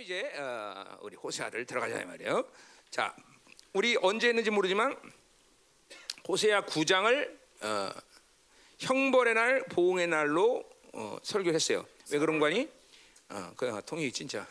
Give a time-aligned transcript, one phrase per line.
[0.00, 2.48] 그럼 이제 어, 우리 호세아를 들어가자 이 말이에요.
[2.90, 3.14] 자,
[3.74, 4.96] 우리 언제 했는지 모르지만
[6.26, 7.90] 호세아 9장을 어,
[8.78, 11.86] 형벌의 날, 보응의 날로 어, 설교를 했어요.
[12.10, 12.66] 왜 그런 거니?
[13.28, 14.46] 어, 그 통이 진짜.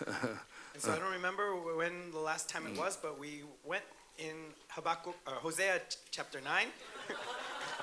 [0.77, 3.86] So I don't remember when the last time it was, but we went
[4.20, 6.71] in Habakkuk, uh, Hosea ch- chapter 9.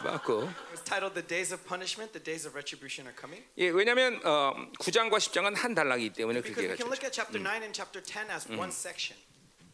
[0.05, 0.43] 맞고.
[0.45, 4.21] It was titled "The Days of Punishment, the Days of Retribution are coming." 예, 왜냐하면
[4.25, 6.89] 어, 9장과 10장은 한 단락이기 때문에 그렇게 we can 해가지고.
[6.89, 9.17] look at chapter 9 and chapter 10 as one section.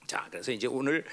[0.07, 1.07] 자, 그래서 이제 오늘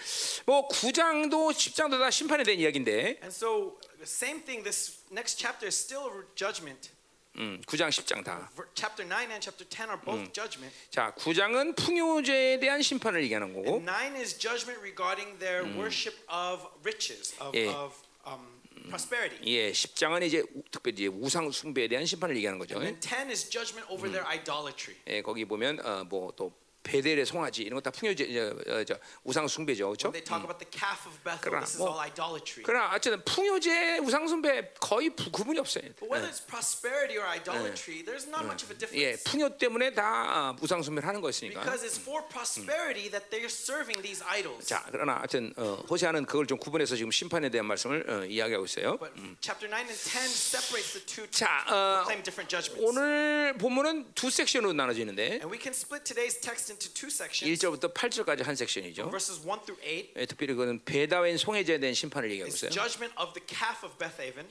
[0.45, 4.63] 뭐 9장도 10장도 다 심판에 대한 이야기인데, And so the same thing.
[4.63, 6.91] This next chapter is still judgment.
[7.37, 8.51] 음, 9장, 10장 다.
[8.73, 10.75] Chapter 9 and chapter 10 are both judgment.
[10.89, 16.67] 자, 9장은 풍요제에 대한 심판을 얘기하는 거고, And 9 is judgment regarding their worship of
[16.83, 17.69] riches, of, 예.
[17.69, 17.95] of
[18.27, 18.58] um,
[18.89, 19.39] prosperity.
[19.53, 22.75] 예, 10장은 이제 우- 특별히 이제 우상 숭배에 대한 심판을 얘기하는 거죠.
[22.81, 24.97] And 10 is judgment over their idolatry.
[25.07, 26.51] 예, 거기 보면 어, 뭐또
[26.89, 30.11] 베델의 송아지 이런 거 다 풍요제 저, 어, 저, 우상 숭배죠, 그렇죠?
[30.11, 30.41] Bethel,
[31.41, 35.83] 그러나 뭐- 어쨌든 풍요제, 우상 숭배 거의 부, 구분이 없어요.
[35.99, 39.23] But whether it's prosperity or idolatry, there's not much of a 예, difference.
[39.23, 41.61] 풍요 때문에 다 어, 우상 숭배를 하는 것이니까.
[41.61, 44.65] Because it's for prosperity that they're serving these idols.
[44.67, 48.97] 자, 그러나 하여튼 어, 호세아는 그걸 좀 구분해서 지금 심판에 대한 말씀을 어, 이야기하고 있어요.
[48.97, 52.81] But chapter 9 and 10 separates the two to 자, 어, proclaim different judgments.
[52.81, 55.39] 오늘 본문은 두 섹션으로 나눠지는데
[56.79, 59.09] And we can split today's text into two sections, 1절부터 8절까지 한 섹션이죠.
[59.09, 60.13] verses 1 through 8.
[60.15, 62.71] 예, 특별히 그거는 배다웬 송해제에 대한 심판을 얘기하고 있어요.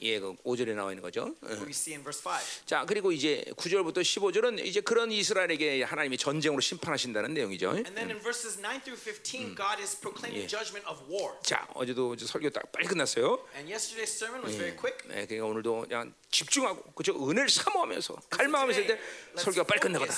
[0.03, 1.35] 예, 그 5절에 나와 있는 거죠.
[1.43, 1.48] 어.
[1.65, 2.39] we see in verse 5.
[2.67, 7.70] 자, 그리고 이제 9절부터 15절은 이제 그런 이스라엘에게 하나님이 전쟁으로 심판하신다는 내용이죠.
[7.73, 10.48] And then in verses 9 through 15, God is proclaiming Yeah.
[10.48, 11.35] judgment of war.
[11.42, 13.47] 자, 어제도 설교 딱 빨리 끝났어요.
[13.57, 14.98] And yesterday's sermon was very quick.
[15.09, 17.15] 네, 그러니까 오늘도 그냥 집중하고 그죠?
[17.17, 19.01] 은혜를 사모하면서 갈망하면서 할때
[19.37, 20.13] 설교가 빨리 끝나거든.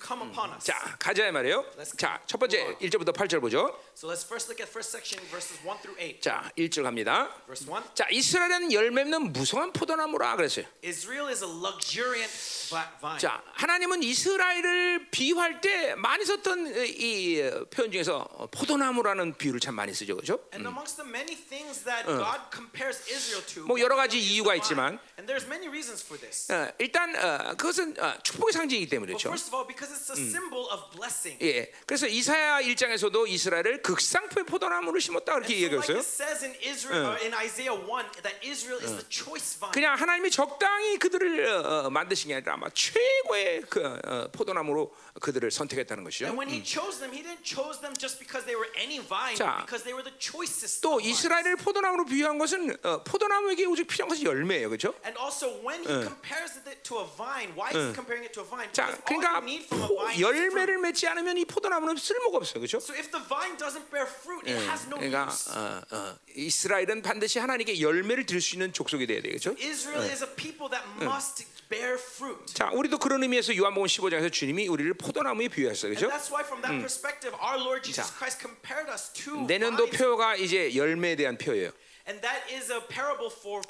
[0.00, 0.64] Come upon us.
[0.64, 1.64] 자, 가자 이 말이에요.
[1.96, 3.74] 자, 첫 번째 1절부터 8절 보죠.
[3.94, 6.20] So let's first look at first section, verses 1 through 8.
[6.20, 7.28] 자, 1절 갑니다.
[7.46, 10.64] Verse 1 자, 이스라엘은 열매없는 무성한 포도나무라 그랬어요.
[10.84, 12.30] Israel is a luxuriant
[12.70, 13.18] vi- vine.
[13.18, 20.14] 자, 하나님은 이스라엘을 비유할 때 많이 썼던 이 표현 중에서 포도나무라는 비유를 참 많이 쓰죠,
[20.14, 20.38] 그렇죠?
[20.54, 24.54] And amongst the many things that God compares Israel to, 뭐 여러 가지 이유가.
[24.56, 26.50] 있지만, and there's many reasons for this.
[26.52, 29.28] 어, 일단 어, 그것은 어, 축복의 상징이기 때문에 그렇죠.
[29.30, 31.38] first of all, because it's a symbol of blessing.
[31.42, 35.96] 예, 그래서 이사야 1장에서도 이스라엘을 극상품의 포도나무를 심었다 그렇게 so like 얘기했어요.
[35.98, 39.72] it says in Israel, uh, in Isaiah 1, that Israel is the choice vine.
[39.72, 45.50] 그냥 하나님이 적당히 그들을 어, 어, 만드신 게 아니라 아마 최고의 그 어, 포도나무로 그들을
[45.50, 46.26] 선택했다는 것이죠.
[46.26, 49.36] And when he chose them, he didn't chose them just because they were any vine,
[49.36, 50.80] 자, but because they were the choicest.
[50.82, 51.18] 또 of vines.
[51.18, 54.94] 이스라엘을 포도나무로 비유한 것은 어, 포도나무에게 오직 필요한 것이 열매예요, 그렇죠?
[55.04, 58.42] And also, when he compares it to a vine, why is he comparing it to
[58.42, 58.70] a vine?
[58.72, 59.77] 자, Because all 그러니까 you need from
[60.20, 62.78] 열매를 맺지 않으면 이 포도나무는 쓸모가 없어요, 그렇죠?
[62.78, 65.50] So if the vine doesn't bear fruit, it has no 그러니까 use.
[65.52, 69.54] 어, 어, 이스라엘은 반드시 하나님께 열매를 드릴 수 있는 족속이 돼야 되겠죠?
[69.58, 72.54] Israel is a people that must bear fruit.
[72.54, 76.10] 자, 우리도 그런 의미에서 요한복음 15장에서 주님이 우리를 포도나무에 비유했어요, And 그렇죠?
[76.14, 79.86] that's why from that perspective, our Lord Jesus Christ compared us to 내년도.
[79.90, 81.70] 표가 이제 열매에 대한 표예요.
[82.08, 83.60] And that is a parable for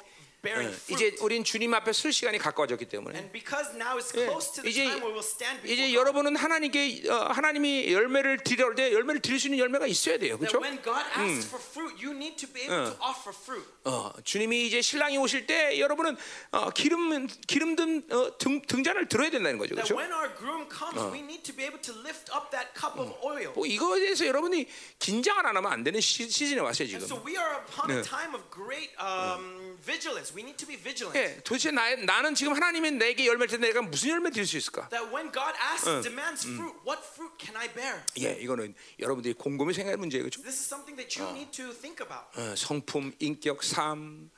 [0.41, 0.93] bearing fruit.
[0.93, 4.63] 이제 우린 주님 앞에 설 시간이 가까워졌기 때문에 And because now it's 예, close to
[4.63, 5.93] the 이제 time where we'll stand before 이제.
[5.93, 10.51] 여러분은 하나님께 어, 하나님이 열매를 드릴 때 열매를 드릴 수 있는 열매가 있어야 돼요, That
[10.51, 10.59] 그렇죠?
[10.63, 13.67] when God asks for fruit, you need to be able to offer fruit.
[13.83, 16.15] 어, 주님이 이제 신랑이 오실 때 여러분은
[16.51, 19.99] 어, 기름 기름 든 어, 등, 등잔을 들어야 된다는 거죠, That 그렇죠?
[19.99, 23.11] when our groom comes, we need to be able to lift up that cup of
[23.23, 23.51] oil.
[23.55, 24.67] 뭐 이거에 대해서 여러분이
[24.99, 27.03] 긴장을 안 하면 안 되는 시, 시즌에 왔어요 지금.
[27.03, 27.99] so we are upon 네.
[27.99, 30.28] a time of great um, vigilance.
[30.35, 31.17] We need to be vigilant.
[31.17, 34.89] 예, 도대체 나, 나는 지금 하나님이 내게 열매 줄때 내가 무슨 열매 드릴 수 있을까?
[34.89, 38.01] That when God asks, demands fruit, what fruit can I bear?
[38.19, 40.41] 예, 이거는 여러분들이 곰곰이 생각할 문제예요, 그렇죠?
[40.41, 42.29] This is something that you need to think about.
[42.37, 44.29] 어, 성품, 인격, 삶,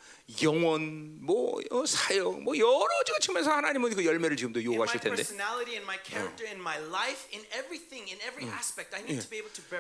[0.42, 5.24] 영혼, 뭐 어, 사역, 뭐 여러 가지 측면에서 하나님은 그 열매를 지금도 요구하실 텐데.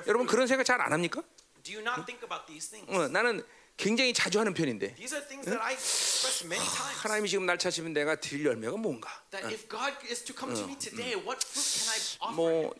[0.08, 0.28] 여러분.
[0.28, 1.22] 그런 생각 잘 안 합니까?
[1.63, 2.90] Do you not think about these things?
[2.92, 3.44] 어, 나는
[3.81, 7.00] 굉장히 자주 하는 편인데 These are things that I express many times.
[7.01, 9.21] 하나님이 지금 날 찾으면 내가 드릴 열매가 뭔가?
[9.31, 12.36] That if God is to come to me today, what fruit can I offer?
[12.36, 12.74] 뭐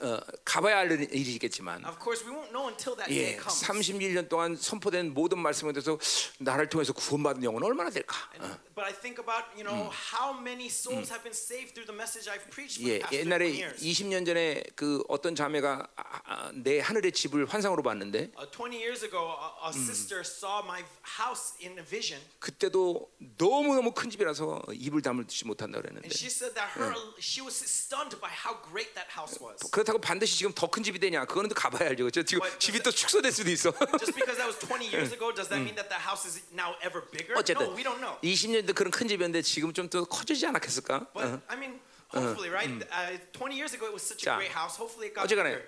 [0.00, 3.62] 어, 가봐야 알 일이겠지만 Of course, we won't know until that 예, day comes.
[3.62, 5.96] 31년 동안 선포된 모든 말씀에 대해서
[6.38, 8.16] 나를 통해서 구원받은 영혼은 얼마나 될까?
[8.40, 8.50] 어.
[8.74, 12.26] But I think about you know how many souls have been saved through the message
[12.26, 13.78] I've preached for 예, the past 21 옛날에 years.
[13.78, 19.04] 20년 전에 그 어떤 자매가 아, 아, 내 하늘의 집을 환상으로 봤는데 Uh, 20 years
[19.06, 23.06] ago, a, a sister saw my house in a vision, 그때도
[23.38, 27.44] 너무 너무 큰 집이라서 입을 다물지 못한다 그 랬는데 and she said that her she
[27.44, 29.60] was stunned by how great that house was.
[29.70, 31.24] 그렇다고 반드시 지금 더 큰 집이 되냐?
[31.26, 32.04] 그거는 또 가봐야 알죠.
[32.08, 32.22] 그렇죠?
[32.24, 33.70] 지금 But 집이 또 축소될 수도 있어.
[34.00, 36.74] Just because that was 20 years ago, does that mean that the house is now
[36.82, 37.36] ever bigger?
[37.36, 38.16] 어쨌든 No, we don't know.
[38.24, 41.12] 20년도 그런 큰 집이었는데 지금 좀 더 커지지 않았겠을까?
[41.12, 42.70] But I mean, hopefully, right?
[42.90, 44.76] Uh, 20 years ago, it was such a 자, great house.
[44.80, 45.60] Hopefully, it got bigger.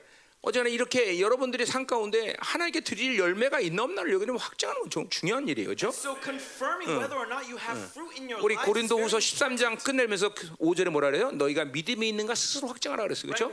[0.47, 5.69] 어쨌거나 이렇게 여러분들의 삶 가운데 하나님께 드릴 열매가 있나 없나를 여기는 확정하는 건좀 중요한 일이에요,
[5.69, 5.89] 그렇죠?
[5.89, 10.35] So confirming whether or not you have fruit in your 우리 고린도후서 very 13장 끝내면서
[10.35, 11.31] 5절에 뭐라 그래요?
[11.33, 13.33] 너희가 믿음이 있는가 스스로 확정하라 그랬어요?
[13.33, 13.51] 그렇죠?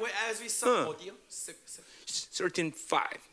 [1.29, 3.30] Six- six- 13:5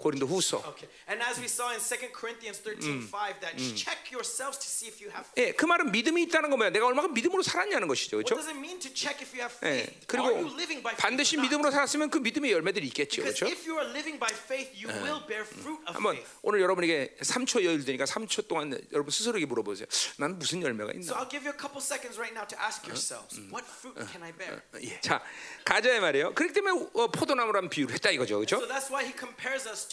[0.00, 0.58] 고린도 후서.
[0.72, 0.88] Okay.
[1.08, 5.12] And as we saw in 2 Corinthians 13:5 that check yourselves to see if you
[5.12, 5.36] have faith.
[5.36, 6.70] 예, 그 말은 믿음이 있다는 건 뭐야?
[6.70, 8.40] 내가 얼마나 믿음으로 살았냐는 것이죠, What 그렇죠?
[8.40, 9.92] does it mean to check if you have 예, faith?
[9.92, 11.36] Are 그리고 you living by faith 반드시?
[11.36, 13.46] 믿음으로 살았으면 그 믿음의 열매들이 있겠죠, 그렇죠?
[13.46, 16.30] if you are living by faith, you will bear fruit of 한번 faith.
[16.42, 19.86] 오늘 여러분에게 3초 여유 드니까 3초 동안 여러분 스스로에게 물어보세요.
[20.16, 21.20] 난 무슨 열매가 So 있나?
[21.20, 24.32] I'll give you a couple seconds right now to ask yourselves, what fruit can I
[24.32, 24.62] bear?
[24.80, 25.00] 예.
[25.00, 25.20] 자,
[25.64, 26.34] 가자의 말이에요.
[26.34, 28.56] 그렇기 때문에 어, 포도나무라는 비유를 했다 이거죠, 그렇죠?
[28.56, 29.89] So that's why he compares us.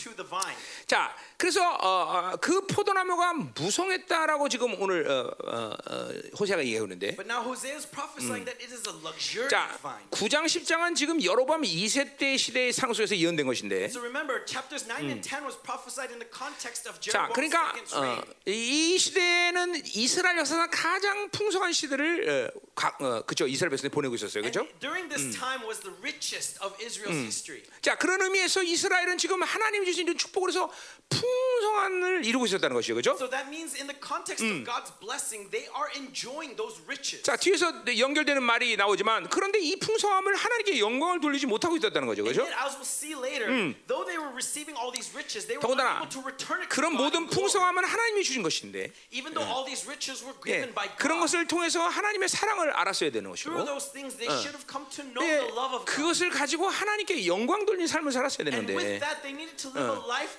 [0.86, 6.10] 자, 그래서 어, 어, 그 포도나무가 무성했다라고 지금 오늘 어, 어, 어,
[6.40, 10.06] 호세가 얘기하는데, But now Hosea is prophesying that it is a luxuriant 자, vine.
[10.12, 15.22] 9장 10장은 지금 여로밤 2세 때 시대의 상속에서 예언된 것인데, So remember, chapters 9 and
[15.22, 18.22] 10 was prophesied in the context of 자, 그러니까 어.
[18.46, 24.44] 이 시대는 이스라엘 역사상 가장 풍성한 시대를 어, 가, 어, 그죠 이스라엘 백성이 보내고 있었어요,
[24.44, 24.68] 그죠?
[24.80, 27.64] during this time was the richest of Israel's history.
[27.82, 30.70] 자, 그런 의미에서 이스라엘은 지금 하나님이 주신 이런 축복을 해서
[31.10, 33.12] 풍성한을 이루고 있었다는 것이죠, 그죠?
[33.16, 37.24] So that means in the context of God's blessing, they are enjoying those riches.
[37.24, 42.42] 자, 뒤에서 연결되는 말이 나오지만 그런데 이 풍성함을 하나님께 영광을 돌리지 못하고 있었다는 거죠, yet,
[42.42, 43.48] as we'll see later,
[43.88, 47.28] though they were receiving all these riches, they were unable to return it 그런 모든.
[47.28, 51.32] 풍성함은 하나님이 주신 것인데, Even though all these riches were 예, given by 그런 God,
[51.32, 55.04] 것을 통해서 하나님의 사랑을 알았어야 되는 through 것이고, those things, they should have come to
[55.08, 55.92] know 예, the love of God.
[55.96, 59.72] 그것을 가지고 하나님께 영광 돌리는 삶을 살았어야 And with 되는데, that, they needed to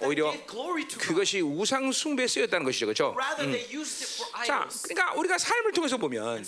[0.01, 0.33] 오히려.
[0.99, 3.15] 그것이 우상 숭배에 쓰였다는 것이죠, 그렇죠?
[3.17, 4.69] For 자.
[4.85, 6.45] 그러니까 우리가 삶을 통해서 보면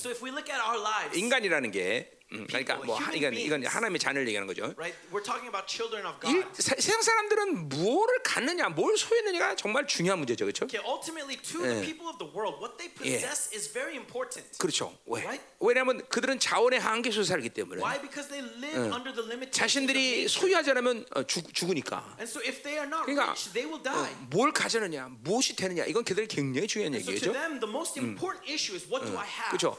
[1.14, 4.72] 인간이라는 게, 음, 그러니까 뭐 하- 이건 이건 하나님의 자녀를 얘기하는 거죠.
[4.78, 4.94] right?
[5.10, 6.46] We're talking about children of 이 God.
[6.62, 10.64] 세- 세상 사람들은 무엇을 갖느냐, 뭘 소유했느냐가 정말 중요한 문제죠, 그렇죠?
[10.66, 14.46] Okay, ultimately, to the people of the world, what they possess is very important.
[14.58, 14.94] 그렇죠.
[15.06, 15.22] 왜?
[15.26, 15.42] Right?
[15.58, 17.98] 왜냐하면 그들은 자원의 한계 속에 살기 때문에 Why?
[18.00, 20.28] Because they live under the limitations of 자신들이.
[20.30, 22.14] 소유하지 않으면 어, 죽, 죽으니까.
[22.22, 24.14] And so if they are not 그러니까 rich, they will 어, die.
[24.30, 27.32] 뭘 가졌느냐, 무엇이 되느냐, 이건 그들이 굉장히 중요한 얘기죠.
[27.34, 29.50] them, the most important issue is what do I have?
[29.50, 29.74] 그렇죠.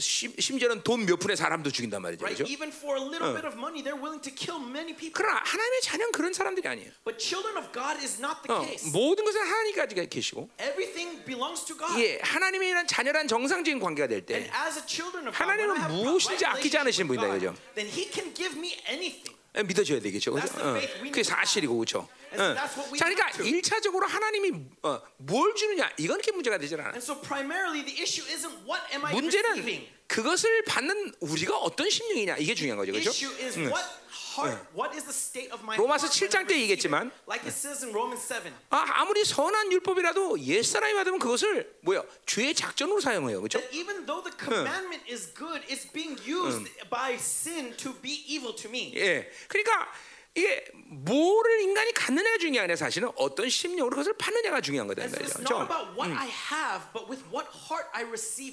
[0.00, 2.24] 심- 심지어는 돈 몇 푼에 사람도 죽인단 말이죠.
[2.24, 2.44] 그렇죠?
[2.46, 5.12] Even for a little bit of money, they're willing to kill many people.
[5.12, 6.88] 그러나 하나님의 자녀는 그런 사람들이 아니에요.
[7.04, 8.88] But children of God is not the 어, case.
[8.94, 11.92] 모든 것은 하나님까지 계시고, Everything belongs to God.
[12.00, 16.46] 예, 하나님이란 자녀란 정상적인 관계가 될 And 때, as a children of God, 하나님은 무엇인지
[16.46, 17.54] 아끼지 with 분이다, 그죠?
[17.74, 19.34] then He can give me anything.
[19.56, 20.32] 예, 믿어줘야 되겠죠.
[20.32, 20.46] 그죠?
[20.62, 21.22] 어, 그게.
[21.22, 22.08] 사실이고, 그렇죠.
[22.92, 23.42] We 자, 그러니까.
[23.42, 24.52] 일차적으로 하나님이
[24.82, 26.96] 어, 뭘 주느냐, 이건 이렇게 문제가 되질 않아.
[26.98, 29.88] So primarily the issue isn't what am I 문제는 receiving.
[30.06, 33.10] 그것을 받는 우리가 어떤 심령이냐, 이게 중요한 거죠, 그렇죠?
[33.10, 33.84] issue is what
[34.36, 37.42] heart, what is the state of my 로마서 heart when I 7장 때 얘기했지만, like
[37.46, 38.52] it says in Romans 7.
[38.70, 43.60] 아, 아무리 선한 율법이라도 옛사람이 받으면 그것을 뭐야 죄의 작전으로 사용해요, 그렇죠?
[48.94, 49.92] 예, 그러니까
[50.36, 55.68] 이게 뭐를 인간이 갖느냐가 중요한 게 사실은 어떤 심령으로 그것을 받느냐가 중요한 거다, 그렇죠?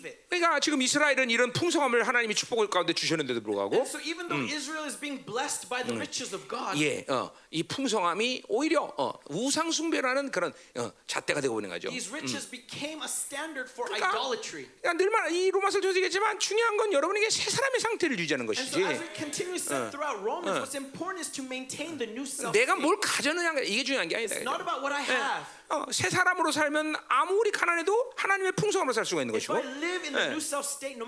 [0.06, 0.18] it.
[0.30, 5.00] 그러니까 지금 이스라엘은 이런 풍성함을 하나님이 축복을 가운데 주셨는데도 불구하고, so even though Israel is
[5.00, 10.32] being blessed by the riches of God, 예, 어, 이 풍성함이 오히려 어, 우상 숭배라는
[10.32, 11.90] 그런 어, 잣대가 되고 있는 거죠.
[11.90, 14.68] these riches became a standard for 그러니까- idolatry.
[14.82, 18.82] 그러니까 늘말 이 통해서 얘기했지만 중요한 건 여러분에게 새 사람의 상태를 유지하는 것이지.
[18.84, 21.71] as we continue said throughout Romans, what's important is to maintain the new self.
[22.52, 24.36] 내가 뭘 가졌느냐 이게 중요한 게 아니다.
[24.36, 24.70] It's not 그죠?
[24.70, 25.46] about what I have.
[25.70, 29.60] 어, 새 사람으로 살면 아무리 가난해도 하나님의 풍성함으로 살 수가 있는 것이고 예.
[30.64, 31.06] state, no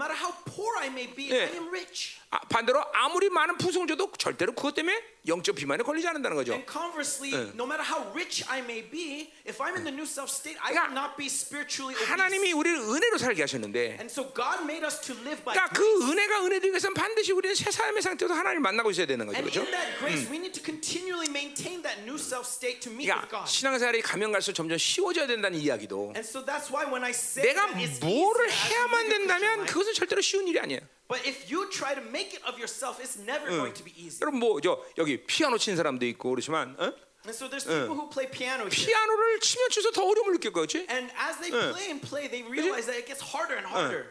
[1.14, 1.50] be, 예.
[2.32, 6.52] 아, 반대로 아무리 많은 풍성 줘도 절대로 그것 때문에 영적 비만에 걸리지 않는다는 거죠.
[6.54, 10.28] And conversely, no matter how rich I may be, if I'm in the new self
[10.30, 12.12] state, I 그러니까 will not be spiritually obese.
[12.12, 15.84] 하나님이 우리를 은혜로 살게 하셨는데 And so God made us to live by 그러니까 그.
[16.12, 19.38] 은혜가 은혜되기 위해서는 반드시 우리는 새 사람의 상태에서 하나님을 만나고 있어야 되는 거죠.
[19.40, 19.64] And 그렇죠?
[19.64, 23.16] in that grace, we need to continually maintain that new self state to meet with
[23.24, 23.50] 그러니까 God.
[23.50, 27.72] 신앙생활이 가면 갈수록 점점 쉬워져야 된다는 이야기도 And so that's why when I say 내가
[28.04, 30.82] 뭐를 해야만 된다면 그것은 절대로 쉬운 일이 아니에요.
[31.14, 34.18] But if you try to make it of yourself, it's never going to be easy.
[34.26, 36.90] 여러분 뭐저 여기 피아노 치는 사람도 있고 그렇지만 어?
[37.26, 38.74] And so there's people who play piano here.
[38.74, 40.88] 피아노를 치면 쳐서 더 어려움을 느낄 거지?
[40.90, 44.10] And as they play and play, they realize that it gets harder and harder.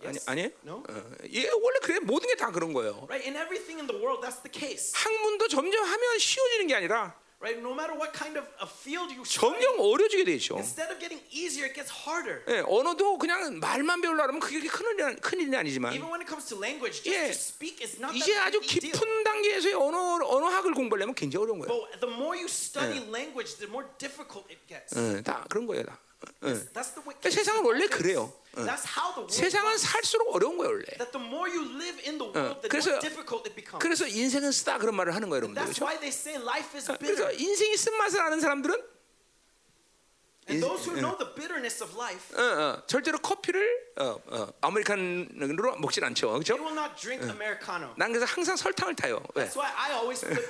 [0.00, 0.24] 아니 Yes?
[0.26, 0.50] 아니에요?
[0.64, 0.82] No?
[0.88, 0.94] 어,
[1.30, 3.06] 예, 원래 그래 모든 게 다 그런 거예요.
[3.10, 3.22] Right?
[3.28, 4.94] In everything in the world, that's the case.
[4.94, 7.62] 학문도 점점 하면 쉬워지는 게 아니라 Right?
[7.62, 10.56] No matter what kind of a field you 점점 어려지게 되죠.
[10.58, 12.42] instead of getting easier, it gets harder.
[12.48, 16.48] 예, 언어도 그냥 말만 배우려면 그게 큰 일이, 큰 일이 아니지만 Even when it comes
[16.50, 18.92] to language, just 예, to speak is not 이제 that 아주 big a deal.
[18.98, 21.70] 깊은 단계에서의 언어 언어학을 공부하려면 굉장히 어려운 거예요.
[21.70, 24.98] But the more you study language, the more difficult it gets.
[24.98, 25.96] 예, 다 그런 거예요, 다.
[26.42, 26.58] 예.
[26.74, 27.14] That's the way.
[27.22, 28.32] 세상은 원래 그래요.
[28.66, 29.76] That's how the world 세상은.
[29.78, 30.84] 살수록 어려운 거예요, 원래.
[30.98, 33.78] That the more you live in the world, the 그래서- more difficult it becomes.
[33.82, 35.62] 그래서 인생은 쓰다 그런 말을 하는 거예요, 여러분들.
[35.62, 35.84] That's 그렇죠?
[35.84, 37.30] why they say life is 그래서.
[37.32, 38.97] 인생이 쓴 맛을 아는 사람들은
[40.48, 43.60] And those who know the bitterness of life, 어, 어, 절대로 커피를
[43.98, 46.54] 어, 어, 아메리칸으로 먹진 않죠, 그렇죠?
[46.54, 47.92] they will not drink Americano.
[47.96, 49.22] 난 그래서 항상 설탕을 타요.
[49.34, 49.44] 왜?
[49.44, 50.40] That's why I always put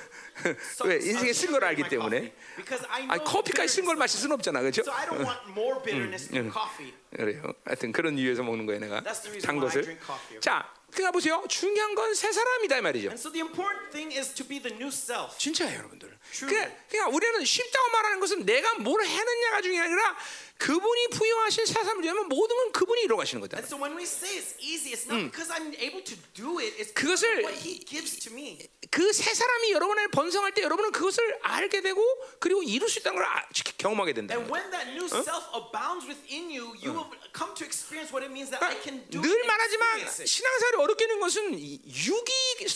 [0.87, 0.95] 왜?
[0.95, 2.33] 인생에 쓴걸 in 알기 때문에.
[2.55, 4.81] Because I know the 커피까지 쓴걸 bitterness 마실 수는 없잖아, 그렇죠?
[4.83, 6.93] So I don't want more bitterness in coffee.
[7.15, 7.53] 그래요.
[7.65, 9.81] 하여튼 그런 이유에서 먹는 거예요, 내가 That's the reason 단 why I 것을.
[9.83, 10.39] drink coffee.
[10.39, 11.43] 자, 그러니까 보세요.
[11.47, 13.07] 중요한 건 새 사람이다 이 말이죠.
[13.09, 15.37] And so the important thing is to be the new self.
[15.37, 16.17] 진짜예요, 여러분들.
[16.39, 20.17] 그러니까, 그러니까 우리는 쉽다고 말하는 것은 내가 뭘 해느냐가 중요한 게 아니라
[20.59, 23.57] 그분이 부여하신 새 사람을 위하면 모든 건 그분이 이루어 가시는 거다.
[23.57, 26.75] And so when we say it's easy, it's not because I'm able to do it.
[26.75, 28.59] It's 그것을- because of what He gives to me.
[28.91, 32.03] 그새 사람이 여러분을 번성할 때 여러분은 그것을 알게 되고
[32.39, 33.47] 그리고 이룰 수 있다는 걸 아-
[33.77, 34.35] 경험하게 된다.
[34.35, 38.31] And when that new self abounds within you, you will come to experience what it
[38.35, 40.11] means that I can do 늘 말하지만.
[40.11, 42.31] 신앙생활이 어렵게 되는 것은 이 육이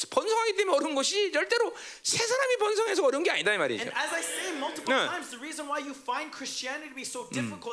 [0.09, 3.83] 번성하기 때문에 어려운 것이 절대로 새 사람이 번성해서 어려운 게 아니다 이 말이죠.
[3.83, 5.03] And as I say multiple 네.
[5.11, 7.72] times, the reason why you find Christianity to be so difficult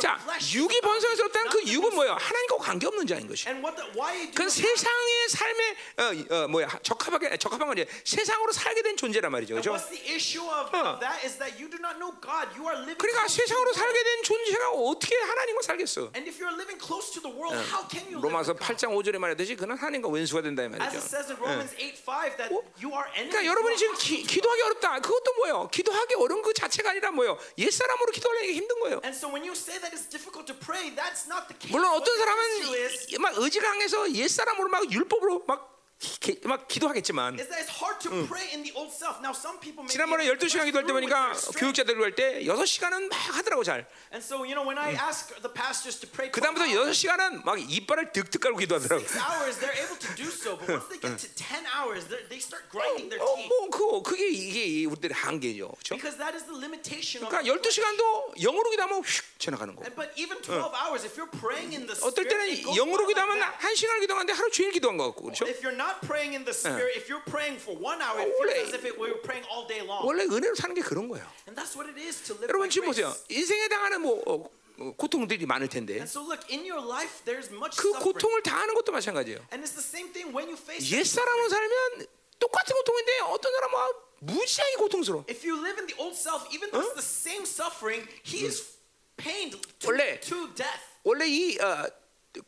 [0.00, 0.18] 자,
[0.52, 0.80] 육이
[1.26, 2.14] 어떤 그 육은 뭐예요?
[2.14, 3.48] 하나님과 관계없는 자인 것이.
[3.48, 7.86] And what the, why do 그건 세상의 삶에 어, 어, 뭐야 적합하게 적합한 거지.
[8.04, 9.74] 세상으로 살게 된 존재란 말이죠, 그렇죠?
[9.74, 10.94] what's the issue of, 어.
[10.94, 12.48] of that is that you do not know God.
[12.56, 13.78] You are living 그러니까 close to the 세상으로 world.
[13.78, 16.00] 살게 된 존재가 어떻게 하나님과 살겠어?
[16.14, 18.76] And if you're living close to the world, how can you live 로마서 with God?
[18.78, 20.98] 8장 5절에 말하듯이 그는 하나님과 원수가 된다 이 As 말이죠.
[20.98, 22.50] it says in Romans 8:5 that
[22.80, 23.34] you are enemies.
[23.34, 25.00] 그러니까 you 여러분이 지금 기, to 기도하기 어렵다.
[25.00, 25.68] 그것도 뭐예요?
[25.72, 27.38] 기도하기 어려운 그 자체가 아니라 뭐예요?
[27.58, 29.00] 옛 사람으로 기도하려는 게 힘든 거예요.
[29.36, 31.70] And so when you say that it's difficult to pray, that's not the case.
[31.70, 37.48] 물론 어떤 사람은 막 의지가 강해서 옛 사람으로 막 율법으로 막, 기, 막 기도하겠지만 is
[37.48, 39.16] that it's hard to pray in the old self.
[39.24, 41.56] Now some people may 지난번에 be able to 12시간 press 기도할 때 보니까 their strength.
[41.56, 43.86] 교육자들 할때 6시간은 막 하더라고 잘.
[44.20, 47.56] So you know when I ask the pastors to pray 그 다음부터 12 6시간은 막
[47.56, 49.00] 이빨을 득득 깔고 기도하더라고.
[49.00, 50.60] six hours, they're able to do so.
[50.60, 53.48] But once they get to 10 hours, they're- they start grinding their 어, teeth.
[53.48, 55.72] 뭐 그거 그게 이게 우리들의 한계죠.
[55.80, 55.96] 그렇죠?
[55.96, 59.80] Because that is the limitation of 그러니까 12시간도 영어로 기도하면 휙 지나가는 거.
[59.80, 63.56] And- But even 12 hours, if you're praying in the 어떨 때는 영어로 기도하면 that.
[63.64, 65.46] 한 시간을 기도하는데 하루 종일 기도한 것 같고 그렇죠?
[65.86, 68.84] Not praying in the spirit, if you're praying for one hour, it feels as if
[68.84, 70.02] it, we were praying all day long.
[70.04, 71.22] 원래 은혜로 사는 게 그런 거예요.
[71.46, 72.88] And that's what it is to live 여러분 지금.
[72.90, 73.14] 보세요.
[73.30, 77.48] 인생에 당하는 뭐 어, 어, 고통들이 많을 텐데 And so look, in your life, there's
[77.54, 78.02] much 그 suffering.
[78.12, 79.38] 고통을 당하는 것도 마찬가지예요.
[79.54, 82.06] And it's the same thing when you face 옛 사람으로 살면
[82.38, 83.76] 똑같은 고통인데 어떤 사람은
[84.20, 85.24] 무지하게 고통스러워.
[85.30, 88.76] If you live in the old self, even though it's the same suffering, he is
[89.16, 90.82] pained to, 원래- to death.
[91.04, 91.86] 원래 이 어,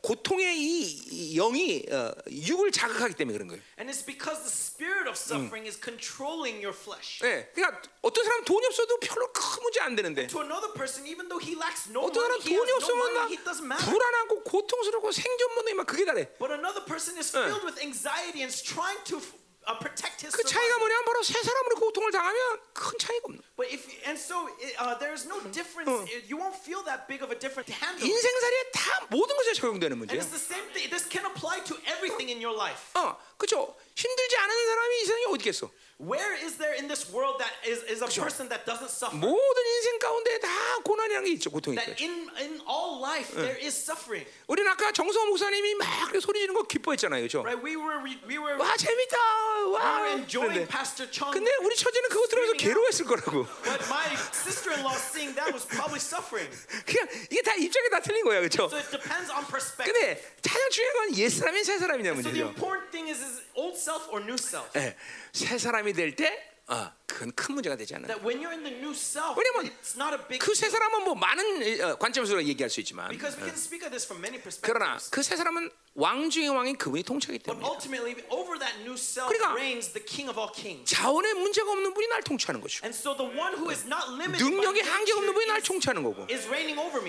[0.01, 3.63] 고통의 이, 이 영이 어, 육을 자극하기 때문에 그런 거예요.
[3.79, 7.21] And it's because the spirit of suffering is controlling your flesh.
[7.23, 11.29] 네, 그러니까 어떤 사람 돈이 없어도 별로 큰 문제 안 되는데 To another person, even
[11.29, 13.85] though he lacks no 어떤 사람 돈이 no 없으면 막 money.
[13.85, 16.29] 불안하고 고통스럽고 생존 본능이 막 그게 다래.
[16.39, 20.79] But another person is filled with anxiety and is trying to uh, 그 차이가.
[20.79, 23.43] 뭐냐면 바로 새 사람으로 그 고통을 당하면 큰 차이가 없는.
[23.43, 23.53] 거예요.
[23.57, 24.49] But if and so
[24.81, 26.09] uh, there's no difference.
[26.29, 28.01] You won't feel that big of a difference to handle.
[28.07, 30.17] 인생살이에 다 모든 것에 적용되는 And 문제야.
[30.21, 30.89] it's the same thing.
[30.89, 32.81] This can apply to everything in your life.
[32.97, 33.77] 어, 그렇죠.
[33.95, 35.71] 힘들지 않은 사람이 이 세상에 어디 있겠어?
[35.99, 39.17] Where is there in this world that is, is a person that doesn't suffer?
[39.19, 40.49] 모든 인생 가운데 다
[40.85, 41.51] 고난이라는 게 있죠.
[41.51, 42.05] 고통이 That 있죠.
[42.07, 44.23] in in all life there is suffering.
[44.47, 45.89] 우리는 아까 정성호 목사님이 막
[46.23, 47.43] 소리 지르는 거 기뻐했잖아요, 그렇죠?
[47.43, 47.59] Right?
[47.59, 49.19] We were we, we were 와 재밌다,
[49.67, 49.99] we 와.
[49.99, 51.35] were enjoying 근데, Pastor Chung.
[51.35, 53.43] 근데 우리 처제는 그거 들으면서 괴로웠을 거라고.
[53.67, 56.47] But my sister-in-law seeing that was probably suffering.
[56.87, 58.71] 그냥 이게 다 입장이 다 틀린 거야, 그렇죠?
[58.71, 59.91] So it depends on perspective.
[59.91, 60.15] 근데
[60.47, 62.55] 가장 중요한 건 옛 사람이 새 사람이냐 So the 문제죠.
[62.55, 64.71] important thing is is old self or new self.
[64.79, 64.95] 예,
[65.33, 68.09] 새 사람이 될 때, 아, 그건 큰 문제가 되지 않아요.
[68.09, 71.15] That when you're in the new self, 왜냐면 it's not a big 그새 사람은 뭐
[71.15, 75.01] 많은 어, 관점에서 얘기할 수 있지만, because we can speak of this from many 그러나
[75.01, 75.11] perspectives.
[75.11, 79.57] 그새 사람은 왕 중의 왕인 그분이 통치하기 But 때문에 ultimately, over that new self 그러니까
[79.57, 80.85] reigns the King of all kings.
[80.85, 84.85] 자원에 문제가 없는 분이 날 통치하는 And so the one who is not limited 능력에
[84.85, 86.29] by 한계 없는 분이 날 통치하는 거고,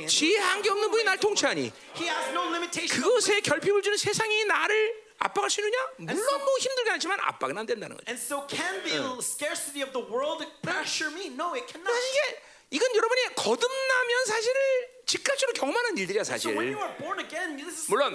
[0.07, 2.47] 지혜 한계 없는 분이 날 통치하니 he has no.
[2.89, 5.77] 그것에 결핍을 주는 세상이 나를 압박할 수 있느냐?
[5.97, 8.05] 물론 뭐 힘들긴 하지만 압박은 안 된다는 거죠.
[8.09, 11.27] And so, can the scarcity of the world pressure me?
[11.27, 11.91] No, it cannot.
[11.91, 16.53] 이게 이건 여러분이 거듭나면 사실을 직각적으로 경험하는 일들이야 So 사실.
[16.53, 18.13] 물론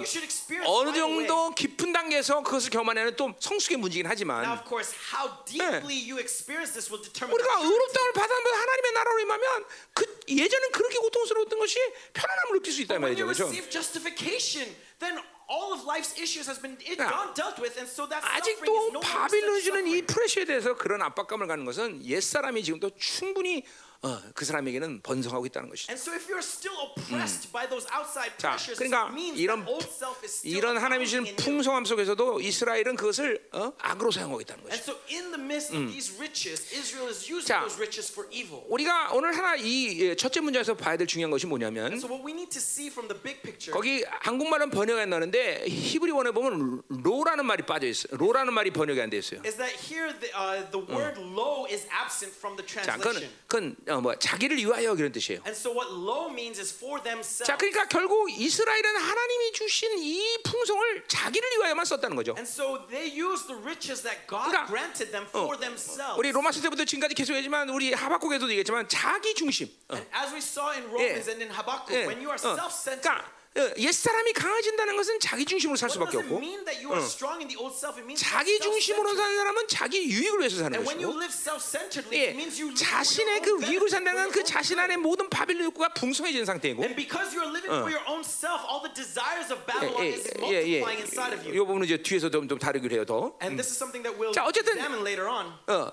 [0.65, 0.95] 어느.
[0.95, 6.17] 정도 깊은 단계에서 그것을 경험하는 또 성숙의 문제긴 Now, 하지만 of course, how deeply you
[6.19, 7.35] experience this will determine.
[7.35, 11.77] 우리가 the 의롭다움을 받아면 하나님의 나라로 임하면 그 예전엔 그렇게 고통스러웠던 것이
[12.13, 13.25] 편안함을 느낄 수 있단 말이죠.
[13.25, 13.43] 그렇죠?
[13.43, 17.87] receive justification, then all of life's issues has been it 야, gone dealt with, and
[17.87, 20.01] so that suffering is 아직도 no longer 바빌론이 such 주는 이.
[20.05, 23.63] 프레시에 대해서 그런 압박감을 갖는 것은 옛 사람이 지금도 충분히
[24.01, 25.91] 어, 그 사람에게는 번성하고 있다는 것이죠.
[25.91, 29.87] And so if you're still oppressed by those outside 자, pressures, 그러니까 이런 that old
[29.89, 31.35] self is still 이런 하나님이 주신.
[31.37, 34.83] 풍성함 속에서도 이스라엘은 그것을 어, 악으로 사용하고 있다는 것이죠.
[34.83, 38.63] so in the midst of these riches, Israel is using 자, those riches for evil.
[38.69, 42.31] 우리가 오늘 하나 이 예, 첫째 문장에서 봐야 될 중요한 것이 뭐냐면 So what we
[42.33, 46.81] need to see from the big picture 거기 한국말은 번역이 안 나는데 히브리 원에 보면
[46.89, 48.15] 로라는 말이 빠져 있어요.
[48.17, 49.41] 로라는 말이 번역이 안 돼 있어요.
[49.45, 53.15] is that here the, uh, the word low is absent from the 자, 그건.
[53.47, 55.41] 그건 어, 뭐 자기를 위하여 그런 뜻이에요.
[55.45, 57.45] And so what low means is for themselves.
[57.45, 62.33] 자, 그러니까 결국 이스라엘은 하나님이 주신 이 풍성을 자기를 위하여만 썼다는 거죠.
[62.37, 66.17] And so they use the riches that God 그러니까, granted them for themselves.
[66.17, 69.69] 우리 로마서 때부터 지금까지 계속 얘기지만 우리 하박국에서도 얘기했지만 자기 중심.
[69.89, 72.57] 어, And as we saw in Romans and in Habakkuk, 예, when you are 어,
[72.57, 73.34] self-centered, 그러니까 어,
[73.77, 77.47] 옛 사람이 강해진다는 것은 자기 중심으로 살 수밖에 없고 mean that you are strong in
[77.47, 77.95] the old self?
[77.95, 78.59] It means 자기.
[78.59, 82.67] 중심으로 사는 사람은 자기 유익을 위해서 사는 And when you 것이고 예, it means you
[82.67, 84.77] live for 자신의 그 benefit, 산다는 그 자신.
[84.79, 88.59] 안에 모든 바빌론 욕구가 풍성해진 상태이고 And because you are living for your own self,
[88.67, 91.63] all the desires of Babylon 예, is 예, 예, multiplying inside of 이 you.
[91.65, 93.39] 부분은 이제 뒤에서 좀, 좀 다루기로 해요 더.
[93.39, 95.55] And this is something that we'll 자, 어쨌든- examine later on.
[95.71, 95.91] 어,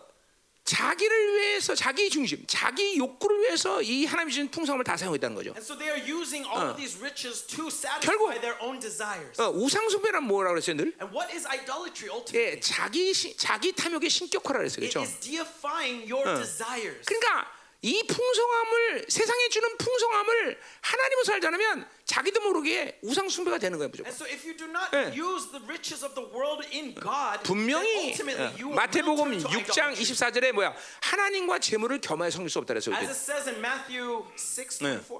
[0.64, 5.50] 자기를 위해서 자기 중심, 자기 욕구를 위해서 이 하나님이 주신 풍성함을 다 사용했다는 거죠.
[5.50, 9.40] And so they are using all of these riches to satisfy 결국- their own desires.
[9.40, 10.94] 어, 우상 숭배란 뭐라고 그랬어요 늘?
[11.02, 12.60] And what is idolatry 예?
[12.60, 15.02] 자기 시, 자기 탐욕의 신격화라 그랬어요, It 그렇죠?
[15.02, 17.02] is deifying your desires.
[17.06, 17.50] 그러니까
[17.84, 24.06] 이 풍성함을 세상에 주는 풍성함을 하나님을 살지 않으면 자기도 모르게 우상 숭배가 되는 거예요, 무조건.
[24.06, 25.10] And so if you do not 예.
[25.10, 29.50] use the riches of the world in God, then 분명히 어, will 마태복음 turn to
[29.50, 29.98] 6장 idolatry.
[29.98, 30.76] 24절에 뭐야?
[31.00, 32.94] 하나님과 재물을 겸하여 섬길 수 없다 그랬어요.
[32.94, 35.18] As it says in Matthew 6:24,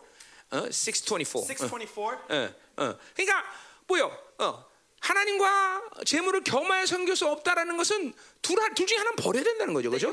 [0.53, 0.69] 어?
[0.71, 1.49] 6:24.
[1.51, 2.99] 6:24, 예, 어.
[3.17, 3.45] 그러니까
[3.89, 4.17] 뭐요?
[4.39, 4.73] 어.
[5.01, 9.89] 하나님과 재물을 겸하여 섬길 수 없다라는 것은 둘, 하- 둘 중에 하나는 버려야 된다는 거죠,
[9.89, 10.09] 그렇죠?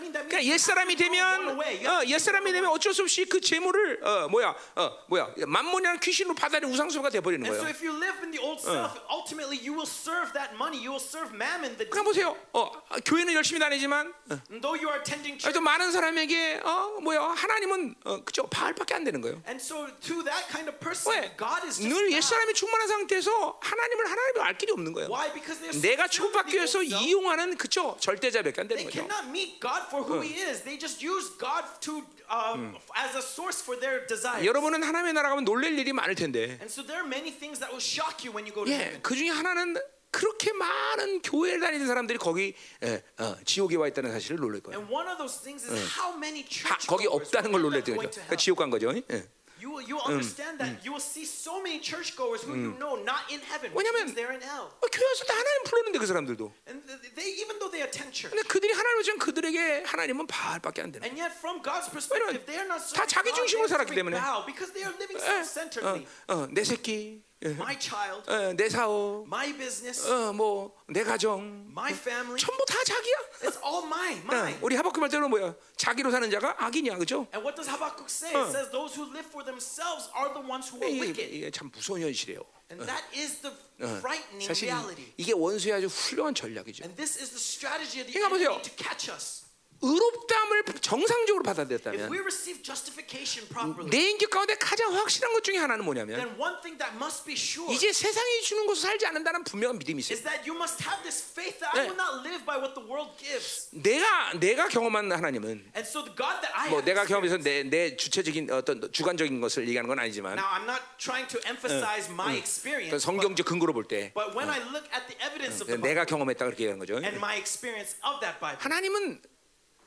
[0.00, 2.18] means 그러니까 you 옛 have 사람이 to throw one 되면 어, have to 옛 throw
[2.18, 2.70] 사람이 one 되면.
[2.70, 7.44] 어쩔 수 없이 그 재물을 어, 뭐야 어, 뭐야 만몬이라는 귀신으로 받아들인 우상숭배가 돼 버리는
[7.48, 7.68] 거예요.
[7.68, 10.80] if you live in the old self, ultimately you will serve that money.
[10.80, 11.76] You will serve mammon.
[11.76, 12.36] The 그러니까 보세요.
[12.52, 12.72] 어,
[13.04, 19.20] 교회는 열심히 다니지만 어, 또 많은 사람에게 어, 뭐야 하나님은 어, 그죠 바알밖에 안 되는
[19.20, 19.42] 거예요.
[19.46, 21.36] and so to that kind of person, 왜?
[21.36, 22.26] God is just 늘옛 God.
[22.32, 25.08] 사람이 충만한 상태에서 하나님을 하나님을 알 길이 없는 거예요.
[25.12, 25.28] Why?
[25.36, 29.06] Because 내가 축복받기 위해서 이용하는 그쵸 절대자밖에 안 되는 They 거죠.
[29.06, 30.62] cannot meet God for who He is.
[30.62, 34.44] They just use God to um, as a source for their desires.
[34.46, 37.70] 여러분은 하나님의 나라 가면 놀랄 일이 많을 텐데, And so there are many things that
[37.72, 39.02] will shock you when you go to 예, heaven.
[39.02, 39.76] 그 중에 하나는
[40.10, 44.78] 그렇게 많은 교회를 다니는 사람들이 거기 예, 어, 지옥에 와 있다는 사실을 놀랄 거예요.
[44.80, 47.94] And one of those things is how many 하, church 거기 없다는 걸 놀랄 to
[47.94, 48.36] 그러니까.
[48.36, 48.92] 지옥 간 거죠.
[48.96, 49.28] 예.
[49.66, 52.94] You will, you will understand that you will see so many churchgoers who you know
[53.02, 54.70] not in heaven, 왜냐면- they're in hell.
[54.78, 56.52] 어, 교회 왔을 때 하나님 불렀는데 그 사람들도.
[56.70, 60.82] And th- they, even though they attend church, 근데 그들이 하나님을 지금 그들에게 하나님은 바알밖에
[60.82, 61.02] 안 되는.
[61.02, 64.14] and yet from God's perspective, they are not 다 자기 중심으로 살았기 때문에.
[64.46, 66.06] Because they are living 예, self-centeredly.
[66.30, 71.66] 어, 어, 내 새끼, 예, My child, 어, 내 사업, my business, 어, 뭐내 가정,
[71.70, 72.38] my family.
[72.38, 73.14] 전부 다 자기야.
[73.42, 74.58] It's all mine, 어, mine.
[74.62, 75.54] 우리 하박국 말대로 뭐야?
[75.76, 77.28] 자기로 사는 자가 악이냐, 그죠?
[77.34, 78.34] And what does Habakkuk say?
[78.34, 78.46] 어.
[78.46, 81.28] It says those who live for themselves are the ones who are 이게, wicked.
[81.36, 82.40] 이게 참 무서운 현실이에요.
[82.72, 83.52] And that is the
[84.00, 85.04] frightening 사실 reality.
[85.04, 86.82] 이- 이게 원수의 아주 훌륭한 전략이죠.
[86.88, 88.50] And this is the strategy of the 그러니까 보세요.
[88.56, 89.44] enemy to catch us.
[89.82, 95.58] 의롭다함을 정상적으로 If 받아들였다면 we receive justification properly, 내 인격 가운데 가장 확실한 것 중에
[95.58, 99.44] 하나는 뭐냐면 then one thing that must be sure 이제 세상이 주는 것을 살지 않는다는
[99.44, 100.16] 분명한 믿음이 있어요.
[100.16, 101.90] is that you must have this faith that I 네.
[101.90, 103.68] will not live by what the world gives.
[103.72, 107.96] 내가 내가 경험한 하나님은 And so the God that I 뭐 내가 경험해서 내, 내
[107.96, 112.90] 주체적인 어떤 주관적인 것을 얘기하는 건 아니지만 now I'm not trying to emphasize my experience,
[112.90, 116.04] 그 성경적 근거로 볼때 but, but when I look at the evidence of the 내가
[116.04, 116.96] 경험했다 그렇게 얘기하는 거죠.
[116.96, 119.20] and my experience of that Bible, 하나님은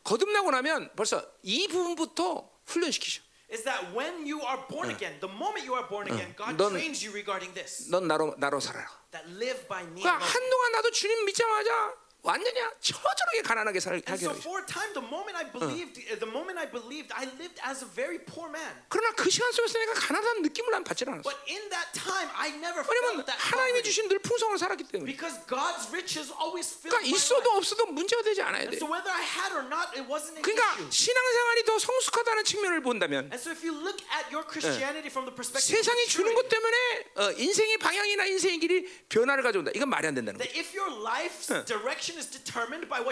[0.10, 3.22] 거듭나고 나면 벌써 이 부분부터 훈련시키셔.
[3.52, 6.70] is that when you are born again, the moment you are born again, God 넌-
[6.74, 7.90] trains you regarding this.
[7.90, 8.88] 넌 나로 나로 살아라.
[9.12, 10.02] That live by me.
[10.02, 10.26] 그러니까.
[10.26, 11.96] 한동안 나도 주님 믿자마자
[12.30, 14.42] 완전히 처절하게 가난하게 살- 살게 so 되죠.
[14.46, 17.82] for a time, the moment I believed, uh, the moment I believed, I lived as
[17.82, 18.70] a very poor man.
[18.90, 21.26] 그러나 그 시간 속에서 내가 가난하다는 느낌을 난 받지 않았어.
[21.26, 23.82] But in that time, I never 왜냐면 felt that 하나님이.
[23.84, 25.10] 주신 늘 풍성을 살았기 때문에.
[25.10, 27.50] Because God's riches always filled 그러니까 있어도.
[27.58, 28.76] 없어도 문제가 되지 않아야 돼.
[28.76, 30.92] And so whether I had or not, it wasn't an 그러니까 issue.
[30.92, 35.34] 신앙생활이 더 성숙하다는 측면을 본다면 And so if you look at your Christianity from the
[35.34, 36.78] perspective of 세상이 주는 것 때문에
[37.16, 39.72] 어, 인생의 방향이나 인생의 길이 변화를 가져온다.
[39.74, 40.46] 이건 말이 안 된다는 거예요.
[40.46, 42.19] that if your life's direction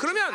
[0.01, 0.33] 그러면.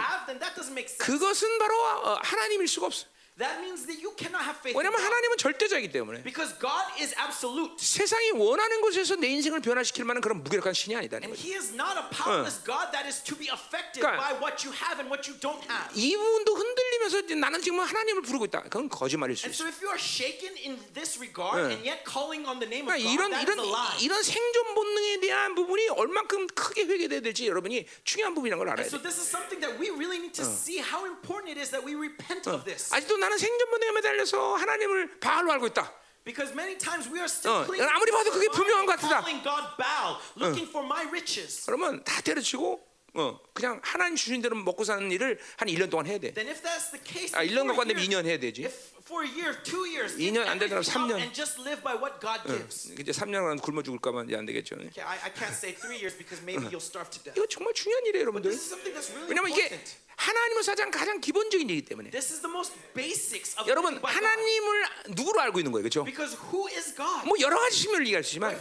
[1.04, 3.06] 그것은 바로 어, 하나님일 수가 없어.
[3.38, 5.01] That means that you cannot have faith in 왜냐하면.
[5.01, 7.73] 하나님은 절대자이기 때문에 Because God is absolute.
[7.81, 11.40] 세상이 원하는 곳에서 내 인생을 변화시킬 만한 그런 무기력한 신이 아니다는 And 거죠.
[11.40, 14.68] He is not a powerless God that is to be affected 그러니까 by what you
[14.77, 15.88] have and what you don't have.
[15.97, 18.68] 이 부분도 흔들리면서 나는 지금 하나님을 부르고 있다.
[18.68, 19.64] 그건 거짓말일 수 And 있어.
[19.64, 22.92] so if you are shaken in this regard and yet calling on the name of
[22.92, 23.97] 그러니까 God, 이런 that 이런 is a lie.
[24.05, 28.92] 이런 생존 본능에 대한 부분이 얼만큼 크게 회개돼야 될지 여러분이 중요한 부분이라는 걸 알아야 And
[28.92, 29.09] so 돼.
[29.09, 31.97] this is something that we really need to see how important it is that we
[31.97, 32.92] repent of this.
[32.92, 35.92] 아직도 나는 생존 본능에 매달려서 하나님을 바알로 알고 있다.
[36.24, 39.22] Because many times we are still 어, 아무리 봐도 그게 분명한 것 같다.
[39.22, 41.64] calling God Baal, looking for my riches.
[41.66, 42.80] 그러면 다 때려치고
[43.14, 46.32] 어, 그냥 하나님 주신 대로 먹고 사는 일을 한 1년 동안 해야 돼.
[46.32, 48.38] Then if that's the case, 아, 1년 for 갖고 a 안 되면 year- 2년 해야
[48.38, 48.64] 되지.
[48.64, 51.12] If for a year, two years, 2년 안 되더라도 everything 3년.
[51.12, 52.88] out and just live by what God gives.
[52.96, 54.76] 이제 3년간 굶어 죽을까봐 이제 안 되겠죠.
[54.94, 57.37] Okay, I, I can't say three years because maybe you'll starve to death.
[57.37, 58.48] 이거 정말 중요한 일이에요, 여러분들.
[58.48, 59.92] This is something that's really 왜냐면 이게 important.
[60.16, 62.11] 하나님을 사장 가장 기본적인 일이기 때문에.
[62.11, 63.98] This is the most basics of 여러분.
[64.03, 66.05] 하나님을 누구로 알고 있는 거예요, 그렇죠?
[66.05, 67.27] Because who is God?
[67.27, 68.53] 뭐 여러 가지 측면을 얘기할 수 있지만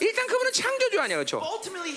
[0.00, 1.40] 일단 그분은 창조주 아니야, 그렇죠?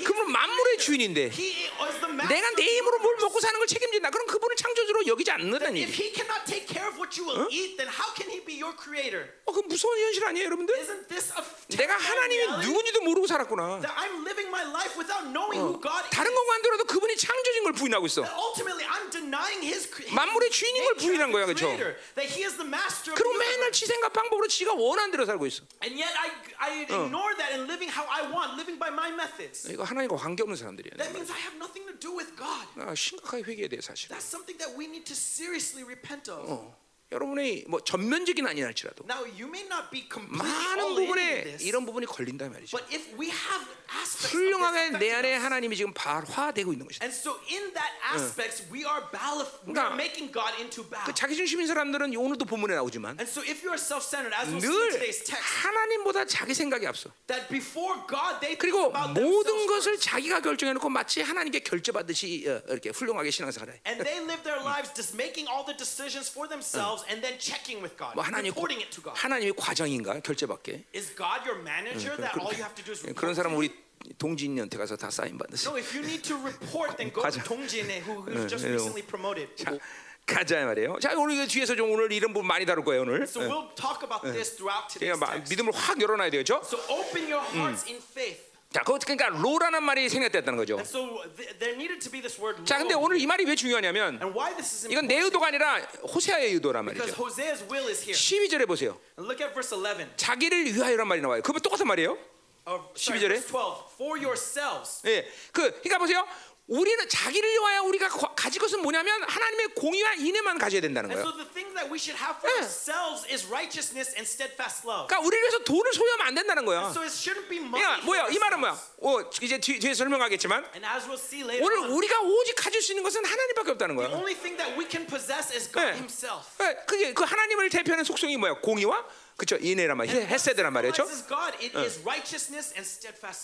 [0.03, 1.29] 그분은 만물의 주인인데.
[1.29, 3.15] 내가 내 힘으로 뭘.
[3.15, 4.09] 먹고 사는 걸 책임진다.
[4.09, 6.03] 그럼 그분을 창조주로 여기지 않는다는 If 얘기.
[6.03, 8.75] he cannot take care of what you will eat, then how can he be your
[8.77, 9.31] creator?
[9.45, 10.75] 어, 그 무서운 현실 아니에요, 여러분들?
[10.75, 12.65] Isn't this a 내가 하나님이?
[12.67, 13.79] 누군지도 모르고 살았구나.
[13.81, 16.09] That I'm living my life without knowing who God is.
[16.11, 18.21] 다른 것만 들어도 그분이 창조진 걸 부인하고 있어.
[18.27, 21.67] Ultimately, I'm denying his, cre- his 만물의 주인인 걸 부인한 거야, a 그쵸?
[21.67, 21.95] creator.
[22.15, 23.71] That he is the master of the 그리고 맨날.
[23.71, 25.63] 지 생각 방법으로 지가 원하는 대로 살고 있어.
[25.83, 29.67] And yet I, I ignore that and living how I want, living by my methods.
[29.69, 30.95] 이거 하나님과 관계 없는 사람들이야.
[30.97, 32.65] That means I have nothing to do with God.
[32.79, 34.07] 아, 심각하게 회개해야 돼 사실.
[34.09, 36.47] That's something that we need to seriously repent of.
[36.47, 36.71] 어,
[37.11, 42.07] 여러분의 뭐 전면적인 아니라 할지라도 Now, you may not be completely 많은 부분에 이런 부분이
[42.07, 42.75] 걸린다 말이죠.
[42.75, 43.61] but if we have
[43.93, 47.05] aspects of this 훌륭하게 내 안에 하나님이 지금 발화되고 있는 것이다.
[47.05, 49.37] and so in that aspects, we are Baal,
[49.69, 51.05] we 그러니까 are making God into Baal.
[51.05, 54.57] 그 자기 중심인 사람들은 오늘도 본문에 나오지만 And so if you are self-centered, as we'll
[54.57, 57.13] see 늘 today's text, 하나님보다 자기 생각이 앞서.
[57.29, 60.09] that before God they 그리고 about 모든 것을 first.
[60.09, 63.85] 자기가 결정해 놓고 마치 하나님께 결제받듯이 어, 이렇게 훌륭하게 신앙생활해.
[63.85, 67.81] And they live their lives just making all the decisions for themselves and then checking
[67.81, 69.17] with God, 뭐 하나님 reporting it to God.
[69.19, 70.85] 하나님이 과정인가 결제받게.
[70.93, 73.55] Is God your manager that all you have to do is report 그런 사람?
[73.55, 73.73] 우리
[74.17, 75.71] 동진이한테 가서 다 사인 받으세요.
[75.71, 77.39] No, if you need to report, then go to.
[77.41, 79.49] Dongjin, who who's just 예, recently promoted.
[79.57, 79.77] 자,
[80.25, 80.99] 가자 말이에요.
[80.99, 83.23] 자 오늘 이거 뒤에서 좀 오늘 이런 부분 많이 다룰 거예요 오늘.
[83.23, 85.49] So we'll talk about this throughout today's 그러니까 막 text.
[85.53, 86.61] 믿음을 확 열어놔야 되겠죠.
[86.63, 88.54] So open your hearts in faith.
[88.75, 90.75] 자, 그 그러니까 로라는 말이 생겼다는 거죠.
[90.81, 92.61] So th- there needed to be this word.
[92.65, 92.93] 자, 근데.
[92.93, 95.07] 오늘 이 말이 왜 중요하냐면 And why this is 이건?
[95.07, 97.23] 내 의도가 아니라 호세아의 의도란 Because 말이죠.
[97.23, 98.11] Hosea's will is here.
[98.19, 98.99] 12절에 보세요.
[99.17, 100.17] And look at verse 11.
[100.17, 101.41] 자기를 위하여란 말이 나와요.
[101.41, 102.17] 그거 똑같은 말이에요.
[102.65, 103.39] Of, sorry, 12절에?
[103.39, 103.93] verse 12.
[103.95, 105.01] For yourselves.
[105.07, 106.27] 예, 그 그러니까 보세요.
[106.67, 111.29] 우리는 자기를 위하여 우리가 거- 가질 것은 뭐냐면 하나님의 공의와 인애만 가져야 된다는 And 거예요.
[111.29, 112.65] so the thing that we should have for 예.
[112.65, 115.05] ourselves is righteousness and steadfast love.
[115.05, 116.89] 그러니까 우리를 위해서 돈을 소유하면 안 된다는 거야.
[116.89, 117.77] So it shouldn't be money.
[117.85, 118.27] 그러니까 뭐야?
[118.33, 118.73] 이 말은 뭐야?
[118.97, 122.81] 어, 이제 뒤, 뒤에서 설명하겠지만 And as we'll see later 오늘 on, 우리가 오직 가질
[122.81, 124.17] 수 있는 것은 하나님밖에 없다는 the 거야.
[124.17, 125.93] only thing that we can possess is God 예.
[126.01, 126.49] Himself.
[126.65, 128.57] 예, 그게 그 하나님을 대표하는 속성이 뭐야?
[128.65, 129.05] 공의와
[129.37, 130.13] 그쵸 이내란 말이야.
[130.27, 131.05] 헤세드란 말이죠.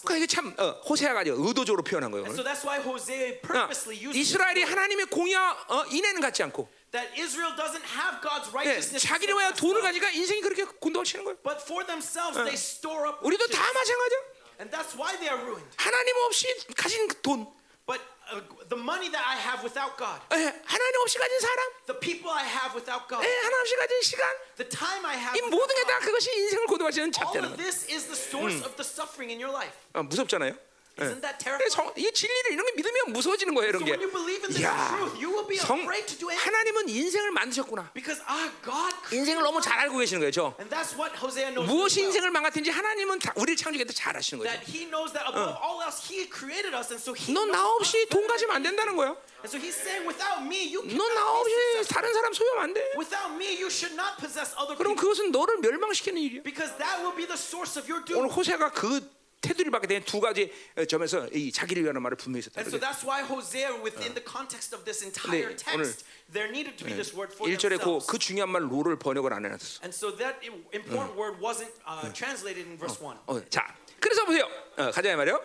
[0.04, 2.26] 그러니까 이게 참 어, 호세아가 의도적으로 표현한 거예요.
[2.32, 6.70] So that's why Hosea 그러니까 purposely used this 이스라엘이 하나님의 공의와 어, 인내는 갖지 않고
[6.92, 8.96] that Israel doesn't have God's 예, righteousness.
[8.96, 9.82] and 자기를 위하여 돈을.
[9.82, 11.38] 가지가 인생이 그렇게 곤도가 치는 거예요.
[11.44, 13.20] But for themselves, they store up.
[13.26, 13.48] 우리도.
[13.48, 14.20] 다 마찬가지야.
[14.60, 15.68] And that's why they are ruined.
[15.78, 17.48] 하나님 없이 가진 그 돈,
[17.88, 18.21] But uh,
[18.69, 22.43] the money that I have without God, 예, 하나님 없이 가진 사람, the people I
[22.45, 25.75] have without God, 예, 하나님 없이 가진 시간, the time I have 이 without 모든
[25.77, 27.63] 게 다 God, 그것이 인생을 곤도가 치는 all 작대는 of 거예요.
[27.63, 29.75] this is the source of the suffering in your life.
[29.95, 30.59] 어, 무섭잖아요.
[31.00, 31.04] 예.
[31.08, 31.72] Isn't that 그래, terrifying?
[31.72, 33.92] 성, 이 진리를 이런 게 믿으면 무서워지는 거예요, So 이런 게.
[33.96, 36.44] when you believe in this 야, truth, you will be 성, afraid to do anything.
[36.44, 37.92] 하나님은 인생을 만드셨구나.
[37.96, 39.62] Because ah, God created 인생을 너무.
[39.62, 40.54] 잘 알고 계시는 거죠.
[40.60, 41.66] And that's what Hosea knows.
[41.70, 42.02] 무엇이.
[42.02, 44.50] 인생을 망가뜨린지 하나님은 다 우리를 창조했다 잘 아시는 거죠.
[44.52, 47.32] That he knows that above all else, he created us, and so he.
[47.34, 48.62] 너 knows 나 us 없이 돈 가지면 안.
[48.64, 49.16] 된다는 거야.
[49.42, 51.42] And so he's saying, without me, you 너나 cannot
[51.82, 51.90] 없이.
[51.90, 52.82] 다른 사람 소유하면 안 돼.
[52.96, 54.96] Without me, you should not possess other 그럼.
[54.96, 56.44] 그것은 너를 멸망시키는 일이야.
[56.44, 58.30] Because that will be the source of your 오늘 doom.
[58.30, 59.02] 호세가 그
[59.42, 62.62] 테두리를 받게 된두 가지 어, 점에서 이 자기를 위하는 말을 분명히 썼다.
[62.62, 66.86] And so that's why Hosea, within the context of this entire text, there needed to
[66.86, 68.08] be this word for 1절에 그, themselves.
[68.08, 69.82] 그 중요한 말 로를 번역을 안 해놨어.
[69.82, 73.18] And so that important word wasn't uh, translated in verse 1.
[73.26, 74.46] 어, 자, 그래서 보세요.
[74.78, 75.42] 어, 가자 말이요.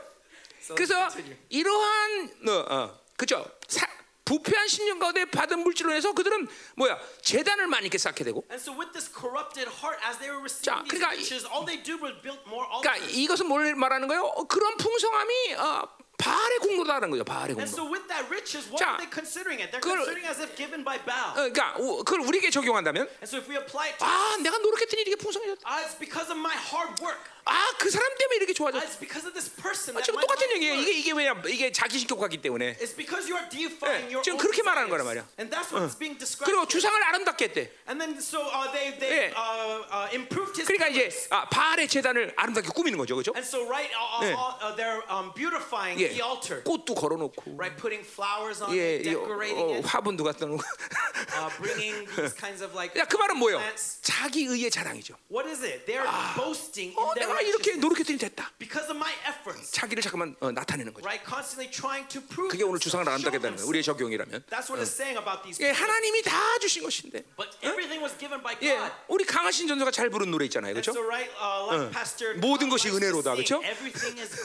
[0.60, 1.08] So 그래서.
[1.48, 3.44] 이러한 어, 어, 그죠?
[3.68, 3.86] 사,
[4.30, 8.44] 부패한 신령 가운데 받은 물질로 해서 그들은 뭐야 재단을 많이 이렇게 쌓게 되고.
[8.50, 11.64] And so with this corrupted heart, as they were 자, receiving 그러니까 이- riches, all
[11.64, 13.14] they do was build more 그러니까 altars.
[13.16, 14.22] 이것은 뭘 말하는 거예요?
[14.26, 17.22] 어, 그런 풍성함이 어, 바알의 공로다라는 거죠.
[17.24, 17.70] 바알의 And 공로.
[17.70, 19.70] so with that riches, what 자, are they considering it?
[19.70, 21.30] They're 그걸- considering as if given by Baal.
[21.38, 24.58] 어, 그러니까 우- 그걸 우리에게 적용한다면 And so if we apply it to 아 내가
[24.58, 25.62] 노력했더니 이게 풍성해졌다.
[25.62, 27.22] ah, it's because of my hard work.
[27.46, 28.82] 아 그 사람 때문에 이렇게 Ah, 좋아졌다.
[28.82, 30.74] it's because of this person 아, 지금 똑같은 얘기예요.
[30.82, 31.34] 이게 이게 왜냐?
[31.46, 32.74] 이게 자기 신격화기 때문에.
[32.82, 35.06] It's because you are deifying 예, your 지금 own 그렇게 말하는 거란.
[35.06, 35.22] 말이야.
[35.38, 36.50] And that's what's being described.
[36.50, 36.66] 그리고.
[36.66, 37.70] 주상을 아름답게 했대.
[37.86, 38.98] And then so uh, they 예.
[38.98, 41.06] they uh, uh, improved his 그러니까 이제.
[41.30, 43.30] 아, 바알의 재단을 아름답게 꾸미는 거죠, 그렇죠?
[43.36, 44.34] And so right uh, uh, 예.
[44.34, 46.64] uh, they're um, beautifying 예, the altar.
[46.66, 50.58] 꽃도 걸어놓고, Right, putting flowers on 예, it, 이, decorating 어, it, 화분도 갖다 놓고.
[51.38, 53.62] uh, bringing these kinds of like 야, 그 말은 뭐예요?
[54.02, 55.14] 자기 의의 자랑이죠.
[55.30, 55.86] What is it?
[55.86, 56.02] They're
[56.34, 58.52] boasting in 어, their 내가 이렇게 노력했더니 됐다.
[58.58, 59.72] because of my efforts.
[59.72, 61.04] 자기를 잠깐만 어, 나타내는 거죠.
[61.06, 62.50] Right, constantly trying to prove.
[62.50, 63.68] 그게 오늘 주상을 아름답게 되는 거예요.
[63.68, 63.86] 우리의.
[63.86, 64.44] 적용이라면.
[64.50, 65.62] That's what it's saying about these.
[65.64, 65.70] 예.
[65.70, 67.22] 하나님이 다 주신 것인데.
[67.36, 68.92] But everything was given by 예, God.
[69.08, 70.92] 우리 강하신 전도가 잘 부른 노래 있잖아요, 그렇죠?
[70.92, 73.34] uh, 모든 것이 은혜로다,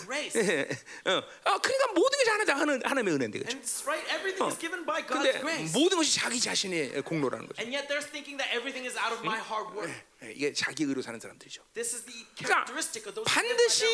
[0.06, 0.38] grace.
[0.42, 0.68] 예,
[1.06, 3.58] 어, 어, 그러니까 모든 게 하나 하나님 하나님의 은혜인데, 그렇죠?
[3.58, 5.74] And it's right, everything is given by God's 근데 grace.
[5.74, 7.62] 모든 것이 자기 자신의 공로라는 거죠.
[7.62, 9.90] And yet they're thinking that everything is out of my hard work.
[10.24, 11.64] 예, 이게 자기 의로 사는 사람들이죠.
[12.38, 12.66] 그러니까
[13.24, 13.86] 반드시.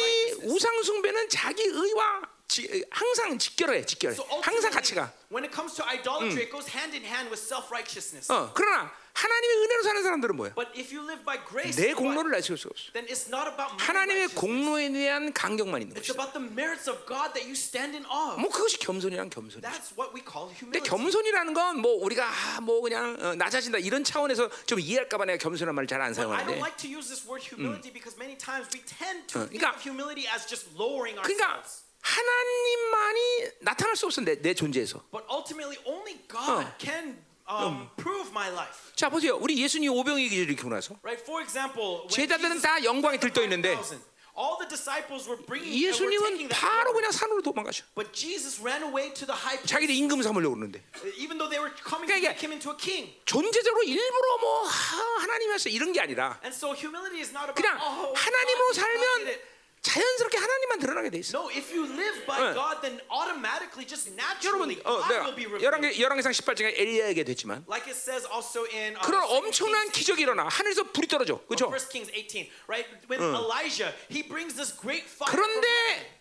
[0.43, 4.15] 우상 숭배는 자기 의와 지, 항상 직결해, 직결해.
[4.15, 5.11] So 항상 같이 가.
[5.29, 8.31] when it comes to idolatry, it goes hand in hand with self-righteousness.
[8.31, 10.53] 어, 그러나 하나님의 은혜로 사는 사람들은 뭐야?
[10.55, 11.93] But if you live by grace, 내?
[11.93, 12.93] 공로를 내세울 수 없어.
[12.93, 14.29] then it's not about 하나님의.
[14.29, 16.15] 공로에 대한 간격만 있는 It's 것이다.
[16.15, 18.37] about the merits of God that you stand in awe.
[18.37, 18.39] of.
[18.39, 19.59] 뭐 그것이 겸손이란 겸손이죠.
[19.67, 20.87] That's what we call 근데 humility.
[20.87, 25.75] 겸손이라는 건 뭐 우리가 아, 뭐 그냥 어, 낮아진다 이런 차원에서 좀 이해할까봐 내가 겸손한
[25.75, 26.59] 말을 잘안 But I don't 사용하는데.
[26.63, 29.75] like to use this word humility because many times we tend to 어, think 그러니까-
[29.75, 31.83] of humility as just lowering 그러니까 ourselves.
[32.07, 35.03] 하나님만이 나타날 수 없어 내, 내 존재에서.
[35.11, 36.73] But ultimately, only God 어.
[36.79, 37.17] can
[37.49, 38.91] um, prove my life.
[38.95, 41.21] 자 보세요, 우리 예수님 오병이의 기를 이렇게 나서 Right?
[41.23, 43.99] For example, when 제자들은 다 영광에 들떠 있는데 5,000,
[44.37, 46.93] all the disciples were bringing, uh, 예수님은 바로.
[46.93, 47.83] 그냥 산으로 도망가셔.
[47.95, 50.83] But Jesus ran away to the high place, 자기들 임금 삼으려고 그러는데
[51.17, 53.11] even though they were coming 그러니까 to make him into a king.
[53.25, 57.59] 존재적으로 일부러 뭐 하, 하나님 하셔 이런 게 아니라 And so humility is not about
[57.59, 59.56] 그냥 oh, 하나님으로 God God 살면 it.
[59.81, 61.37] 자연스럽게 하나님만 드러나게 돼 있어.
[61.37, 62.53] No, if you live by 어.
[62.53, 64.09] God, then automatically, just
[64.43, 65.63] 여러분, naturally, 어, God will be revealed.
[65.63, 70.23] 열왕기 열왕기상 18장에 엘리야에게 됐지만 Like it says also in uh, 그런 2 엄청난 기적이
[70.23, 71.71] 일어나 하늘에서 불이 떨어져, 그렇죠?
[71.71, 72.87] 1 Kings 18, right?
[73.07, 75.31] When Elijah, he brings this great fire.
[75.31, 75.67] 그런데.
[75.67, 76.16] 어,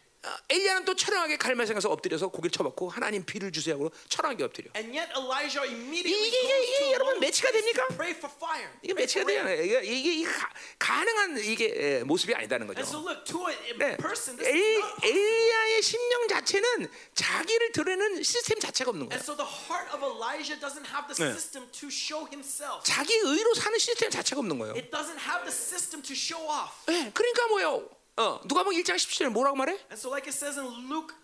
[0.49, 4.71] 엘리야는 또 철렁하게 갈멜에 가서 엎드려서 고개를 쳐박고 하나님 비를 주세요 하고 철렁하게 엎드려.
[4.77, 7.87] And yet Elijah immediately 이게- 이게- 이게 여러분 매치가 됩니까?
[7.89, 8.69] to pray for fire.
[8.83, 9.25] 이게 매치가.
[9.25, 9.63] 되잖아요.
[9.63, 12.79] 이게 이게, 이게 가, 가능한 이게 에, 모습이 아니다는 거죠.
[12.81, 13.97] And so look, to a 네.
[13.97, 15.11] person, this is 엘, not possible.
[15.11, 19.17] 엘리야의 심령 자체는 자기를 드러내는 시스템 자체가 없는 거야.
[19.19, 21.31] And so the heart of Elijah doesn't have the 네.
[21.33, 22.83] system to show himself.
[22.85, 24.75] 자기 의로 사는 시스템 자체가 없는 거예요.
[24.75, 26.73] It doesn't have the system to show off.
[26.87, 27.89] 네, 그러니까 뭐요?
[28.17, 29.73] 어, 누가 보면 1장 17절에 뭐라고 말해?
[29.91, 31.15] And so like it says in Luke,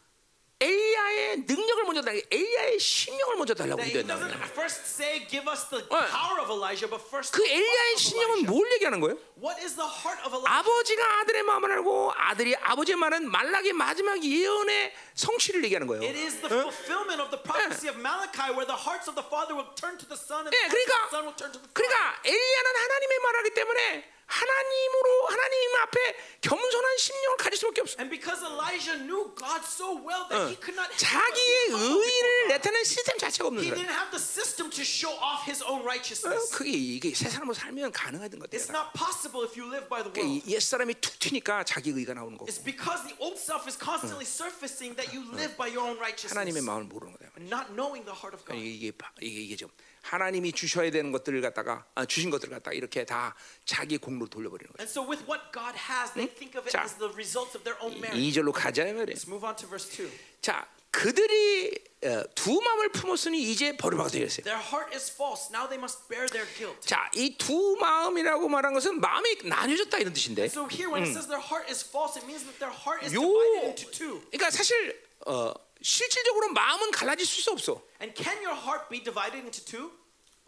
[0.60, 2.20] 엘리야의 능력을 먼저 달라.
[2.30, 4.14] 엘리야의 심령을 먼저 달라고 that he 기도했다.
[4.14, 5.98] doesn't first say give us the 네.
[6.12, 8.46] power of Elijah, but first 그 엘리야의 심령은 Elijah.
[8.52, 9.18] 뭘 얘기하는 거예요?
[9.42, 10.46] What is the heart of Elijah?
[10.52, 16.02] 아버지가 아들의 마음을 알고 아들이 아버지의 말은 말라기 마지막 예언의 성취를 얘기하는 거예요.
[16.04, 19.56] It is the fulfillment of the prophecy of Malachi where the hearts of the father
[19.58, 21.50] will turn to the son and 예, the hearts 그러니까 of the son will turn
[21.50, 21.74] to the father.
[21.74, 27.96] 그러니까 엘리야는 하나님의 말하기 때문에 하나님으로 하나님 앞에 겸손한 심령을 가질 수밖에 없어.
[28.00, 32.48] And because Elijah knew God so well that he could not help but 자기의 의를.
[32.48, 33.84] 나타내는 시스템 자체가 없는 He 사람.
[33.84, 36.50] didn't have the system to show off his own 어, righteousness.
[36.50, 38.72] 그게 이게 새 사람으로 살면 가능하던 것 It's 같아요.
[38.72, 40.48] not possible if you live by the 그러니까 world.
[40.50, 44.24] 옛 사람이 툭 튀니까 자기 의가 나오는 거고 It's because the old self is constantly
[44.26, 47.30] surfacing that you live by your own righteousness 하나님의 마음을 모르는 거예요.
[47.36, 48.56] and not knowing the heart of God.
[48.56, 49.68] 이게 바- 이게 이게 좀
[50.02, 53.34] 하나님이 주셔야 되는 것들을 갖다가 아, 주신 것들을 갖다가 이렇게 다
[53.64, 54.82] 자기 공로 돌려버리는 거예요.
[54.82, 57.64] And so with what God has, they think of it 자, as the results of
[57.64, 58.18] their own merit.
[58.18, 59.14] 2절로 가자 이 말이에요.
[59.14, 60.10] Let's move on to verse 2.
[60.42, 61.72] 자, 그들이
[62.04, 64.44] 어, 두 마음을 품었으니 이제 버림받게 되었어요.
[64.44, 65.48] Their heart is false.
[65.54, 66.82] Now they must bear their guilt.
[66.86, 70.44] 자, 이 두 마음이라고 말한 것은 마음이 나뉘어졌다 이런 뜻인데.
[70.46, 73.14] So here, when it says their heart is false, it means that their heart is
[73.14, 74.20] 요, divided into two.
[74.30, 77.82] 그러니까 사실 어, 실질적으로 마음은 갈라질 수 없어.
[78.00, 79.90] And can your heart be divided into two?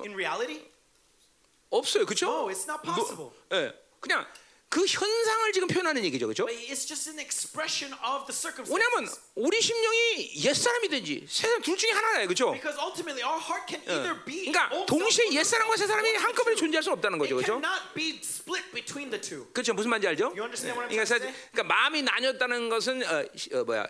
[0.00, 0.62] In reality,
[1.70, 2.26] 없어요, 그렇죠?
[2.26, 3.30] No, it's not possible.
[3.52, 4.26] 예, 그냥
[4.68, 6.46] 그 현상을 지금 표현하는 얘기죠, 그렇죠?
[6.46, 8.34] But it's just an expression of the
[8.66, 9.20] 왜냐하면 circumstances.
[9.36, 12.50] 우리 심령이 옛 사람이든지 새 사람 둘 중에 하나예요, 그렇죠?
[12.52, 16.56] Because ultimately, our heart can either be 그러니까 동시에 옛 사람과 새 사람이 한꺼번에.
[16.56, 17.60] 존재할 수 없다는 거죠, 그렇죠?
[17.60, 19.46] cannot be split between the two.
[19.52, 20.34] 그렇죠, 무슨 말인지 알죠?
[20.34, 21.32] You understand what I'm 그러니까?
[21.52, 23.86] 그러니까 마음이 나뉘었다는 것은 어, 시- 어, 뭐야?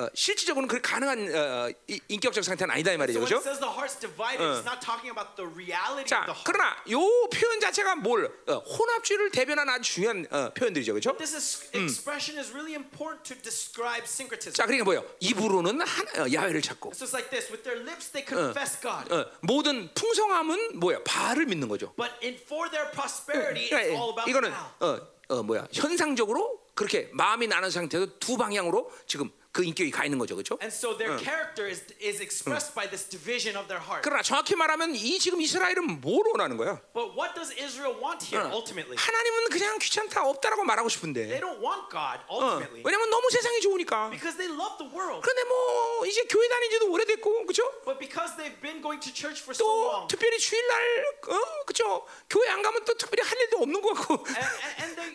[0.00, 3.36] 어, 실질적으로는 그 가능한 어, 이- 인격적 상태는 아니다 이 말이죠, So when 그렇죠?
[3.36, 6.48] it says the heart's divided, it's not talking about the reality 자, of the heart.
[6.48, 11.12] 그러나 요 표현 자체가 뭘 어, 혼합주의를 대변하는 아주 중요한 어, 표현들이죠, 그렇죠?
[11.18, 14.56] This is, expression is really important to describe syncretism.
[14.56, 15.04] 자, 그러니까 뭐요?
[15.20, 19.12] 입으로는 하나, 어, 야훼를 찾고 So it's like this: with their lips, they confess God,
[19.12, 21.04] 어, 모든 풍성함은 뭐야?
[21.04, 21.92] 바알을 믿는 거죠.
[22.00, 24.70] but in, for their prosperity, it's 그러니까 all about 이거는 Baal.
[24.80, 25.68] 어, 어 뭐야?
[25.72, 30.56] 현상적으로 그렇게 마음이 나는 상태에서 두 방향으로 지금 그 인격이 가 있는 거죠, 그렇죠?
[30.62, 34.02] And so their character is, is expressed by this division of their heart.
[34.06, 36.78] 그러나 정확히 말하면 이 지금 이스라엘은 뭘 원하는 거야?
[36.94, 38.94] But what does Israel want here ultimately?
[38.94, 43.60] 하나님은 그냥 귀찮다 없다라고 말하고 They 싶은데 don't want God 어, ultimately 왜냐면 너무 세상이
[43.60, 45.18] 좋으니까 because they love the world.
[45.18, 47.66] 그런데 뭐 이제 교회 다니지도 오래됐고 그죠?
[47.82, 50.78] But because they've been going to church for so 또 long, 특별히 주일날
[51.26, 52.06] 어 그죠?
[52.30, 54.46] 교회 안 가면 또 특별히 할 일도 없는 것 같고 and,
[54.78, 55.10] and, they,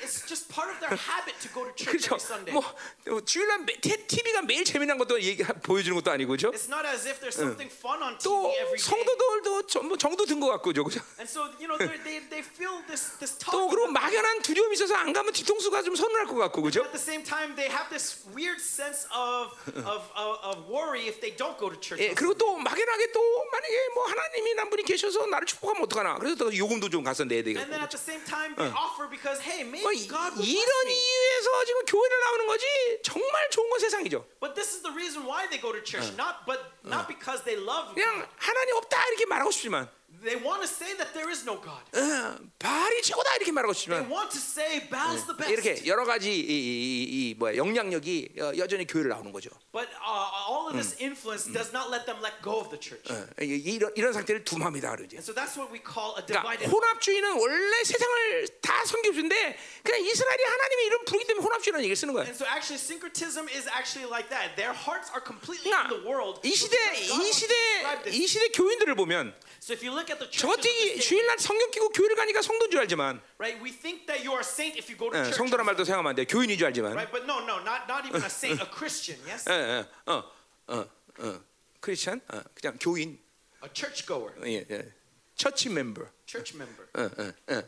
[0.00, 2.52] it's just part of their habit to go to church every Sunday.
[2.56, 2.64] 뭐
[3.12, 6.50] 어, 주일날 TV가 매일 재미난 것도 얘기 보여주는 것도 아니고 그죠?
[6.50, 8.78] It's not as if there's something fun on TV 또 every day.
[8.78, 10.84] 성도들도 전부 정도 든 것 같고 그죠?
[11.18, 13.50] And so, you know, they, they feel this, this talk.
[13.52, 16.80] 또 그리고 막연한 두려움이 있어서 안 가면 뒤통수가 좀 서늘할 것 같고 그죠?
[16.82, 19.52] At the same time, they have this weird sense of,
[19.84, 22.00] of, of, of worry if they don't go to church.
[22.02, 23.20] 예, 그리고 또 막연하게 또
[23.52, 26.18] 만약에 뭐 하나님이 난 분이 계셔서 나를 축복하면 어떡하나?
[26.18, 27.60] 그래서 또 요금도 좀 가서 내야 되겠고.
[27.60, 30.44] And then at the same time, they offer because, hey, maybe 뭐 이- God will
[30.44, 30.72] bless 이런.
[30.90, 32.66] 이유에서 지금 교회를 나오는 거지
[33.02, 34.24] 정말 좋은 건 세상이죠.
[34.40, 37.56] But this is the reason why they go to church, not but not because they
[37.60, 38.26] love 그냥.
[38.36, 39.88] 하나님 없다 이렇게 말하고 싶지만
[40.24, 41.84] They want to say that there is no God.
[41.92, 45.52] 어, 바알이 최고다 이렇게 말하고 They 싶지만 want to say Baal's the best.
[45.52, 49.50] 이렇게 여러 가지 이, 이, 이, 이 뭐야 영향력이 어, 여전히 교회를 나오는 거죠.
[49.72, 53.04] But uh, all of this influence does not let them let go of the church.
[53.12, 55.16] 어, 이- 이런 이런 상태를 두마음이다 그러지.
[55.20, 56.72] And so that's what we call a 그러니까 divided.
[56.72, 62.24] 혼합주의는 원래 세상을 다 섬겨주는데 그냥 이스라엘이 하나님의 이름 부르기 때문에 혼합주의라는 얘기를 쓰는 거야.
[62.24, 64.56] And so actually syncretism is actually like that.
[64.56, 66.40] Their hearts are completely 그러니까 in the world.
[66.48, 68.16] 이 시대 because God 이 wants to 시대 describe this.
[68.16, 69.34] 이 시대 교인들을 보면
[69.64, 73.60] So if you look 저것들이 주일날 성경 끼고 교회를 가니까 성도인 줄 알지만 right?
[73.62, 75.36] We think that you are a saint if you go to 예, church.
[75.36, 76.24] 성도란 말도 생각하면 안 돼.
[76.24, 77.10] 교인인 줄 알지만 Right?
[77.10, 79.18] But no, no, not not even a saint, a Christian.
[79.26, 80.24] Yes, 예, 예, 어,
[80.68, 80.86] 어,
[81.18, 81.40] 어,
[81.80, 83.18] 크리스찬 어, 그냥 교인
[83.62, 84.92] a churchgoer, 예, 예.
[85.36, 86.86] 처치 멤버 church member.
[86.94, 87.62] 어, 어, 어.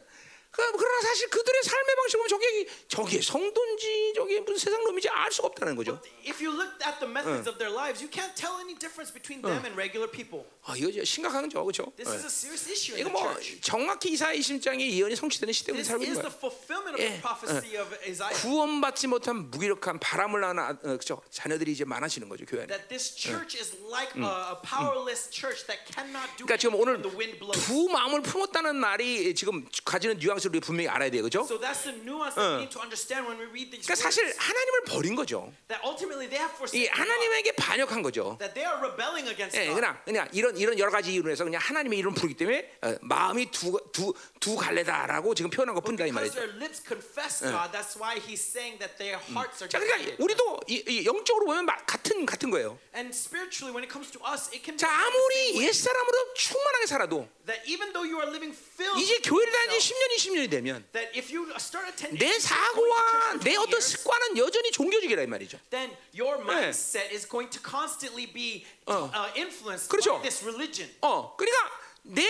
[0.56, 5.30] 그- 그러나 사실 그들의 삶의 방식 보면 저게 저게 성도인지 저게 무슨 세상 놈인지 알
[5.30, 6.00] 수가 없다는 거죠.
[6.26, 9.42] If you look at the methods of their lives, you can't tell any difference between
[9.42, 10.48] them and regular people.
[10.64, 11.92] 아, 이거 심각한 거죠, 그렇죠?
[11.96, 13.36] This is a serious issue 이거 뭐.
[13.60, 16.32] 정확히 이사야 20장의 예언이 성취되는 시대 우리 This 살고 있는 is 거야.
[16.32, 18.32] the fulfillment of the prophecy of Isaiah.
[18.40, 21.20] 구원받지 못한 무기력한 바람을 나는 아- 어, 그죠?
[21.30, 22.72] 자녀들이 이제 많아지는 거죠 교회 안에.
[22.72, 27.02] That this church is like a, powerless church that cannot do 그러니까 지금 오늘 when
[27.04, 27.60] the wind blows.
[27.68, 31.40] 두 마음을 품었다는 말이 지금 가지는 뉘앙스 를 우리 분명히 알아야 돼요, 그죠?
[31.42, 34.22] So that's the nuance that we need to understand when we read these 그러니까 사실.
[34.36, 35.52] 하나님을 버린 거죠.
[35.68, 37.00] That ultimately they have 이 forsaken God.
[37.00, 38.36] 하나님에게 반역한 거죠.
[38.38, 39.74] That they are rebelling against 예, God.
[39.80, 43.50] 그냥 그냥 이런 이런 여러 가지 이유로 해서 그냥 하나님의 이름을 부르기 때문에 어, 마음이
[43.50, 46.34] 두두 두 갈래다라고 지금 표현한 것뿐이다 이 Because 말이죠.
[46.38, 50.14] their lips confess God, that's why he's saying that their hearts are 자, 그러니까.
[50.22, 52.78] 우리도 이, 이 영적으로 보면 마- 같은 같은 거예요.
[52.94, 55.58] And spiritually, when it comes to us, it can be 자, 아무리.
[55.66, 59.92] 옛 사람으로 충만하게 살아도 that even though you are living filled 이제 교회를 다닌 지
[59.92, 64.36] yourself, 10년이 20년 이 되면 that if you start attending 내 사고와 내20 어떤 습관은
[64.38, 65.58] 여전히 종교적이라 이 말이죠.
[65.70, 70.20] then your mindset is going to constantly be uh, influenced 그렇죠.
[70.20, 70.90] by this religion.
[71.02, 72.22] 어, 그러니까 내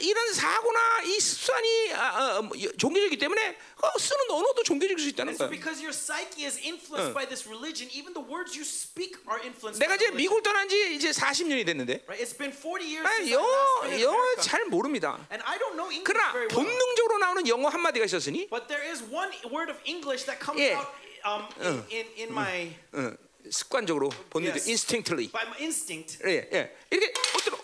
[0.00, 1.98] 이런 사고나 이 습관이 아,
[2.38, 5.50] 아, 뭐, 종교적이기 때문에 어, 쓰는 언어도 종교적일 수 있다는 And so 거야.
[5.50, 9.82] because your psyche is influenced by this religion, even the words you speak are influenced
[9.82, 10.10] 내가 by 이제.
[10.14, 12.22] 미국을 떠난 지 이제 40년이 됐는데 Right?
[12.22, 14.36] It's been 40 years 아, since I last been 영어.
[14.40, 15.18] 잘 모릅니다.
[15.34, 16.54] And I don't know English 그러나 very well.
[16.54, 20.62] 본능적으로 나오는 영어 한 마디가 있었으니 But there is one word of English that comes
[20.62, 20.78] 예.
[20.78, 20.86] out
[21.26, 23.10] um, in, in, in my 어,
[23.50, 24.70] 습관적으로 본능 Yes.
[24.70, 26.22] instinctively by my instinct.
[26.24, 26.70] 예, 예.
[26.88, 27.12] 이렇게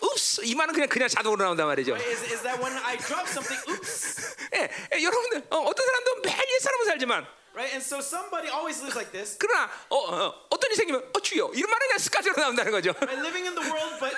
[0.17, 1.95] 스이 말은 그냥 그냥 자동으로 나온단 말이죠.
[1.95, 4.35] Is, is that when I drop something, oops.
[4.53, 7.73] 예, 예, 여러분들 어, 어떤 사람도 매일 옛 사람으로 살지만 Right?
[7.73, 9.35] And so somebody always lives like this.
[9.37, 12.95] 그러나 어, 어, 어떤 일이 생기면 어 주여 이런 말은 그냥 습관적으로 나온다는 거죠.
[13.01, 13.19] Right?
[13.19, 14.15] Living in the world, but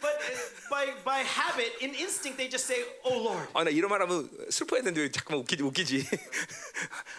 [0.00, 0.34] but uh,
[0.70, 5.02] by by habit, in instinct, they just say, "Oh Lord." 아나 이런 말하면 슬퍼야 되는데
[5.02, 6.06] 왜 자꾸만 웃기지 웃기지.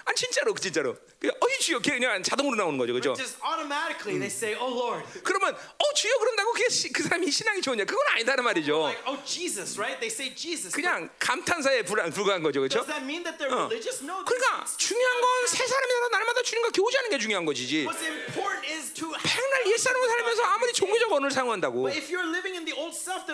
[0.06, 0.96] 아 진짜로 진짜로.
[1.24, 3.14] 어이 주여 그냥 자동으로 나오는 거죠, 그죠?
[3.16, 7.86] Just automatically, they say, "Oh Lord." 그러면 어 주여 그런다고 시- 그 사람이 신앙이 좋냐?
[7.86, 8.78] 그건 아니다는 말이죠.
[8.84, 9.98] Like, oh, Jesus, right?
[10.00, 10.70] They say Jesus.
[10.76, 12.84] 그냥 감탄사에 불- 불과한 거죠, 그렇죠?
[12.86, 13.66] Does that mean that they're 어.
[13.66, 14.04] religious?
[14.04, 14.24] No.
[14.24, 17.86] 그러니까 중요한 건 세 사람이서 날마다 주님과 교제하는 게 중요한 것이지.
[17.88, 22.28] What's important is to 백날 옛 사람을 살면서 아무리 종교적 언어를 사용한다고 But if you're
[22.30, 22.49] living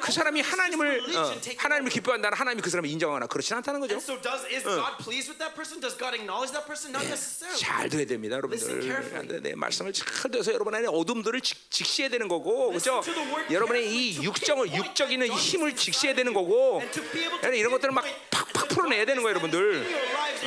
[0.02, 1.92] 그 사람이 하나님을 어, 하나님을.
[1.92, 3.96] 기뻐한다는 하나님이 그 사람을 인정하거나 그렇지 않다는 거죠.
[3.98, 5.80] So does is God pleased with that person?
[5.80, 6.92] Does God acknowledge that person?
[6.92, 7.58] Not necessarily.
[7.60, 8.82] 잘 돼야 됩니다, Listen 여러분들.
[8.86, 9.42] carefully.
[9.42, 13.02] 내 말씀을 잘 들어서 여러분 안에 어둠들을 직, 직시해야 되는 거고, 그렇죠?
[13.50, 16.34] 여러분의 이 to 육정을 육적인 힘을 직시해야 되는.
[16.34, 19.60] 거고, And to be able to 여러분 이런 것들을 막 팍팍 풀어내야 되는 거예요, 여러분들.
[19.76, 20.44] in your lives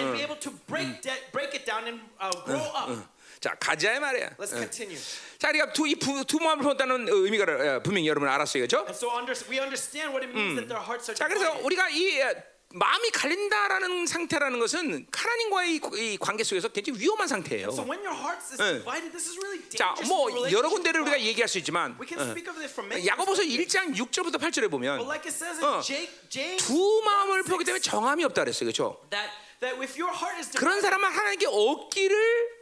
[3.38, 3.40] uh.
[3.40, 4.36] 자 가자 말이야.
[4.38, 4.98] Let's continue.
[5.38, 7.44] 자, 우리가 두이두 마음을 본다는 의미가
[7.76, 8.78] 어, 분명히 여러분 알았어요, 그렇죠?
[8.86, 11.64] And so under, we understand what it means that their hearts are 자, 그래서 divided.
[11.64, 12.34] 우리가 이 어,
[12.74, 17.68] 마음이 갈린다라는 상태라는 것은 하나님과의 이 관계 속에서 굉장히 위험한 상태예요.
[17.70, 18.82] So when your hearts is 응.
[18.84, 20.08] divided, this is really 자, dangerous.
[20.10, 21.20] 뭐 in your 여러 군데를 우리가.
[21.22, 23.56] 얘기할 수 있지만 어, many 야고보서 perspectives.
[23.72, 26.76] 1장 6절부터 8절에 보면 But like it says in 어, Jake, James, 두
[27.06, 28.66] 마음을 보기 때문에 정함이 없다 그랬어요.
[28.68, 29.00] 그렇죠?
[29.08, 29.30] that
[29.64, 32.57] that if your heart is 그런 사람은 하나님께 얻기를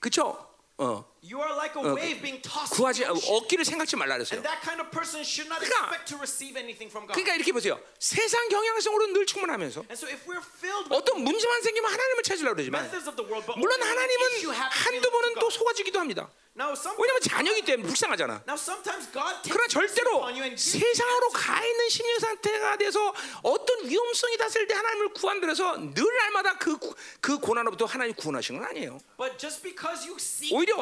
[0.00, 0.36] 그렇죠?
[0.78, 2.74] 어, you are like a wave being tossed.
[2.74, 3.04] 구하지.
[3.04, 4.40] 얻기를 생각지 말라 그랬어요.
[4.40, 7.12] And that kind of person should not 그러니까- expect to receive anything from God.
[7.14, 7.78] 그러니까 이렇게 보세요.
[7.98, 12.54] 세상 경향성으로 늘 충분하면서 And so if we're filled with 어떤 문제만 생기면 하나님을 찾으려고
[12.56, 15.50] 그러지만 methods of the world, but 물론 하나님은 한두 번은 to 또.
[15.50, 16.28] 속아주기도 합니다.
[16.60, 18.42] 왜냐면 자녀이기 때문에 불쌍하잖아.
[18.46, 21.30] now sometimes God takes 그러나 절대로 upon you and gives you 세상으로.
[21.30, 26.94] 가 있는 심리 상태가 돼서 어떤 위험성이 닿을 때 하나님을 구한들어서 늘 날마다 그, 구-
[27.22, 28.98] 그 고난으로부터 하나님 구원하신 건 아니에요.
[29.16, 30.76] But just because you seek 오히려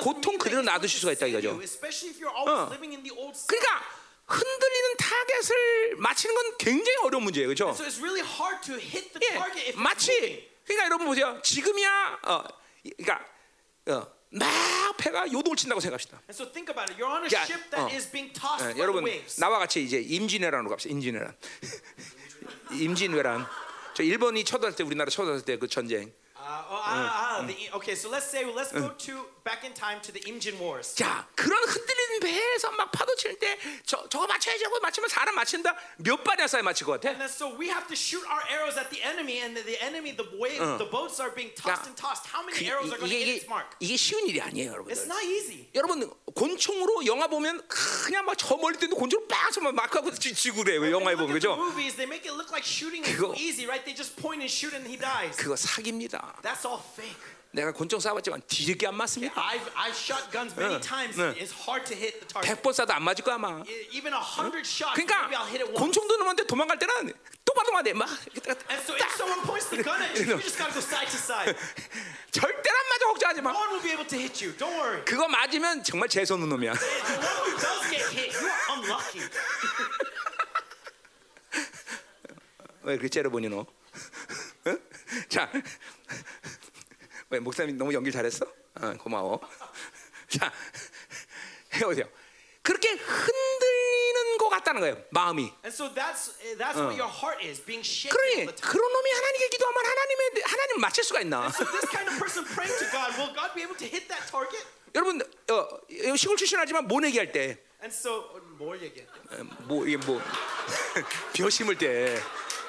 [0.00, 1.50] 고통 그대로 놔두실 수가 있다 이거죠.
[2.48, 2.68] 어.
[3.46, 3.82] 그러니까
[4.26, 7.72] 흔들리는 target을 맞히는 건 굉장히 어려운 문제예요, 그렇죠?
[9.22, 9.34] 예.
[9.76, 11.40] 마치 그러니까 여러분 보세요.
[11.42, 12.44] 지금이야, 어,
[12.84, 13.26] 이- 그러니까
[13.88, 16.22] 어, 막 배가 요동을 친다고 생각합시다.
[16.30, 16.50] So
[17.36, 17.44] 야,
[17.82, 17.88] 어.
[18.74, 19.04] 예, 여러분.
[19.40, 20.92] 나와 같이 이제 임진왜란으로 갑시다.
[20.94, 21.36] 임진왜란.
[22.72, 23.46] 임진왜란.
[23.94, 26.12] 저 일본이 쳐들었을 때 우리나라 쳐들었을 때그 전쟁.
[26.41, 29.99] Uh, oh, ah, ah, the, okay, so let's say let's go to back in time
[30.01, 30.93] to the Imjin Wars.
[30.95, 33.56] 자, 그런 흔들리 는 배에서 막 파도 칠 때
[33.86, 35.74] 저 저거 맞춰야지 하고 맞추면 사람 맞춘다.
[35.96, 37.08] 몇 발이나 쏴야 맞힐 것 같아?
[37.10, 40.28] And so we have to shoot our arrows at the enemy, and the, enemy, the
[40.36, 42.28] wave, the boats are being tossed 야, and tossed.
[42.28, 43.66] How many 그, arrows are going to hit its mark?
[43.80, 45.08] 이게 쉬운 일이 아니에요, It's 여러분들.
[45.08, 45.68] not easy.
[45.74, 50.34] 여러분 곤충으로 영화 보면 그냥 막 저 멀리 뛰는 곤충을 빡 쏘면 막 하고 지-
[50.34, 50.76] 지고 그래.
[50.90, 51.54] 영화에 보면 그죠?
[51.54, 53.84] movies, they make it look like shooting is 그거- so easy, right?
[53.84, 55.36] They just point and shoot and he dies.
[55.36, 56.40] 그거 사기입니다.
[56.42, 57.16] That's all fake.
[57.54, 59.34] 내가 곤충 쏴봤지만 뒤집게 안 맞습니다.
[59.34, 61.16] I've, I've shot guns many times.
[61.20, 61.36] 네.
[61.36, 62.48] It's hard to hit the target.
[62.62, 63.62] 100번 쏴도 안 맞을 거야 아마.
[63.68, 65.76] E- Even a hundred shots, 그러니까 maybe I'll hit it once.
[65.78, 67.12] 곤충도 놈한테 도망갈 때는
[67.44, 67.92] 똑바로만 돼.
[67.92, 71.08] 막 And so if someone points the gun at you, you just gotta go side
[71.12, 71.52] to side.
[72.32, 73.50] 절대로 안 맞아 걱정하지 마.
[73.52, 74.56] No one will be able to hit you.
[74.56, 75.04] Don't worry.
[75.04, 76.72] 그거 맞으면 정말 재수 없는 놈이야.
[76.72, 76.88] The
[77.20, 79.28] one who does get hit, you are unlucky.
[82.82, 83.66] 왜 그렇게 째려보니 너?
[84.66, 84.80] 응?
[85.28, 85.50] 자,
[87.32, 88.44] 왜 목사님 너무 연기 잘했어?
[88.74, 89.40] 어, 고마워.
[90.28, 90.52] 자,
[91.74, 92.04] 해보세요.
[92.62, 95.02] 그렇게 흔들리는 것 같다는 거예요.
[95.10, 95.50] 마음이.
[95.64, 98.60] And so that's that's what your heart is, being shaken 그러니.
[98.60, 101.48] 그런 놈이 하나님께 기도하면 하나님의 하나님 맞힐 수가 있나?
[101.48, 104.28] So this kind of person praying to God, will God be able to hit that
[104.30, 104.62] target?
[104.94, 108.28] 여러분 어, 시골 출신하지만 모내기 할 때, And so
[108.60, 109.08] more again.
[109.32, 110.20] 어, 뭐 이게 뭐
[111.32, 112.20] 벼 심을 때,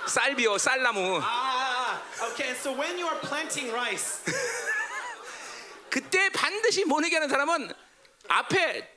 [0.07, 1.21] 쌀비어, 쌀나무.
[1.23, 2.01] Ah,
[2.31, 2.53] okay.
[2.55, 4.21] So when you are planting rice,
[5.89, 7.71] 그때 반드시 모내기 하는 사람은
[8.27, 8.93] 앞에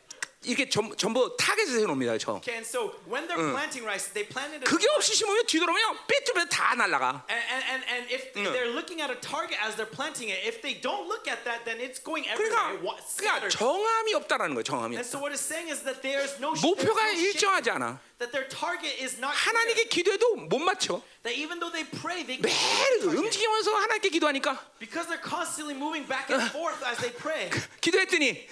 [0.46, 2.18] 이렇게 전, 전부 타겟을 세워놓습니다.
[2.18, 2.38] 저.
[2.38, 2.54] okay.
[2.54, 4.70] And so when they're planting rice, they planted it.
[4.70, 7.26] 그게 없이 심으면 뒤돌아오면 삐뚤빼 다 날라가.
[7.28, 10.78] And, and, and, if they're looking at a target as they're planting it, if they
[10.78, 12.78] don't look at that, then it's going everywhere.
[12.78, 13.48] 그러니까, 그러니까.
[13.50, 14.62] 정함이 없다라는 거예요.
[14.62, 14.94] 정함이.
[14.96, 17.98] And so what it's saying is that there's no, there's 목표가 no shape, 일정하지 않아.
[18.18, 19.52] That their target is not clear.
[19.52, 21.02] 하나님께 기도해도 못 맞춰.
[21.22, 23.04] That even though they pray, they 매일.
[23.04, 27.50] 움직이면서 하나님께 기도하니까 because they're constantly moving back and forth as they pray.
[27.80, 28.46] 기도했더니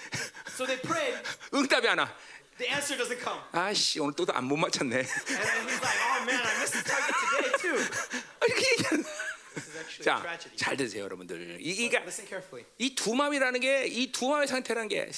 [0.55, 1.17] So they prayed,
[1.53, 2.09] 응답이 안 와.
[2.57, 3.41] the answer doesn't come.
[3.51, 4.95] 아씨 오늘 또 안 못 맞췄네.
[5.01, 7.77] And then he's like, oh man, I missed the target today too.
[8.45, 9.03] 이렇게 얘기하는.
[9.55, 10.57] This is actually a 자, tragedy.
[10.57, 11.57] 잘 드세요, 여러분들.
[11.61, 12.65] 이, 그러니까 Listen carefully.
[12.77, 15.09] 이두 마음이라는 게 이 두 마음의 상태라는 게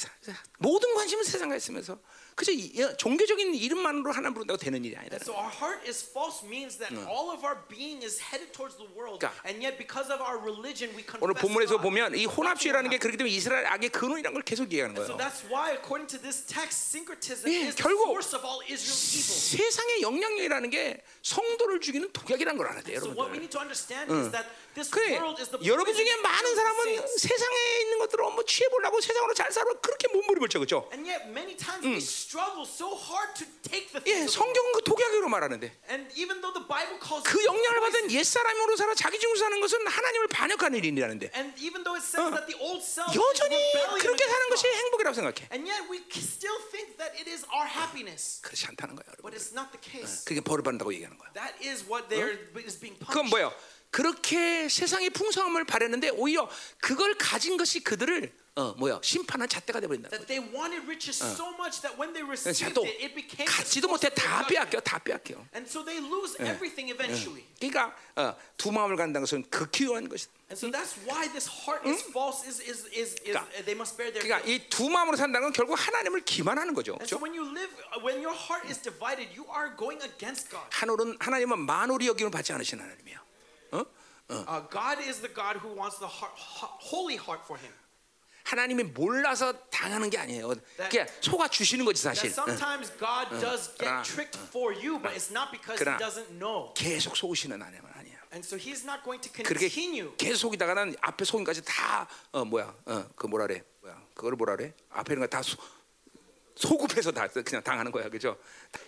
[0.60, 2.00] 모든 관심은 세상에 있으면서
[2.38, 2.54] 그저
[2.98, 5.18] 종교적인 이름만으로 하나님 부른다고 되는 일이 아니다.
[5.18, 8.86] So our heart is false means that all of our being is headed towards the
[8.94, 11.90] world, 그러니까 and yet because of our religion, we confess 오늘 본문에서 God.
[11.90, 15.18] 보면 이 혼합주의라는 게 그렇기 때문에 이스라엘 악의 근원이라는 걸 계속 얘기하는 So 거예요.
[15.18, 19.34] that's why, according to this text, syncretism 예, is the source of all Israel's evil.
[19.58, 23.50] 세상의 영향력이라는 게 성도를 죽이는 독약이라는 걸 알아야 돼요, So what we 여러분들.
[23.50, 24.46] need to understand is is that
[24.78, 27.02] this 그래 world is the 여러분 중에 많은 사람은.
[27.18, 30.86] 세상에 있는 것들을 뭐 취해 보려고 세상으로 잘 살아 그렇게 몸부림을 쳐 그죠?
[30.94, 31.98] And yet many times we
[32.28, 34.28] struggle so hard to take the 예.
[34.28, 38.24] 성경은 그 독약으로 말하는데 And even though the Bible calls 그 it 영향을 받은 옛
[38.24, 42.44] 사람으로 살아 자기 중으로 사는 것은 하나님을 반역하는 일이라는데 and even though it says that
[42.52, 43.56] the old self 여전히
[44.04, 45.48] 그렇게 사는 것이 행복이라고 생각해.
[45.56, 49.24] and yet we still think that it is our happiness, 그렇지 않다는 거야, 여러분.
[49.24, 50.28] but it's not the case.
[50.28, 51.32] 그게 벌을 받는다고 얘기하는 거야.
[51.32, 53.32] That is what they are is being 그건 punished.
[53.32, 53.56] 뭐예요?
[53.90, 56.50] 그렇게 세상의 풍성함을 바랬는데 오히려
[56.80, 60.10] 그걸 가진 것이 그들을 어 뭐야 심판한 잣대가 돼버린다.
[60.10, 64.10] That they wanted riches so much that when they received it, it became 갖지도 못해
[64.10, 64.42] 다.
[64.48, 65.38] 빼앗겨, 다 빼앗겨.
[65.54, 67.46] And so they lose everything eventually.
[67.62, 70.34] 그러니까 어, 두 마음을 갖는다는 것은 극히 요한 것이다.
[70.50, 72.42] And so that's why this heart is false.
[72.50, 74.74] Is is is, is 그러니까- they must bear their 그러니까 guilt.
[74.74, 76.98] 이두 마음으로 산다는 건 결국 하나님을 기만하는 거죠.
[76.98, 77.22] And so 그렇죠?
[77.22, 77.70] when you live,
[78.02, 80.66] when your heart is divided, you are going against God.
[80.74, 83.22] 하늘은 하나님은 만오리 여김을 받지 않으신 하나님이야.
[83.78, 83.86] 어?
[84.34, 87.72] Uh, God is the God who wants the heart, ho- holy heart for Him.
[88.48, 90.54] 하나님이 몰라서 당하는 게 아니에요.
[90.90, 92.28] 그냥 속아 주시는 거지 사실.
[92.28, 92.32] 응.
[92.32, 96.74] sometimes God does get tricked for you, but it's not because He doesn't know.
[96.74, 98.16] 계속 속으시는 하나님은 아니야.
[98.32, 100.16] And so He's not going to continue.
[100.16, 102.74] 계속 속이다가는 앞에 속인까지 다 어, 뭐야?
[102.86, 103.64] 어, 그 뭐라 그래?
[103.82, 104.02] 뭐야?
[104.14, 104.74] 그걸 뭐라 그래?
[104.92, 105.42] 앞에 있는 거다
[106.56, 108.38] 소급해서 다 그냥 당하는 거야, 그죠?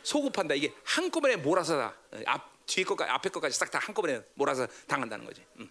[0.03, 0.55] 소급한다.
[0.55, 5.25] 이게 한꺼번에 몰아서 다 어, 앞 뒤에 것까지 앞에 것까지 싹 다 한꺼번에 몰아서 당한다는
[5.25, 5.43] 거지.
[5.59, 5.69] 응.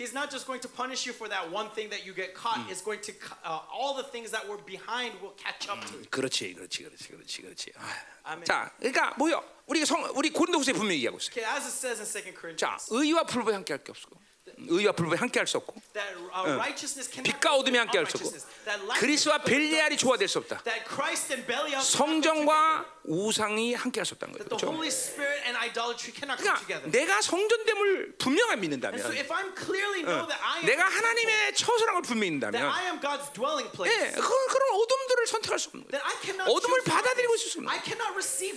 [0.00, 2.60] He's not just going to punish you for that one thing that you get caught.
[2.70, 5.94] It's going to cu- uh, all the things that were behind will catch up to
[5.98, 6.04] you.
[6.10, 7.72] 그렇지, 그렇지, 그렇지, 그렇지, 그렇지.
[7.76, 8.32] 아.
[8.32, 8.44] 아멘.
[8.44, 9.42] 자, 그러니까 뭐요?
[9.66, 11.32] 우리 성 우리 고린도후서에 분명히 얘기하고 있어요.
[11.32, 14.18] Okay, as it says in Second 자, Corinthians, 의와 불법이 함께 할 게 없고,
[14.69, 18.17] 의와 불법이 함께 할 수 없고, that uh, righteousness cannot 빛과 어둠이 함께 할 수
[18.17, 18.31] 없고,
[18.99, 20.61] 그리스와 벨리알이 조화될 수 없다.
[20.63, 20.85] Together.
[23.03, 24.45] 우상이 함께 할 수 없다는 거예요.
[24.45, 24.69] That the 그렇죠?
[24.71, 26.85] Holy Spirit and idolatry cannot come 그러니까 together.
[26.91, 32.31] 내가 성전됨을 분명히 믿는다면, if I'm clearly know that I am 내가 하나님의 처소랑을 분명히
[32.37, 35.91] 믿는다면, I am God's dwelling place, 예, 그런 그런 어둠들을 선택할 수 없는 거예요.
[35.91, 37.35] then I cannot 어둠을 받아들이고.
[37.35, 37.71] 있을 수 없는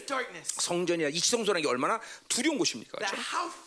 [0.05, 0.55] darkness.
[0.61, 2.98] 성전이나 이치성소라는 게 얼마나 두려운 곳입니까?
[2.98, 3.16] 그렇죠?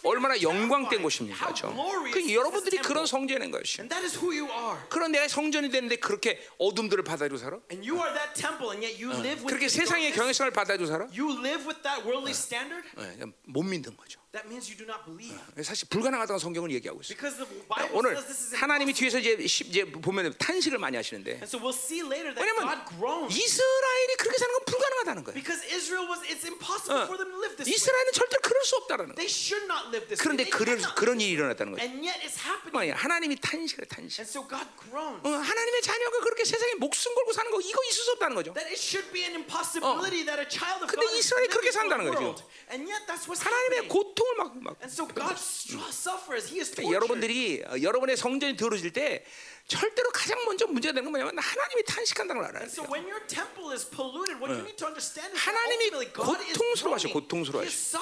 [0.04, 1.46] 얼마나 영광된 곳입니까?
[1.46, 1.74] 그렇죠?
[2.14, 3.06] 그 여러분들이 그런.
[3.06, 3.80] 성전인 것이.
[3.82, 4.80] And that is who you are.
[4.90, 7.60] 그런 내가 성전이 되는데 그렇게 어둠들을 받아들이고 살아?
[7.72, 10.12] And you are that temple, and yet you live with 그렇게 세상의.
[10.14, 11.06] 경외성을 받아들이고 살아?
[11.16, 12.88] You live with that worldly standard.
[13.00, 14.20] 예, 그냥 못 믿는 거죠.
[14.38, 15.34] That means you do not believe.
[15.66, 17.18] 사실 불가능하다고 성경은 얘기하고 있어요.
[17.18, 18.94] Because the Bible 오늘 says this is 하나님이.
[18.94, 22.70] 뒤에서 이제, 십- 이제 보면 탄식을 많이 하시는데 And so we'll see later that 왜냐면
[22.70, 23.34] God groans.
[23.34, 25.34] 이스라엘이 그렇게 사는 건 불가능하다는 거예요.
[25.34, 27.74] Because Israel was, it's impossible 어, for them to live this way.
[27.74, 29.18] 이스라엘은 절대로 그럴 수 없다라는 거예요.
[29.18, 30.22] They should not live this way.
[30.22, 30.94] 그런데 They 그런 cannot.
[31.02, 31.82] 그런 일이 일어났다는 거예요.
[31.82, 32.78] And yet it's happening.
[32.78, 34.22] 뭐야, 하나님이 탄식을 탄식.
[34.22, 35.18] And so God groans.
[35.26, 38.54] 어, 하나님의 자녀가 그렇게 세상에 목숨 걸고 사는 거 이거 있을 수 없다는 거죠.
[38.54, 41.54] That it should be an impossibility that a child of 근데 God is 이스라엘이 living
[41.58, 42.22] 그렇게 산다는 거죠.
[42.38, 42.44] world.
[42.70, 43.90] And yet that's what's 하나님의 happening.
[43.90, 46.48] 고통 을 막, 막 And so God suffers.
[46.52, 46.94] He is tortured.
[46.94, 49.24] 여러분들이 어, 여러분의 성전이 들어질 때
[49.68, 52.92] 절대로 가장 먼저 문제가 되는 건 뭐냐면 하나님이 탄식한다는 걸 알아야 And so 돼요.
[52.92, 56.40] when your temple is polluted, what you need to understand is that 하나님이 ultimately God
[56.44, 57.10] is 고통스러워하셔.
[57.12, 58.00] 고통스러워하셔.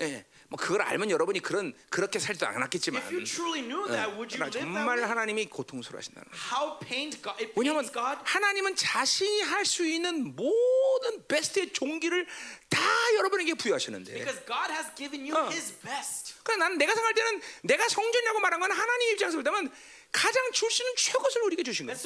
[0.00, 4.30] 예, 뭐 그걸 알면 여러분이 그런 그렇게 살지도 않았겠지만 If you truly knew that, would
[4.30, 5.02] you 그러나 live that 정말?
[5.02, 6.42] 하나님이 고통스러워하신다는 거예요.
[6.54, 7.88] How pained God, it 왜냐하면
[8.24, 12.26] 하나님은 자신이 할 수 있는 모든 베스트의 종기를
[12.70, 12.80] 다
[13.16, 15.50] 여러분에게 부여하시는데 because God has given you 어.
[15.50, 16.34] His best.
[16.44, 19.72] 그러니까 나는 내가 생각할 때는 내가 성전이라고 말한 건 하나님 입장에서 보면
[20.12, 21.96] 가장 있는 최고를 우리에게 주신 거예요.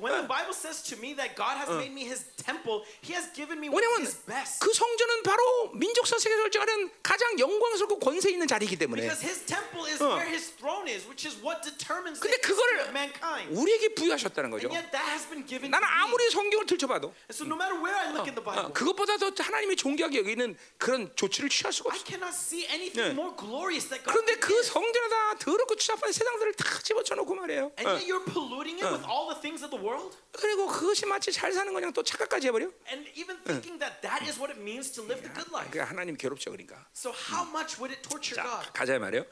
[0.00, 3.28] When the Bible says to me that God has made me His temple, He has
[3.34, 4.60] given me what is best.
[4.60, 9.86] 그 성전은 바로 민족사 세계 결정하는 가장 영광스럽고 권세 있는 자리이기 때문에 Because His temple
[9.90, 10.14] is 어.
[10.16, 13.50] where His throne is, which is what determines the history of mankind.
[13.52, 14.68] 우리에게 부여하셨다는 거죠.
[14.68, 16.02] And yet that has been given 나는 to me.
[16.04, 19.16] 아무리 성경을 들춰봐도 And so no matter where I look in the 어, Bible, 그것보다
[19.18, 22.04] 더 하나님이 존귀하게 여기는 그런 조치를 취할 수가 I 없어.
[22.06, 23.16] cannot see anything 네.
[23.16, 24.54] more glorious that God 그런데 그.
[24.62, 27.72] 성전에다 더럽고 추잡한 세상들을 다 집어쳐놓고 말이에요.
[27.78, 29.87] And yet you're polluting it with all the things of the world.
[30.32, 32.70] 그리고 그것이 마치 잘 사는 거냥 또 착각까지 해버려.
[32.90, 35.70] And even thinking that that is what it means to live the good life.
[35.70, 36.86] 그러니까 하나님 괴롭죠, 그러니까.
[36.94, 38.72] So how much would it torture 자, God?
[38.72, 39.24] 가자 말이요.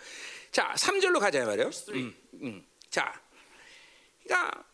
[0.53, 1.71] 자, 3절로 가자 말이요.
[1.71, 2.15] three.
[2.43, 3.21] 음, 자,
[4.25, 4.65] 그러니까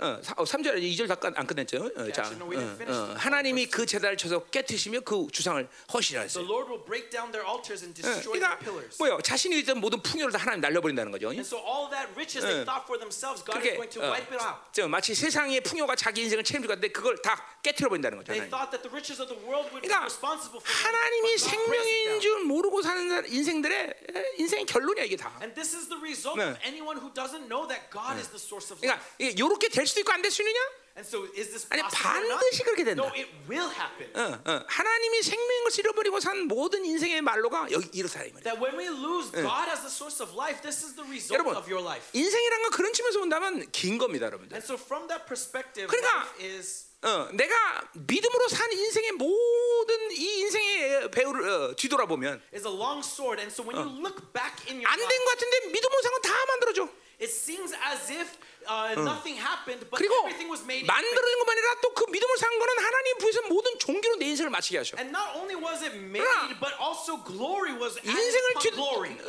[0.00, 1.90] 어, 3절 2절 다안 끝냈죠.
[1.94, 6.44] 어, 자, 어, 어, the 하나님이 그 제단을 쳐서 깨트시며 그 주상을 허시라 했어요.
[6.44, 8.96] Lord will break down their altars and 어, destroy 그러니까 their pillars.
[8.98, 9.20] 뭐요?
[9.20, 11.28] 자신이 있던 모든 풍요를 다 하나님 날려버린다는 거죠.
[11.28, 14.60] And so all that riches they thought for themselves, God 그렇게 is going to 어.
[14.72, 18.32] 저 마치 세상의 풍요가 자기 인생을 것 같은데 그걸 다 깨트려 버린다는 거죠.
[18.32, 18.48] They 하나님.
[18.48, 20.80] thought that the riches of the world would be 그러니까 responsible for them.
[20.80, 22.20] 하나님이 생명인.
[22.20, 25.32] 줄 모르고 사는 인생들의 에, 인생의 결론이야 이게 다.
[25.40, 26.48] And this is the result 네.
[26.52, 29.02] of anyone who doesn't know that God is the source of 그러니까
[29.38, 30.58] 요렇게 될 수도 있고 안 될 수 있느냐?
[30.96, 31.82] And so is this 아니?
[31.82, 33.02] 반드시 그렇게 된다.
[33.04, 34.10] No, it will happen.
[34.14, 34.64] 어, 어.
[34.66, 38.42] 하나님이 생명인 것을 잃어버리고 산 모든 인생의 말로가 여기 이렇다 이 말이야.
[38.42, 41.56] That when we lose God as the source of life, this is the result 여러분,
[41.56, 42.04] of your life.
[42.12, 44.54] 인생이란 건 그런 측면에서 본다면 긴 겁니다, 여러분들.
[44.56, 46.26] And so from that perspective, 그러니까-
[47.02, 54.20] 어, 내가 믿음으로 산 인생의 모든 이 인생의 배우를 어, 뒤돌아보면 so when you look
[54.34, 56.88] back in your 안된 life, 것 같은데 믿음으로 산건다 만들어줘.
[57.22, 58.28] it seems as if
[58.68, 60.82] uh, nothing happened, but 그리고 everything was made.
[60.82, 60.92] in faith.
[60.92, 64.78] 만들어진 것만 아니라 또 그 믿음을 산 거는 하나님 부에서 모든 종기로 내 인생을 마치게
[64.78, 64.96] 하셔.
[64.98, 68.70] And not only was it made, 그러나 but also glory was added 인생을 뒤.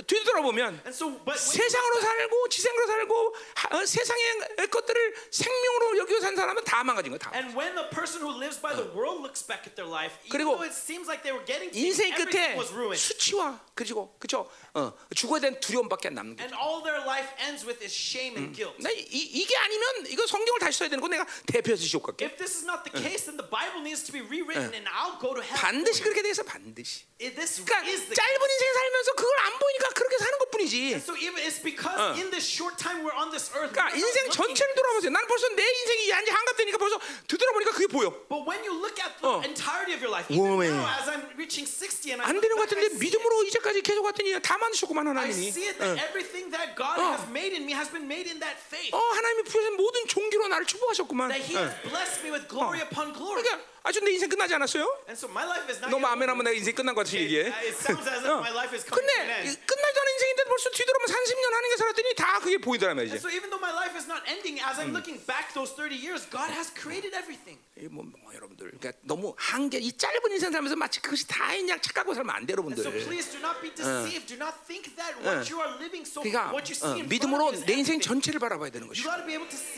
[0.07, 5.97] 뒤돌아보면 And so, but when you 세상으로 살고 지생으로 살고 하- 어, 세상의 것들을 생명으로
[5.99, 7.19] 여기고 산 사람은 다 망가진 거야.
[7.19, 7.31] 다.
[7.35, 10.31] And when the person who lives by the world looks back at their life, even
[10.31, 12.99] 그리고 though it seems like they were getting things, 인생 끝에 was ruined.
[12.99, 14.49] 수치와 그리고 그죠?
[14.73, 16.43] 어, 죽어야 되는 두려움밖에 안 남는 게.
[16.43, 18.79] And all their life ends with is shame and guilt.
[18.79, 22.25] 나 이, 이게 아니면 이거 성경을 다시 써야 되는 거 내가 대표해서 지옥 갈게.
[22.25, 25.19] If this is not the case, then the Bible needs to be rewritten, and I'll
[25.19, 25.59] go to heaven.
[25.59, 27.03] 반드시 그렇게 돼서 반드시.
[27.19, 30.77] 그러니까 짧은 인생 살면서 그걸 안 보니까 그렇게 사는 것뿐이지.
[30.95, 33.75] And so even it's because in this short time we're on this earth.
[33.75, 35.11] 그러니까 인생 전체를 돌아보세요.
[35.11, 36.97] 난 벌써 내 인생이 이제 한갑 되니까 벌써
[37.27, 38.09] 뒤돌아보니까 그게 보여.
[38.31, 39.43] But when you look at the 어.
[39.43, 40.63] entirety of your life, even 우와.
[40.65, 42.89] now as I'm reaching 60 and I 안 되는 것 같은데.
[42.97, 45.48] 믿음으로 이제까지 계속 왔더니 다 만드셨구만 I 하나님이.
[45.50, 47.12] see it that everything that God 어.
[47.16, 48.92] has made in me has been made in that faith.
[48.92, 51.28] 어 하나님이 부여서 모든 종기로 나를 축복하셨구만.
[51.28, 51.62] That He 어.
[51.64, 53.42] has blessed me with glory upon glory.
[53.42, 54.83] 그러니까 아주 내 인생 끝나지 않았어요?
[55.09, 55.89] And so my life is not.
[55.89, 56.29] 너무 아멘.
[56.29, 57.49] 하면 내가 인생 끝난 것 같이 얘기해.
[57.49, 58.37] It sounds as if 어.
[58.37, 59.57] my life is coming to an 근데.
[59.65, 63.17] 끝나지 않은 인생인데 벌써 뒤돌아보면 30년 하는 게 살았더니 다 그게 보이더라 말이지.
[63.17, 65.97] And so even though my life is not ending, as I'm looking back those 30
[65.97, 67.57] years, God has created everything.
[67.73, 72.13] 이 뭐, 뭐 여러분들, 그러니까 너무 한계 이 짧은 인생 살면서 마치 그것이 다이냐 착각하고
[72.13, 73.09] 살면 안 돼, And so 여러분들.
[73.09, 74.29] please do not be deceived.
[74.29, 77.09] Do not think that what you are living so 그러니까 what you see 어, in
[77.09, 77.97] 믿음으로 내 인생.
[77.97, 79.09] 전체를 바라봐야 되는 see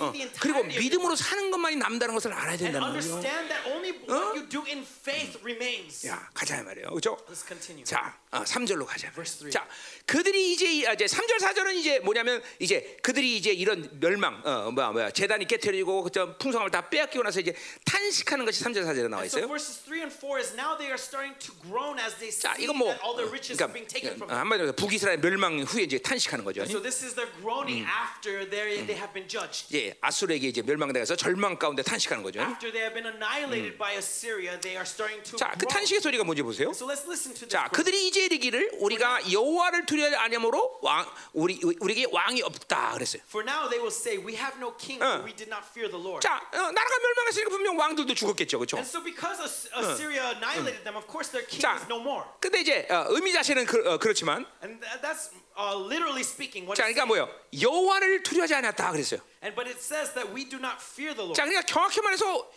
[0.03, 3.63] 어, the 그리고 믿음으로 사는 것만이 남다는 것을 알아야 된다는 that
[4.07, 6.07] only what you do in faith remains.
[6.07, 7.17] 야, 가자 이 말이에요, 그렇죠?
[7.29, 7.83] Let's continue.
[7.85, 9.11] 자, 어, 3절로 가자.
[9.11, 9.49] Verse.
[9.51, 9.67] 자,
[10.05, 14.71] 그들이 이제 이- 아, 이제 3절 4절은 이제 뭐냐면 이제 그들이 이제 이런 멸망, 어,
[14.71, 17.53] 뭐야 뭐야 재단이 깨뜨리고 그저 풍성함을 다 빼앗기고 나서 이제
[17.85, 19.47] 탄식하는 것이 3절 4절에 나와 so 있어요.
[19.47, 22.55] verses 3 and 4 is now they are starting to groan as they see 자,
[22.57, 24.39] 이건 뭐 that all their riches are being taken 그러니까 from them.
[24.39, 26.63] 한마디로 북이스라엘 멸망 후에 이제 탄식하는 거죠.
[26.63, 29.69] So this is their groaning after they they have been judged.
[29.75, 32.39] 예, 아수르에게 이제 멸망당해서 절망 가운데 탄식하는 거죠.
[32.41, 35.65] After they have been annihilated by Assyria, they are starting to 자, 그.
[35.67, 36.69] 탄식의 소리가 뭔지 보세요.
[36.71, 37.49] So let's listen to this.
[37.51, 37.67] 자.
[37.67, 43.21] 그들이 이제 이르기를 우리가 여호와를 두려워하지 아니함으로 왕 우리 우리에게 왕이 없다 그랬어요.
[43.27, 45.19] For now they will say, We have no king, 어.
[45.19, 46.23] for we did not fear the Lord.
[46.23, 48.77] 자, 어, 나라가 멸망했으니까 분명 왕들도 죽었겠죠, 그렇죠?
[48.79, 52.23] And so because As- Assyria annihilated them, of course their king 자, is no more.
[52.39, 56.79] 근데 이제 어, 의미 자체는 그, 어, 그렇지만, And tha- that's uh, literally speaking what
[56.79, 57.27] 자, 그러니까 뭐요?
[57.51, 59.19] 여호와를 두려워하지 않았다 그랬어요.
[59.43, 61.35] And but it says that we do not fear the Lord.
[61.35, 62.47] 자, 그러니까 정확히 말해서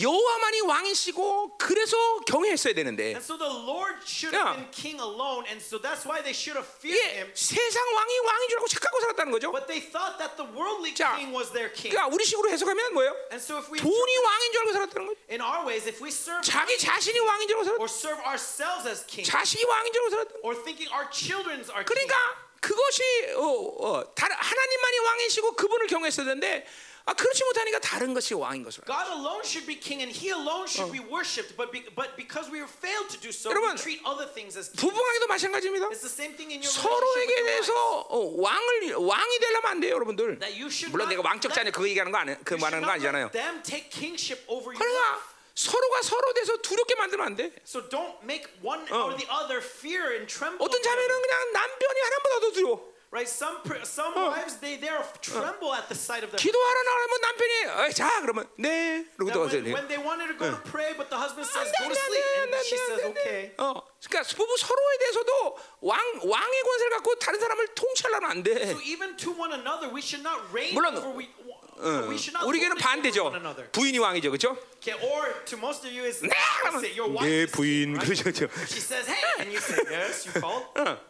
[0.00, 1.96] 여호와만이 왕이시고 그래서
[2.26, 4.54] 경외했어야 되는데, And so the Lord should 야.
[4.54, 7.30] have been king alone, and so that's why they should have feared 이게 him.
[7.34, 9.50] 세상 왕이 왕인 줄 알고 착각하고 살았다는 거죠.
[9.52, 11.90] But they thought that the worldly 자, king was their king.
[11.90, 13.10] 그러니까 우리 식으로 해석하면 뭐예요?
[13.34, 15.18] And so if we 돈이 왕인 줄 알고 살았다는 거죠.
[15.30, 18.86] in our ways, if we serve 자기 자신이 왕인 줄 알고 살았, or serve ourselves
[18.86, 20.26] as king, 자식이 왕인 줄 알고 살았.
[20.46, 22.14] or thinking our children's are king, 그러니까
[22.60, 23.02] 그것이
[23.38, 26.66] 어, 어, 다른 하나님만이 왕이시고 그분을 경외했어야 되는데
[27.08, 28.84] 아, 그렇지 못하니까 다른 것이 왕인 것으로.
[28.84, 31.56] God alone should be king, and He alone should be worshipped.
[31.56, 34.68] But be, but because we failed to do so, 여러분, we treat other things as
[34.68, 34.76] king.
[34.76, 35.88] 부부관계도 마찬가지입니다.
[35.88, 37.72] It's the same thing in your 서로에게 대해서.
[38.12, 41.80] 어, 왕을 왕이 되려면 안 돼요, 여러분,들 That you should 물론 내가 왕적 자녀 let-
[41.80, 43.30] 그 얘기하는 거 아니, 그 말하는 거 아니잖아요.
[43.32, 44.76] them take kingship over.
[44.76, 45.24] 그러니까
[45.56, 47.50] 서로가 서로 돼서 두렵게 만들면 안 돼.
[47.64, 50.60] So don't make one or the other fear and tremble.
[50.60, 52.97] 어떤 자매는 그냥 남편이 하나보다 더 두려워.
[53.10, 53.26] Right?
[53.26, 54.92] Some some wives they they
[55.22, 56.36] tremble at the sight of their.
[56.36, 60.50] 기도하러 나가면 남편이 어이, 자 그러면 네 그러고 when, 또 when they wanted to go
[60.52, 62.76] to pray, but the husband says go 안 to 돼, sleep, 안 and 돼, she
[62.76, 63.52] says okay.
[63.56, 68.76] 어, 그러니까 부부 서로에 대해서도 왕 왕의 권세를 갖고 다른 사람을 통치하려면 안 돼.
[68.76, 71.32] So even to one another, we should not reign over we.
[71.80, 73.32] 어, not 우리에게는 반대죠.
[73.72, 74.58] 부인이 왕이죠, 그렇죠?
[74.84, 76.28] Okay, or to most of you is 네,
[76.76, 77.24] say your wife.
[77.24, 78.04] 네 is 부인 right?
[78.04, 78.52] 그렇죠, 그렇죠.
[78.68, 81.00] She says, "Hey," and you say, "Yes, you called." 어.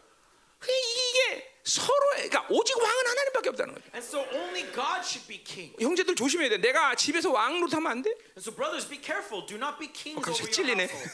[0.63, 3.85] 이게 서로의 그러니까 오직 왕은 하나님밖에 없다는 거죠.
[3.93, 5.77] And so only God should be king.
[5.79, 6.57] 형제들 조심해야 돼.
[6.59, 8.11] 내가 집에서 왕 노릇하면 안 돼.
[8.11, 9.45] And so brothers, be careful.
[9.47, 10.89] Do not be kings over 갑자기 your 찔리네.
[10.89, 11.13] household.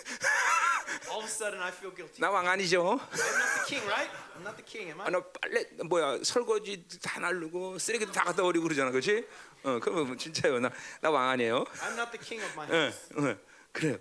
[1.10, 2.20] All of a sudden, I feel guilty.
[2.22, 2.78] 나 왕 아니죠.
[2.86, 4.10] I'm not the king, right?
[4.38, 5.10] I'm not the king, am 아, I?
[5.10, 9.26] 나 빨래 뭐야 설거지 다 날르고 쓰레기도 다 갖다 버리고 그러잖아, 그렇지?
[9.64, 10.60] 어, 그러면 진짜요.
[10.60, 10.70] 나나
[11.10, 11.64] 왕 아니에요.
[11.82, 13.08] I'm not the king of my 응, house.
[13.18, 13.38] 응,
[13.72, 13.98] 그래요.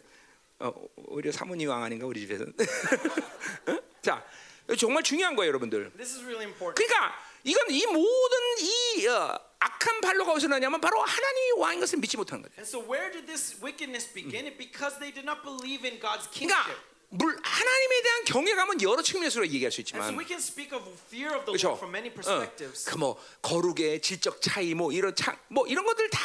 [0.59, 0.71] 어,
[1.09, 2.45] 오히려 사모님 왕 아닌가 우리 집에서.
[3.69, 3.81] 응?
[4.03, 4.23] 자,
[4.77, 5.91] 정말 중요한 거예요, 여러분들.
[5.97, 6.75] This is really important.
[6.75, 12.15] 그러니까 이건 이 모든 이 어, 악한 발로가 어디서 나냐면 바로 하나님이 왕인 것을 믿지
[12.17, 12.53] 못하는 거죠.
[12.57, 14.45] And so where did this wickedness begin?
[14.47, 16.71] It because they did not believe in God's 그러니까.
[17.15, 20.17] 물 하나님에 대한 경외감은 여러 측면에서 얘기할 수 있지만
[21.45, 21.79] 그렇죠.
[22.89, 26.19] 그뭐 거룩의 질적 차이 뭐 이런 차, 뭐 이런 것들 다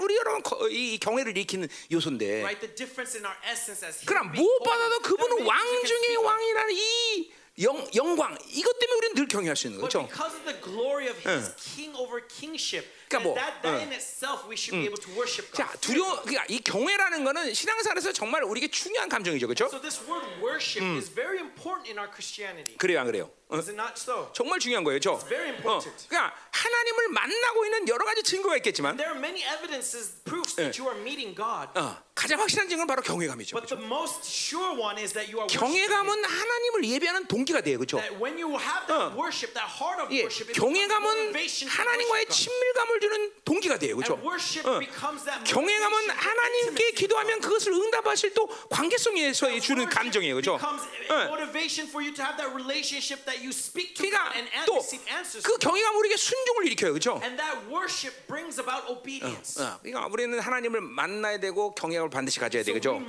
[0.00, 2.40] 우리 여러분 거- 이 경외를 일으키는 요소인데.
[2.42, 4.42] Right, the difference in our essence as 그러나 human being.
[4.42, 6.16] 무엇보다도 그분은 왕 중의.
[6.16, 10.06] 왕이라는 이 영, 영광 이것 때문에 우리는 늘 경외할 수 있는 거죠.
[10.08, 12.86] because of the glory of His king over kingship,
[13.18, 13.76] 그러니까 that, 뭐, 어.
[13.80, 15.68] in itself we should be able to worship 자.
[15.80, 19.66] 두려워 그러니까 이 경외라는 거는 신앙생활에서 정말 우리에게 중요한 감정이죠, 그렇죠?
[19.66, 22.76] So this word worship is very important in our Christianity.
[22.78, 23.30] 그래요, 안 그래요?
[23.48, 23.56] 어?
[23.58, 24.30] Is it not so?
[24.32, 25.18] 정말 중요한 거예요, 죠?
[25.28, 26.08] very important.
[26.08, 30.88] 그러니까 하나님을 만나고 있는 여러 가지 증거가 있겠지만, There are many evidences, proofs that you
[30.88, 31.68] are meeting God.
[31.76, 33.52] 어, 가장 확실한 증거는 바로 경외감이죠.
[33.56, 33.76] But 그죠?
[33.76, 35.84] the most sure one is that you are worshiping Him.
[35.84, 37.98] 경외감은 하나님을 예배하는 동기가 돼요, 그렇죠?
[38.00, 40.24] That when you have that worship, that heart of 예,
[40.56, 41.34] 경외감은
[41.68, 42.26] 하나님과의.
[42.32, 44.14] 친밀감을 주는 동기가 돼요, 그렇죠?
[44.14, 44.78] 어.
[44.78, 47.40] for 하나님께 기도하면.
[47.40, 50.56] 그것을 응답하실 또 관계성에서 주는 감정이에요, 그렇죠?
[50.56, 51.14] becomes 어.
[51.26, 54.66] motivation for you to have that relationship that you speak to 그러니까 God and an-
[54.66, 55.42] 또 receive answers.
[55.42, 55.66] 그 from God.
[55.66, 57.18] 경외감 우리에게 순종을 일으켜요, 그렇죠?
[57.26, 59.58] And that worship brings about obedience.
[59.58, 63.02] 어, 그러니까 우리는 하나님을 만나야 되고 경외감을 반드시 가져야 So 돼, 그렇죠?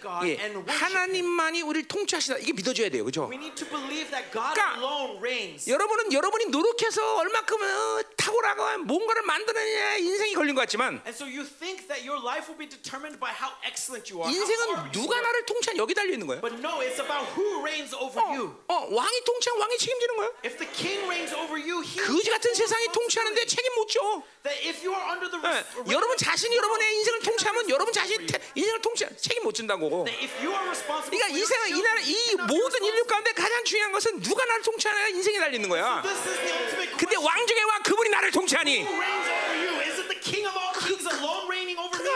[0.00, 0.38] God 예.
[0.70, 3.26] 하나님만이 우리를 통치하시다 이게 믿어줘야 돼요, 그렇죠?
[3.26, 5.66] We need to believe that God 그러니까 alone reigns.
[5.68, 11.46] 여러분은 여러분이 노력해서 얼마큼 어, 탁월하고 뭔가를 만드느냐 인생이 걸린 것 같지만 And so you
[11.46, 14.26] think that your life will be determined by how excellent you are.
[14.26, 15.20] how 인생은 누가.
[15.20, 16.40] 나를 통치한 여기 달려 있는 거예요.
[16.40, 18.56] But no, it's about who reigns over you.
[18.66, 20.30] 어, 어, 왕이 통치한 왕이 책임지는 거예요.
[20.42, 23.46] If the king reigns over you, he 거지 같은 세상이 통치하는데.
[23.46, 24.00] 책임 못 져.
[24.42, 28.26] That if you are under the 예, res- 여러분 자신이 여러분의 인생을 통치하면 여러분 자신이
[28.54, 30.04] 인생을 통치 책임 못 진다고.
[30.04, 33.04] 그러니까 이 세상 이 나라 이 모든 인류.
[33.10, 36.00] 가운데 가장 중요한 것은 누가 나를 통치하느냐 인생에 달려 있는 거야.
[36.02, 37.24] 근데 question.
[37.26, 39.80] 왕 중에 왕 그분이 나를 통치하니 Who reigns over you?
[39.90, 42.10] Is it the King of all kings alone reigning over me?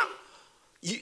[0.83, 1.01] You,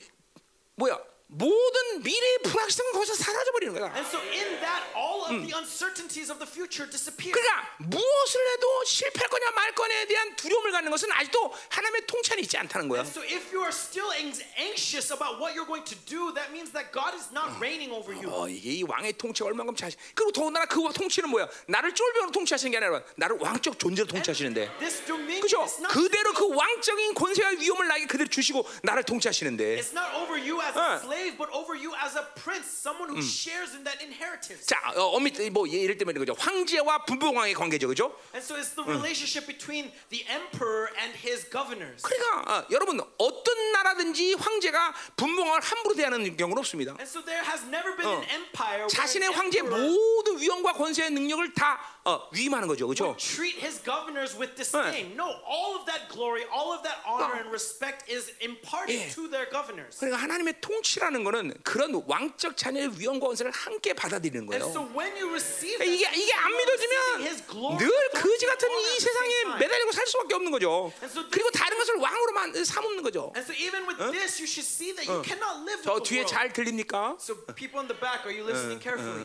[0.78, 1.00] well,
[1.34, 3.90] 모든 미래의 불확실성은 거기서 사라져 버리는 거야.
[3.96, 7.32] And so in that, all of the uncertainties of the future disappear.
[7.32, 12.58] 그러니까 무엇을 해도 실패할 거냐 말 거냐에 대한 두려움을 갖는 것은 아직도 하나님의 통치안에 있지
[12.58, 13.00] 않다는 거야.
[13.00, 16.52] And so if you are still anx- anxious about what you're going to do, that
[16.52, 18.28] means that God is not reigning over you.
[18.28, 19.96] 어, 이게 이 왕의 통치가 얼마큼 자신.
[20.12, 21.48] 그리고 더군다나 그 통치는 뭐야?
[21.64, 24.68] 나를 쫄병으로 통치하시는 게 아니라 나를 왕적 존재로 통치하시는데.
[24.84, 25.64] This dominion 그죠?
[25.64, 29.80] is not 그대로 그 왕적인 권세와 위엄을 나에게 그대로 주시고 나를 통치하시는데.
[29.80, 30.92] It's not over you as 어.
[30.92, 34.66] a slave, but over you as a prince, someone who shares in that inheritance.
[34.66, 36.34] 자, 어, 엄밀 뭐 예를 들면 그죠?
[36.38, 38.12] 황제와 분봉왕의 관계죠, 그죠?
[38.34, 42.02] And so it's the relationship between the emperor and his governors.
[42.02, 46.92] 그러니까 어, 여러분 어떤 나라든지 황제가 분봉왕을 함부로 대하는 경우는 없습니다.
[46.98, 48.18] And so there has never been 어.
[48.18, 53.14] an empire where 자신의 황제의 emperor 모든 위엄과 권세의 능력을 다 어, 위임하는 거죠, 그죠?
[53.18, 55.14] treat his governors with disdain.
[55.14, 59.08] No, all of that glory, all of that honor and respect is imparted 예.
[59.14, 59.98] to their governors.
[59.98, 64.72] 그러니까 하나님의 통치라는 거는 그런 왕적 자녀의 위엄과 권세를 함께 받아들이는 And 거예요.
[64.72, 69.44] 그러니까 이게 이게 안 믿어지면 늘 거지 같은 이 세상에.
[69.60, 70.90] 매달리고 살 수밖에 없는 거죠.
[71.02, 73.32] And so this- 그리고 다른 것을 왕으로 만 삼는 거죠.
[73.36, 76.24] And so even with this, you should see that you cannot live 저 뒤에.
[76.24, 77.16] 잘 들립니까?
[77.20, 79.24] So people in the back, are you listening carefully?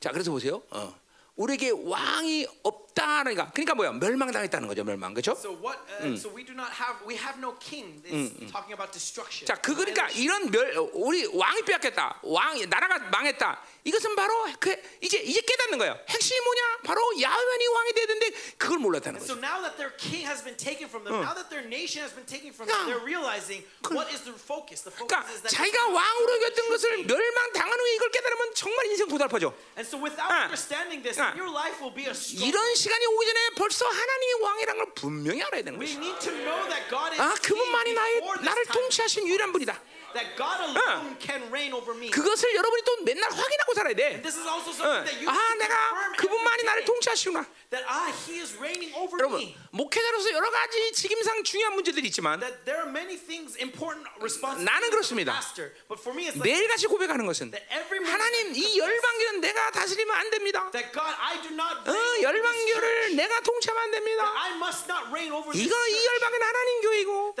[0.00, 0.62] 자, 그래서 보세요.
[0.70, 0.94] 어.
[1.36, 3.50] 우리에게 왕이 없 다니까.
[3.54, 3.92] 그러니까 뭐야?
[3.92, 4.82] 멸망당했다는 거죠.
[4.84, 5.32] 멸망, 그렇죠?
[5.38, 5.78] So what?
[6.02, 6.98] Uh, So we do not have.
[7.06, 8.02] We have no king.
[8.02, 9.46] This is talking about destruction.
[9.46, 12.20] 자, 그 그러니까 이런 멸 우리 왕이 빼앗겼다.
[12.22, 13.60] 왕 나라가 망했다.
[13.84, 15.96] 이것은 바로 그 이제 이제 깨닫는 거예요.
[16.08, 16.62] 핵심이 뭐냐?
[16.84, 19.40] 바로 야훼만이 왕이 되는데 그걸 몰랐다는 So 거죠.
[19.40, 22.26] now that their king has been taken from them, now that their nation has been
[22.26, 23.62] taken from them, 그러니까- they're realizing
[23.94, 24.82] what is the focus.
[24.84, 25.54] The focus 그러니까 is that.
[25.54, 29.54] 자기가 왕으로 이겼던 것을 멸망당한 후에 이걸 깨달으면 정말 인생 고달파져.
[29.78, 30.50] And so without 아.
[30.50, 31.32] understanding this, 아.
[31.38, 32.44] your life will be a struggle.
[32.44, 36.00] 이런 시간이 오기 전에 벌써 하나님이 왕이라는 걸 분명히 알아야 되는 We 거죠.
[36.00, 38.64] need to know that God is 아, 그분만이 나의 나를.
[38.64, 39.78] 통치하신 유일한 분이다.
[40.14, 42.10] That God alone can reign over me.
[42.10, 44.22] 그것을 여러분이 또 맨날 확인하고 살아야 돼.
[44.22, 44.74] This is also 어.
[44.74, 46.84] something that you 아, 내가 그분만이 나를.
[46.84, 47.44] 통치하시구나.
[47.70, 49.54] That ah, He is reigning over 여러분, me.
[49.70, 54.90] 목회자로서 여러 가지 직임상 중요한 문제들이 있지만 That there are many things, important responsibilities 나는
[54.90, 55.32] 그렇습니다.
[55.36, 55.76] pastor.
[55.86, 59.70] But for me, it's like 매일같이 고백하는 것은 that every morning 하나님 이 열방교는 내가
[59.72, 60.70] 다스리면 안 됩니다.
[60.72, 61.92] that God, I do not 어.
[62.22, 64.32] 열방교를 내가 통치하면 안 됩니다.
[64.34, 66.06] I must not reign over this 이거 이.
[66.08, 67.34] 열방은 하나님 교회고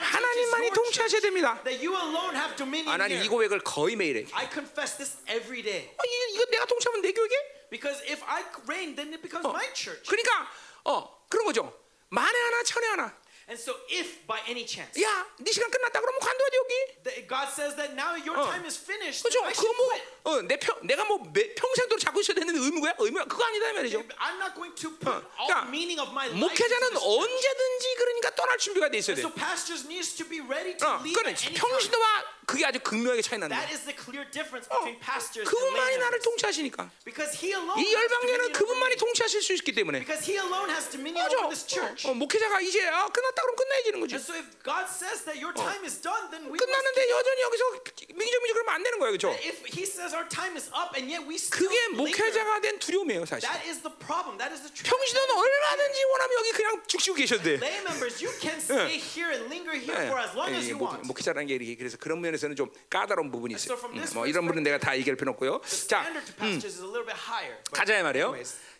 [0.00, 1.20] 하나님만이 통치하셔야.
[1.24, 1.60] 됩니다.
[1.74, 3.26] That you alone have dominion 아, 나는 이.
[3.28, 4.26] 고백을 거의 매일 해.
[4.32, 5.90] I confess this every day.
[5.90, 7.34] 어, 이, 이거 내가 통치하면 내 교회게?
[7.70, 10.06] Because if I reign, then it becomes my church.
[10.08, 10.46] 그러니까
[10.84, 11.74] 어 그런 거죠.
[12.10, 13.16] 만에 하나 천에 하나.
[13.46, 16.74] And so if by any chance 야, 네 시간 끝났다 그러면 관둬야지 여기.
[17.04, 18.48] that God says that now your 어.
[18.48, 19.44] time is finished, 그죠?
[19.44, 20.04] I 그거 should 뭐, quit.
[20.24, 22.94] 어, 내 평, 내가 뭐 매, 평생도록 잡고 있어야 되는 의무야?
[22.98, 23.24] 의무야?
[23.28, 24.00] 그거 아니다 이 말이죠.
[24.16, 27.04] I'm not going to put all 그러니까 the meaning of my life into 목회자는 this
[27.04, 27.20] church.
[27.20, 29.20] 언제든지 그러니까 떠날 준비가 돼 있어야 돼.
[29.20, 31.60] So pastors needs to be ready to 어, leave 그래 at any time.
[31.60, 32.06] 평신도와
[32.48, 36.00] 그게 아주 극명하게 차이 나는 That is the clear difference 어, between pastors and 그분만이
[36.00, 36.24] 나를 laymen.
[36.24, 36.88] 통치하시니까.
[37.04, 38.96] Because he alone 이 has 열방계는 dominion over 그분만이.
[38.96, 40.00] 통치하실 수 있기 때문에.
[40.00, 42.08] Because he alone has dominion over this church.
[42.08, 44.14] 어, 어, 목회자가 이제 아, 끝났다 그러면 끝내야지는 거지.
[44.14, 47.64] And so if God says that your time is done, then we 끝났는데 여전히 여기서
[48.14, 49.30] 민기적민기 그러면 안 되는 거예요, 그렇죠?
[49.42, 53.26] If he says our time is up and yet we still 그게 목회자가 된 두려움이에요,
[53.26, 53.48] 사실.
[53.48, 54.38] that is the problem.
[54.38, 54.86] That is the truth.
[54.88, 57.50] 평신도는 얼마든지 원하면 여기 그냥 죽시고 계셔도 돼.
[57.58, 60.72] Lay members, you can stay here and linger here 예, for as long as 예,
[60.72, 61.06] you 목, want.
[61.06, 63.78] 목회자라는 게 이렇게 그래서 그런 면에서는 좀 까다로운 부분이 있어요.
[63.90, 65.60] 음, 뭐 이런 분은 내가 다 얘기할 필요 없고요.
[65.88, 66.04] 자.
[66.38, 66.64] But
[67.72, 68.34] 가자 이 말이에요.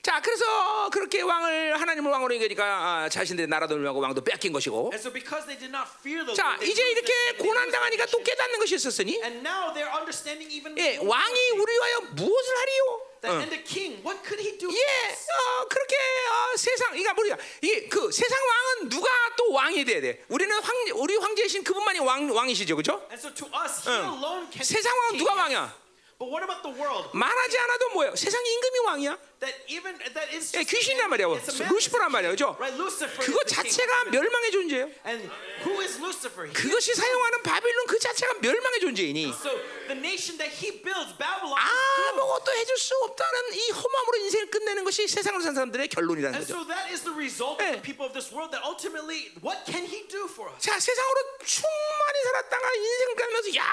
[0.04, 4.90] 자, 그래서 그렇게 왕을 하나님을 왕으로 여기니까 아, 자신들의 나라도 하고 왕도 뺏긴 것이고.
[4.92, 8.04] And so because they did not fear the 자, Lord, they 이제 이렇게 고난 당하니까
[8.12, 8.22] 또.
[8.22, 12.82] 깨닫는 것이 있었으니, And now they're understanding even 예, 왕이 우리 위하여 무엇을 하리요?
[13.24, 13.28] 어.
[13.40, 14.68] and the king, what could he do?
[14.68, 14.76] 예?
[15.08, 17.38] 어, 그렇게 어, 세상, 이가 뭐야?
[17.62, 20.22] 이게 그 세상 왕은 누가 또 왕이 돼야 돼?
[20.28, 23.00] 우리는 황, 우리 황제이신 그분만이 왕 왕이시죠, 그렇죠?
[23.10, 24.04] And so to us, he 응.
[24.12, 24.62] alone can.
[24.64, 25.16] 세상 왕은.
[25.16, 25.83] 누가 왕이야?
[26.18, 27.10] But what about the world?
[27.12, 28.14] 말하지 않아도 뭐예요?
[28.14, 29.18] 세상 임금이 왕이야.
[29.40, 31.26] That even that is 예, 귀신이란 말이야.
[31.68, 32.54] 루시퍼란 말이야, 그렇죠?
[32.56, 33.18] Right, Lucifer.
[33.26, 33.54] 그거 is.
[33.54, 34.88] 자체가 멸망의 존재예요.
[35.04, 35.28] And
[35.66, 36.48] who is Lucifer?
[36.52, 39.50] 그것이 사용하는 바빌론 그 자체가 멸망의 존재이니 So
[39.90, 42.08] the nation that he builds, Babylon, is.
[42.14, 46.54] 아무것도 해줄 수 없다는 이 험함으로 인생을 끝내는 것이 세상으로 사는 사람들의 결론이라는 거죠.
[46.54, 47.74] so that is the result 예.
[47.74, 48.54] of the people of this world.
[48.54, 50.62] That ultimately, what can he do for us?
[50.62, 53.66] 자 세상으로 충만히 살았다가 인생을 끝내면서 야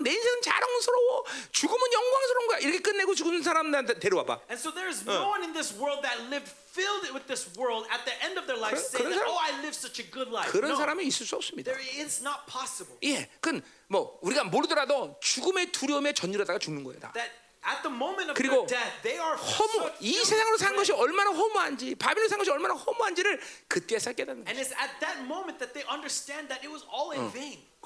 [0.00, 4.88] 내 인생은 자랑스러워 죽음은 영광스러운 거야 이렇게 끝내고 죽은 사람들한테 데려와 봐 And so there
[4.88, 8.38] is no one in this world that lived filled with this world at the end
[8.38, 10.50] of their life 그런- saying 사람- oh, I lived such a good life.
[10.52, 12.94] 그런 No, 사람이 있을 수 없습니다 there is not possible.
[13.02, 17.32] 예 그건 뭐 우리가 모르더라도 죽음의 두려움에 전율하다가 죽는 거예요 다 That
[17.66, 20.76] at the moment of 그리고 their death, they are 허무 이 세상으로 산.
[20.76, 24.56] 것이 얼마나 허무한지 바빌론 산 것이 얼마나 허무한지를 그때서 깨닫는 거예요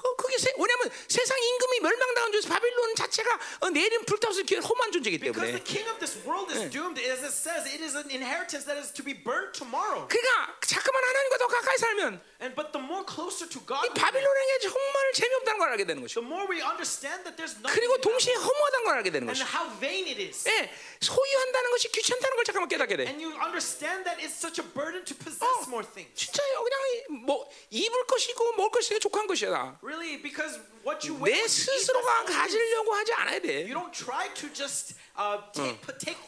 [0.03, 4.91] 그- 그게 세, 왜냐면 세상 임금이 멸망당한 존재 바빌론 자체가 어, 내일은 불타서 기 허무한
[4.91, 7.95] 존재이기 Because 때문에 the king of this world is doomed, as it says, it is
[7.95, 10.05] an inheritance that is to be burnt tomorrow.
[10.07, 14.59] 그러니까 자꾸만 하나님과 더 가까이 살면 And but the more closer to God, 이 바빌론에게
[14.67, 16.19] 정말 재미없다는 걸 알게 되는 것이죠.
[16.19, 17.71] the more we understand that there's nothing.
[17.71, 19.47] 그리고 동시에 허무하다는 걸 알게 되는 and 것이죠.
[19.47, 20.43] how vain it is.
[20.51, 20.67] 예,
[20.99, 23.03] 소유한다는 것이 귀찮다는 걸 잠깐만 깨닫게 돼.
[23.07, 26.11] And you understand that it's such a burden to 어, possess more things.
[26.19, 26.63] 진짜요.
[26.67, 29.47] 그냥 이- 뭐 입을 것이고 먹을 것이고 족한 것이야.
[29.49, 29.79] 다.
[29.81, 32.25] Really, because what you 내 스스로가.
[32.25, 33.63] 가지려고 하지 않아야 돼.
[33.63, 35.37] You don't try to just uh,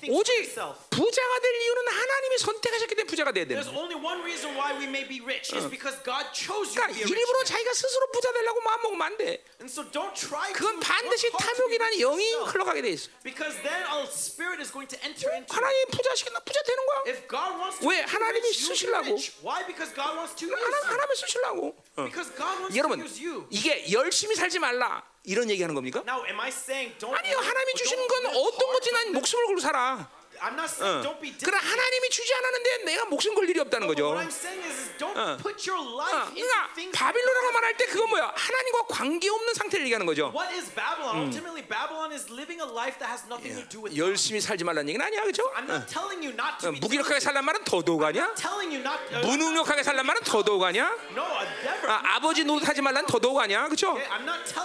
[0.10, 0.78] 오직 yourself.
[0.92, 3.82] 부자가 될 이유는 하나님이 선택하셨기 때문에 부자가 돼야 되는 There's 거야.
[3.82, 7.02] only one reason why we may be rich is because God chose you to 그러니까
[7.10, 7.44] 일부러.
[7.44, 9.42] 자기가 스스로 부자 되려고 마음 먹으면 안 돼.
[9.60, 12.34] And so don't try to 그건 반드시 탐욕이라는 rich 영이.
[12.54, 13.10] 흘러가게 돼 있어.
[13.24, 15.50] Because then a spirit is going to enter into it.
[15.50, 16.98] 하나님 부자 시켰나 부자 되는 거야.
[17.10, 18.02] If God wants to 왜?
[18.06, 19.18] 하나님이 쓰시려고.
[19.18, 19.34] rich.
[19.42, 19.66] Why?
[19.66, 20.86] Because God wants to use 하나, you.
[20.94, 21.62] 하나님 쓰시려고.
[21.98, 22.04] 어.
[22.06, 23.48] Because God wants 여러분 to use you.
[23.50, 26.04] 이게 열심히 살지 말라 이런 얘기하는 겁니까?
[26.06, 27.18] Now, am I saying don't?
[27.18, 30.10] 아니요 하나님이 주시는 건 어떤 거지 난 목숨을 걸고 살아.
[30.42, 34.14] I'm not saying don't be 그러나 하나님이 주지 않았는데 내가 목숨 걸 일이 없다는 거죠.
[34.14, 35.38] what I'm saying is don't 어.
[35.38, 36.92] put your 어, life into 그러니까 things.
[36.98, 38.34] 바빌론이라고 말할 때 그건 뭐야?
[38.36, 40.32] 하나님과 관계 없는 상태를 얘기하는 거죠.
[40.36, 41.26] What is Babylon?
[41.26, 44.00] Ultimately, Babylon is living a life that has nothing to do with God.
[44.00, 45.44] 열심히 살지 말라는 얘기는 아니야, 그렇죠?
[45.56, 48.34] I'm not telling you not to be 무기력하게 살란 말은 더더욱 아니야?
[48.36, 50.92] telling you not uh, 무능력하게 살란 말은 더더욱 아니야?
[51.12, 53.98] no uh, never 아, 아버지 노릇하지 말란 더더욱 아니야, 그렇죠?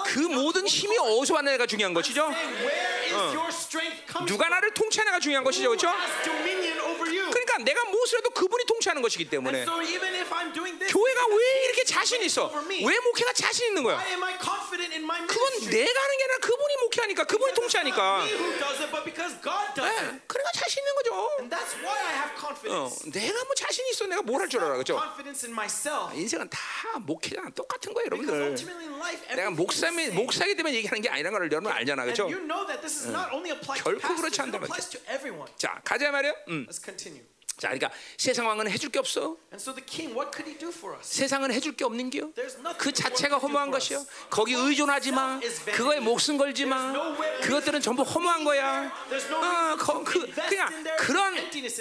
[0.06, 0.98] 그 모든 힘이.
[0.98, 2.30] 어디서 왔느냐가 중요한 것이죠.
[3.10, 4.48] Coming 누가?
[4.48, 5.88] 나를 통치하느냐가 중요한 것이 죠, Who 그렇죠?
[7.30, 10.92] 그러니까 내가 무엇을 해도 그분이 통치하는 것이기 때문에 And so even if I'm doing this,
[10.92, 12.50] 교회가 왜 이렇게 자신 있어?
[12.84, 13.96] 왜 목회가 자신 있는 거야?
[15.26, 15.70] 그건?
[15.70, 18.24] 내가 하는 게 아니라 그분이 목회하니까 그분이 통치하니까.
[18.24, 21.14] 네, 그러니까 자신 있는 거죠.
[21.14, 21.28] 어,
[22.40, 23.10] confidence.
[23.12, 24.06] 내가 뭐 자신 있어?
[24.06, 24.96] 내가 뭘 할 줄 알아, 그렇죠?
[25.50, 26.14] Myself.
[26.16, 26.58] 인생은 다
[27.00, 28.56] 목회자랑 똑같은 거예요, 여러분들.
[29.36, 30.10] 내가 same.
[30.14, 32.28] 목사기 때문에 얘기하는 게 아니라는 걸 여러분 알잖아, 그렇죠?
[32.28, 34.40] to 결코 그렇지
[34.90, 35.49] to everyone.
[35.56, 36.34] 자, 가자 말이요.
[36.48, 36.66] 음.
[36.68, 37.24] Let's continue.
[37.60, 39.36] 자, 그러니까 세상 왕은 해줄 게 없어.
[39.52, 41.06] And so the king, what could he do for us?
[41.14, 42.32] 세상은 해줄 게 없는 게요.
[42.78, 44.02] 그 자체가 허무한 것이요.
[44.30, 45.38] 거기 의존하지 마.
[45.74, 46.90] 그거에 목숨 걸지 마.
[47.42, 48.90] 그것들은 전부 허무한 거야.
[48.90, 51.34] 어, 거, 그, 그냥 그런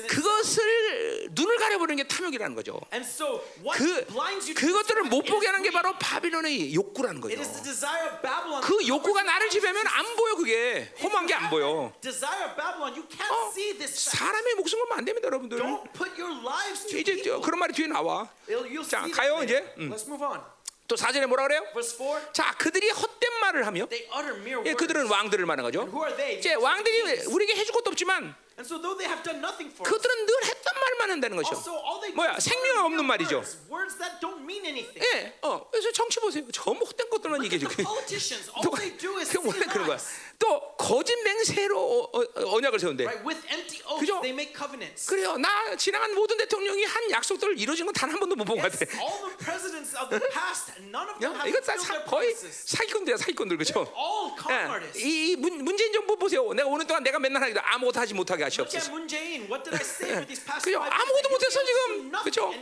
[0.08, 2.78] 그것을 눈을 가려보는 게 탐욕이라는 거죠.
[2.92, 5.70] And so what 그 blinds you to 그것들을 못 보게 하는 게.
[5.70, 7.32] 바로 바빌론의 욕구라는 거죠.
[7.40, 8.62] It is the desire of Babylon.
[8.62, 11.94] 그 욕구가 나를 지배하면 안 보여 그게 허무한 게 안 보여.
[12.02, 14.18] Desire of Babylon, you can't 어, see this fact.
[14.18, 15.69] 사람의 목숨 걸면 안 됩니다, 여러분들.
[15.70, 17.22] Don't put your lives to 이제.
[17.42, 18.28] 그런 말이 뒤에 나와.
[18.88, 19.56] 자, 가요, 이제.
[19.56, 19.90] later.
[19.90, 20.42] Let's move on.
[20.90, 21.62] 또 사전에 뭐라 그래요?
[21.72, 24.76] Verse 4 자, 그들이 헛된 말을 하며 they utter mere 예, words.
[24.76, 25.46] 그들은 왕들을
[26.18, 26.40] they?
[26.40, 29.88] 이제 왕들이 우리에게 해줄 것도 없지만 And so though they have done nothing for us,
[29.88, 31.56] 그들은 늘 했던 말만 한다는 것이죠.
[31.56, 33.38] also all they do 뭐야, is 생명 없는 말이죠.
[33.38, 35.00] words, words that don't mean anything.
[35.00, 36.44] 예, 어, 그래서 정치 보세요.
[36.52, 37.72] 전부 헛된 것들만 얘기해 주고.
[37.72, 39.98] politicians, all 또 they do is 그 say 원래 그런 거야.
[40.40, 43.06] 또 거짓 맹세로 어, 어, 어, 언약을 세운대.
[44.00, 44.20] 그죠?
[44.22, 45.06] they make covenants.
[45.08, 45.38] 그래요.
[45.38, 48.86] 나 지나간 모든 대통령이 한 약속들을 이루어진 건 단 한 번도 못 본 것 같아.
[49.00, 52.36] all the presidents of the past, none of them 야, have 이거 다 사, 거의.
[52.36, 53.86] 사기꾼들이야, 사기꾼들 그렇죠?
[54.50, 55.00] Artists.
[55.00, 56.52] 이, 이 문, 문재인 정부 보세요.
[56.54, 58.90] 내가 오늘 동안 내가 맨날 하기도 아무것도 하지 못하게 하시옵소서.
[58.92, 59.50] Moon Jae-in.
[59.50, 60.82] What did I say for these past 그죠?
[60.82, 61.30] 아무것도?
[61.30, 62.12] 못했어, 지금.
[62.24, 62.54] 그죠?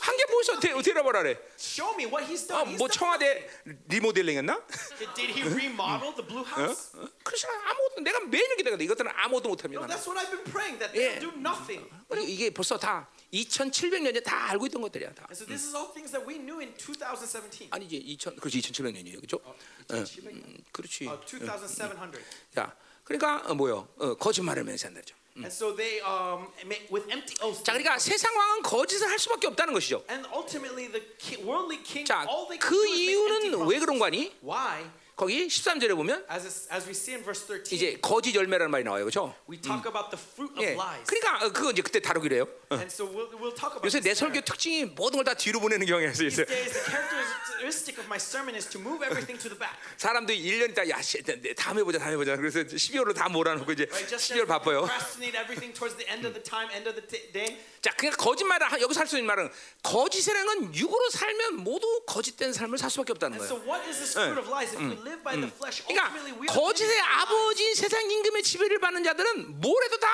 [0.00, 1.36] 한게 뭐있어 데려봐라래.
[1.58, 2.74] show me what he's 어, done.
[2.74, 3.48] He's 뭐 청와대
[3.88, 4.52] 리모델링했나?
[4.52, 5.14] nothing.
[5.14, 6.90] Did he remodel the Blue House?
[6.96, 7.06] 어?
[7.22, 8.84] 그렇지 아무것도 내가 매일 기대거든.
[8.84, 9.86] 이것들은 아무것도 못합니다.
[9.86, 11.20] that's what I've been praying that Yeah.
[11.20, 11.88] they'll do nothing.
[12.08, 15.26] 그리고 이게 벌써 다 2,700년에 다 알고 있던 것들이야 다.
[15.30, 17.68] And so this is all things that we knew in 2017.
[17.70, 19.40] 아니 이제 2,000 그렇지 2,700년이에요, 그렇죠?
[19.44, 19.54] 어,
[19.90, 21.06] 음, 그렇지.
[21.08, 22.22] Uh, 2,700.
[22.54, 23.88] 자, 그러니까 어, 뭐요?
[23.96, 25.14] 어, 거짓말을 맹세한다죠.
[25.34, 27.64] And so they, um, make, with empty oaths.
[27.64, 30.04] 자, 그러니까 세상 왕은 거짓을 할 수밖에 없다는 것이죠.
[30.10, 33.78] And ultimately, the worldly king, 자, all they 그 이유는 왜.
[33.78, 34.36] 그런 거니?
[34.44, 34.84] Why?
[35.16, 39.04] 거기 13절에 보면 As, as we see in verse 13, 이제 거짓 열매라는 말이 나와요,
[39.04, 39.34] 그렇죠?
[39.48, 40.72] we talk about the fruit of 예.
[40.72, 41.04] lies.
[41.06, 42.48] 그러니까 어, 그거 이제 그때 다루기로 해요.
[42.72, 42.80] 어.
[42.80, 44.44] And so we'll, we'll talk about 요새 내 this 설교 later.
[44.44, 46.28] 특징이 모든 걸 다 뒤로 보내는 경향이 있어요.
[46.28, 49.74] These days, the characteristic of my sermon is to move everything to the back.
[49.96, 52.36] 사람들이 1년 있다 야, 씨, 내- 다음에 보자, 다음에 보자.
[52.36, 54.08] 그래서 12월로 다 몰아놓고 이제 Right?
[54.08, 54.78] Just as 12월 we 바빠요.
[54.86, 57.58] procrastinate everything towards the end of the time, end of the t- day.
[57.82, 59.50] 자, 그러니까 거짓말을 하- 여기서 할 수 있는 말은
[59.82, 63.46] 거짓이라는 건 육으로 살면 모두 거짓된 삶을 살 수밖에 없다는 거예요.
[63.50, 64.70] so, what is this fruit of lies?
[64.74, 67.22] If we live by the flesh, 그러니까 ultimately we are 거짓의 living by lies.
[67.26, 70.08] 아버지인 세상 임금의 지배를 받는 자들은 뭘 해도 다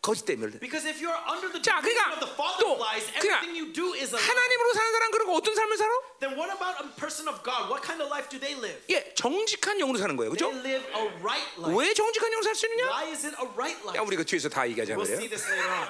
[0.00, 0.58] 거짓 때문에.
[0.60, 3.52] Because if you're under the 자, 그러니까 of the father 또 of lies, 그러니까 everything
[3.52, 4.24] you do is a lie.
[4.32, 5.92] 하나님으로 사는 사람 그리고 어떤 삶을 살아?
[6.24, 7.68] Then what about a person of God?
[7.68, 8.80] What kind of life do they live?
[8.88, 10.56] 예, 정직한 영으로 사는 거예요, They 그렇죠?
[10.64, 11.76] live a right life.
[11.76, 12.88] 왜 정직한 영으로 살 수 있느냐?
[12.88, 14.06] Why is it a right 야, life?
[14.08, 15.88] 우리 그 뒤에서 다 얘기하자 We'll see this later on.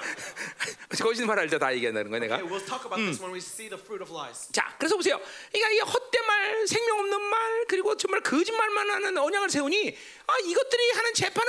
[0.99, 2.35] 거짓말 할때다 얘기한다는 거야, 내가.
[2.35, 4.51] Okay, we'll talk about this when we see the fruit of lies.
[4.51, 5.15] 자, 그래서 보세요.
[5.55, 9.95] 그러니까 이 헛된 말, 생명 없는 말, 그리고 정말 거짓말만 하는 언약을 세우니
[10.27, 11.47] 아, 이것들이 하는 재판은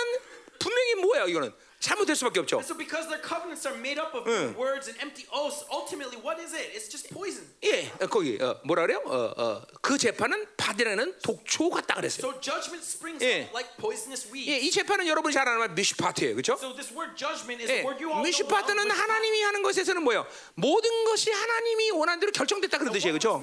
[0.62, 1.50] 분명히 뭐야, 이거는
[1.82, 2.62] 잘못될 수밖에 없죠.
[2.62, 4.22] So because their covenants are made up of
[4.54, 6.70] words and empty oaths, ultimately what is it?
[6.70, 7.42] It's just poison.
[7.66, 9.02] 예, 어, 거기 어, 뭐라 그래요?
[9.04, 12.22] 어, 어, 그 재판은 받으라는 독초 같다 그랬어요.
[12.22, 14.46] So judgment springs up like poisonous weeds.
[14.46, 16.54] 예, 이 재판은 여러분이 잘 아는 말 미슈파트예요, 그렇죠?
[16.54, 18.62] So this word judgment is 예, a word you all know Mishpat.
[18.70, 20.24] 하나님이 하는 것에서는 뭐예요?
[20.54, 23.42] 모든 것이 하나님이 원하는 대로 결정됐다 그런 뜻이에요, 그렇죠?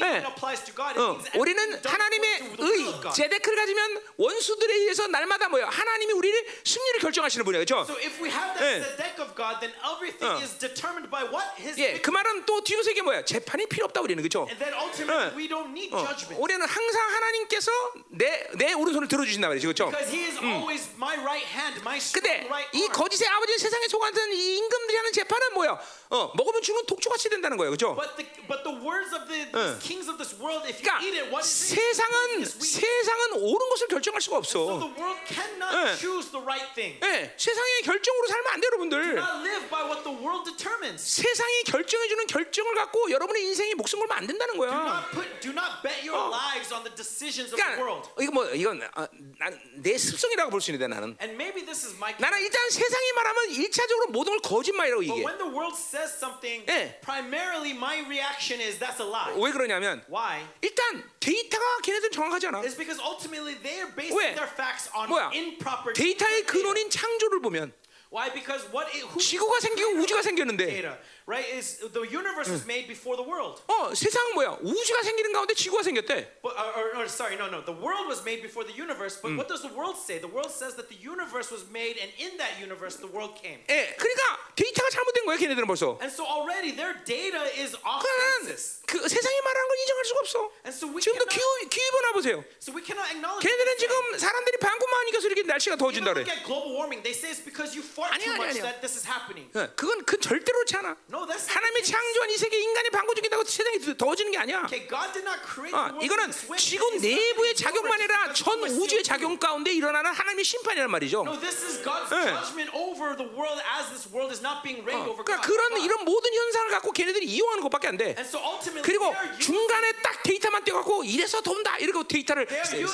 [0.00, 0.24] 예.
[0.24, 3.14] 어, 우리는 하나님의 의 God.
[3.14, 5.66] 제데크를 가지면 원수들에 의해서 날마다 뭐요?
[5.66, 7.73] 하나님이 우리를 승리를 결정하시는 분이에요, 그렇죠?
[7.82, 8.78] So if we have 예.
[8.78, 10.38] that deck of God, then everything 어.
[10.38, 12.10] is determined by what His 예, 그.
[12.14, 13.24] 말은 또 뒤에서 이게 뭐야?
[13.24, 14.46] 재판이 필요 없다 우리는 그렇죠?
[14.46, 15.36] And then ultimately 예.
[15.36, 16.38] we don't need 어, judgment.
[16.38, 17.70] 우리는 항상 하나님께서
[18.14, 19.90] 내 내 오른손을 들어주신다 말이죠, 그렇죠?
[19.90, 22.92] Because He is always my right hand, my strong 근데 right 이 arm.
[22.92, 25.80] 거짓의 아버지는 세상에 속아는 이 임금들이 하는 재판은 뭐야?
[26.14, 27.94] 어, 먹으면 죽는 독초같이 된다는 거예요, 그렇죠?
[27.98, 31.02] But the but the words of the these kings of this world, if you 그러니까
[31.02, 31.74] eat it, what is it?
[31.74, 32.44] 세상은.
[32.46, 34.78] 세상은 옳은 것을 결정할 수가 So 없어.
[34.78, 35.96] the world cannot 예.
[35.98, 36.94] choose the right thing.
[37.02, 39.18] 예, 세상의 결정으로 살면 안 돼요, 여러분들.
[39.18, 41.02] Not live by what the world determines.
[41.02, 44.70] 세상이 결정해 주는 결정을 갖고 여러분의 인생에 목숨 걸면 안 된다는 Do 거야.
[44.70, 48.06] not put, do not bet your lives on the decisions of the world.
[48.14, 49.08] 그러니까 이거 뭐 이건 아,
[49.40, 52.12] 난내 습성이라고 볼 수 있는데 나는 And maybe this is my.
[52.20, 55.24] 나는 일단 세상이 말하면 일차적으로 모든 걸 거짓말이라고 But 얘기해.
[55.24, 57.00] when the world says something, 예.
[57.00, 59.32] primarily my reaction is that's a lie.
[59.36, 60.44] 왜 그러냐면 Why?
[60.60, 62.62] 일단 데이터가 걔네들 정확하지 않아.
[62.62, 64.34] It's because ultimately they are basing 왜?
[64.34, 65.30] their facts on 뭐야?
[65.32, 66.44] improper 데이터의.
[66.46, 67.72] 근원인 창조를 보면
[68.12, 68.30] Why?
[68.32, 71.45] Because what it, who 지구가 생기고 우주가 생겼는데 data, right?
[71.53, 73.61] Is the universe was made before the world.
[73.67, 74.57] 어 세상은 뭐야?
[74.61, 76.39] 우주가 생기는 가운데 지구가 생겼대.
[76.41, 77.61] But, or, or, or, sorry, no, no.
[77.63, 79.17] The world was made before the universe.
[79.21, 80.19] But what does the world say?
[80.19, 83.59] The world says that the universe was made, and in that universe, the world came.
[83.69, 84.23] 예, 그러니까
[84.55, 85.97] 데이터가 잘못된 거야, 걔네들은 벌써.
[86.01, 88.81] And so already their data is off 그러니까 basis.
[88.87, 90.37] 그 세상이 말하는 걸 인정할 수가 없어.
[90.65, 92.43] And so we 지금도 cannot, 기후 기후 변화 보세요.
[92.59, 93.43] so we cannot acknowledge.
[93.45, 94.11] 걔네들은 what they're saying.
[94.11, 96.33] 지금 사람들이 방구만 하니까 이렇게 날씨가 Even 더워진다 look 그래.
[96.33, 97.01] at global warming.
[97.03, 98.63] They say it's because you fart 아니야, too 아니야, much 아니야.
[98.65, 99.47] that this is happening.
[99.53, 100.97] 어, 그건 그 절대로 그렇지 않아.
[101.22, 101.82] 하나님이.
[101.84, 104.62] 창조한 이 세계 인간이 방구 죽인다고 세상이 더- 더워지는 게 아니야.
[104.64, 106.32] Okay, God did not create 어, 이거는.
[106.56, 109.04] 지구 내부의 작용만 아니라 전 우주의 CO2.
[109.04, 111.22] 작용 가운데 일어나는 하나님의 심판이란 말이죠.
[111.26, 112.32] No, this is God's 예.
[112.32, 115.46] judgment over the world as this world is not being reigned over 그러니까 God.
[115.46, 115.64] 그런.
[115.84, 118.14] 이런 모든 현상을 갖고 걔네들이 이용하는 것밖에 안 돼.
[118.16, 122.46] And so ultimately, 그리고 중간에 딱 데이터만 떼갖고 이래서 돈다 이러고 데이터를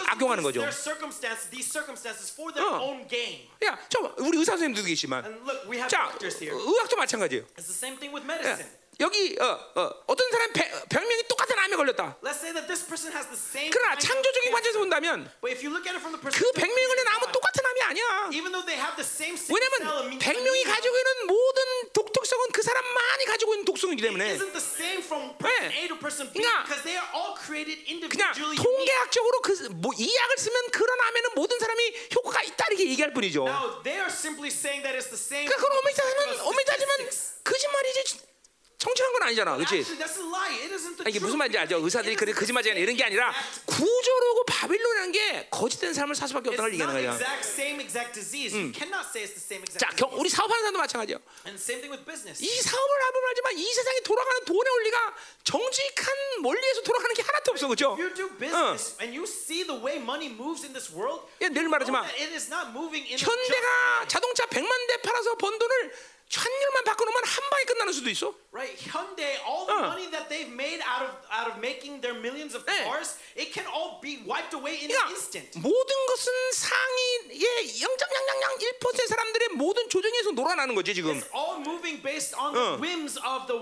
[0.06, 0.62] 악용하는 거죠.
[0.62, 0.64] 어.
[3.64, 5.24] 야, 저 우리 의사 선생님들도 계시지만,
[5.88, 6.12] 자.
[6.20, 7.46] 의학도 마찬가지예요.
[8.12, 8.79] It's the same thing with 야, medicine.
[9.00, 9.44] 여기 어,
[9.76, 12.16] 어, 어떤 사람 배- 병명이 똑같은 암에 걸렸다.
[12.22, 13.70] Let's say that this person has the same.
[13.72, 14.52] 그러나 창조적인.
[14.52, 17.64] 관점에서 본다면 But if you look at it from the 그 백명이 걸린 암은 똑같은
[17.64, 18.04] 암이 아니야.
[18.36, 21.58] even though they have the same sickle cell 왜냐면 백명이 가지고 있는 모든
[21.96, 25.80] 독특성은 그 사람만이 가지고 있는 독성이기 it 때문에 isn't the same from person 네.
[25.80, 28.52] A to person B 그러니까 because they are all created 그냥 individually.
[28.52, 28.60] unique.
[28.60, 31.80] 통계학적으로 그 뭐 이 약을 쓰면 그런 암에는 모든 사람이
[32.20, 33.48] 효과가 있다 이렇게 얘기할 뿐이죠.
[33.48, 35.48] Now they are simply saying that it's the same.
[35.48, 36.90] 그러니까 그건 of 오메자지만.
[37.44, 38.28] 거짓말이지
[38.80, 39.84] 정치한 건 아니잖아, 그렇지?
[41.06, 41.36] 이게 무슨.
[41.36, 41.76] 말인지 알죠?
[41.84, 43.32] 의사들이 그래 거짓말이야 the 이런 게 아니라
[43.66, 47.12] 구조로고 바빌론이라는 게 거짓된 삶을 살 수밖에 없다는 걸 얘기하는 거야.
[49.78, 50.10] 자, 경.
[50.18, 50.78] 우리 사업하는 사람도
[52.06, 52.42] business.
[52.42, 55.14] 이 사업을 하면 알지만 이 세상에 돌아가는 돈의 원리가
[55.44, 57.96] 정직한 원리에서 돌아가는 게 하나도 없어, 그렇죠?
[60.94, 62.04] World, 예, 늘 말하지만
[63.18, 65.92] 현대가 자동차 100만 대 팔아서 번 돈을
[66.38, 68.34] 환율만 바꿔놓으면 한 방에 끝나는 수도 있어.
[68.52, 69.90] Right, Hyundai, all the 어.
[69.90, 72.86] money that they've made out of out of making their millions of 네.
[72.86, 75.58] cars, it can all be wiped away in 그러니까 an instant.
[75.58, 81.18] 모든 것은 상위의 0.00001%의 사람들의 모든 조정에서 놀아나는 거지 지금.
[81.18, 82.76] It's all moving based on 어.
[82.76, 83.58] the whims of the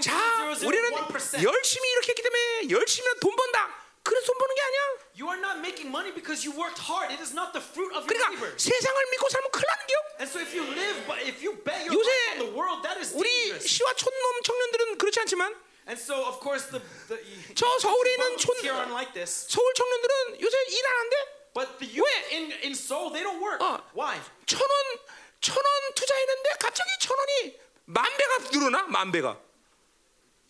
[0.00, 1.42] 자, 우리는 0.0001%.
[1.44, 3.87] 열심히 이렇게 했기 때문에 열심히 돈 번다.
[4.08, 4.80] 그래서 돈 버는 게 아니야.
[5.20, 7.12] You are not making money because you worked hard.
[7.12, 8.56] It is not the fruit of your 그러니까 labor.
[8.56, 9.98] 세상을 믿고 살면 큰일 나는 게요.
[10.24, 12.96] And so if you live, but if you bet your life on the world, that
[12.96, 13.68] is 우리 dangerous.
[13.68, 15.52] 시와 촌놈 청년들은 그렇지 않지만
[15.88, 16.80] And so of course the,
[17.12, 17.20] the
[17.54, 18.56] 저 서울에 있는 촌
[18.96, 19.46] like this.
[19.48, 21.16] 서울 청년들은 요새 일 안 한대.
[21.54, 23.58] But the youth in, in Seoul, they don't work.
[23.60, 23.80] 어.
[23.96, 24.20] Why?
[24.46, 24.72] 천 원,
[25.40, 28.82] 천원 투자했는데 갑자기 천 원이 만 배가 늘어나?
[28.86, 29.40] 만 배가.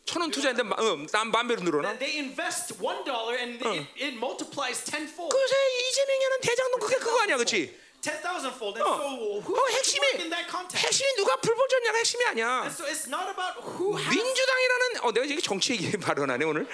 [0.08, 1.92] 천원 투자했는데 마- 어, 난 만 배로 늘어나?
[1.98, 5.28] They invest one dollar and it, it multiplies tenfold.
[5.28, 5.54] 그새
[5.90, 7.76] 이재명이는 대장동 그게 그거 아니야, 그렇지?
[8.00, 8.80] Ten thousand fold.
[8.80, 8.94] And 어.
[8.96, 10.80] so who 어, 핵심이 in that context?
[10.86, 12.48] 핵심이 누가 불법적이냐가 핵심이 아니야.
[12.64, 16.64] And so it's not about who has 민주당이라는 어 내가 이게 정치 얘기 발언하네 오늘.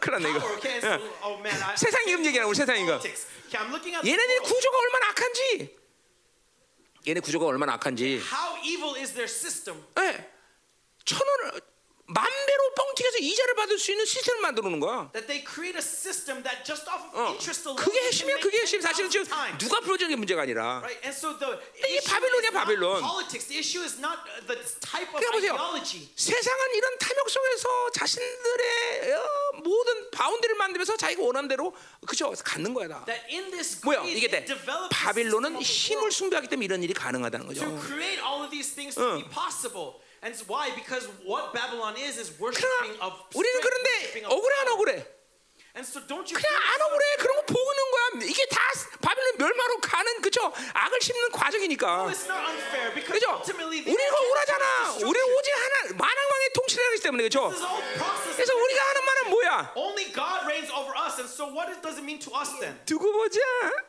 [0.00, 0.44] 큰일 났네 이거.
[0.60, 1.32] Okay, so, 어.
[1.32, 3.00] oh man, I, 세상 이금 얘기하는 우리 세상 이거.
[3.00, 3.16] Okay,
[3.56, 4.38] I'm looking at 얘네들이.
[4.44, 5.76] 구조가 얼마나 악한지.
[7.08, 8.20] 얘네 구조가 얼마나 악한지.
[8.20, 9.80] How evil is their system?
[9.98, 10.28] 예.
[11.04, 11.60] 천 원을
[12.12, 15.10] 만 배로 뻥튀겨서 이자를 받을 수 있는 시스템을 만들어 놓는 거야.
[15.12, 17.26] That they create a system that just off of 어.
[17.32, 18.38] interest alone 그게 핵심이야.
[18.40, 18.80] 그게 핵심.
[18.80, 19.58] 사실은 10,000 지금.
[19.58, 20.78] 누가 불법적인 문제가 아니라.
[20.84, 21.56] Right, and so the
[21.88, 23.00] 이게 바빌론이야, 바빌론.
[23.00, 23.48] politics.
[23.48, 25.52] The issue is not uh, the type of 그러니까 보세요.
[25.56, 26.08] ideology.
[26.16, 31.74] 세상은 이런 탐욕 속에서 자신들의 어, 모든 바운드를 만들면서 자기가 원하는 대로
[32.06, 33.04] 그죠 갖는 거야 다.
[33.06, 34.44] That in this 뭐야 이게 돼?
[34.90, 37.60] 바빌론은 힘을 숭배하기 때문에 이런 일이 가능하다는 거죠.
[37.64, 40.00] to create all of these things to be possible.
[40.21, 40.71] And it's why?
[40.75, 42.65] Because what Babylon is is worshiping
[42.97, 44.73] 그러나 of 우리는 strength, 그런데 worshiping of 억울해 안 power.
[44.73, 45.05] 억울해?
[45.72, 47.04] 그냥 feel 안 so 억울해.
[47.16, 47.22] bad?
[47.22, 48.28] 그런 거 보고 있는 거야.
[48.30, 48.60] 이게 다
[49.00, 50.52] 바빌론 멸망으로 가는 그죠?
[50.74, 52.06] 악을 심는 과정이니까.
[53.06, 53.42] 그죠?
[53.46, 54.66] 우리가 억울하잖아.
[54.92, 55.08] destruction.
[55.08, 57.48] 우리 오직 하나 만왕왕의 통치를 하기 때문에 그죠?
[57.48, 59.72] 그래서 우리가 하는 말은 뭐야?
[59.76, 62.76] Only God reigns over us, and so what does it mean to us then?
[62.84, 63.40] 두고 보자.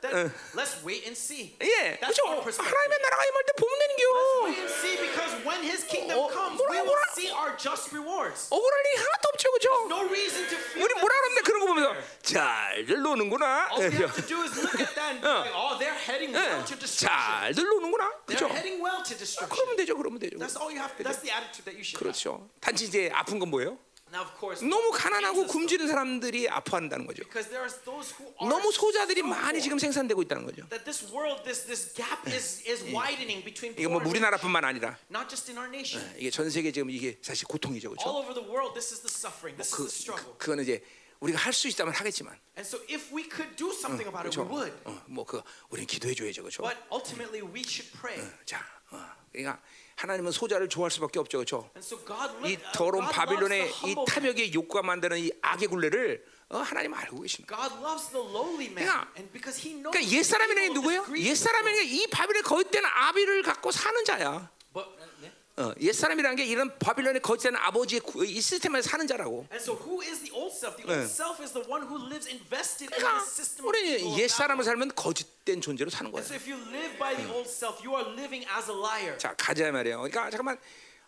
[0.01, 0.31] That, 어.
[0.55, 1.55] let's wait and see.
[1.59, 2.23] 예, That's 그죠?
[2.31, 2.63] our perspective.
[2.63, 4.03] 하나님의 나라가 임할 때 보면 되는 겨.
[4.47, 7.03] Wait and see because when His kingdom 어, comes, 뭐라, we will 뭐라.
[7.11, 8.47] see our just rewards.
[8.51, 9.67] 억울할 일이 하나도 없죠, 그죠?
[9.91, 10.83] No reason to feel.
[10.87, 11.95] 우리 that 뭐라 this 그러는데 is 그런 거 보면서.
[12.21, 13.69] 잘들 노는구나.
[13.71, 15.41] All we have to do is look at that and be 어.
[15.41, 17.09] like, oh, they're heading well to destruction.
[17.09, 18.11] 잘들 노는구나.
[18.25, 18.47] They're 그죠?
[18.49, 19.49] heading well to destruction.
[19.49, 20.37] 그러면 되죠, 그러면 되죠.
[20.37, 20.93] That's all you have.
[21.01, 21.97] That's the attitude that you should.
[21.99, 22.49] 그렇죠.
[22.61, 23.77] 단지 이제 아픈 건 뭐예요?
[24.13, 27.23] Now, of course, 너무 가난하고 굶주린 사람들이 아파한다는 거죠.
[27.23, 30.69] Because there are those who are 너무 소자들이 많이 지금 생산되고 있다는 거죠.
[30.69, 33.97] that this world, this this gap is is widening between 이게 뭐.
[34.05, 35.97] 우리나라뿐만 아니라 not just in our nation.
[36.15, 38.05] 이게 전 세계 지금 이게 사실 고통이죠, 그렇죠?
[38.07, 39.57] All over the world, this is the suffering.
[39.57, 40.37] This 그, is the struggle.
[40.37, 40.83] 그, 그거는 이제
[41.23, 44.43] 우리가 할 수 있다면 하겠지만, And so, if we could do something about it, 그렇죠?
[44.43, 44.73] we would.
[44.85, 46.63] 어, 뭐그 우리는 기도해 줘야죠, 그렇죠?
[46.63, 48.19] But ultimately, we should pray.
[48.45, 48.59] 자,
[48.91, 48.99] 어,
[49.31, 49.61] 그러니까
[49.95, 51.71] 하나님은 소자를 좋아할 수밖에 없죠, 그렇죠?
[51.75, 53.95] And so, God, 이 uh, 더러운 바빌론의 이.
[54.07, 57.55] 탐욕의 욕구가 만드는 이 악의 굴레를 어, 하나님 알고 계십니다.
[57.55, 59.07] God loves the lowly man, 그러니까-.
[59.15, 61.29] 그러니까 the 옛사람이라는 게 evil of 누구예요?
[61.29, 64.51] 옛 사람이라는 게이 바빌론의 거짓된 아비를 갖고 사는 자야.
[64.73, 65.33] But, uh, yeah.
[65.55, 69.45] 어, 옛사람이라는 게 이런 바빌론의 거짓된 아버지의 구- 이 시스템에서 사는 자라고.
[69.51, 70.75] And so, who is the old self?
[70.77, 70.97] The 네.
[71.01, 74.63] old self is the one who lives invested in 그러니까 the system 우리는 옛사람을.
[74.63, 76.21] 살면 거짓된 존재로 사는 거야.
[76.23, 79.15] And so, if you live by the old self, you are living as a liar.
[79.19, 79.97] 자 가자 말이에요.
[80.01, 80.57] 그러니까 잠깐만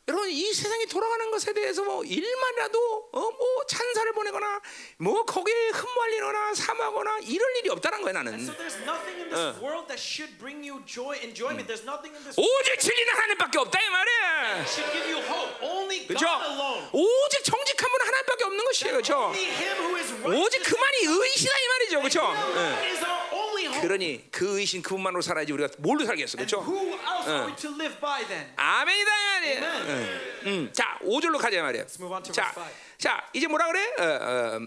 [0.07, 4.61] 여러분 이 세상이 돌아가는 것에 대해서 뭐 일만이라도 어, 뭐 찬사를 보내거나
[4.97, 8.35] 뭐 거기에 흠말리거나 사모하거나 이럴 일이 없다는 거야 나는.
[8.39, 11.65] So there's nothing in this world that should bring you joy, enjoyment.
[11.65, 14.61] There's nothing in this 오직 진리는 하나님밖에 없다 이 말이야.
[14.61, 15.57] that should give you hope.
[15.65, 16.25] Only 그렇죠?
[16.29, 16.85] God alone.
[16.93, 19.13] 오직 정직한 분은 하나님밖에 없는 것이에요, 그렇죠?
[19.33, 20.61] Only Him who is 오직.
[20.69, 22.21] 그만이 의시다 이 말이죠, 그렇죠?
[23.81, 26.61] 그러니 그 의신 그분만으로 살아야지 우리가 뭘로 살겠어, 그렇죠?
[28.27, 28.53] then?
[28.55, 29.83] 아멘이다 말이야.
[29.87, 30.19] 응.
[30.45, 30.69] 응.
[30.73, 31.85] 자, 5절로 가자 말이야.
[32.31, 32.53] 자.
[32.97, 33.93] 자, 이제 뭐라 그래?
[33.99, 34.59] 어, 어,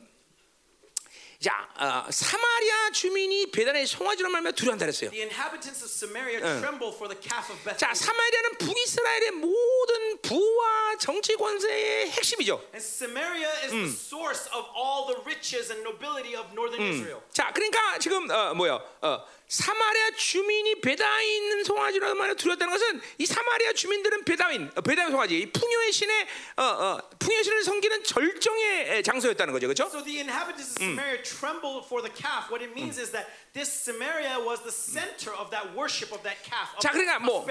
[1.41, 5.11] 자, 어, 사마리아 주민이 배단의 송아지로 말면 두려워한다 그랬어요.
[5.11, 7.95] The inhabitants of Samaria tremble for the calf of 자.
[7.95, 12.59] 사마리아는 북이스라엘의 모든 부와 정치 권세의 핵심이죠.
[12.75, 17.23] And Samaria is the source of all the riches and nobility of northern Israel.
[17.33, 18.75] 자, 그러니까 지금 어, 뭐야?
[19.03, 25.11] 어, 사마리아 주민이 배다에 있는 송아지라는 말을 두렸다는 것은 이 사마리아 주민들은 배다인, 어, 배다인
[25.11, 26.27] 송아지, 이 풍요의 신의
[26.57, 29.87] 어, 어, 풍요의 신을 섬기는 절정의 에, 장소였다는 거죠, 그렇죠?
[29.89, 32.51] So the inhabitants of Samaria tremble for the calf.
[32.51, 36.45] What it means is that this Samaria was the center of that worship of that
[36.45, 37.47] calf, of 자, 그러니까 뭐,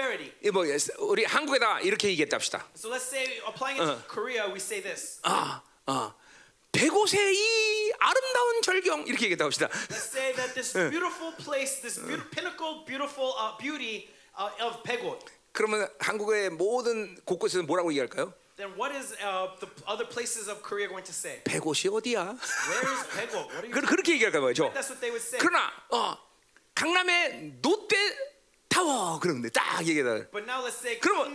[0.52, 0.64] 뭐
[1.10, 2.64] 우리 한국에다 이렇게 얘기했다 합시다.
[2.76, 5.18] So let's say, applying it to Korea, we say this.
[5.24, 6.14] 아, 아,
[6.72, 9.46] 백옷의 이 아름다운 절경 이렇게 얘기했다.
[9.46, 14.08] Let's say that this beautiful place, this beautiful, pinnacle, beautiful uh, beauty
[14.38, 15.24] uh, of Pegod.
[15.52, 18.32] 그러면 한국의 모든 곳곳에서 뭐라고 얘기할까요?
[18.56, 21.40] Then what is uh, the other places of Korea going to say?
[21.44, 22.36] 백옷이 어디야?
[22.36, 23.46] Where is Pegod?
[23.48, 23.72] What are you?
[23.72, 24.70] 그, 그렇게 얘기할 거죠.
[24.74, 25.40] That's what they would say.
[25.40, 26.18] 그러나 어,
[26.74, 27.96] 강남의 롯데
[28.68, 30.30] 타워 그러는데 딱 얘기하다.
[30.30, 31.32] But now let's say 그러면-.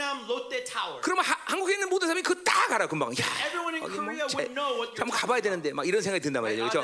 [1.01, 3.11] 그러면 하, 한국에 있는 모든 사람이 그거 딱 알아 금방.
[3.14, 5.41] 야, 뭐 한번 가봐야.
[5.41, 6.81] 되는데 막 이런 생각이 든단 Uh, 그렇죠?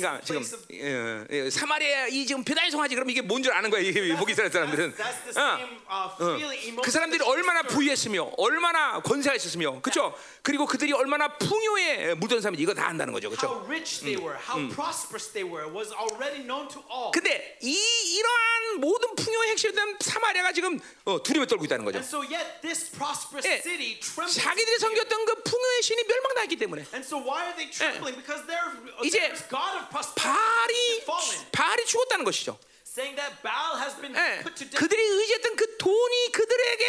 [0.00, 0.42] 그러니까 지금
[0.72, 4.32] 예, 예, 사마리아 이 지금 배다의 송아지 그럼 이게 뭔 줄 아는 거야 이게 목이
[4.32, 4.94] 이스라엘 사람들은.
[5.36, 5.58] 어.
[6.20, 6.76] uh.
[6.82, 10.14] 그 사람들이 얼마나 부유했으며 얼마나 권세가 있었으며 그렇죠?
[10.42, 13.66] 그리고 그들이 얼마나 풍요에 물든 사람인지 이거 다 안다는 거죠, 그렇죠?
[17.12, 17.78] 근데 이
[18.16, 21.98] 이러한 모든 풍요의 핵심이던 사마리아가 지금 어, 두려움에 떨고 있다는 거죠.
[21.98, 24.38] And so yet this prosperous 예, city trembles.
[24.40, 28.16] 자기들이 섬겼던 그 풍요의 신이 멸망당했기 때문에 And so why are they trembling?
[28.16, 28.64] Because their
[29.04, 29.18] 이제
[31.02, 32.58] fallen, 바알이 죽었다는 것이죠.
[32.84, 34.76] saying that Baal has been 예, put to death.
[34.78, 36.84] 그들이 의지했던 그 돈이 그들에게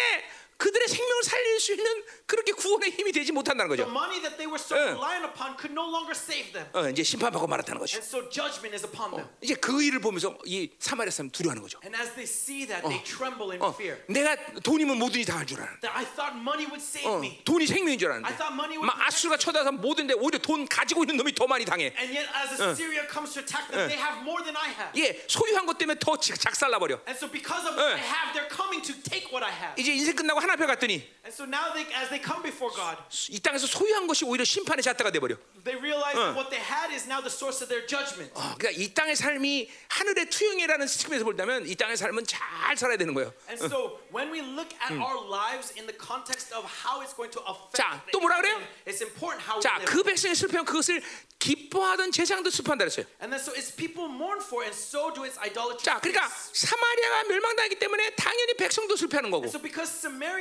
[0.62, 3.90] 그들의 생명을 살릴 수 있는 그렇게 구원의 힘이 되지 못한다는 The 거죠.
[3.90, 4.94] money that they were so 예.
[4.94, 6.70] reliant upon could no longer save them.
[6.78, 7.82] 어, 이제 심판받고 말았다는.
[7.82, 9.26] And so judgment is upon them.
[9.42, 11.82] 이제 그 일을 보면서 이 사마리아 사람 두려워하는 거죠.
[11.82, 13.98] And as they see that, they tremble in 어, fear.
[14.06, 17.42] 내가 돈이면 모든이 다할줄 알았는데, That I thought money would save 어, me.
[17.42, 21.02] 돈이 생명인 줄 I 알았는데, thought money would 막 아수르가 쳐다서 모든데 오히려 돈 가지고
[21.10, 21.90] 있는 놈이 더 많이 당해.
[21.98, 24.94] And yet, as Assyria comes to attack them, they have more than I have.
[24.94, 27.02] 예, 소유한 것 때문에 더 지- 작살나 버려.
[27.10, 27.82] And so, because of 예.
[27.82, 29.74] what I have, they're coming to take what I have.
[29.82, 32.98] 이제 인생 끝나고 하나 앞에 갔더니 And so now, they, as they come before God,
[33.30, 35.38] 이 땅에서 소유한 것이 오히려 심판의 잣대가 돼 버려.
[35.64, 38.34] they realize that what they had is now the source of their judgment.
[38.34, 43.14] 어, 그러니까 이 땅의 삶이 하늘의 투영이라는 측면에서 볼다면 이 땅의 삶은 잘 살아야 되는
[43.14, 43.32] 거예요.
[43.48, 47.30] And so, when we look at our lives in the context of how it's going
[47.38, 48.58] to affect, 자, the 또 뭐라 그래요?
[48.90, 49.78] it's important how 자.
[49.86, 51.06] 그 백성이 슬퍼하면 그것을
[51.38, 53.06] 기뻐하던 제사장도 슬퍼한다 그랬어요.
[53.22, 55.86] And then so it's people mourn for, and so do its idolatry.
[55.86, 59.46] 자, 그러니까 사마리아가 멸망당하기 때문에 당연히 백성도 슬퍼하는 거고.
[59.46, 60.41] So because Samaria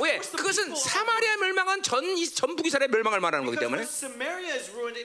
[0.00, 0.18] 왜?
[0.18, 3.84] 그것은 사마리아 멸망은 전 이- 전북 이스라엘 멸망을 말하는 거기 때문에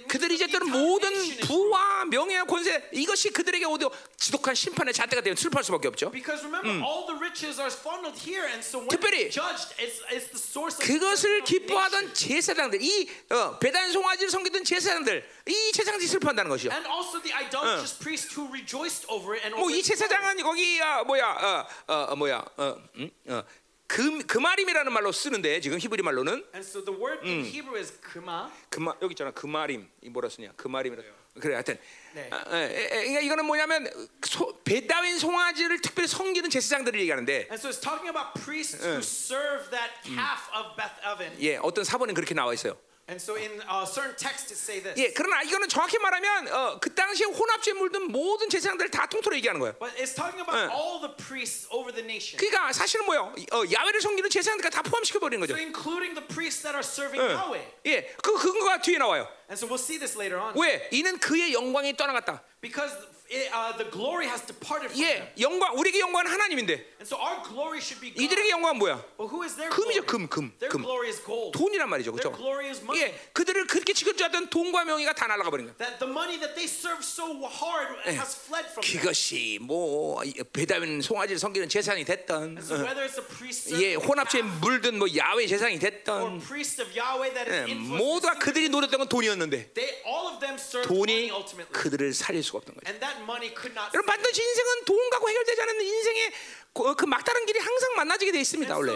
[0.07, 1.47] 그들이 이제는 entire 모든 nation is ruined.
[1.47, 6.11] 부와 명예와 권세 이것이 그들에게 오히려 지독한 심판의 잣대가 되면 슬퍼할 수밖에 없죠.
[6.11, 10.01] Because remember, all the riches are funneled here, and so when 특별히 it's judged, it's,
[10.11, 12.13] it's the source of 그것을 기뻐하던.
[12.13, 16.71] 제사장들, 이 어, 배단 송아지를 섬기던 제사장들, 이 제사장들이 슬퍼한다는 것이죠.
[16.71, 20.81] And also the idolatrous priest who rejoiced over it and over 뭐이 its 제사장은 거기
[20.81, 23.09] 아, 뭐야, 어, 어, 어, 뭐야, 어, 음?
[23.27, 23.43] 어,
[23.89, 26.45] 금 금아림이라는 말로 쓰는데 지금 히브리 말로는.
[26.53, 28.51] And so the word in Hebrew is kama.
[28.69, 29.31] 금아 여기 있잖아.
[29.31, 30.51] 금아림 이 뭐라 쓰냐?
[30.55, 31.01] 금아림이라.
[31.41, 31.79] 그래 하여튼.
[32.13, 32.29] 네.
[32.31, 33.89] 아, 에, 에, 에, 그러니까 이거는 뭐냐면
[34.23, 37.47] 소, 베다윈 송아지를 특별히 섬기는 제사장들을 얘기하는데.
[37.49, 41.33] And so it's talking about priests who serve that calf of Beth Evan.
[41.41, 42.77] 예 어떤 사본은 그렇게 나와 있어요.
[43.09, 44.93] And so in uh, certain texts it say this.
[45.01, 49.59] 예 그러나 이거는 정확히 말하면 어, 그 당시에 혼합주에 물든 모든 제사장들을 다 통틀어 얘기하는
[49.59, 49.73] 거예요.
[49.79, 52.37] But it's talking about all the priests over the nation.
[52.37, 53.33] 그러니까 사실은 뭐요?
[53.51, 55.57] 어, 야외를 섬기는 제사장들까지 다 포함시켜 버리는 거죠.
[55.57, 57.65] So including the priests that are serving Yahweh.
[57.87, 59.27] 예, 그 근거가 뒤에 나와요.
[59.49, 60.53] And so we'll see this later on.
[60.53, 60.87] 왜?
[60.91, 62.43] 이는 그의 영광이 떠나갔다.
[62.61, 62.93] Because
[63.29, 65.05] it, uh, the glory has departed from them.
[65.05, 68.23] 예, 영광 우리에게 영광은 하나님인데 And so our glory should be God.
[68.25, 68.97] 이들에게 영광은 뭐야?
[69.17, 70.29] But who is their 금이죠, 금, glory?
[70.29, 70.81] 금, Their 금.
[70.83, 71.53] glory is gold.
[71.57, 72.37] 돈이란 말이죠, Their 그렇죠?
[72.37, 72.99] glory is money.
[73.05, 75.75] 예, 그들을 그렇게 지켜주었던 돈과 명예가 다 날아가 버린 거야.
[75.77, 78.99] That the money that they serve so hard has fled from them.
[78.99, 83.95] 그것이 뭐 배다윈 송아지를 섬기는 제사장이 됐던, And so 어, whether it's a priest 예,
[83.95, 88.69] serving calf 물든 뭐 야외 or 됐던, priest of Yahweh that 예, is 모두가 그들이
[88.69, 91.71] 노렸던 건 돈이었는데 they all of them serve money 돈이 ultimately.
[91.71, 92.87] 그들을 살릴 수가 없던 거죠.
[92.89, 93.91] And that that money could not.
[93.93, 96.31] 여러분 반드시 인생은 돈 갖고 해결되지 않는 인생의
[96.73, 98.89] 그, 그 막다른 길이 항상 만나지게 돼 있습니다 And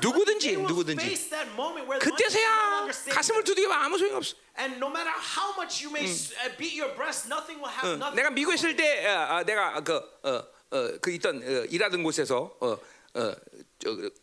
[0.00, 1.28] 누구든지, 누구든지.
[2.00, 3.44] 그때서야 가슴을.
[3.44, 4.36] 두드려 봐 아무 소용 없어.
[4.58, 7.96] And no matter how much you may s- uh, beat your breast, nothing will have
[7.96, 8.16] nothing.
[8.16, 9.82] 내가 미국에 있을 때 어, 어, 내가
[11.08, 13.34] 있던 어, 일하던 곳에서 어어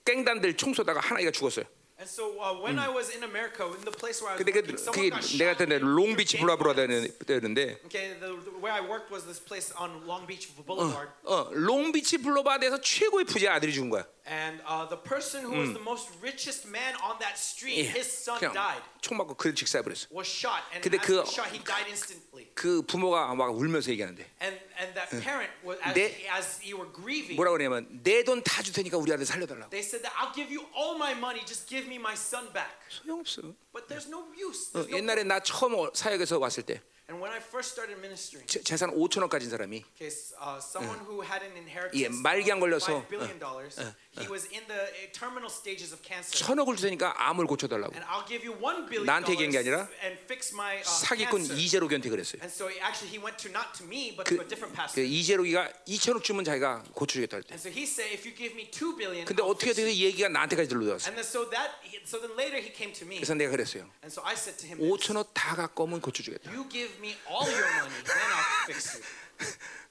[0.06, 1.66] 깽단들 총 쏘다가 하나가 죽었어요.
[1.98, 4.52] And so uh, when I was in America, in the place where I was 근데
[4.52, 5.38] 그 working, 그게.
[5.40, 7.18] 내가 데 롱비치 Gang 블라브라 violence.
[7.26, 11.08] 되는데 Okay, the, the, where I worked was this place on Long Beach Boulevard.
[11.24, 14.06] 어 롱비치 블라브라에서 최고의 부자 아들이 죽은 거야.
[14.28, 18.10] And uh, the person who was the most richest man on that street, 예, his
[18.10, 20.08] son died, 총 맞고 그를 직사해 버렸어.
[20.10, 20.66] was shot.
[20.74, 22.50] And 근데 as 그- he shot, he died instantly.
[22.56, 26.90] 그 부모가 막 울면서 얘기하는데 And and that parent was as, 내- as you were
[26.92, 27.38] grieving.
[27.38, 29.70] 뭐라고 그러냐면 내 돈 다 줄 테니까 우리 아들 살려달라고.
[29.70, 32.74] They said that I'll give you all my money, just give me my son back.
[32.90, 33.54] 소용없어.
[33.72, 34.74] But there's no use.
[34.74, 38.02] 어, There's no 옛날에 나 처음 어- 사역에서 왔을 때 And when I first started
[38.02, 40.10] ministering, 재- 재산 5천억 가진 사람이 okay,
[40.42, 43.78] uh, someone who had an inheritance 예, 말기암 of 걸려서, $5 billion dollars,
[44.22, 46.32] he was in the uh, terminal stages of cancer.
[46.38, 47.94] 천억을 줄 테니까 암을 고쳐달라고.
[47.96, 50.88] And I'll give you one billion 나한테 얘기한 게 아니라 dollars and fix my uh,
[50.88, 51.58] 사기꾼 cancer.
[51.60, 52.40] 이재로 견태 그랬어요.
[52.42, 54.80] And so actually he went to not to me but 그, to a different 그
[54.80, 55.04] pastor.
[55.04, 57.54] 이재로기가 2천억 주면 자기가 고쳐주겠다 할 때.
[57.56, 59.90] And so he said, if you give me two billion, 근데 I'll 어떻게 fix 돼서
[59.92, 61.12] you." 이 얘기가 나한테까지 들려왔어.
[61.12, 61.76] And then so that
[62.06, 63.90] so then later he came to me, 그래서 내가 그랬어요.
[64.04, 66.52] and so I said to him, this, 5천억 다 갖고 오면 고쳐주겠다.
[66.54, 69.04] you give me all your money, then I'll fix you.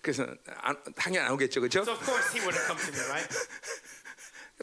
[0.01, 0.27] 그래서
[0.61, 1.83] 안, 당연히 안 오겠죠, 그렇죠?
[1.83, 3.29] So of course he wouldn't come to me, right?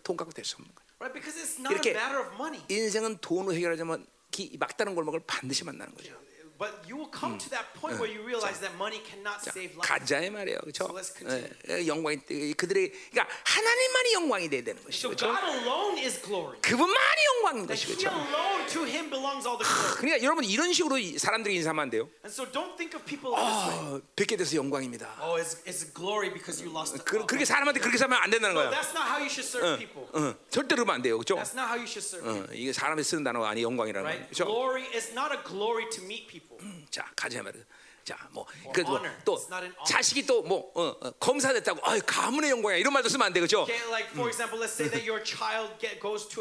[0.03, 0.87] 돈 갖고 될 수 없는 거예요.
[0.99, 1.13] Right?
[1.13, 2.63] Because it's not a 이렇게 matter of money.
[2.69, 4.05] 인생은 돈으로 해결하자면
[4.37, 6.13] 이 막다른 골목을 반드시 만나는 거죠.
[6.61, 9.81] But you will come to that point where you realize that money cannot save life.
[9.89, 10.85] 가자의 말이에요, 그렇죠?
[10.85, 11.49] So let's continue.
[11.73, 15.33] 예, 예, 영광이 그들의 그러니까 하나님만이 영광이 돼야 되는 것이죠, So 그렇죠?
[15.33, 16.61] God alone is glory.
[16.61, 18.13] 그분만이 영광인 것이 He 그렇죠?
[18.13, 19.97] alone, to Him belongs all the glory.
[19.97, 22.05] 그러니까 여러분 이런 식으로 이 사람들이 인사하면 안 돼요.
[22.21, 23.97] And so don't think of people this way.
[23.97, 25.17] 어, 뵙게 돼서 영광입니다.
[25.25, 28.53] Oh, it's, it's glory because you lost a 그, 그렇게 사람한테 그렇게 살면 안 된다는
[28.53, 28.69] No, 거야.
[28.69, 30.05] that's not how you should serve people.
[30.13, 31.41] 어, 절대로 그러면 안 돼요, 그렇죠?
[31.41, 32.53] That's not how you should serve 어, people.
[32.53, 34.29] 이게 사람이 쓰는 단어가 아니 영광이라는 거예요, Right?
[34.29, 34.45] 그렇죠?
[34.45, 36.50] Glory is not a glory to meet people.
[36.89, 37.63] 자 가자 말이야.
[38.03, 39.15] 자, 뭐, Or 그, 뭐, honor.
[39.23, 39.85] 또 It's not an honor.
[39.85, 43.67] 자식이 또뭐 어, 어, 검사 됐다고, 아, 가문의 영광이야 이런 말도 쓰면 안 돼, 그렇죠?
[43.69, 44.15] Like a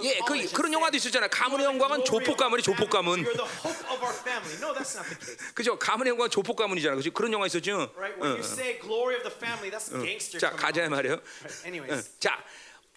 [0.04, 1.28] 예, 그, 그런 영화도 있었잖아.
[1.28, 2.88] 가문의 "You are the 영광은 조폭 가문이 조폭.
[2.88, 3.20] 가문.
[3.20, 3.46] No.
[5.54, 5.78] 그죠?
[5.78, 7.10] 가문의 영광은 조폭 가문이잖아, 그죠?
[7.10, 7.92] 그런 영화 있었죠?
[7.94, 8.16] Right?
[9.36, 9.70] Family,
[10.02, 10.40] gangster.
[10.40, 11.20] 자, 가자 말이에요.
[11.62, 12.42] Right, 자,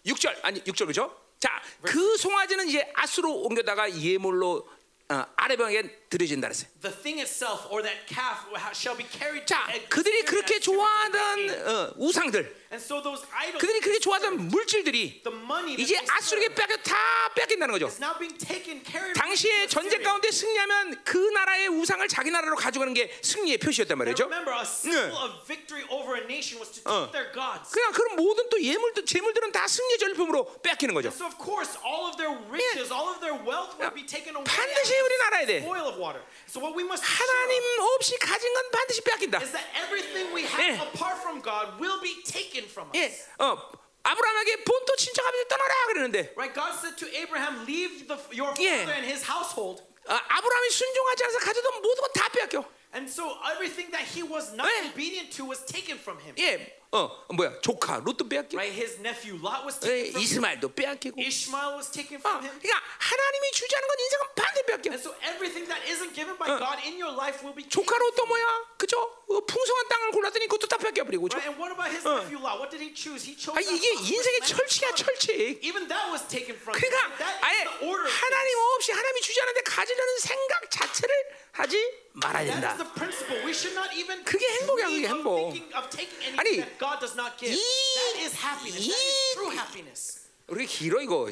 [0.06, 1.14] 6절 아니 6절 그죠?
[1.38, 4.66] 자, 그 송아지는 이제 아수로 옮겨다가 예물로
[5.10, 5.82] 어, 아래방에
[6.14, 6.68] 드려진다 그랬어요.
[6.80, 9.46] the thing itself or that calf shall be carried.
[9.46, 14.48] 자, to- 그들이 그렇게 좋아하던 the 어, 우상들, And so those idols, 그들이 그렇게 좋아하던
[14.48, 16.94] 물질들이 the money that 이제 아수르에게 뺏겨 다
[17.34, 17.86] 뺏긴다는 거죠.
[17.86, 19.14] is now being taken, carried.
[19.18, 20.02] 당시에 전쟁.
[20.04, 24.26] 가운데 승리하면 그 나라의 우상을 자기 나라로 가져가는 게 승리의 표시였단 말이죠.
[24.26, 27.08] remember, a symbol of victory over a nation was to 어.
[27.08, 27.70] take their gods.
[27.70, 31.08] 그냥 그런 모든 또 예물들 재물들은 다 승리의 전리품으로 뺏기는 거죠.
[31.08, 34.34] And so of course, all of their riches, all of their wealth will be taken
[34.36, 34.44] away.
[34.44, 35.62] 반드시 우리 알아야 돼.
[36.03, 36.21] Spoil of water.
[36.47, 37.63] So what we must be sure 하나님
[37.95, 39.41] 없이 가진 건 반드시 뺏긴다.
[39.41, 40.75] is that everything we have 예.
[40.91, 42.99] apart from God will be taken from us.
[42.99, 43.55] 예, 어,
[44.03, 46.53] 아브라함에게 본토 친척아버지 떠나라 그러는데 Right?
[46.53, 48.83] God said to Abraham, "Leave the, your 예.
[48.83, 52.65] father and his household." 아, 아브라함이 순종하지 않아서 가져던 모든 거 다 빼앗겨.
[52.91, 54.89] And so everything that he was not 예.
[54.89, 56.35] obedient to was taken from him.
[56.39, 58.70] 예, 어, 뭐야, 조카 롯도 빼앗기고, Right?
[58.70, 60.22] His nephew Lot was 예, taken from him.
[60.22, 61.18] 이스마엘도 빼앗기고.
[61.18, 62.54] Ishmael was taken 어, from him.
[62.62, 64.86] 그러니까 하나님이 주지 않은 건 인생은 반드시 빼앗겨.
[64.94, 66.58] And so everything that isn't given by 어.
[66.62, 67.66] God in your life will be.
[67.66, 68.46] 조카 롯도 뭐야,
[68.78, 68.94] 그죠?
[69.26, 71.34] 어, 풍성한 땅을 골랐더니 그것도 다 뺏겨 버리고, 그죠?
[71.34, 71.50] Right?
[71.50, 72.62] And what about his nephew Lot?
[72.62, 73.26] What did he choose?
[73.26, 74.94] He chose 아, 이게 인생의 철칙이야.
[74.94, 75.58] 철칙.
[75.66, 76.78] Even that was taken from him.
[76.78, 78.48] 그러니까 That 아예 is the order 하나님.
[78.78, 81.10] 없이 하나님이 주지 않는데 가지려는 생각 자체를
[81.58, 81.74] 하지
[82.14, 82.76] 말아야 That is 된다.
[82.78, 83.42] the principle.
[83.46, 85.54] We should not even 그게 행복이야, 그게 행복.
[86.38, 87.52] 아니, God does not give.
[87.52, 88.76] 이- that is happiness.
[88.76, 90.28] That 이- is true happiness.
[90.48, 91.30] 우리 길어 이거.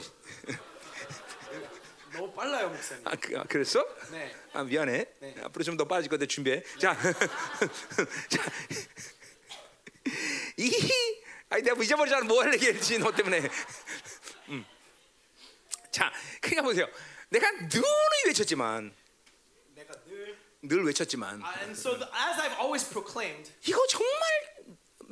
[2.13, 3.07] 너무 빨라요, 목사님.
[3.07, 3.85] 아, 그, 아 그랬어?
[4.11, 4.35] 네.
[4.53, 5.07] 아 미안해.
[5.45, 6.63] 앞으로 좀더 빠질 건데 준비해.
[6.79, 6.97] 자,
[8.29, 8.43] 자,
[10.59, 10.71] 이
[11.49, 12.25] 아니 내가 잊어버리잖아.
[12.25, 13.41] 뭐 하려고 했지 너 때문에.
[14.49, 14.65] 음.
[15.91, 16.87] 자, 그러니까 보세요.
[17.31, 17.83] 내가 늘
[18.27, 18.95] 외쳤지만,
[19.75, 24.13] 내가 늘 늘 외쳤지만, Uh, and so as I've always proclaimed 이거 정말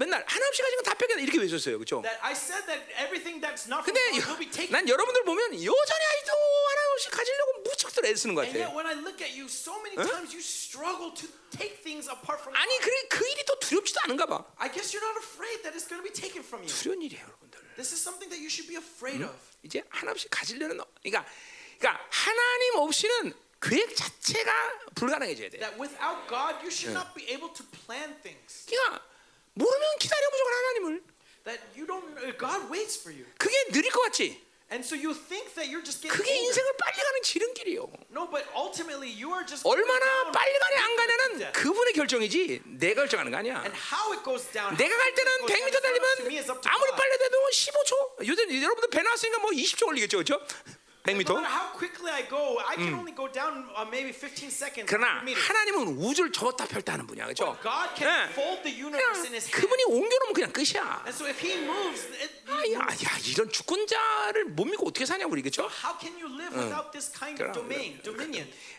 [0.01, 2.01] 맨날 하나 없이 가진 건다 뺏겨 이렇게 외쳤어요, 그렇죠?
[2.01, 4.01] that I said that everything that's not from 근데
[4.48, 4.72] taken.
[4.72, 8.77] 난 여러분들 보면 여전히 아직도 하나 없이 가지려고 무척들 애쓰는 것 And yet 같아.
[8.81, 12.56] when I look at you, so many times you struggle to take things apart from
[12.56, 12.72] 아니.
[12.81, 14.40] 그래 그 일이 또 두렵지도 않은가 봐.
[14.56, 16.72] I guess you're not afraid that it's going to be taken from you.
[16.72, 17.60] 두려운 일이에요, 여러분들.
[17.77, 19.36] This is something that you should be afraid of.
[19.62, 21.28] 이제 하나 없이 가지려는 너- 그러니까
[21.77, 24.48] 그러니까 하나님 없이는 계획 자체가
[24.97, 25.59] 불가능해져야 돼.
[25.60, 28.64] That without God, you should not be able to plan things.
[28.64, 29.05] 그러니까
[29.61, 31.03] 모르면 기다려 무조건 하나님을.
[31.45, 32.05] That you don't.
[32.20, 34.41] uh, God waits for you, 그게 느릴 것 같지.
[34.70, 36.47] and so you think that you're just getting 그게 older.
[36.47, 37.91] 인생을 빨리 가는 지름길이요.
[38.15, 41.53] No, but ultimately you are just 얼마나 빨리 가냐 안 가냐는.
[41.53, 43.66] 그분의 결정이지 내가 결정하는 거 아니야.
[43.66, 44.77] And how it goes down.
[44.77, 46.91] 내가 갈 때는 it goes 100m down, 달리면 아무리.
[46.93, 48.27] 빨리 돼도 15초.
[48.28, 50.39] 요즘 여러분들 배 나왔으니까 뭐 20초 걸리겠죠, 그렇죠?
[51.06, 51.32] No 100m.
[51.40, 54.85] matter how quickly I go, I can only go down uh, maybe 15 seconds.
[54.85, 55.48] 그러나 100 meters.
[55.48, 57.56] 하나님은 우주를 접었다 펼다 하는 분이야, 그렇죠?
[57.62, 58.32] God can 예.
[58.32, 59.56] fold the universe in 그냥 His hand.
[59.56, 61.02] 그분이 옮겨놓으면 그냥 끝이야.
[61.09, 65.32] And so if He moves, it, 아, 야, 야, 이런 주권자를 못 믿고 어떻게 사냐고
[65.32, 65.70] 우리 그렇죠?
[65.82, 67.97] how can you live without this kind of domain?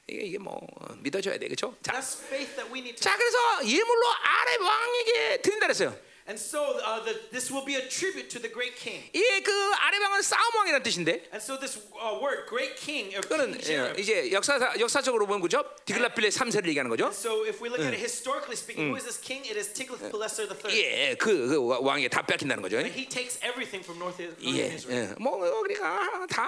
[0.07, 1.75] 이게 이게 뭐 어, 믿어줘야 돼, 그렇죠?
[1.81, 3.01] 자, That's faith that we need to.
[3.01, 6.10] 자, 그래서 예물로 아래 왕에게 드린다 그랬어요.
[6.31, 9.03] And so uh, the, this will be a tribute to the great king.
[9.11, 9.51] 이게 그
[9.83, 13.67] 아래 왕은 싸움 왕이라는 뜻인데, And so this uh, word, great king, or 그거는 king
[13.67, 13.99] 예.
[13.99, 15.65] 이제 역사 역사적으로 보면 그죠?
[15.83, 17.11] 디글라필레 3세를 얘기하는 거죠.
[17.11, 19.43] So if we look at it historically speaking, who is this king?
[19.43, 20.71] It is Tiglath-Pileser III.
[20.71, 22.79] 예, 그, 그 왕이 다 뺏긴다는 거죠.
[22.79, 25.11] He takes everything from North Is- 예, Israel.
[25.11, 25.15] 예.
[25.19, 26.47] 뭐 어, 그러니까 다뭐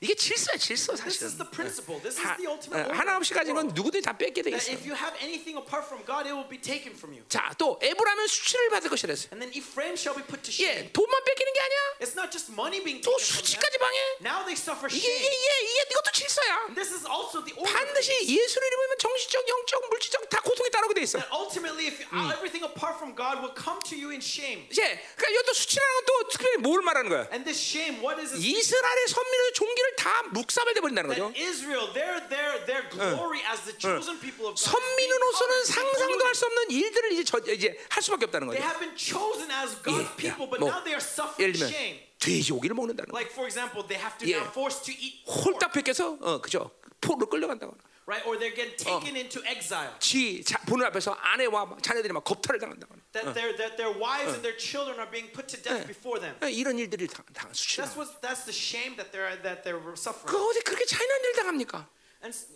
[0.00, 1.38] 이게 질서야 질서 This is 사실은.
[1.40, 1.96] the principle.
[2.04, 3.72] This is 하, the ultimate 어, 하나 없이 가진 건.
[3.72, 4.72] 누구든지 다 뺏게 돼 있어.
[4.72, 7.24] if you have anything apart from God, it will be taken from you.
[7.28, 9.30] 자, 또 에브라면 수치를 받을 것이라 했어요.
[9.30, 10.90] And then Ephraim shall be put to 예, shame.
[10.92, 11.80] 돈만 뺏기는 게 아니야.
[12.02, 13.14] It's not just money being 또.
[13.18, 13.98] 수치까지 방해.
[14.26, 15.22] Now they suffer 이게 shame.
[15.22, 16.74] 이게 이게, 이게 이것도 질서야.
[16.74, 17.70] This is also the order.
[17.70, 18.10] 반드시.
[18.26, 21.22] 예수를 이루면 정신적, 영적, 물질적 다 고통에 따르게 돼 있어.
[21.22, 22.02] That ultimately, if
[22.34, 24.66] everything apart from God will come to you in shame.
[24.70, 24.82] 이제
[25.14, 27.30] 그러니까 이것도 수치라는 건또 특별히 뭘 말하는 거야?
[27.30, 28.42] And this shame, what is it?
[28.42, 31.30] 이스라엘의 선민의 종기를 다 묵사발돼 버린다는 거죠.
[31.30, 34.66] That Israel, their their their glory as the chosen people of God.
[34.66, 36.30] is being 선민으로서는 상상도 할.
[36.40, 38.62] 수 없는 일들을 이제 저, 이제 할 수밖에 없다는 거죠.
[38.62, 42.00] have been chosen as God's 예, people, but 뭐, now they are suffering shame.
[42.18, 43.16] 돼지고기를 먹는다는 거.
[43.16, 44.40] Like for example, they have to 예.
[44.40, 46.70] now forced to eat 홀딱 뺏겨서 어 그죠
[47.00, 47.76] 포로 끌려간다고.
[48.10, 48.26] right?
[48.26, 49.94] Or they're getting taken into exile.
[50.00, 52.96] 지 자, 보는 앞에서 아내와 막 자녀들이 막 겁탈을 당한다고.
[53.12, 56.34] That their that their wives and their children are being put to death before them.
[56.42, 57.86] 어, 이런 일들이 당, 당 수치라.
[57.86, 60.34] That's what that's the shame that they're that they're 그 suffering.
[60.34, 61.86] 어디 그렇게 잔인한 일을 당합니까?
[62.22, 62.50] And, s-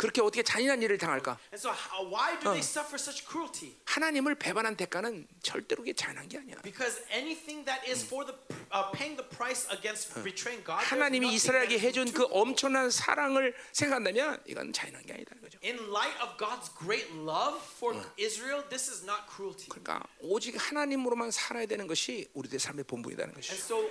[0.00, 1.36] 그렇게 어떻게 잔인한 일을 당할까?
[1.52, 3.76] and so how, why do they suffer such cruelty?
[3.84, 6.56] 하나님을 배반한 대가는 절대로 그게 잔인한 게 아니야.
[6.62, 8.32] Because anything that is for the
[8.72, 12.24] uh, paying the price against betraying God, there's 하나님이 이스라엘에게 해준 그.
[12.30, 15.58] 엄청난 사랑을 생각한다면 이건 잔인한 게 아니다는 거죠.
[15.62, 19.68] In light of God's great love for Israel, this is not cruelty.
[19.68, 23.52] 그러니까 오직 하나님으로만 살아야 되는 것이 우리들의 삶의 본분이라는 And 것이.
[23.60, 23.84] so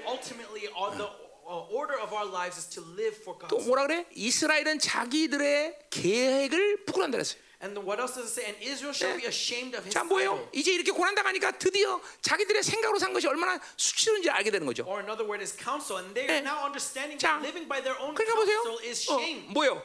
[1.49, 3.57] ultimately, all the uh, order of our lives is to live for 또.
[3.59, 4.05] 뭐라 그래?
[4.15, 7.39] 이스라엘은 자기들의 계획을 부끄러운다 그랬어요.
[7.61, 8.45] And what else does it say?
[8.47, 10.47] And Israel shall be ashamed of his 자 뭐예요?
[10.53, 14.85] 이제 이렇게 고난 당하니까 드디어 자기들의 생각으로 산 것이 얼마나 수치로인지 알게 되는 거죠.
[14.87, 15.99] Or another word is counsel.
[15.99, 16.39] And they 예.
[16.39, 18.63] are now understanding 자, that living by their own 그러니까 보세요.
[18.63, 19.51] counsel is 어, shame.
[19.51, 19.83] 뭐요?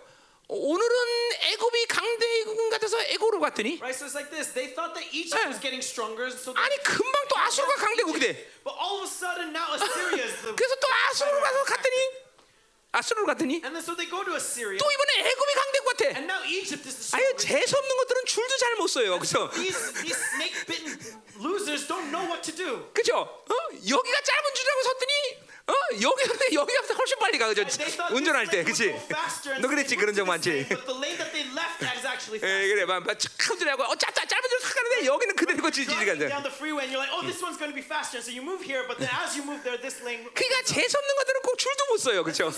[0.48, 0.92] 오늘은
[1.40, 3.96] 애굽이 강대국 같아서 애굽으로 갔더니 Right?
[3.96, 4.52] So it's like this.
[4.52, 5.48] They thought that Egypt 예.
[5.48, 6.28] was getting stronger.
[6.30, 8.36] So they 아니 금방 또 아수르가 강대국이 돼.
[8.62, 11.96] But all of a sudden now Assyria is the 그래서 또 아수르로 가서 갔더니
[12.92, 14.76] 아수르로 갔더니 And then so they go to Assyria.
[14.76, 16.04] 또 이번에 애굽이 강대국 같아.
[16.20, 17.40] And now Egypt is the strongest.
[17.48, 19.18] 재수 없는 것들은 줄도 잘 못 써요.
[19.18, 19.48] 그죠?
[19.56, 20.92] These these snake bitten
[21.40, 22.84] losers don't know what to do.
[22.92, 23.16] 그죠?
[23.24, 23.54] 어?
[23.80, 25.12] 여기가 짧은 줄이라고 섰더니
[25.66, 25.72] 어?
[26.02, 27.64] 여기 근데 여기가 훨씬 빨리 가 그죠?
[28.12, 28.94] 운전할 때 and
[29.62, 30.66] 너 그랬지 그런 적 많지?
[30.68, 31.94] faster.
[32.68, 35.70] 그래 막큰 줄이라고 어 짧, 짧, 짧은 줄탁 가는데 여기는 그대로
[39.64, 40.28] oh, this lane.
[40.34, 42.50] 그러니까 재수 없는 것들은 꼭 줄도 못 써요 그죠?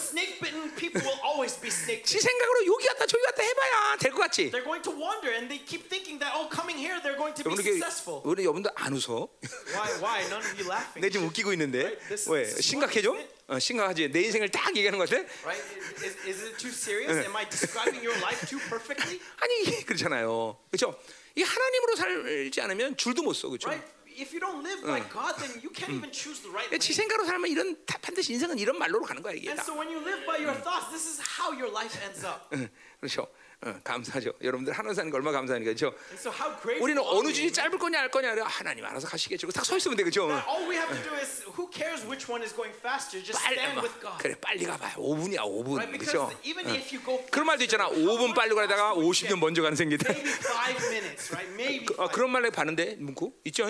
[2.03, 2.19] 지.
[2.19, 4.51] 생각으로 여기 갔다 저기 갔다 해봐야 될 것 같지?
[4.51, 7.45] They're going to wander and they keep thinking that, oh, coming here, they're going to
[7.45, 8.23] be 여러분 이게 successful.
[8.24, 9.28] 우리 여러분들 안 웃어?
[9.70, 9.91] Why?
[10.03, 10.19] Why?
[10.27, 10.99] None of you laughing.
[11.01, 12.59] 내 지금 웃기고 있는데 왜 is
[12.97, 13.28] 심각해 좀?
[13.48, 14.10] 어, 심각하지?
[14.10, 15.23] 내 인생을 딱 얘기하는 것 같아?
[15.44, 15.62] Right?
[16.05, 17.24] Is, is it too serious?
[17.27, 19.20] Am I describing your life too perfectly?
[19.40, 20.56] 아니 그렇잖아요.
[20.70, 20.98] 그렇죠?
[21.36, 23.68] 이 하나님으로 살지 않으면 줄도 못 써, 그렇죠?
[23.68, 23.97] Right?
[24.16, 26.97] If you don't live by God, then you can't even choose the right 지 lane.
[26.97, 29.64] 생각으로 살면 이런 다- 반드시 인생은 이런 말로로 가는 거야 이게 And 다.
[29.64, 32.48] so when you live by your thoughts, this is how your life ends up.
[32.55, 32.68] 응,
[32.98, 33.28] 그렇죠?
[33.62, 34.33] 어, 감사하죠.
[34.43, 35.95] 여러분들 하나 사는 거 얼마나 감사하니까 그렇죠?
[36.15, 36.31] So
[36.78, 37.33] 우리는 어느?
[37.33, 39.49] 줄이 짧을 거냐 알 거냐 하나님 알아서 가시겠죠.
[39.51, 40.28] 딱서 있으면 돼, 그렇죠?
[40.28, 43.24] That all we have to do is, who cares which one is going faster?
[43.24, 44.19] Just 빨리 stand 뭐, with God.
[44.23, 44.95] 그래 빨리 가봐.
[45.01, 45.91] 5분이야 5분, Right?
[45.91, 46.31] Because 그렇죠?
[46.45, 47.89] even if you go 그런 말도 있잖아.
[47.89, 50.12] 5분 빨리 가다가 50년 먼저 가는 생기다.
[50.12, 51.49] right?
[51.57, 52.09] Maybe 아.
[52.09, 53.66] 그런 말을 봤는데 문구 있죠?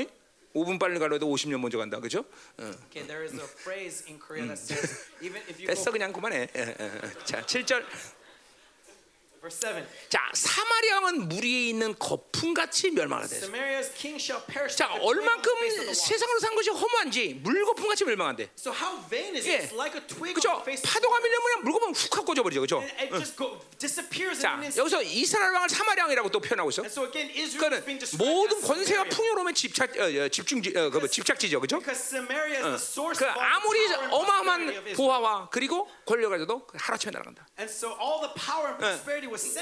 [0.56, 2.24] 5분 빨리 가려도 50년 먼저 간다, 그렇죠?
[2.58, 2.72] 어.
[2.88, 6.48] Okay, there is a phrase in Korea that says even if you 됐어 그냥 그만해.
[6.56, 7.24] 예, 예, 예.
[7.24, 7.84] 자, 7절.
[9.46, 9.86] Verse 7.
[10.08, 13.28] 자 사마리아 왕은 물 위에 있는 거품같이 멸망하다.
[13.28, 13.46] 됐어.
[13.46, 14.76] Samaria's king shall perish.
[14.76, 15.94] 자 얼만큼.
[15.94, 18.50] 세상으로 산 것이 허무한지 물거품같이 멸망한대.
[18.58, 19.54] So how vain is 예.
[19.54, 19.68] it?
[19.70, 20.62] It's like a twig 그죠?
[20.82, 21.20] 파도가.
[21.20, 22.78] 밀려면 그냥 물거품 훅 하고 꺼져버리죠, 그죠?
[22.78, 24.58] And it just go, disappears 자.
[24.76, 26.82] 여기서 이스라엘 왕을 사마리아 왕이라고 또 표현하고 있어.
[26.82, 27.86] And so again, described
[28.18, 29.08] 모든 Samaria.
[29.10, 31.78] 풍요로움의 집착, 어, 어, 집중지, 어, 그 뭐, 집착지죠, 그죠?
[31.78, 34.94] Because Samaria is the source 그 of all the 아무리 power and prosperity 어마어마한.
[34.96, 37.46] 보화와 그리고 권력을 가져도 하루아침에 날아간다.
[37.58, 37.70] And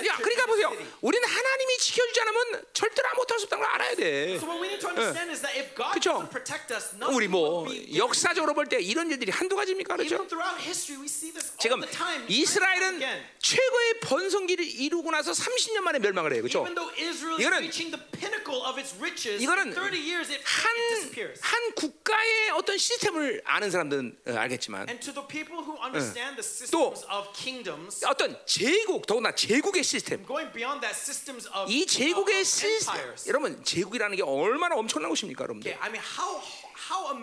[0.06, 0.72] 야, 그러니까 보세요.
[1.00, 4.36] 우리는 하나님이 지켜주지 않으면 절대로 아무것도 할 수 없다는 걸 알아야 돼.
[4.36, 6.22] So what we need to understand is that if God 그쵸?
[6.22, 10.14] doesn't protect us, 우리 뭐 역사적으로 볼 때 이런 일들이 한두 가지입니까, 그렇죠?
[10.14, 11.82] Even throughout history, we see this all 지금
[12.28, 13.00] 이스라엘은.
[13.38, 16.64] 최고의 번성기를 이루고 나서 30년 만에 멸망을 해요, 그렇죠?
[16.64, 17.72] 이거는- 이거는 in
[19.72, 20.74] 30 years it, 한.
[21.40, 26.44] 한 국가의 어떤 시스템을 아는 사람들은 어, 알겠지만 And to the people who understand the
[26.70, 30.24] 또- systems of kingdoms, 어떤 제국, 더구나 제국 의 시스템
[31.68, 33.14] 이 제국의 시스템.
[33.26, 35.76] 여러분 제국이라는 게 얼마나 엄청난 것입니까 여러분들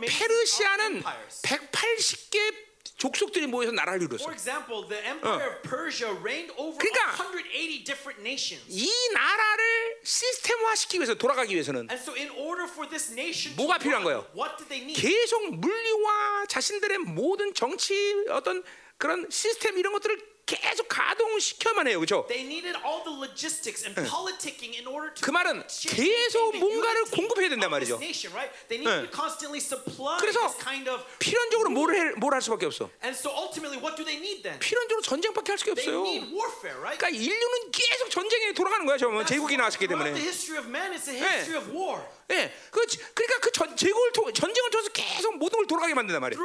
[0.07, 1.41] 페르시아는 empires?
[1.43, 8.21] 180개 족속들이 모여서 나라를 For example, the empire of Persia reigned over 그러니까 180 different
[8.21, 8.63] nations.
[8.69, 14.03] 이 나라를 시스템화시키기 위해서 돌아가기 위해서는 And so, in order for this nation 뭐가 필요한
[14.03, 14.27] 거예요?
[14.35, 15.01] what did they need?
[15.01, 18.63] 계속 물리와 자신들의 모든 정치 어떤
[18.97, 22.25] 그런 시스템 이런 것들을 계속 가동시켜만 해요 그렇죠?
[22.27, 27.49] They needed all the logistics and politicking in order to 그 말은 계속 뭔가를 공급해야
[27.49, 27.95] 된단 말이죠.
[27.95, 28.51] nation, right?
[28.67, 33.31] They needed to constantly supply 그래서 this kind of 필연적으로 뭘할 수밖에 없어 And so
[33.31, 34.59] ultimately what do they need then?
[34.59, 36.99] 필연적으로 전쟁밖에 할 수가 They 없어요 need warfare, right?
[36.99, 41.15] 그러니까 인류는 계속 전쟁에 돌아가는 거야 제국이 나왔기 때문에 the history of man, it's a
[41.15, 42.03] history of war.
[42.31, 46.41] 예, 그, 그러니까 그 전, 제국을 통, 전쟁을 통해서 계속 모든 걸 돌아가게 만든단 말이에요.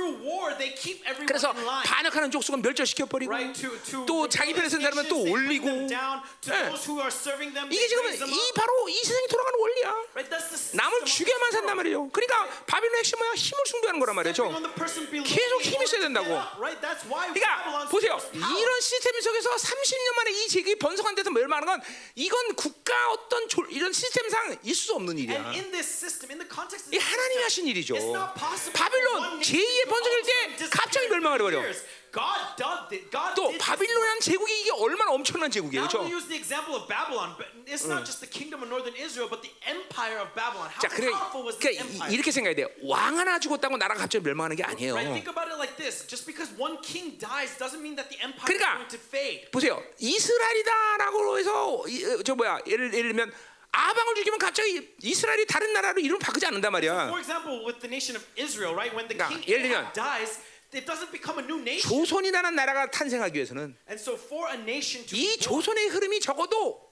[1.26, 1.52] 그래서.
[1.84, 5.68] 반역하는 족속은 멸절시켜 버리고 Right, to, to 또 자기 편에 쓴 사람은 또 올리고
[6.48, 6.70] 예.
[7.72, 8.52] 이게 지금 이.
[8.54, 9.88] 바로 이 세상이 돌아가는 원리야.
[10.14, 10.30] Right,
[10.76, 11.76] 남을 죽여만 산단.
[11.76, 12.08] 말이에요.
[12.10, 13.32] 그러니까 바빌론 핵심 뭐야?
[13.34, 14.48] 힘을 숭배하는 거란 말이죠.
[15.24, 16.26] 계속 힘이 to 된다고.
[17.36, 18.18] 그러니까 보세요.
[18.32, 21.80] 이런 시스템 속에서 30년 만에 이 제국이 번성한 데서 멸망하는 건
[22.14, 25.52] 이건 국가 어떤 조, 이런 시스템상 있을 수 없는 일이야.
[25.76, 27.96] And in this system, in the context of 이 하나님이 하신 일이죠.
[28.72, 30.22] 바빌론 one nation 제2의 to 번성일
[30.56, 31.58] 때 갑자기 멸망을 30 해버려.
[31.60, 31.84] years.
[32.16, 33.10] God did it.
[33.12, 33.52] God 또.
[33.58, 36.00] 바빌론이라는 제국이 이게 얼마나 엄청난 제국이에요, 그렇죠?
[40.80, 41.10] 자, 그래,
[41.60, 42.14] 그러니까 이-?
[42.14, 42.68] 이렇게 생각해야 돼요.
[42.84, 44.94] 왕 하나 죽었다고 나라가 갑자기 멸망하는 게 아니에요.
[48.46, 48.78] 그러니까-.
[49.52, 49.82] 보세요.
[49.98, 53.32] 이스라엘이다라고 해서 이- 어, 저 뭐야 예를 예를 들면
[53.72, 57.08] 아방을 죽이면 갑자기 이스라엘이 다른 나라로 이름 바꾸지 않는단 말이야.
[57.08, 58.94] For example, with the nation of Israel, right?
[58.94, 60.40] When the 그러니까 king Ahab dies,
[60.72, 61.88] it doesn't become a new nation.
[61.88, 66.90] 조선이라는 나라가 탄생하기 위해서는 And so, for a nation to 이 조선의 흐름이 적어도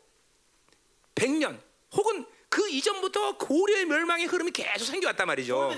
[1.14, 1.60] 100년
[1.92, 5.74] 혹은 그 이전부터 고려의 멸망의 흐름이 계속 생겨왔단 말이죠.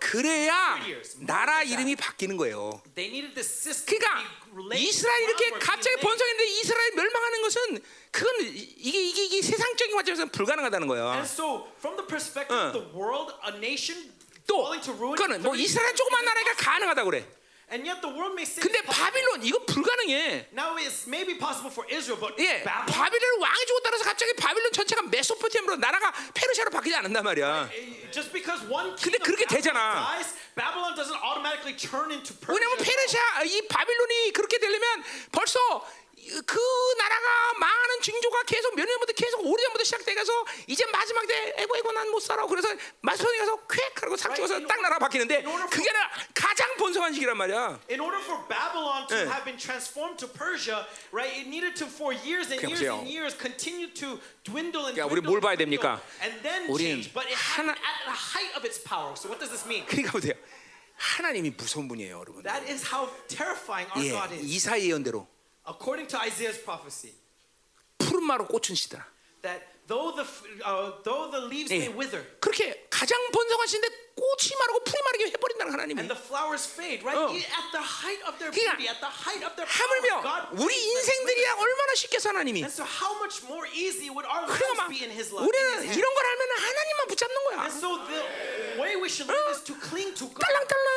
[0.00, 0.78] 그래야
[1.18, 2.80] 나라 이름이 바뀌는 거예요.
[2.94, 4.24] 그러니까
[4.74, 5.96] 이스라엘 이렇게 갑자기.
[6.00, 10.88] 번성했는데 이스라엘 멸망하는 것은 그건 이게 이게, 이게 세상적인 관점에서 불가능하다는
[13.56, 14.14] nation
[14.46, 14.70] 또.
[14.70, 16.54] 그거는 뭐30 이스라엘 조그만 나라니까.
[16.54, 17.28] 가능하다 그래.
[17.68, 18.78] And yet the world may say 근데.
[18.86, 20.46] 바빌론 이건 불가능해.
[20.54, 24.72] Now it's maybe possible for Israel, but 예, Babylon, 바빌론 왕이 죽었다 그래서 갑자기 바빌론
[24.72, 27.68] 전체가 메소포타미아로 나라가 페르시아로 바뀌지 않는단 말이야.
[27.74, 29.98] eh, just because one 근데 그렇게 되잖아.
[30.14, 32.54] dies, Babylon doesn't automatically turn into Persia.
[32.54, 35.02] 왜냐면 페르시아 이 바빌론이 그렇게 되려면
[35.32, 35.58] 벌써
[36.46, 36.58] 그
[36.98, 40.32] 나라가 망하는 징조가 계속 몇 년부터 계속 오래전부터 시작돼가서
[40.66, 42.68] 이제 마지막 때 에고 에고 난 못 살아 그래서
[43.00, 47.80] 마스톤에 가서 퀵 하고 삭 죽어서 딱 나라 바뀌는데 그게 아니라 가장 번성한 시기란 말이야.
[47.90, 49.22] In order for Babylon to 예.
[49.26, 53.34] have been transformed to Persia, right, it needed to for years and years and years
[53.36, 56.00] continue to dwindle and 그러니까 우리 dwindle, 뭘 봐야 and dwindle, 됩니까?
[56.22, 57.12] and then change.
[57.12, 59.14] But it 하나- at the height of its power.
[59.18, 59.84] So what does this mean?
[59.86, 60.34] 그러니까 보세요.
[60.96, 62.42] 하나님이 무서운 분이에요, 여러분.
[62.42, 64.42] That is how terrifying our 예, God is.
[64.46, 65.26] 이사의 예언대로
[65.66, 67.14] According to Isaiah's prophecy,
[67.98, 69.04] 푸른 마루 꽃은 시더라.
[69.42, 70.24] that though the
[70.64, 71.78] uh, though the leaves 예.
[71.78, 76.00] may wither 그렇게 가장 번성하신데 꽃이 마르고 풀이 마르게 해버린다는 하나님이.
[76.00, 77.20] and the flowers fade, right?
[77.20, 77.28] 어.
[77.36, 80.72] At the height of their 그러니까 beauty, at the height of their power, God 우리
[80.72, 81.52] 인생들이야.
[81.60, 82.64] 얼마나 쉽게 사 하나님이.
[82.64, 85.44] And so how much more easy would our 그러니까 lives 막 be in His love?
[85.44, 85.84] 우리는?
[85.92, 87.56] 이런 걸 알면 하나님만 붙잡는 거야.
[87.68, 88.22] And so the
[88.80, 90.40] way we should live is to cling to God.
[90.40, 90.88] 딸랑딸랑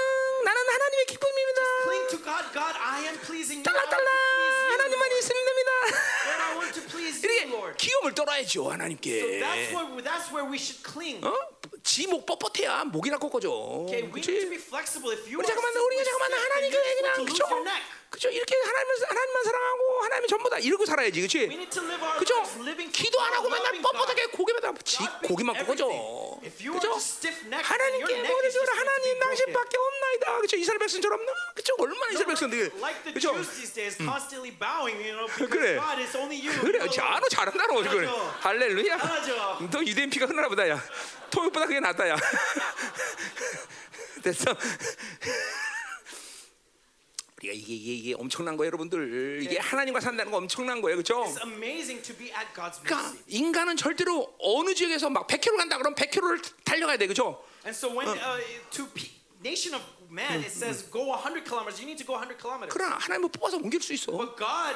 [0.47, 1.59] 나는 하나님의 기쁨입니다.
[1.83, 2.43] Cling to God.
[2.55, 3.67] God, I am pleasing you.
[3.67, 4.07] 딸랑딸랑.
[4.07, 5.71] 하나님 하나님만 있으면 됩니다.
[6.23, 7.75] Lord, I want to please you, 이렇게 Lord.
[7.77, 9.39] 기염을 떨어야죠 So 하나님께.
[9.43, 11.19] that's where that's where we should cling.
[11.25, 11.35] 어?
[11.83, 13.49] 지목 뻣뻣해야 목이 나 꺾어져.
[13.85, 14.49] Okay, we need to 그렇지?
[14.49, 15.11] be flexible.
[15.13, 17.43] If you 우리 are 잠깐만 우리가 잠깐만 하나님께 you're 그냥 그죠?
[18.09, 18.27] 그죠?
[18.29, 21.69] 이렇게 하나님을 하나님만 사랑하고 하나님이 전부다 이러고 살아야지, 그렇지?
[22.17, 22.43] 그죠?
[22.91, 23.71] 기도 안 하고 맨날.
[23.73, 25.87] 뻣뻣하게 고개마다 지 God being 고기만 are 그죠?
[27.51, 29.19] 하나님께 머리 to 하나님.
[29.19, 30.41] 당신밖에 없나이다.
[30.41, 30.57] 그죠?
[30.57, 31.75] 이스라엘 백성처럼 나 그죠?
[31.77, 32.71] 얼마나 이스라엘 백성들
[33.13, 33.33] 그죠?
[35.49, 35.79] 그래.
[36.61, 37.19] 그래, you 자, alone.
[37.21, 38.07] 너 잘한다, 너 그래.
[38.39, 38.97] 할렐루야.
[39.71, 40.83] 너 유대인 피가 흐르나 보다, 야.
[41.29, 42.17] 토육보다 그게 낫다, 야.
[44.23, 44.45] 됐어.
[47.39, 49.39] 우리가 이게, 이게, 이게 엄청난 거예요, 여러분들.
[49.41, 51.23] 이게 하나님과 산다는 거 엄청난 거예요, 그렇죠?
[51.23, 53.23] It's amazing to be at God's 그러니까 mercy.
[53.27, 57.41] 인간은 절대로 어느 지역에서 막 100km 간다 그러면 100km를 달려가야 돼, 그렇죠?
[57.65, 58.41] And so when uh,
[58.71, 59.11] to pe-
[59.43, 61.79] nation of man, it says go 100 kilometers.
[61.79, 62.73] You need to go 100 kilometers.
[62.73, 64.11] 그러나 하나님은 뽑아서 옮길 수 있어.
[64.11, 64.75] But God,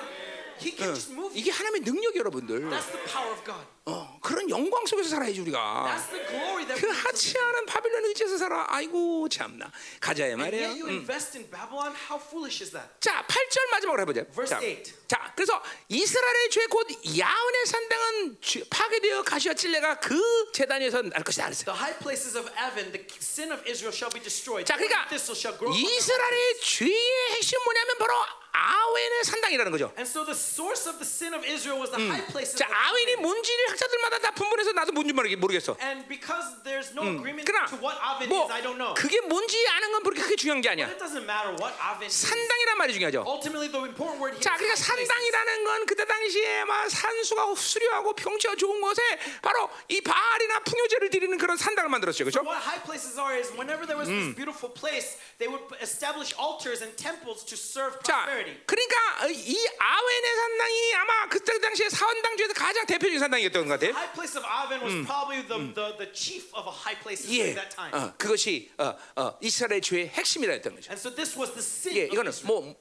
[0.61, 1.31] He can just move.
[1.37, 2.69] 이게 하나님의 능력이 여러분들.
[2.69, 3.65] That's the power of God.
[3.85, 5.59] 어, 그런 영광 속에서 살아야지 우리가.
[5.91, 8.65] That's the glory that 그 하치 않은 바빌론 의지에서 살아.
[8.69, 9.69] 아이고 참나.
[9.99, 10.69] 가자야 말이야.
[10.69, 11.91] yet you invest in Babylon.
[12.09, 12.87] How foolish is that?
[13.01, 14.23] 자, 8절 마지막으로 해보자.
[14.47, 14.61] 자.
[15.07, 16.87] 자, 그래서 이스라엘의 죄 곧
[17.19, 20.15] 야은의 산당은 죄- 파괴되어 가시와 찔레가 그
[20.53, 21.45] 재단에서 날 것이다.
[21.45, 21.65] 그랬어요.
[21.65, 24.65] The high places of Avon, the sin of Israel shall be destroyed.
[24.65, 28.13] 자, 그러니까 이스라엘의 죄의 핵심 뭐냐면 바로
[28.53, 29.91] 아웬의 산당이라는 거죠.
[29.97, 33.15] And so the source of the sin of Israel was the high places 자, 아웬이.
[33.17, 35.75] 뭔지를 학자들마다 다 분분해서 나도 뭔지 모르겠- 모르겠어.
[35.81, 38.93] And because there's no agreement 그러나 to what Avon 뭐 is, I don't know.
[38.93, 40.85] 그게 뭔지 아는 건 그렇게 크게 중요한 게 아니야.
[40.85, 42.13] It doesn't matter what Avon is.
[42.13, 43.25] 산당이란 말이 중요하죠.
[43.25, 44.77] Ultimately, the important word here 자, is 그러니까.
[44.77, 49.01] 산당이라는 건 그때 당시에 막 산수가 수려하고 평지가 좋은 곳에
[49.41, 52.41] 바로 이 바알이나 풍요제를 드리는 그런 산당을 만들었죠, 그렇죠?
[52.45, 56.85] What high places are is whenever there was this beautiful place, they would establish altars
[56.85, 58.42] and temples to serve 자, prosperity.
[58.65, 63.91] 그러니까 이 아웬의 산당이 아마 그때 당시에 사원당 중에서 가장 대표적인 산당이었던 것 같아요.
[63.91, 67.49] High place of Avon was probably the, the, the chief of a high places 예,
[67.49, 67.91] at that time.
[67.93, 70.91] 어, 그것이 어, 어, 이스라엘 죄의 핵심이라 했던 거죠.
[70.91, 72.31] And so this was the sin 예, 이거는.
[72.45, 72.75] 뭐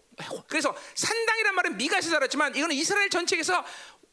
[0.47, 3.65] 그래서 산당이란 말은 미가에서 살았지만 이거는 이스라엘 전체에서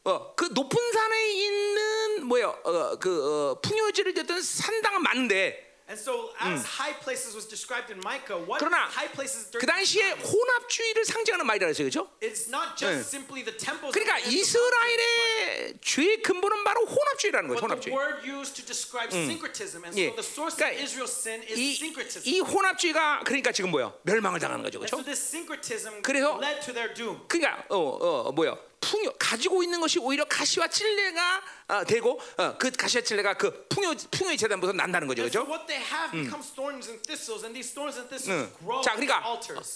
[0.04, 6.30] 어, 그 높은 산에 있는 뭐요, 어, 그 어, 풍요지를 졌던 산당은 많은데 And so
[6.38, 11.44] as high places was described in Micah, what 그러나 high places 그 당시에 혼합주의를 상징하는
[11.44, 12.06] 말이라 했어요, 그렇죠?
[12.22, 13.90] it's not just simply the temples.
[13.90, 17.90] 그러니까 이스라엘의 죄의 근본은 바로 혼합주의라는 the 혼합주의.
[17.92, 20.08] word used to describe syncretism, and 예.
[20.08, 22.22] so the source 그러니까 of Israel's sin is 이, syncretism.
[22.22, 23.92] 이 혼합주의가 그러니까 지금 뭐야?
[24.02, 25.02] 멸망을 당하는 거죠, 그렇죠?
[25.02, 27.18] this syncretism 그래서- led to their doom.
[27.26, 27.76] 그러니까 어,
[28.28, 28.56] 어 뭐야?
[28.80, 33.94] 풍요 가지고 있는 것이 오히려 가시와 찔레가 어, 되고 어, 그 가시와 찔레가 그 풍요
[34.10, 35.44] 풍요의 재단부터 난다는 거죠, 그렇죠?
[38.82, 39.22] 자, 그러니까.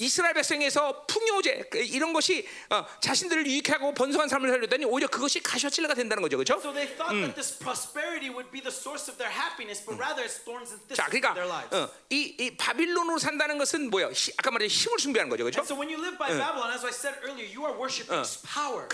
[0.01, 5.71] 이스라엘 백성에서 풍요제 그 이런 것이 어, 자신들을 유익하고 번성한 삶을 살렸더니 오히려 그것이 가시와
[5.71, 6.59] 찔레가 된다는 거죠, 그렇죠?
[6.59, 10.25] So they thought that this prosperity would be the source of their happiness, but rather
[10.25, 11.77] it's thorns and thistles 자, in 그러니까 their lives.
[11.77, 14.09] 어, 이, 이 바빌론으로 산다는 것은 뭐야?
[14.11, 15.63] 히- 아까 말한 힘을 숭배하는 거죠, 그렇죠?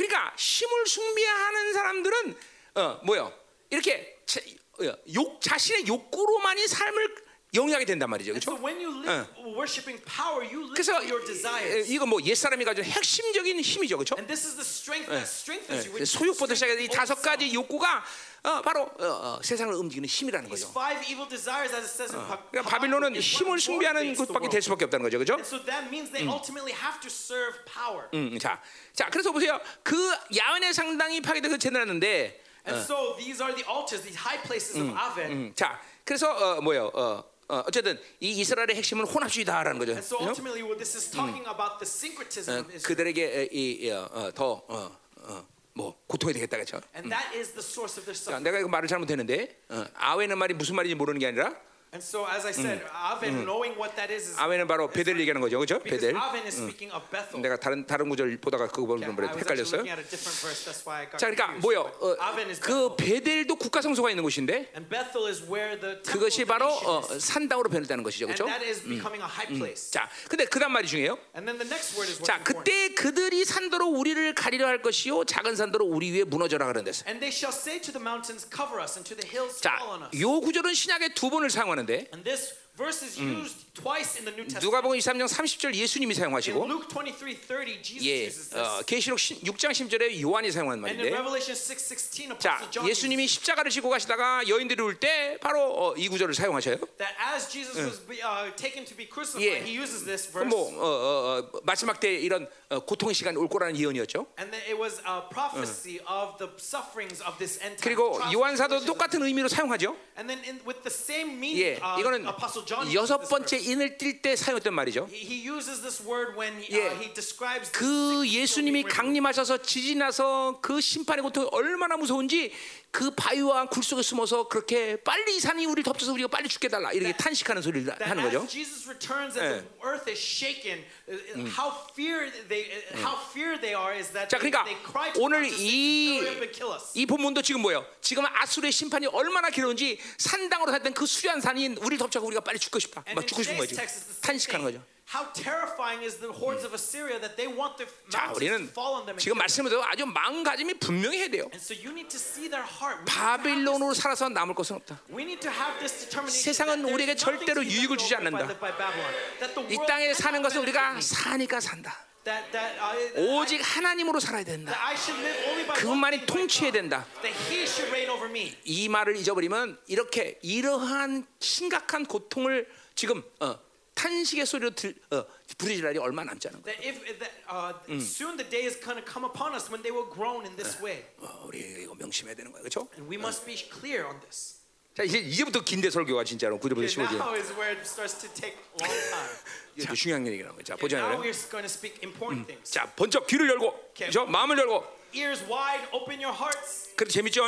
[0.01, 2.36] 그러니까 힘을 숭배하는 사람들은
[2.77, 3.32] 어 뭐요
[3.68, 4.40] 이렇게 자,
[4.81, 7.14] 어, 욕 자신의 욕구로만이 삶을
[7.52, 8.62] 영위하게 된단 말이죠, so 그렇죠?
[8.62, 9.27] when you live
[9.59, 11.94] worshiping power, you live 그래서 이-.
[11.94, 14.14] 이거 뭐 옛 사람이 가진 핵심적인 힘이죠, 그렇죠?
[14.16, 15.93] And this is the strength that strengthens you.
[15.94, 17.20] which is the 소욕부터 시작해서 이 다섯.
[17.20, 18.05] 가지 욕구가
[18.43, 20.72] 어, 바로 어, 어, 세상을 움직이는 힘이라는 거죠.
[20.72, 24.48] 그러니까 바빌론은 힘을 숭배하는 곳밖에.
[24.48, 25.35] 될 수밖에 없다는 거죠, 그렇죠?
[25.35, 28.09] And so that means they ultimately have to serve power.
[28.14, 28.62] 음, 자,
[28.94, 29.60] 자, 그래서 보세요.
[29.82, 29.97] 그
[30.35, 34.89] 야외의 상당이 파괴돼 그 재단하는데, And so these are the altars, these high places of
[34.97, 35.32] Aven.
[35.32, 36.90] 음, 자, 그래서 어, 뭐요?
[36.94, 39.93] 어, 어, 어쨌든 이 이스라엘의 핵심은 혼합주의다라는 거죠.
[39.93, 40.28] And so 그죠?
[40.31, 42.86] ultimately, what this is talking about the syncretism 어, of Israel.
[42.86, 46.81] 그들에게 이더 어, 어, 뭐 고통이 되겠다 그렇죠.
[46.94, 48.44] And that is the source of their 자, suffering.
[48.44, 51.59] 내가 이거 말을 잘못했는데 어, 아웨는 말이 무슨 말인지 모르는 게 아니라
[51.93, 55.41] And so, as I said, Aven, knowing what that is, is 아웨는 바로 베델 얘기하는
[55.41, 55.83] 거죠, 그렇죠?
[55.83, 56.15] because 베델.
[56.15, 57.43] Aven is speaking of Bethel.
[57.43, 59.83] 내가 다른 다른 구절 보다가 그거 보는 거에 I was actually 헷갈렸어요.
[59.83, 60.62] looking at a different verse.
[60.71, 61.67] That's why I got 자, 그러니까 confused.
[61.67, 61.91] 뭐요?
[61.99, 62.95] 어, Aven is 그 Bethel.
[62.95, 66.71] 베델도 국가 성소가 있는 곳인데 And Bethel is where the temple of 그것이 the 바로
[66.71, 67.27] nation 어, is.
[67.27, 68.47] 산당으로 변했다는 것이죠, And 그렇죠?
[68.47, 69.91] that is becoming a high place.
[69.91, 71.19] 자, 근데 그다음 말이 중요해요.
[71.35, 72.62] And then the next word is what's 자, important.
[72.71, 77.03] 그때 그들이 산도로 우리를 가리려 할 것이요 작은 산도로 우리 위에 무너져라 그런 데서.
[77.11, 79.99] And they shall say to the mountains, cover us, and to the hills 자, fall
[79.99, 80.15] on us.
[80.23, 83.43] 요 구절은 신약에 두 번을 사용하는 데 And this verse is mm.
[83.43, 84.65] used twice in the New Testament.
[84.67, 88.59] 누가복음 23장 30절 예수님이 사용하시고 Luke 23:30, Jesus 예, uses this.
[88.59, 93.89] 어, 계시록 6장 10절에 요한이 사용한 and in 말인데 Revelation 6:16, 자, 예수님이 십자가를 지고
[93.91, 96.77] 가시다가 여인들이 올때 바로 어, 이 구절을 사용하셔요.
[96.99, 99.63] that as Jesus was be, uh, taken to be crucified, 예.
[99.63, 100.51] he uses this 그럼 verse.
[100.51, 104.27] 뭐 어, 어, 어, 마지막 때 이런 어, 고통의 시간이 올 거라는 예언이었죠.
[104.39, 107.83] And then it was a prophecy of the sufferings of this end time.
[107.83, 108.81] 그리고 요한 사도.
[108.85, 109.95] 똑같은 의미로 사용하죠.
[110.17, 113.61] And then in, with the same meaning, 예, uh, 이거는 Apostle John uses 여섯 번째.
[113.71, 115.09] 인을 띨때 사용했던 말이죠.
[115.13, 116.91] He he uses this word when uh, 예.
[116.99, 118.83] he describes the 그 예수님이.
[118.85, 122.53] 강림하셔서 지진나서 그 심판의 고통이 얼마나 무서운지
[122.93, 126.91] 그 바위와 굴 속에 숨어서 그렇게 빨리 이 산이 우리를 덮쳐서 우리가 빨리 죽게 달라
[126.91, 128.41] 이렇게 탄식하는 소리를 하는 거죠.
[128.43, 131.15] as Jesus returns and the earth is shaken, uh,
[131.55, 135.23] how fear they uh, how fear they are is that 자, 그러니까 they cry to
[135.23, 137.87] 오늘 God to say, 이- "Hurry up and kill us." 이 본문도 지금 뭐예요?
[138.01, 142.81] 지금 아수르의 심판이 얼마나 길어운지 산당으로 살던 그 수려한 산이 우리를 덮쳐서 우리가 빨리 죽고
[142.81, 143.05] 싶다.
[143.15, 144.65] 막 죽고 싶은 same 탄식하는.
[144.67, 144.83] 거죠.
[145.11, 148.70] How terrifying is the hordes of Assyria that they want the 자, mountains 우리는 to
[148.70, 149.43] fall on them and 지금 kill them.
[149.43, 151.51] 말씀으로 아주 마음가짐이 분명히 해야 돼요.
[151.51, 153.03] And so you need to see their heart.
[153.03, 155.01] We need, to have 바빌론으로 this, 살아서 남을 것은 없다.
[155.11, 157.99] we need to have this determination 세상은 that 우리에게 there's nothing 절대로 to be 유익을
[157.99, 158.45] left 주지 over 않는다.
[158.47, 159.12] live by Babylon.
[159.43, 161.03] That the 이 world 땅에 cannot 사는 것은 benefit 우리가 me.
[161.03, 161.91] 사니까 산다.
[162.23, 164.70] That, that, I, that, 오직 I, 하나님으로 살아야 된다.
[164.70, 166.78] that I should live only by one 그분만이 thing, by 통치해야 God.
[166.87, 166.95] 된다.
[167.27, 168.55] That He should reign over me.
[168.62, 173.59] 이 말을 잊어버리면 이렇게 이러한 심각한 고통을 지금 어,
[174.05, 175.24] 탄식의 소리로 들, 어,
[175.59, 176.81] 부르질 날이 얼마 남지 않은 거예요.
[176.81, 179.93] That if that, uh, soon the day is going to come upon us when they
[179.93, 182.89] will groan in this way, 어, 우리 이거 명심해야 되는 거예요, 그렇죠?
[182.97, 184.56] and we must be clear on this.
[184.97, 187.14] 자 이제 이제부터 긴대 설교가 진짜로 9절부터 Okay, 15절.
[187.20, 189.31] now is where it starts to take long time.
[189.77, 190.64] 이게 중요한 얘기라는 거죠.
[190.64, 191.20] 자 Okay, 보자 now 말이에요.
[191.31, 192.72] we're going to speak important things.
[192.72, 194.24] 자 번쩍 귀를 열고, 그렇죠?
[194.27, 194.82] 마음을 열고.
[195.12, 196.89] Ears wide, open your hearts.
[196.97, 197.44] 그래도 재밌죠?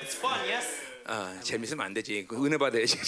[0.00, 0.66] It's fun, yes.
[1.04, 2.26] 아 재밌으면 안 되지.
[2.28, 2.98] 그 은혜 받아야지.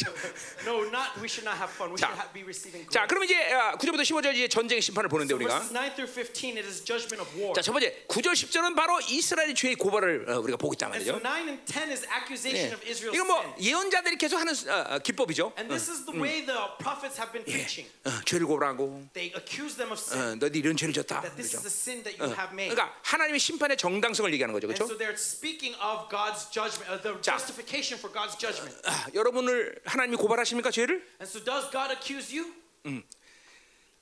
[0.67, 1.15] No, not.
[1.21, 1.91] We should not have fun.
[1.93, 2.87] We 자, should ha- be receiving.
[2.91, 3.09] 자 grace.
[3.09, 3.35] 그럼 이제
[3.79, 5.61] 9절부터 15절 이제 전쟁의 심판을 보는데 우리가.
[5.61, 7.53] Verses 9 through 15, it is judgment of war.
[7.55, 11.19] 자 첫 번째 9절 10절은 바로 이스라엘의 죄의 고발을 어, 우리가 보고 있단 And so
[11.19, 11.23] 말이죠.
[11.23, 12.75] 9 and 10 is accusation 예.
[12.75, 13.55] of Israel's 이건 뭐 sin.
[13.61, 15.53] 예언자들이 계속 하는 어, 어, 기법이죠.
[15.59, 17.53] And this is the way the prophets have been 예.
[17.63, 17.87] preaching.
[18.05, 20.39] 어, 죄를 고발하고 They accuse them of 어, sin.
[20.39, 21.21] 너희 이런 죄를 졌다.
[21.23, 21.67] That this 그렇죠?
[21.67, 22.73] is the sin that you have made.
[22.75, 24.89] 그러니까 하나님의 심판의 정당성을 얘기하는 거죠, And 그렇죠?
[24.89, 27.37] so they're speaking of God's judgment, uh, the 자.
[27.37, 28.77] justification for God's judgment.
[28.85, 31.03] 아, 여러분을 하나님이 고발하십니까 죄를?
[31.21, 32.53] And so does God accuse you?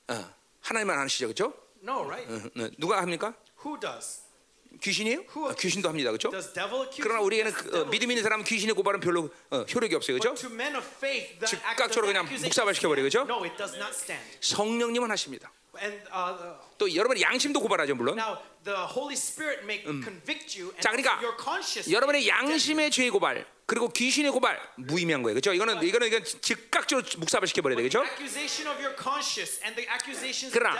[0.07, 1.53] 어, 하나님만 안 하시죠, 그렇죠?
[1.83, 2.31] No, right?
[2.31, 3.33] 어, 어, 누가 합니까?
[3.65, 4.21] Who does?
[4.81, 5.25] 귀신이에요?
[5.35, 6.29] 어, 귀신도 합니다, 그렇죠?
[6.31, 7.21] Does devil accuse 그러나?
[7.21, 10.33] 우리에는 그, 어, 믿음 있는 사람은 귀신의 고발은 별로 어, 효력이 없어요, 그렇죠?
[10.33, 13.21] But to men of faith, the act 즉각적으로 그냥 묵사발 시켜버려요, 그렇죠?
[13.21, 14.23] No, it does not stand.
[14.39, 15.51] 성령님은 하십니다.
[15.81, 18.17] And uh, 또 여러분의 양심도 고발하죠, 물론.
[18.17, 21.91] now the Holy Spirit may convict you, and 자, 그러니까 your conscience.
[21.91, 22.27] 여러분의.
[22.27, 25.53] 양심의 죄의 고발 그리고 귀신의 고발 무의미한 거예요, 그렇죠?
[25.53, 28.03] 이거는 이거는 이건 즉각적으로 묵사발 시켜 버려야 그렇죠?
[29.77, 30.75] the accusations of 그러나.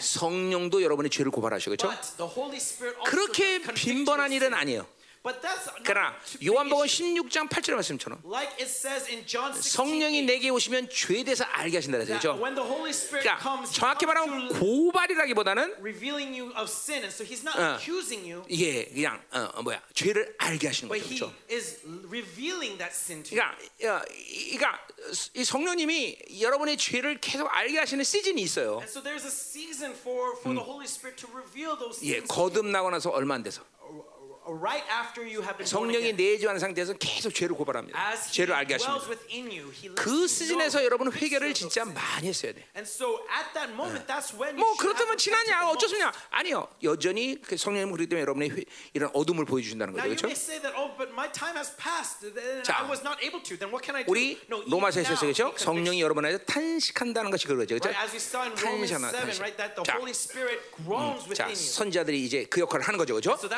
[0.00, 1.30] 성령도 여러분의 죄를
[1.70, 1.88] 그렇죠?
[1.88, 4.54] Also 그렇게 빈번한 일은.
[4.54, 4.88] 아니에요.
[5.26, 7.02] But that's not 그러나 요한복음 issue.
[7.18, 11.78] 16장 8절의 말씀처럼 Like it says in John 16, 성령이 내게 오시면 죄에 대해서 알게
[11.78, 12.38] 하신다 그랬죠.
[12.38, 17.24] when the Holy Spirit 그러니까 정확히 말하면 to 고발이라기보다는 revealing you of sin, and so
[17.26, 17.74] he's not 어.
[17.74, 21.04] accusing you, 이게 그냥 어, 어, 뭐야 죄를 알게 하시는 거죠.
[21.04, 21.32] 그렇죠?
[23.28, 24.86] 그러니까, 어, 이- 그러니까
[25.34, 28.78] 이 성령님이 여러분의 죄를 계속 알게 하시는 시즌이 있어요.
[28.78, 32.90] And so there's a season for, for the Holy Spirit to reveal those 예, 거듭나고
[32.90, 33.62] 나서 얼마 안 돼서
[34.46, 36.16] right after you have been 성령이 again.
[36.16, 37.94] 내주하는 상태에서 계속 죄를 고발합니다.
[37.98, 39.10] As he 죄를 알게 dwells 하십니다.
[39.10, 41.84] within you, 그 시즌에서 conviction 회개를 진짜.
[41.84, 42.62] 많이 했어야 돼.
[42.76, 45.34] And so at that moment, that's when you 뭐 그렇다면 the
[45.74, 46.18] 어쩌냐 most.
[46.30, 48.64] 아니요 여전히 그 성령님 그렇기 때문에 여러분의 회-
[48.94, 50.26] 이런 어둠을 보여주신다는 거죠 you 그렇죠?
[50.26, 53.42] may say that, oh, but my time has passed, and 자, I was not able
[53.42, 53.56] to.
[53.58, 54.10] Then what can I do?
[54.12, 55.54] 우리 No, 로마서에서 그렇죠?
[55.56, 56.00] 성령이.
[56.00, 57.88] 여러분 안에서 탄식한다는 것이 그거죠 그렇죠?
[57.90, 59.40] Right, as we saw in Romans 탄식하나, 7, 탄식.
[59.42, 61.72] right, that the 자, Holy Spirit groans 자 within you.
[61.76, 63.34] 선자들이 이제 그 역할을 하는 거죠 그렇죠?
[63.40, 63.48] So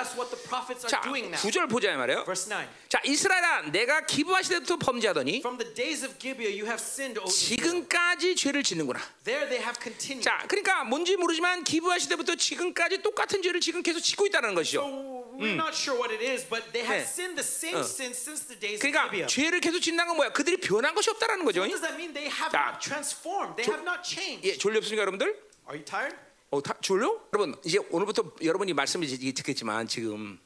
[0.87, 1.01] 자.
[1.01, 2.69] 9절 보자 이 말이에요 Verse 9.
[2.89, 7.25] 자 이스라엘아 내가 기부하실 때부터 범죄하더니 From the days of Gibeah, you have sinned, O
[7.27, 7.57] Israel.
[7.59, 10.23] 지금까지 죄를 짓는구나 There they have continued.
[10.25, 15.29] 자 그러니까 뭔지 모르지만 기부하실 때부터 지금까지 똑같은 죄를 지금 계속 짓고 있다는 것이죠 So
[15.39, 17.07] we're not sure what it is, but they have 네.
[17.07, 19.27] sinned the same sin since the days of 그러니까 Gibeah.
[19.29, 22.13] 죄를 계속 짓는 건 뭐야 그들이 변한 것이 없다라는 거죠 What does that mean?
[22.13, 23.57] They have 자, not transformed.
[23.57, 24.47] They 조- have not changed.
[24.49, 25.27] 예 졸려 없습니까 여러분들?
[25.69, 26.17] Are you tired?
[26.51, 27.13] 어, 다 졸려?
[27.35, 30.41] 여러분 이제 오늘부터 여러분이 말씀을 이제 듣겠지만 지금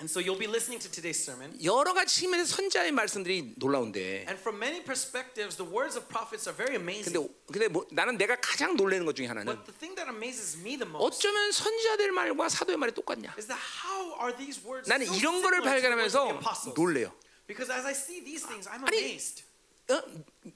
[0.00, 1.54] And so you'll be listening to today's sermon.
[1.62, 6.56] 여러 가지 측면에서 선자의 말씀들이 놀라운데 And from many perspectives, the words of prophets are
[6.56, 7.14] very amazing.
[7.14, 10.58] 근데 근데 뭐, 나는 내가 가장 놀라는 것 중에 하나는 But the thing that amazes
[10.58, 13.34] me the most 어쩌면 선지자들 말과 사도의 말이 똑같냐?
[13.38, 16.40] is that how are these words 나는 so 이런 거를 발견하면서?
[16.74, 17.14] 놀래요.
[17.46, 19.43] Because as I see these things, I'm 아니, amazed.
[19.90, 20.02] 어?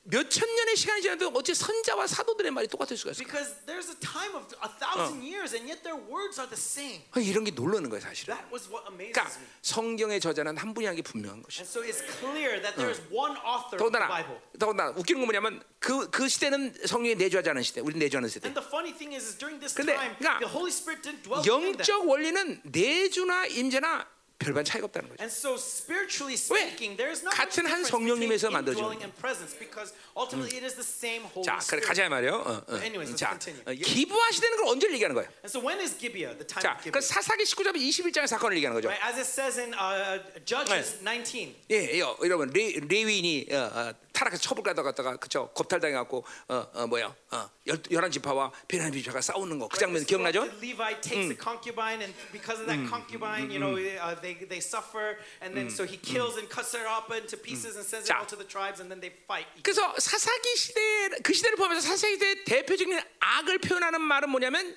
[0.04, 3.24] 몇천 년의 시간이 지나도 어째 선자와 사도들의 말이 똑같을 수가 있어?
[3.24, 7.04] Because there's a time of a thousand years, and yet their words are the same.
[7.16, 8.34] 이런 게 놀라는 거예요, 사실은.
[8.36, 9.48] That was what amazes 그러니까 me.
[9.62, 11.60] 성경의 저자는 한 분이 한게 분명한 것이.
[11.60, 14.36] And so it's clear that there is one author of the 더군다나 Bible.
[14.58, 18.48] 더군다나 웃기는 건 뭐냐면 그그 시대는 성령이 내주하지 않은 시대, 우리 내주하는 시대.
[18.48, 21.24] And the funny thing is, is during this 근데, time, 그러니까 the Holy Spirit didn't
[21.24, 21.80] dwell within them.
[21.80, 25.20] 영적 원리는 내주나 임재나 별반 차이가 없다는 거죠.
[25.20, 26.70] And so spiritually 왜?
[26.70, 30.78] speaking, there is not 같은 한 성령님에서 만들어진 indwelling and presence because ultimately it is
[30.78, 31.80] the same Holy 자, 그래.
[31.82, 32.34] 가자 말이요.
[32.46, 32.76] 어, 어.
[32.78, 33.62] Anyways, 자, continue.
[33.66, 35.26] 어, 기부하 시대는 걸 언제 얘기하는 거예요?
[35.42, 37.00] And so when is Gibeah, the time 자, of 그?
[37.00, 38.86] 사사기 19장 21장의 사건을 얘기하는 거죠.
[38.86, 39.02] Right?
[39.02, 41.58] As it says in uh, Judges 19.
[41.74, 47.14] 예, 예, 여러분 레, 레위인이 어, 어, 타락해서 처벌받아 갔다가 그쵸 겁탈당해갖고 어, 어, 뭐야
[47.30, 50.04] 어, 열, 열한 지파와 베냐민 지파가 싸우는 거 그 장면?
[50.04, 50.42] 기억나죠?
[50.58, 54.58] The Levite takes a concubine, and because of that concubine, you know, uh, they, they
[54.60, 58.12] suffer, and then so he kills and cuts her up into pieces and sends it
[58.12, 58.18] 자.
[58.18, 59.46] all to the tribes, and then they fight.
[59.62, 60.80] 그래서 사사기 시대
[61.22, 64.74] 그 시대를 포함해서 사사기 시대 대표적인 악을 표현하는 말은 뭐냐면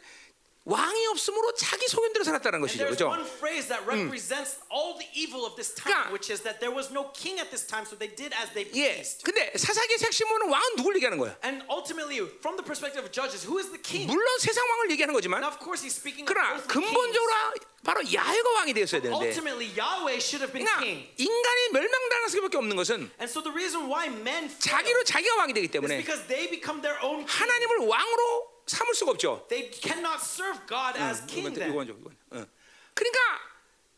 [0.63, 3.07] 왕이 없으므로 자기 소견대로 살았다는 것이죠, 그렇죠?
[3.09, 6.69] one phrase that represents all the evil of this time, 그러니까- which is that there
[6.69, 9.01] was no king at this time, so they did as they 예.
[9.01, 9.25] pleased.
[9.25, 11.33] 근데 사사기의 핵심은 왕은 누굴 얘기하는 거야?
[11.41, 14.05] And ultimately, from the perspective of judges, who is the king?
[14.05, 17.57] 물론 세상 왕을 얘기하는 거지만 Now, of course, he's speaking of 그러나 근본적으로.
[17.81, 21.09] 바로 야훼가 왕이 되었어야 되는데 Ultimately, Yahweh should have been 그러니까 king.
[21.17, 25.57] 인간이 멸망당할 수밖에 없는 것은 And so the reason why men fail 자기로 자기가 왕이
[25.57, 27.33] 되기 is 때문에 because they become their own king.
[27.33, 29.45] 하나님을 왕으로 삼을 수가 없죠.
[29.49, 31.69] They cannot serve God as king 이건.
[31.69, 32.41] 이건 이건.
[32.41, 32.45] 어.
[32.93, 33.19] 그러니까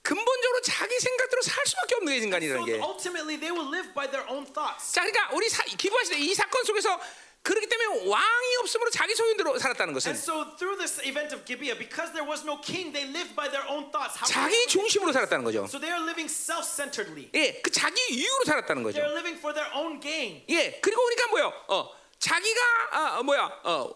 [0.01, 2.73] 근본적으로 자기 생각대로 살 수밖에 없는 게 So 인간이라는 게.
[2.83, 4.91] ultimately, they will live by their own thoughts.
[4.91, 6.99] 자, 그러니까 우리 기부하실 때이 사건 속에서
[7.41, 11.75] 그렇기 때문에 왕이 없으므로 자기 소견대로 살았다는 것은 And so through this event of Gibeah,
[11.77, 14.15] because there was no king, they lived by their own thoughts.
[14.19, 15.63] How 자기 중심으로 살았다는 거죠.
[15.67, 17.31] so they are living self-centeredly.
[17.35, 18.95] 예, 그 자기 이유로 살았다는 거죠.
[18.99, 20.43] They are living for their own gain.
[20.49, 21.47] 예, 그리고 그러니까 뭐요?
[21.67, 22.61] 어, 자기가
[22.91, 23.59] 아, 어, 뭐야?
[23.63, 23.91] 어,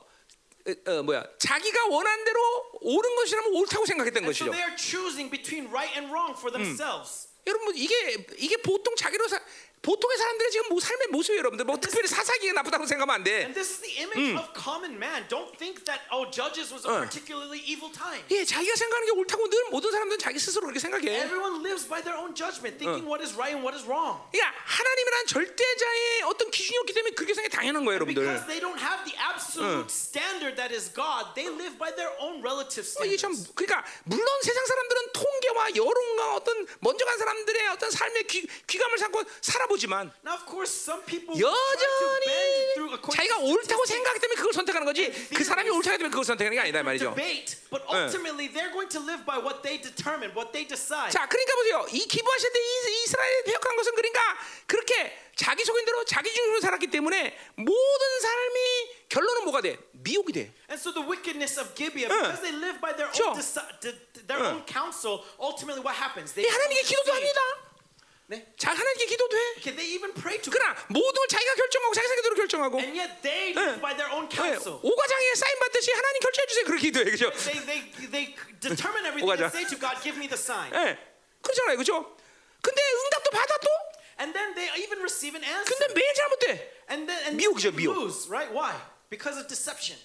[0.68, 1.24] 어, 어, 뭐야?
[1.40, 2.40] 자기가 원한 대로
[2.82, 4.52] 옳은 것이라면 옳다고 생각했던 And so 것이죠.
[4.52, 7.30] they are choosing between right and wrong for themselves.
[7.48, 7.96] 여러분 이게
[8.38, 9.40] 이게 보통 자기로 사,
[9.88, 11.64] 보통의 사람들의 지금 뭐 삶의 모습이에요, 여러분들.
[11.64, 13.48] 뭐 특별히 사사기가 나쁘다고 생각하면 안 돼.
[13.48, 15.24] And this is the image of common man.
[15.32, 18.20] Don't think that oh, Judges was a particularly evil time.
[18.28, 21.08] 예, 자기가 생각하는 게 옳다고 늘 모든 사람들은 자기 스스로 그렇게 생각해.
[21.24, 24.20] Everyone lives by their own judgment, thinking what is right and what is wrong.
[24.28, 28.20] 그러니까 하나님이란 절대자의 어떤 기준이 없기 때문에 그렇게 생각이 당연한 거예요, 여러분들.
[28.28, 32.44] Because they don't have the absolute standard that is God, they live by their own
[32.44, 33.56] relative 어, 이게 참 standards.
[33.56, 39.24] 그러니까 물론 세상 사람들은 통계와 여론과 어떤 먼저 간 사람들의 어떤 삶의 귀, 귀감을 삼고
[39.40, 44.20] 살아보 지만 Now, of course, some people try to bend through 여전히 자기가 옳다고 생각하기
[44.20, 47.16] 때문에 그걸 선택하는 거지 그 사람이 옳다고 때문에 그걸 선택하는 게 아니다 이 말이죠.
[51.10, 51.86] 자, 그러니까 보세요.
[51.92, 54.22] 이 기부하실 때 이- 이스라엘이 배역한 것은 그러니까
[54.66, 59.78] 그렇게 자기 속인 대로 자기 중심으로 살았기 때문에 모든 삶이 결론은 뭐가 돼?
[59.94, 60.52] 미혹이 돼.
[60.70, 63.30] And so the wickedness of Gibeah, because they live by their 그렇죠.
[63.32, 66.34] own deci- de- their own counsel, ultimately what happens?
[66.34, 67.14] They 이 하나님께 기도도.
[67.14, 67.42] 합니다.
[68.30, 68.46] 네?
[68.58, 69.42] 자, 하나님께 기도도 해.
[69.64, 70.60] Okay, they even pray to God.
[70.60, 74.28] 그러나 모든 걸 자기가 결정하고 자기 생각대로 결정하고 And yet they live by their own
[74.28, 74.80] counsel.
[74.84, 76.66] 오과장에 사인 받듯이 하나님 결정해 주세요.
[76.66, 77.06] 그렇게 기도해.
[77.12, 77.32] 그죠?
[77.32, 77.80] They, they,
[78.12, 79.48] they determine everything 오가자.
[79.48, 80.68] and say to God, give me the sign.
[80.76, 81.00] 예.
[81.42, 81.78] 그렇잖아요.
[81.78, 82.04] 그죠?
[82.62, 83.68] 근데 응답도 받아 또.
[84.20, 85.64] And then they even receive an answer.
[85.64, 86.52] 근데 매일 잘못 돼.
[86.92, 87.96] And then and 미혹이죠, 미혹.
[87.96, 88.52] lose, right?
[88.52, 88.76] Why?
[89.08, 89.96] Because of deception.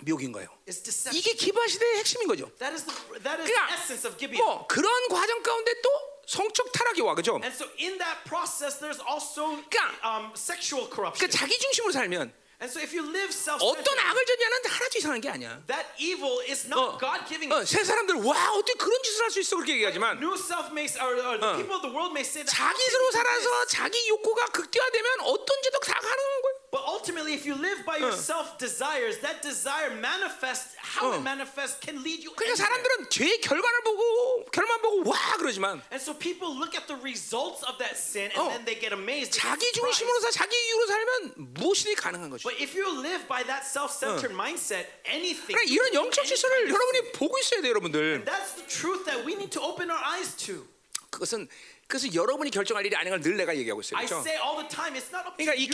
[0.00, 0.48] 미혹인 거예요.
[0.64, 1.12] It's deception.
[1.12, 2.48] 이게 기부하 시대의 핵심인 거죠.
[2.56, 4.40] That is the that is the 그러니까 essence of Gibeah.
[4.40, 5.88] 뭐 그런 과정 가운데 또
[6.26, 7.14] 성적 타락이 와.
[7.14, 7.38] 그죠?
[7.42, 11.16] And so in that process, there's also 그러니까- um, sexual corruption.
[11.30, 15.20] 그러니까 자기 중심으로 살면 And so if you live 어떤 self-centered, 악을 전냐는 하나도 이상한
[15.20, 15.60] 게 아니야.
[15.68, 17.52] that evil is 어, not God giving.
[17.52, 20.88] 어, 세 사람들 와 어떻게 그런 짓을 할 수 있어 그렇게 얘기하지만 New self may
[20.96, 22.48] or, or the people of the world may say that.
[22.48, 23.12] do this?
[23.12, 26.56] 살아서 자기 욕구가 극대화되면 어떤 죄도 다 가능한 거예요.
[26.71, 30.71] But ultimately, if you live by your self desires, that desire manifests.
[30.79, 31.15] How 어.
[31.19, 32.31] it manifests can lead you.
[32.31, 32.63] 그러니까 anywhere.
[32.63, 37.59] 사람들은 죄의 결과를 보고 결만 보고 와 그러지만 And so people look at the results
[37.67, 38.47] of that sin and 어.
[38.55, 39.35] then they get amazed.
[39.35, 39.99] they get 자기 surprised.
[39.99, 42.47] 중심으로 서 자기 이유로 살면 무엇이든 가능한 거죠.
[42.47, 45.51] But if you live by that self-centered mindset, anything.
[45.51, 47.11] 그러니까 이런 영적 any 질서를 kind of 여러분이 sin.
[47.19, 48.23] 보고 있어야 돼요, 여러분들.
[48.23, 50.63] That's the truth that we need to open our eyes to.
[51.11, 51.49] 그것은
[51.86, 53.98] 그것은 여러분이 결정할 일이 아닌 걸 늘 내가 얘기하고 있어요.
[53.98, 54.20] I 그렇죠?
[54.26, 54.94] say all the time,
[55.36, 55.66] 그러니까 이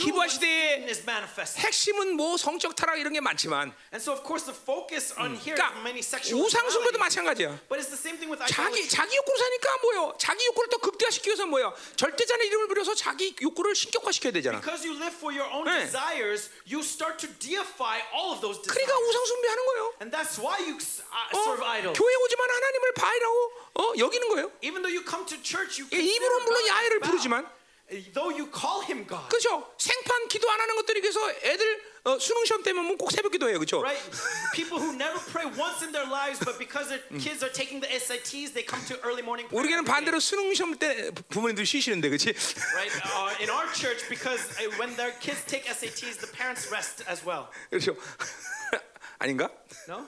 [0.87, 1.59] is manifested.
[1.65, 5.57] 핵심은 뭐 성적 타락 이런 게 많지만 And so, of course, the focus on here
[5.57, 6.97] is 그러니까 우상숭배도.
[6.99, 7.59] 마찬가지야.
[7.67, 8.87] But it's the same thing with 자기.
[8.87, 10.13] 자기 욕구로 사니까 뭐요?
[10.19, 11.73] 자기 욕구를 또 극대화시키기 위해서 뭐요?
[11.95, 14.61] 절대자의 이름을 불러서 자기 욕구를 신격화시켜야 되잖아.
[14.61, 15.85] Because you live for your own 네.
[15.85, 18.69] desires, you start to deify all of those desires.
[18.69, 19.83] 그러니까 우상숭배하는 거예요.
[20.01, 21.97] And that's why you uh, 어, serve idols.
[21.97, 23.37] 교회 오지만 하나님을 바알이라고
[23.73, 24.51] 어, 여기는 거예요.
[24.61, 27.11] Even though you come to church, you 예, consider 입으로 물론 야훼를 bow.
[27.11, 27.49] 부르지만
[28.13, 29.71] though you call him God, 그렇죠?
[29.77, 33.79] 생판 기도 안 하는 것들이 그래서 애들 어, 수능 시험 때문에 꼭 새벽 기도해요, 그렇죠?
[33.81, 34.01] right?
[34.53, 37.87] People who never pray once in their lives, but because their kids are taking the
[37.87, 39.63] SATs, they come to early morning prayer.
[39.63, 42.35] 우리에는 every day, 반대로 수능 시험 때 부모님들 쉬시는데, 그렇지?
[42.75, 42.91] right?
[43.07, 47.23] Uh, in our church, because uh, when their kids take SATs, the parents rest as
[47.23, 47.47] well.
[47.71, 47.95] 그렇죠?
[49.19, 49.47] 아닌가?
[49.87, 50.03] No?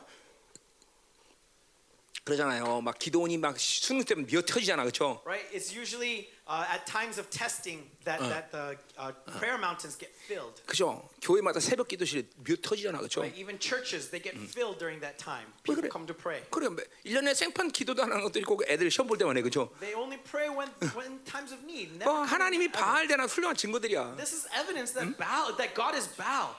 [2.25, 2.81] 그러잖아요.
[2.81, 5.21] 막 기도원이 막 수능 때문에 미어 터지잖아, 그렇죠?
[5.25, 5.45] Right?
[5.53, 10.59] It's usually uh, at times of testing that, that the uh, prayer mountains get filled.
[10.65, 11.07] 그죠?
[11.21, 13.21] 교회마다 새벽 기도실에 몇 터지잖아, 그죠?
[13.21, 13.39] Right?
[13.39, 15.45] Even churches, they get filled during that time.
[15.69, 15.89] 왜 People 그래?
[15.93, 16.41] come to pray.
[16.49, 16.65] 그래,
[17.05, 19.69] 1년에 생판 기도도 안 하는 것들이 꼭 애들 시험 볼 때만 해, 그죠?
[19.79, 22.01] They only pray when, when times of need.
[22.03, 22.73] 뭐 하나님이 ever.
[22.73, 24.17] 바알대나 훌륭한 증거들이야.
[24.17, 26.57] This is evidence that Baal, that God is Baal.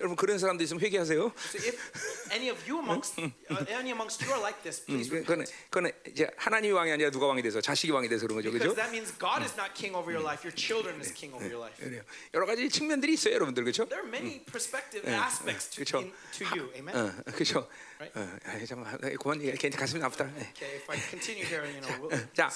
[0.00, 1.32] 여러분 그런 사람들 있으면 회개하세요.
[1.36, 1.76] So if
[2.32, 3.30] any of you amongst uh,
[3.68, 5.50] any amongst you are like this, please repent.
[5.70, 8.78] 그거는 이제 하나님이 왕이 아니라 누가 왕이 돼서 자식이 왕이 돼서 그런 거죠, Because 그죠?
[8.78, 10.46] that means God is not king over your life.
[10.46, 11.74] Your children is king over your life.
[12.32, 13.86] 여러 가지 측면들이 있어요, 여러분들, 그죠?
[13.90, 16.70] There are many perspective aspects to, in, to you.
[16.78, 16.94] Amen.
[16.94, 17.66] 어, 그죠?
[17.98, 18.14] Right.
[18.14, 20.30] 어, 아이, 잠깐, 그만 얘기, 괜히 가슴이 아프다.
[20.38, 20.52] 예.
[22.32, 22.48] 자.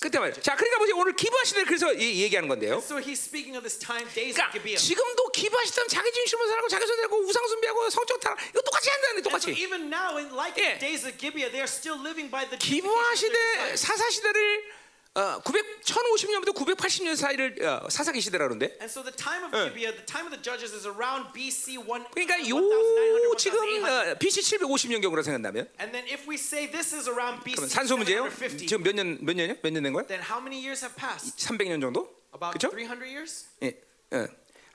[0.00, 0.40] 그때 말이죠.
[0.42, 0.92] 자, 그러니까 뭐지?
[0.94, 2.78] 오늘 기부하시는 그래서 이, 얘기하는 건데요.
[2.78, 4.76] So he's speaking of this time, days of 그러니까.
[4.78, 9.50] 지금도 기부하시던 자기 중심으로 살고 자기 손대고 우상 숭배하고 성적 타락 이거 똑같이 한다는데 똑같이.
[9.52, 10.78] even now, in like 예.
[10.78, 13.70] the days of Gibeah, they are still living by the 기부하 dictation of 시대 their
[13.70, 13.86] desires.
[13.86, 14.79] 사사 시대를
[15.14, 18.78] 어, 900 1050년부터 980년 사이를 어, 사사기 시대라 그러는데.
[18.80, 22.14] And so the time of Gibeah, the time of the judges is around BC 1
[22.14, 23.90] 그러니까 요 1900, 지금 1800.
[24.14, 27.68] 어, BC 750년 경으로 생각한다면 And then if we say this is around BC 그러면
[27.70, 28.30] 산소 문제요?
[28.30, 29.56] 750, 지금 몇 년 몇 년이요?
[29.62, 30.06] 몇 년 된 거야?
[30.06, 31.34] then how many years have passed?
[31.42, 32.06] 300년 정도?
[32.30, 32.70] About 그렇죠?
[32.70, 33.50] 300 years?
[33.66, 33.74] 예.
[34.14, 34.28] 예.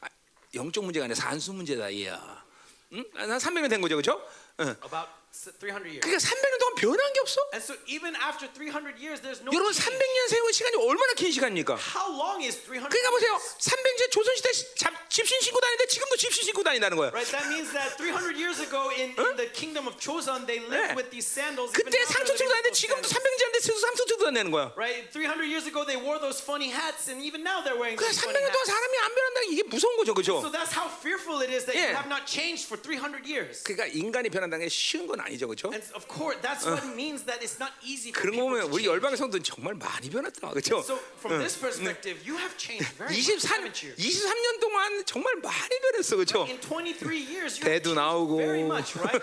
[0.03, 0.07] 아,
[0.53, 2.43] 영적 문제가 아니라 산수 문제다 이야.
[2.91, 3.05] 응?
[3.15, 4.19] 아, 한 300년 된 거죠, 그렇죠?
[4.59, 4.75] 예.
[4.83, 5.99] About 300 years.
[5.99, 7.37] 그러니까 300년 동안 변한 게 없어.
[7.53, 9.83] And so even after 300 years, there's no 여러분 change.
[9.99, 11.75] 300년 세월 시간이 얼마나 긴 시간입니까?
[11.75, 13.35] How long is 300 그러니까 보세요.
[13.35, 13.57] years?
[13.59, 17.11] 300년 조선 시대 시- 잡- 집신 신고 다니는데 지금도 집신 신고 다닌다는 거야.
[17.11, 20.95] Right, that means that 300 years ago in, in the kingdom of Chosun, they lived
[20.95, 20.95] 네.
[20.95, 21.71] with these sandals.
[21.75, 23.11] 그때 쓰고 living 다니는데 지금도 sandals.
[23.11, 24.71] 300년 지났는데 지금 상투 쓰고 다니는 거야.
[24.79, 28.07] Right, 300 years ago they wore those funny hats, and even now they're wearing 그
[28.07, 28.65] those funny 300년 동안.
[28.71, 30.39] 사람이 안 변한다는 게 이게 무서운 거죠, 그죠?
[30.39, 31.91] So that's how fearful it is that 예.
[31.91, 33.63] you have not changed for 300 years.
[33.67, 35.69] 그러니까 인간이 변한다는 게 쉬운 건 아니죠, 그죠?
[35.73, 38.69] And of course, that's what it means that it's not easy for 그런 거 보면
[38.69, 38.85] to 우리.
[38.85, 40.79] 열방의 성도는 정말 많이 변했다, 그죠?
[40.85, 43.95] So from this perspective, you have changed very much, 23, haven't you?
[43.97, 46.45] 23년 동안 정말 많이 변했어, 그죠?
[46.45, 49.17] In 23 years, you have 배도 나오고, very much, right?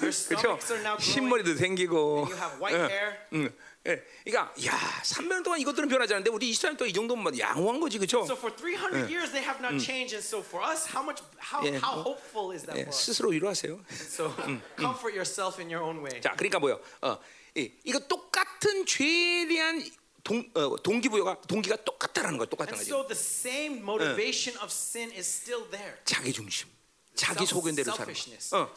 [0.00, 0.56] Your 그죠?
[0.56, 1.44] stomachs are now growing.
[1.44, 3.18] 흰머리도 생기고, You have white 응, hair.
[3.34, 3.52] 응.
[3.84, 7.98] 예, 그러니까 야, 3년 동안 이것들은 변하지 않는데 우리 이스라엘 또이 정도면 뭐 양호한 거지,
[7.98, 8.22] 그죠?
[8.22, 11.66] So for 300 years they have not changed, and so for us, how much, how,
[11.66, 13.06] 예, how 뭐, hopeful is that 예, for us?
[13.06, 13.82] 스스로 위로하세요.
[13.90, 14.30] So
[14.78, 16.20] comfort yourself in your own way.
[16.20, 16.78] 자, 그러니까 뭐요?
[17.02, 17.18] 어,
[17.56, 19.82] 이, 이거 똑같은 죄에 대한
[20.22, 22.90] 동, 어, 동기부여가 동기가 똑같다라는 거야, 똑같은 And 거지.
[22.94, 25.98] so the same motivation of sin is still there.
[26.04, 26.68] 자기 중심,
[27.16, 28.56] 자기 소견대로 사는 거.
[28.56, 28.70] 어,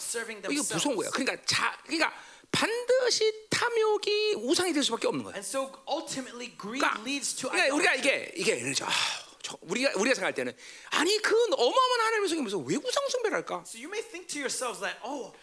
[0.49, 1.11] 이게 무서운 거야.
[1.11, 2.11] 그러니까 자, 그러니까
[2.56, 5.36] 반드시 탐욕이 우상이 될 수밖에 없는 거야.
[5.36, 7.95] And so ultimately, greed 그러니까, leads to 그러니까 우리가.
[7.95, 8.86] 이게 이게 그렇죠.
[9.45, 10.55] 아, 저, 우리가 우리가 생각할 때는
[10.91, 13.63] 아니 그 어마어마한 하나님의 성이 무슨 왜 우상 숭배를 할까?
[13.65, 15.34] So you may think to yourselves that, oh,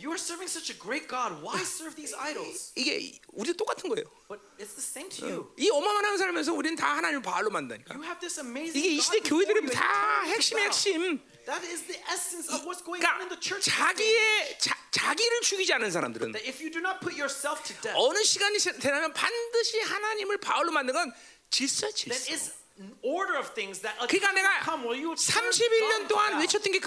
[0.00, 1.42] you are serving such a great God.
[1.44, 2.72] Why serve these idols?
[2.74, 4.04] 이게 우리도 똑같은 거예요.
[4.28, 5.52] But it's the same to you.
[5.56, 7.94] 이 어마어마한 하나님 살면서 우리는 다 하나님을 바알로 만다니까.
[7.94, 10.64] You have this amazing 이게 이 시대 교회들은 다 핵심의.
[10.66, 11.20] 핵심.
[11.46, 13.64] That is the essence of what's going on in 그러니까 the church.
[13.68, 17.96] 자기의 자, 자기를 죽이지 않은 사람들은 That if you do not put yourself to death,
[17.96, 21.12] 어느 시간이 지나면 반드시 하나님을 바울로 만든 건
[21.50, 22.14] 질서 질서.
[22.30, 22.59] it's an
[23.04, 26.40] order of things that 그러니까 내가 will come you will turn 31년 God 동안.
[26.40, 26.80] 외쳤던 게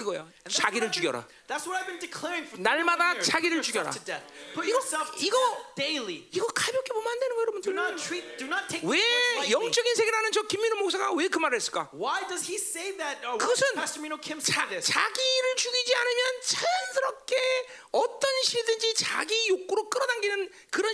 [0.44, 1.18] that's 자기를 what I've 죽여라.
[1.22, 3.30] been- That's what I've been declaring for 날마다 31 years.
[3.30, 3.88] 자기를 Put 죽여라.
[3.92, 4.24] yourself to death.
[4.54, 4.80] Put 이거-
[5.20, 6.18] 이거- daily.
[6.32, 7.72] 이거 가볍게 보면 안 되는 거예요, Do 여러분들.
[7.76, 8.24] not treat.
[8.38, 8.98] Do not take 왜.
[9.50, 11.90] 영적인 세계라는 저 김민호 목사가 왜 그 말을 했을까?
[11.92, 13.20] Why does he say that?
[13.22, 14.88] Uh, 그것은 Pastor Mino Kim 자, this?
[14.90, 17.36] 자기를 죽이지 않으면 자연스럽게
[17.92, 19.88] 어떤 시든지 자기 욕구로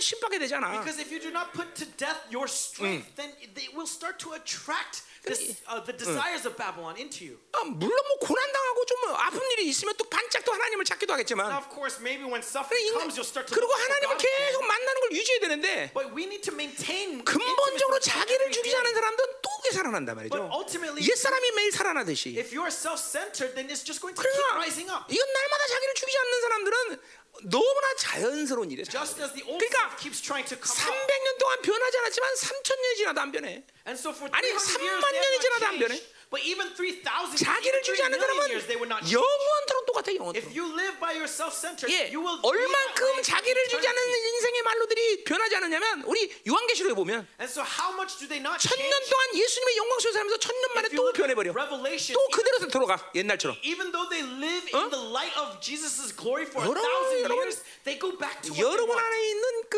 [0.00, 0.72] 신박이 되잖아.
[0.72, 4.32] Because if you do not put to death your strength, then they will start to
[4.32, 7.37] attract this, uh, the desires of Babylon into you.
[7.53, 11.51] 아, 물론 뭐 고난 당하고 좀 아픈 일이 있으면 또 반짝 또 하나님을 찾기도 하겠지만
[11.53, 14.47] of course, maybe when suffering comes, you'll start to 그리고 하나님을 God again.
[14.49, 18.75] 계속 만나는 걸 유지해야 되는데 But we need to maintain 근본적으로 자기를 죽이지.
[18.75, 20.33] 않은 사람들은 또 그게 살아난단 말이죠.
[20.33, 22.33] But ultimately, 옛 사람이 매일 살아나듯이.
[22.33, 25.05] if you are self-centered, then it's just going to keep 그러니까 rising up.
[25.05, 27.01] 이건 날마다 자기를 죽이지 않는 사람들은
[27.47, 28.85] 너무나 자연스러운 일이야.
[28.89, 30.83] Just as the old 그러니까 keeps trying to come out.
[30.83, 33.63] 300년 동안 변하지 않았지만 3천 년이 지나도 안 변해.
[33.87, 35.93] And so for 아니, 300 years, 3만 they 년이 have 지나도 not 안 변해.
[36.31, 36.31] Changed.
[36.31, 39.11] But even 3,000 자기를 3 않는 million years, they 사람은.
[39.11, 39.91] 영원토록 똑같아.
[39.91, 40.37] 똑같아 영어로.
[40.37, 44.01] If you live by your self-centered, 예, you will be that 얼만큼 자기를 주지 않는.
[44.01, 48.87] 인생의 말로들이 변하지 않느냐면 우리 요한계시록에 보면 And so how much do they not 천년?
[49.11, 51.51] 동안 예수님의 영광스러운 살면서 천년 만에 또 변해버려.
[51.51, 53.57] 또 그대로 돌아가 옛날처럼.
[53.63, 54.79] even though they live 어?
[54.79, 56.87] in the light of Jesus' glory for a 여러분,
[57.27, 59.03] 여러분, years, they go back to what they 여러분 want.
[59.03, 59.77] 안에 있는 그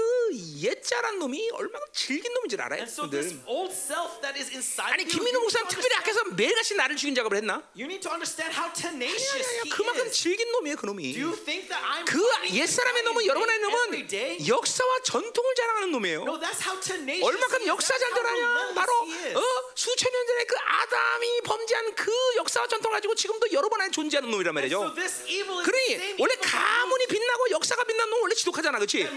[0.62, 2.86] 옛자란 놈이 얼마나 질긴 놈인 줄 알아요?
[2.86, 3.50] And so this 여러분들?
[3.50, 7.38] old self that is inside 아니 김민호 need, 목사는 특별히 앞에서 매일같이 나를 죽인 작업을
[7.38, 7.64] 했나?
[7.74, 10.12] you need to understand how 아니 tenacious 아니 아니 he 그만큼.
[10.12, 11.14] 질긴 놈이에요 그 놈이.
[11.14, 12.20] Do you think that I'm 그
[12.52, 14.38] 옛사람의 놈은 fighting 여러분 안에 every day?
[14.44, 16.20] 놈은 역사와 전통을 자랑하는 놈이에요.
[16.28, 17.66] No, that's how tenacious 얼마큼.
[17.68, 18.74] 역사 잘 전하냐?
[18.76, 18.92] 바로.
[18.94, 19.42] 어,
[19.76, 24.52] 수천 년 전에 그 아담이 범죄한 그 역사와 전통을 가지고 지금도 여러분 안에 존재하는 놈이란
[24.52, 24.96] So 말이죠.
[24.96, 29.08] this evil is the 그러니 원래 가문이 빛나고 역사가 빛나는 놈 원래 지독하잖아, 그렇지?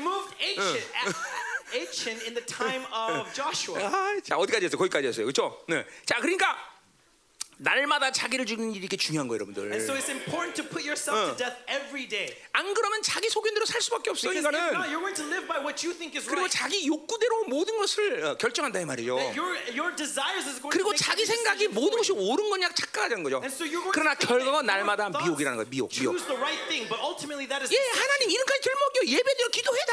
[1.75, 3.83] ancient in the time of Joshua.
[3.83, 4.77] 아, 자 어디까지 했어?
[4.77, 5.65] 거기까지 했어요, 그렇죠?
[5.67, 5.85] 네.
[6.07, 6.76] 자, 그러니까
[7.59, 9.81] 날마다 자기를 죽이는 일이 이렇게 중요한 거예요, And 여러분들.
[9.81, 12.29] so it's important to put yourself to death every day.
[12.53, 14.93] 안 그러면 자기 속인대로 살 수밖에 없어, Because if not, 인간은.
[14.93, 16.53] you're going to live by what you think is 그리고 right.
[16.53, 19.17] 자기 욕구대로 모든 것을 어, 결정한다 이 말이죠.
[19.17, 22.13] That your your desires is going to 그리고 make 자기 생각이 모든 것이.
[22.13, 23.41] 옳은 거냐 착각하자는 거죠.
[23.41, 26.13] And so you're going 그러나 to 결과가 날마다 미혹이라는 거야, 미혹, 미혹.
[26.13, 27.77] Choose the right thing, but ultimately that is 예.
[27.97, 29.93] 하나님 이름까지 들먹여 예배드려 기도해다.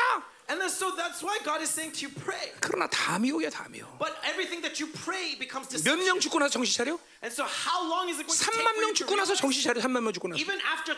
[0.51, 2.51] And then so that's why God is saying to you pray.
[2.59, 3.87] 그러나 다 미혹이야, 다 미혹.
[3.97, 6.03] But everything that you pray becomes 몇 deception.
[6.03, 6.99] 명 죽고 나서 정신 차려?
[7.23, 9.33] And so how long is it going to take 3만 for 명 죽고 나서?
[9.33, 9.79] 정신 차려.
[9.79, 10.35] 3만 명 죽고 나서.
[10.35, 10.91] Even after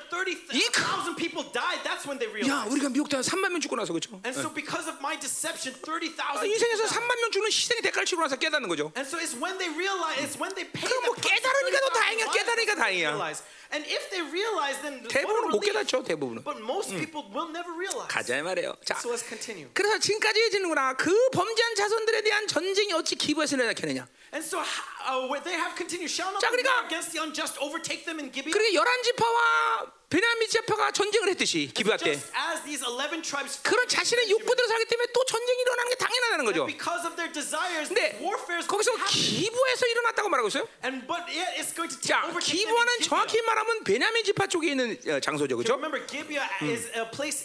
[0.49, 2.73] 이30,000 people died, that's when they 야, realized.
[2.73, 4.17] 우리가 미혹당한 3만 명 죽고 나서 그렇죠?
[4.25, 6.97] And so because of my deception, 30,000 아, people 인생에서 died.
[6.97, 8.89] 3만 명 죽는 희생의 대가를 치고 나서 깨닫는 거죠.
[8.97, 12.25] And so it's when they realize, it's when they pay 그럼 뭐 깨달으니까 더30,000 다행이야.
[12.33, 13.35] 깨달으니까 다행이야.
[13.73, 15.59] And if they realize, then 대부분은 못.
[15.59, 16.43] 깨닫죠, 대부분은.
[16.43, 18.07] But most people will never realize.
[18.09, 18.77] 가자 이 말이에요.
[18.85, 19.69] 자, So let's continue.
[19.73, 20.93] 그래서 지금까지 해지는구나.
[20.97, 24.07] 그 범죄한 자손들에 대한 전쟁이 어찌 기부에서 내냐겠느냐.
[24.34, 27.18] And so uh, where they have continued, shall not 자, the 그러니까- war against the
[27.22, 28.54] unjust overtake them in Gibeon?
[28.54, 33.63] 그러니까 열한 지파와 베냐민 지파가 전쟁을 했듯이 기부할 때 Just as these 11 tribes fought
[33.63, 36.65] 그런 자신의 욕구대로 살기 때문에 또 전쟁이 일어나는 게 당연하다는 거죠.
[36.67, 38.93] because of their desires, 근데 warfare is going 거기서.
[39.09, 40.67] 기부에서 일어났다고 말하고 있어요.
[40.85, 43.01] And but yet it's going to take 자, 기부하는.
[43.01, 45.79] 정확히 말하면 베냐민 지파 쪽에 있는 어, 장소죠, 그렇죠?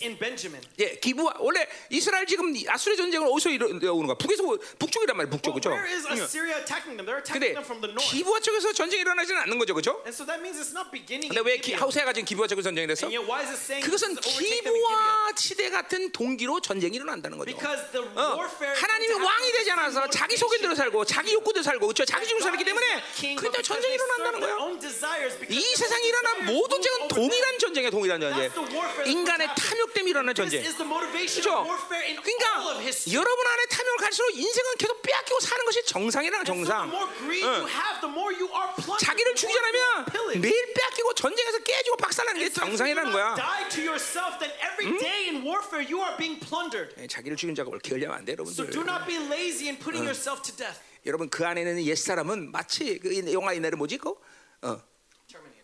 [0.03, 0.61] In Benjamin.
[0.79, 4.17] 예, 기부 원래 이스라엘 지금 아수르 전쟁은 어디서 일어오는 거야?
[4.17, 4.43] 북에서
[4.79, 5.71] 북쪽이란 말이야, 북쪽 But 그렇죠?
[5.77, 7.07] where is Assyria attacking them?
[7.07, 8.11] They're attacking 근데 them from the north.
[8.11, 10.03] 기부와 쪽에서 전쟁이 일어나지는 않는 거죠, 그렇죠?
[10.05, 11.81] And so that means it's not beginning 근데 왜 기, Gibeon.
[11.83, 12.87] 하우세가 지금 기부와 쪽에서 전쟁이
[13.55, 14.17] saying 그것은?
[14.17, 17.55] 기부와 치대 같은 동기로 전쟁이 일어난다는 거죠.
[17.57, 20.37] Because the 어, warfare is 하나님이 왕이 되지 않아서 자기.
[20.37, 22.05] 속인대로 살고 자기 욕구대로 살고 그렇죠?
[22.05, 22.87] 자기 죽으로 살기 때문에
[23.37, 24.79] 그때 전쟁이 일어난다는 거예요.
[25.49, 28.51] 이 세상에 일어난 모든 전쟁은 overtake 동일한 전쟁이야, 동일한 전쟁.
[29.07, 29.49] 인간의.
[29.55, 30.65] 탐욕 때문에 일어나는 This 전쟁.
[30.65, 31.61] is the motivation 그렇죠?
[31.61, 33.21] of warfare in all of 그러니까 history.
[33.21, 36.91] 여러분 안에 탐욕을 갈수록 인생은 계속 빼앗기고 사는 것이 정상이라는 정상.
[36.91, 37.69] plundered.
[39.05, 40.41] 자기를 죽이지 않으면.
[40.41, 43.37] 매일 빼앗기고 전쟁에서 깨지고 박살나는 게 So if you do 정상이라는 거야.
[43.37, 46.97] die to yourself, then every day in warfare you are being plundered.
[46.99, 48.71] 예, 자기를 죽이는 작업을 게을리하면 안 돼, So 여러분들.
[48.73, 50.81] do not be lazy in putting yourself to death.
[51.07, 54.15] 여러분 그 안에 있는 옛 사람은 마치 그 영화 옛날에 뭐지 그
[54.63, 54.83] 어.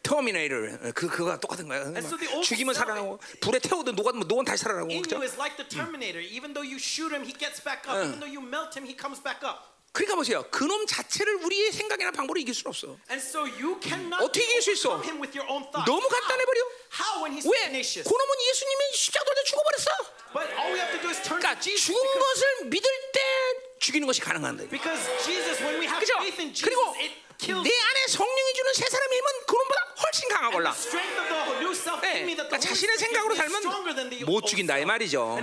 [0.02, 0.54] 터미네이터
[0.94, 1.82] 그 그거가 똑같은 거야.
[1.98, 5.16] so 죽이면 살아나고 불에 태우든 녹아든 녹은 다시 살아나고 In 그죠?
[5.16, 6.22] you is like the Terminator.
[6.22, 7.98] Even though you shoot him, he gets back up.
[8.06, 9.75] Even though you melt him, he comes back up.
[9.96, 10.44] 그러니까 보세요.
[10.50, 12.98] 그놈 자체를 우리의 생각이나 방법으로 이길 수는 없어.
[13.08, 14.90] And so you cannot 어떻게 이길 수 있어?
[14.92, 15.88] overcome him with your own thoughts.
[15.88, 16.60] 너무 간단해 버려.
[17.00, 17.56] How when he's 왜?
[18.04, 19.88] 그놈은 예수님이 십자가에 죽어버렸어.
[21.24, 21.58] 그러니까.
[21.60, 23.20] 죽은 것을 믿을 때
[23.78, 24.68] 죽이는 것이 가능한다.
[24.68, 26.12] because Jesus, when we have 그죠?
[26.20, 26.94] faith in Jesus, 그리고
[27.38, 30.30] 내 안에 성령이 주는 새 사람의 힘은 그놈보다 훨씬
[31.66, 33.62] new self 네, 그러니까 자신의 생각으로 살면
[34.24, 34.84] 못 죽인다 이.
[34.84, 35.38] 말이죠.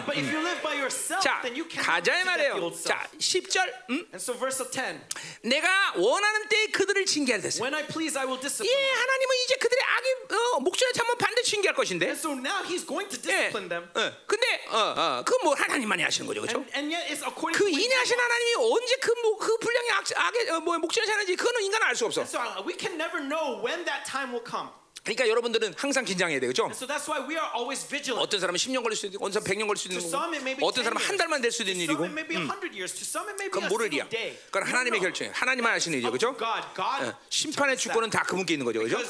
[0.84, 2.84] Yourself, 자, then you cannot 가자 이 defeat the 말이에요.
[2.84, 3.57] 자, 10절.
[3.90, 3.95] 음?
[4.11, 4.99] And so verse of 10,
[5.44, 7.64] 내가 원하는 때에 그들을 징계할 됐어.
[7.64, 8.68] when I please, I will 예, discipline.
[8.68, 8.99] them.
[8.99, 12.06] 하나님은 이제 그들의 악이 어, 목전에 참면 반드시 징계할 것인데.
[12.07, 13.52] And so now he's going to 예.
[13.53, 13.88] discipline them.
[13.95, 16.60] 어, 근데 어, 어, 그뭐 하나님만이 하시는 거죠, 그렇죠?
[16.60, 20.49] And, and yet it's according 그 인하신 하나님이 언제 그, 뭐, 그 분량의 악, 악의
[20.52, 22.25] 어, 뭐, 목전에 사는지 그거는 인간은 알 수 없어.
[22.25, 24.69] So uh, we can never know when that time will come.
[25.04, 26.64] 그러니까 여러분들은 항상 긴장해야 그렇죠?
[26.64, 28.24] And so that's why we are always vigilant.
[28.24, 31.02] 어떤 사람은 10년 걸릴 수도 있고, 어떤 사람은 100년 걸릴 수도 be 어떤 10 사람은
[31.04, 31.18] 한.
[31.18, 32.96] 달만 될 수도 있는 일이고, some it may be 100 years.
[32.96, 34.08] To some it may be 그건 모를 일이야.
[34.48, 35.02] 그건 하나님의.
[35.04, 35.36] 결정이에요.
[35.36, 36.32] 하나님만 하시는 일이죠, 그렇죠?
[36.32, 36.64] to God.
[36.76, 38.10] God 어, 심판의 주권은.
[38.10, 39.04] 다 그분께 있는 거죠, 그렇죠?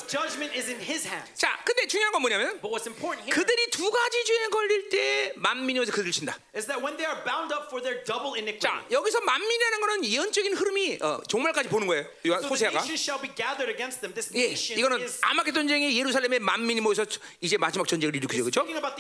[1.36, 5.34] 자, 근데 중요한 건 뭐냐면 But what's important here 그들이 두 가지 죄에 걸릴 때
[5.36, 6.38] 만민이어서 그들을 친다.
[6.56, 10.06] is that when they are bound up for their double iniquity, 자, 여기서 만민이라는 거는
[10.06, 12.06] 예언적인 흐름이 어, 종말까지 보는 거예요.
[12.26, 12.82] 요한 so the 호세아가.
[12.82, 14.10] nation shall be gathered against them.
[14.16, 17.06] This 예, 이거는 아마겟 전쟁 의 전쟁에 예루살렘에 만민이 모여서
[17.42, 18.66] 이제 마지막 전쟁을 일으키죠, 그렇죠?
[18.66, 18.96] 그러니까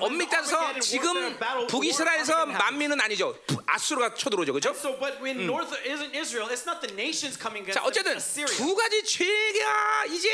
[0.00, 2.58] 엄밀히 따서 Armageddon 지금 happens.
[2.58, 3.38] 만민은 아니죠.
[3.46, 4.70] 부- 아수르가 쳐들어오죠, 그렇죠?
[4.70, 8.18] So, but when north isn't Israel, it's not the nations coming against 자, 어쨌든.
[8.56, 10.28] 두 가지 죄가 이제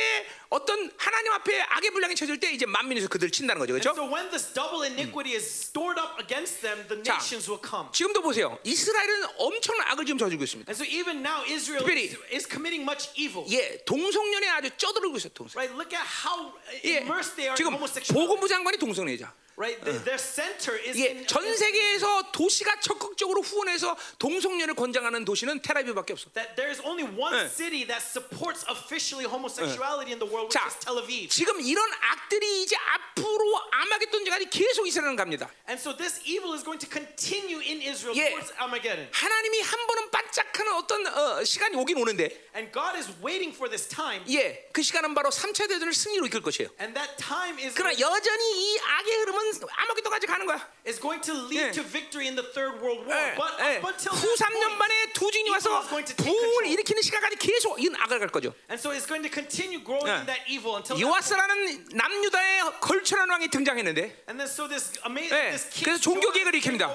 [0.55, 3.90] 어떤 하나님 앞에 악의 분량이 쳐질 때 이제 만민에서 그들 친다는 거죠, 그렇죠?
[3.90, 7.90] So when this double iniquity is stored up against them, the 자, nations will come.
[7.90, 8.56] 지금도 보세요.
[8.62, 10.70] 이스라엘은 엄청난 악을 지금 저지르고 있습니다.
[10.70, 13.43] And so even now, Israel 특별히- is, is committing much evil.
[13.51, 15.59] 예, 동성연애 아주 쩌들고 있어요, 동성.
[15.59, 15.74] Right?
[15.74, 16.55] Look at how
[16.86, 17.74] 예, immersed they are in 지금.
[18.14, 19.35] 보건부 장관이 동성애자.
[19.56, 19.78] Right?
[19.85, 26.12] The- their center is 예, in, 전 세계에서 도시가 적극적으로 후원해서 동성연애를 권장하는 도시는 테라비브밖에
[26.12, 26.26] 없어.
[26.35, 27.47] that there is only one 예.
[27.48, 31.31] city that supports officially homosexuality in the world, which 자, is Tel Aviv.
[31.31, 35.48] 지금 이런 악들이 이제 앞으로 아마겟돈까지 계속 이스라엘은 갑니다.
[35.70, 38.35] And so this evil is going to continue in Israel 예.
[38.35, 39.06] towards Armageddon.
[39.12, 43.86] 하나님이 한 번은 반짝하는 어떤 어, 시간이 오긴 오는데, And God is waiting for this
[43.86, 44.26] time.
[44.35, 46.70] 예, 그 시간은 바로 3차 대전을 승리로 이끌 것이에요.
[46.81, 48.43] And that time is 그러나 여전히
[48.74, 50.61] 이 악의 흐름은 아마겟돈까지 가는 거야.
[50.87, 51.71] is going to lead 예.
[51.73, 53.12] to victory in the third world war.
[53.15, 53.79] 예, But 예.
[53.79, 56.66] up until 후 that 3년 point, 만에 두 증이 와서 control.
[56.66, 58.55] 일으키는 시간까지 계속 이건 악을 갈 거죠.
[58.71, 60.21] And so it's going to continue growing 예.
[60.21, 60.97] in that evil until.
[61.01, 66.33] 요아스라는 남유다의 걸출한 왕이 등장했는데 And then so this amazing 예, this king 그래서 종교
[66.33, 66.89] came 일으킵니다.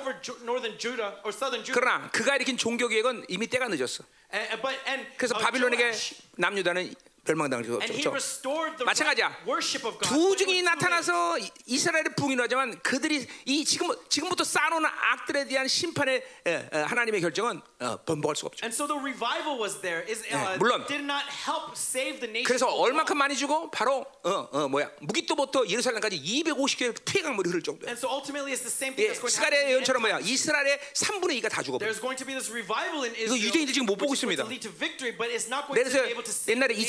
[0.44, 1.74] northern Judah or southern Judah.
[1.74, 4.04] 그러나 그가 일으킨 종교 계획은 이미 때가 늦었어.
[4.32, 5.92] And, but and 그래서 uh, 바빌론에게
[6.38, 6.94] 남유다는
[7.36, 9.28] the 마찬가지야.
[9.28, 10.10] right worship of God.
[10.10, 10.64] 두 증이 late.
[10.64, 16.78] 나타나서 이- 이스라엘의 부흥이 하지만 그들이 이 지금 지금부터 쌓아놓은 악들에 대한 심판의 에, 에,
[16.78, 18.66] 하나님의 결정은 어, 번복할 수가 없죠.
[18.66, 20.04] And so the revival was there.
[20.10, 20.86] Is uh, 물론.
[20.88, 22.46] did not help save the nation.
[22.46, 22.68] 그래서.
[22.70, 27.90] 얼마큼 많이 주고 바로 어, 어 뭐야 무기토부터 예루살렘까지 250개 피해 강물이 흐를 정도야.
[27.90, 29.52] And so ultimately it's the same thing 예, that's going to happen.
[29.52, 30.20] 스가랴의 in the end 예언처럼 뭐야.
[30.24, 31.78] 이스라엘의 3분의 2가 다 죽어.
[31.78, 33.38] There's going to be this revival in Israel.
[33.40, 34.44] 유대인들이 지금 못 보고 있습니다.
[34.46, 36.00] 그래서
[36.50, 36.80] 옛날에 the nation.
[36.80, 36.88] 이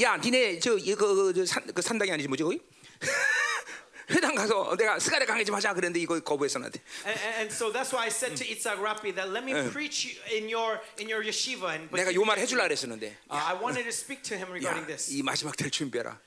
[0.00, 2.60] 야 니네 저그산 그 산당이 아니지 뭐지 거기
[4.10, 6.80] 회당 가서 내가 스가랴 강의 좀 하자 그랬는데 이거 거부했어 나한테.
[7.04, 10.46] And, and, so that's why I said to Itzhak Rapi that let me preach in
[10.48, 11.74] your in your yeshiva.
[11.74, 12.68] And 내가 he 요말 rejected 해줄라.
[12.68, 15.10] 그랬었는데 Uh, I wanted to speak to him regarding this.
[15.10, 16.18] 이 마지막 될 준비해라.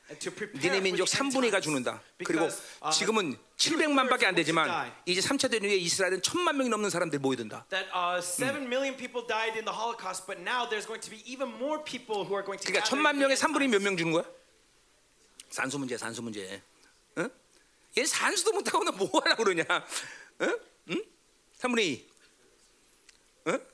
[0.60, 1.64] 니네 민족 the end 3분의 2가 times.
[1.64, 2.02] 죽는다.
[2.26, 7.20] 그리고 uh, 지금은 700만밖에 안 되지만 이제 3차 대전 후에 이스라엘은 1000만 명이 넘는 사람들이
[7.20, 7.66] 모여든다.
[7.70, 11.24] that uh, seven million people died in the Holocaust, but now there's going to be
[11.24, 12.68] even more people who are going to.
[12.68, 13.76] 그러니까 gather 1000만 in the 명의 end 3분의 times.
[13.80, 14.26] 몇명 주는 거야?
[15.50, 16.62] 산수 문제, 산수 문제.
[17.18, 17.30] 응?
[17.98, 19.64] 얘 산수도 못 하고 너뭐 하려고 그러냐?
[20.42, 20.60] 응?
[20.90, 21.04] 응?
[21.60, 22.08] 3분의 2.
[23.48, 23.66] 응?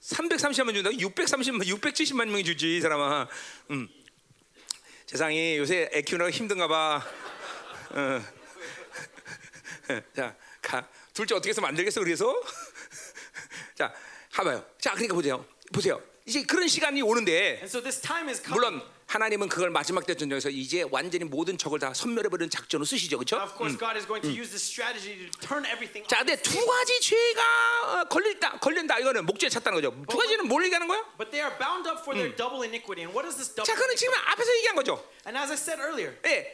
[0.00, 3.28] 330만 준다고 630만 670만 명이 주지 이 사람아.
[3.70, 3.88] 음.
[5.06, 7.06] 세상이 요새 애 키우느라 힘든가 봐.
[7.90, 8.22] 어.
[10.14, 10.88] 자, 가.
[11.12, 12.40] 둘째 어떻게 해서 만들겠어 그래서?
[13.74, 13.92] 자,
[14.32, 14.64] 가봐요.
[14.78, 15.44] 자, 그러니까 보세요.
[15.72, 16.00] 보세요.
[16.26, 17.60] 이제 그런 시간이 오는데.
[18.54, 23.42] 물론 하나님은 그걸 마지막 대전에서 이제 완전히 모든 적을 다 선멸해 버리는 작전을 쓰시죠, 그렇죠?
[23.42, 26.06] of course, God is going to use this strategy to turn everything.
[26.06, 27.42] 자, 근데 두 가지 죄가
[27.90, 29.90] 어, 걸린다, 걸린다 이거는 목적에 찼다는 거죠.
[30.08, 31.02] 두 가지는 뭘 얘기하는 거야?
[31.18, 33.02] But they are bound up for their double iniquity.
[33.02, 33.66] And what is this double?
[33.66, 34.30] 자, 그는 지금 iniquity?
[34.30, 35.02] 앞에서 얘기한 거죠.
[35.26, 36.46] And as I said earlier, 예,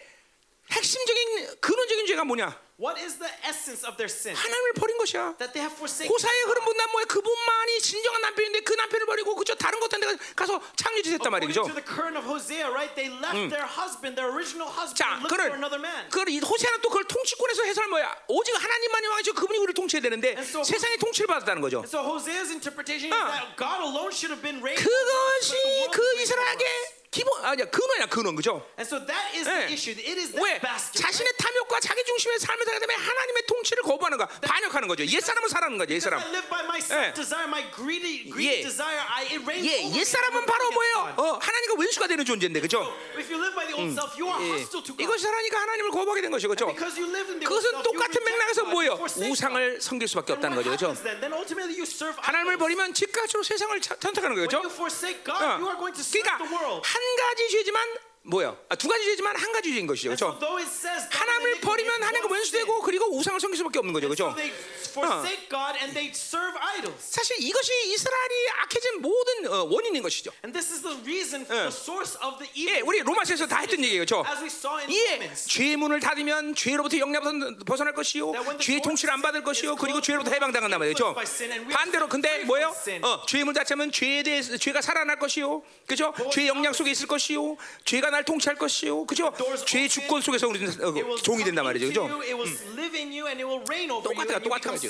[0.71, 2.67] 핵심적인 근원적인 죄가 뭐냐?
[2.79, 4.37] what is the essence of their sin?
[4.37, 5.37] 하나님을 버린 것이야.
[5.39, 6.13] That they have forsaken.
[6.13, 7.05] 고사의 흐름 본다면 뭐야?
[7.07, 10.07] 그분만이 진정한 남편인데 그 남편을 버리고 그저 다른 것한테
[10.37, 11.65] 가서 According 말이죠.
[11.65, 12.93] to the current of Hosea, right?
[12.95, 16.09] They left their husband, their original husband, 자, looked another man.
[16.11, 18.13] 그이 호세아는 또 그걸 통치권에서 해설 뭐야?
[18.29, 21.81] 오직 하나님만이 왕이시고 그분이 우리를 통치해야 되는데 so- 세상의 통치를 받았다는 거죠.
[21.81, 23.31] And so Hosea's interpretation is 어.
[23.33, 24.85] that God alone should have been raised.
[24.85, 25.57] 그것이
[25.93, 27.06] 그 us.
[27.17, 28.61] 기본 아니야 근원이야 근원 그죠?
[28.77, 29.65] And so that is 예.
[29.65, 29.97] the issue.
[29.97, 31.01] It is 왜 that basket.
[31.01, 35.49] 자신의 탐욕과 자기 중심의 삶을 살기 때문에 하나님의 통치를 거부하는 거야 반역하는 거죠 옛 사람은
[35.49, 38.31] 살아는 거죠 옛 사람 I live by my self-desire, my greedy, 예.
[38.31, 39.01] greedy desire.
[39.01, 40.05] I it reigns 예, over 옛 me.
[40.05, 40.97] 사람은 I'm 바로 뭐예요?
[41.17, 42.85] 어, 하나님과 원수가 되는 존재인데 그죠?
[43.17, 44.61] If you live by the old self, you are 예.
[44.61, 45.01] hostile to God.
[45.01, 46.67] 이것이 하나니까 하나님을 거부하게 된 것이죠 그죠?
[46.69, 49.01] Because you live in the old 그것은 똑같은 맥락에서 뭐예요?
[49.01, 50.93] 우상을 섬길 수밖에 없다는 거죠 그죠?
[50.93, 51.17] happens then?
[51.25, 52.57] Then ultimately you serve 하나님을.
[52.61, 55.57] 버리면 즉각적으로 세상을 차- 선택하는 거죠 When you forsake God, 어.
[55.57, 56.81] you are going to serve 그러니까 the world.
[57.07, 57.87] 한 가지 죄지만
[58.27, 58.57] 뭐야?
[58.69, 60.67] 아, 두 가지 죄지만 한 가지 죄인 것이죠 double
[61.11, 62.29] 하나님을 버리면 하나님과.
[62.29, 64.35] 원수되고 그리고 우상을 섬길 수밖에 없는 거죠 So 그죠?
[64.35, 64.53] they
[64.91, 66.99] forsake God and they serve idols.
[66.99, 70.33] 사실 이것이 이스라엘이 악해진 모든 어, 원인인 것이죠.
[70.45, 71.69] And this is the reason for 예.
[71.69, 72.83] the source of the 예, evil.
[72.87, 74.25] 우리 로마서에서 다 했던 얘기예요, 그렇죠?
[74.27, 75.33] As we saw in 예.
[75.35, 80.79] 죄의 문을 닫으면 죄로부터 영향부터 벗어날 것이요, 죄의 통치를 안 받을 것이요, 그리고 죄로부터 해방당한단
[80.81, 81.15] 말이죠.
[81.17, 82.75] are 반대로 근데 뭐예요?
[83.03, 86.13] 어, 죄의 문 닫으면 죄에 대해 죄가 살아날 것이요, 그렇죠?
[86.33, 89.31] 죄의 영향 속에 있을 것이요, 죄가 날 통치할 것이요, 그죠?
[89.67, 92.09] 죄의 주권 속에서 우리는 어, It will 종이 된단 말이죠, 그죠?
[92.09, 94.49] you, it will live in you, and it will reign over you, 똑같아요, and you
[94.49, 94.89] 똑같은 거죠.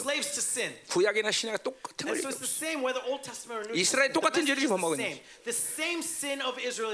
[0.87, 2.23] 구약이나 신약이 똑같은 And 거예요.
[2.23, 4.13] so it's the same whether Old Testament or New 이스라엘.
[4.13, 4.79] 똑같은 죄를 지금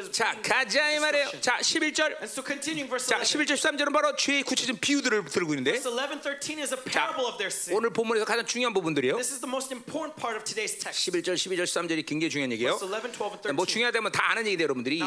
[0.01, 1.41] is 자, 가자 이 말이에요.
[1.43, 2.17] 자, 11절.
[2.25, 3.45] And so continuing verse 자, 11.
[3.45, 7.37] 11절 13절은 바로 죄의 구체적인 비유들을 들고 있는데 Verse 11, 13 is a parable of
[7.37, 7.77] their sin.
[7.77, 9.21] 오늘 본문에서 가장 중요한 부분들이에요.
[9.21, 11.05] This is the most important part of today's text.
[11.13, 12.81] 11절, 12절, 13절이 굉장히 중요한 얘기예요.
[12.81, 13.73] Verse 11, 12, and 뭐 13.
[13.75, 15.03] 중요하다면 다 아는 얘기다 여러분들이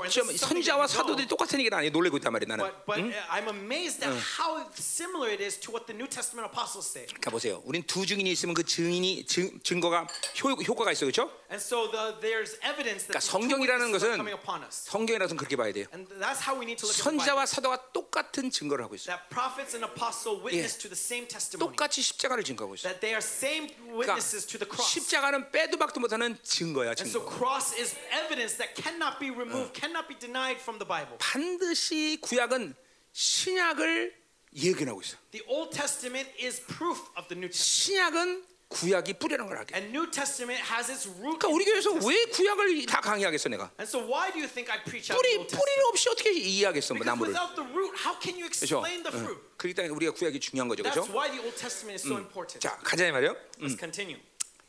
[0.00, 0.86] That 선지자와.
[0.86, 2.64] 사도들이 똑같은 얘기를 하니 놀래고 있단 말이야 나는.
[2.64, 6.48] But, but uh, I'm amazed at how similar it is to what the New Testament
[6.50, 7.06] apostles say.
[7.20, 7.62] 가 보세요.
[7.64, 10.06] 우린 두 증인이 있으면 그 증인이 증, 증거가
[10.42, 11.30] 효, 효과가 있어 그렇죠?
[11.54, 14.90] And so the, there's evidence 그러니까 성경이라는 것은 coming upon us.
[14.90, 15.86] 성경이라서는 그렇게 봐야 돼요.
[15.94, 17.22] And that's how we need to look at the Bible.
[17.22, 19.14] 선지자와 사도가 똑같은 증거를 하고 있어요.
[19.14, 21.70] That prophets and apostles witness to the same testimony.
[21.70, 22.90] 똑같이 십자가를 증거하고 있어요.
[22.90, 24.98] That they are same 그러니까 witnesses to the cross.
[24.98, 27.30] 십자가는 빼도 박도 못하는 증거야 And so 증거.
[27.38, 31.14] cross is evidence that cannot be removed, cannot be denied from the Bible.
[31.22, 32.74] 반드시 구약은
[33.14, 34.10] 신약을
[34.58, 35.16] 예견하고 있어.
[35.30, 37.62] The Old Testament is proof of the New Testament.
[37.62, 39.74] 신약은 구약이 뿌리라는 걸 알게.
[39.76, 41.92] And New Testament has its root 그러니까 우리 교회에서.
[42.06, 43.70] 왜 구약을 다 강의하겠어 내가?
[43.78, 45.88] And so why do you think I preach out 뿌리 뿌리를 Testament?
[45.88, 47.32] 없이 어떻게 이해하겠어 뭐 나무를?
[47.32, 48.82] without the root, how can you 그렇죠?
[48.82, 49.40] explain the fruit?
[49.56, 51.12] 그렇기 때문에 우리가 구약이 중요한 거죠, That's 그렇죠?
[51.14, 52.60] why the Old Testament is so important.
[52.60, 53.34] 자 가자 이 말이요.
[53.62, 54.18] Let's continue.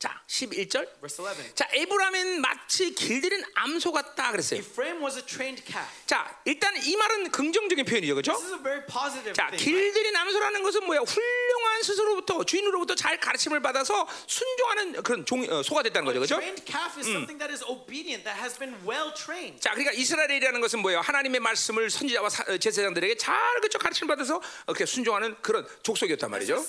[0.06, 0.86] 자 11절.
[1.00, 1.54] Verse 11.
[1.56, 4.60] 자 에브라임은 마치 길들인 암소 같다 그랬어요.
[4.60, 5.88] Ephraim was a trained calf.
[6.06, 8.32] 자 일단 이 말은 긍정적인 표현이죠, 그렇죠?
[8.34, 9.50] This is a very positive 자?
[9.50, 11.00] 길들인 암소라는 것은 뭐야?
[11.00, 16.36] 훌륭한 스스로부터 주인으로부터 잘 가르침을 받아서 순종하는 그런 종, 어, 소가 됐다는 거죠, 그렇죠?
[16.36, 19.58] trained calf is something that is obedient, that has been well trained.
[19.60, 21.00] 자, 그러니까 이스라엘이라는 것은 뭐예요?
[21.00, 26.62] 하나님의 말씀을 선지자와 사- 어, 제사장들에게 잘 그쪽 가르침을 받아서 이렇게 순종하는 그런 족속이었단 말이죠.
[26.62, 26.68] it's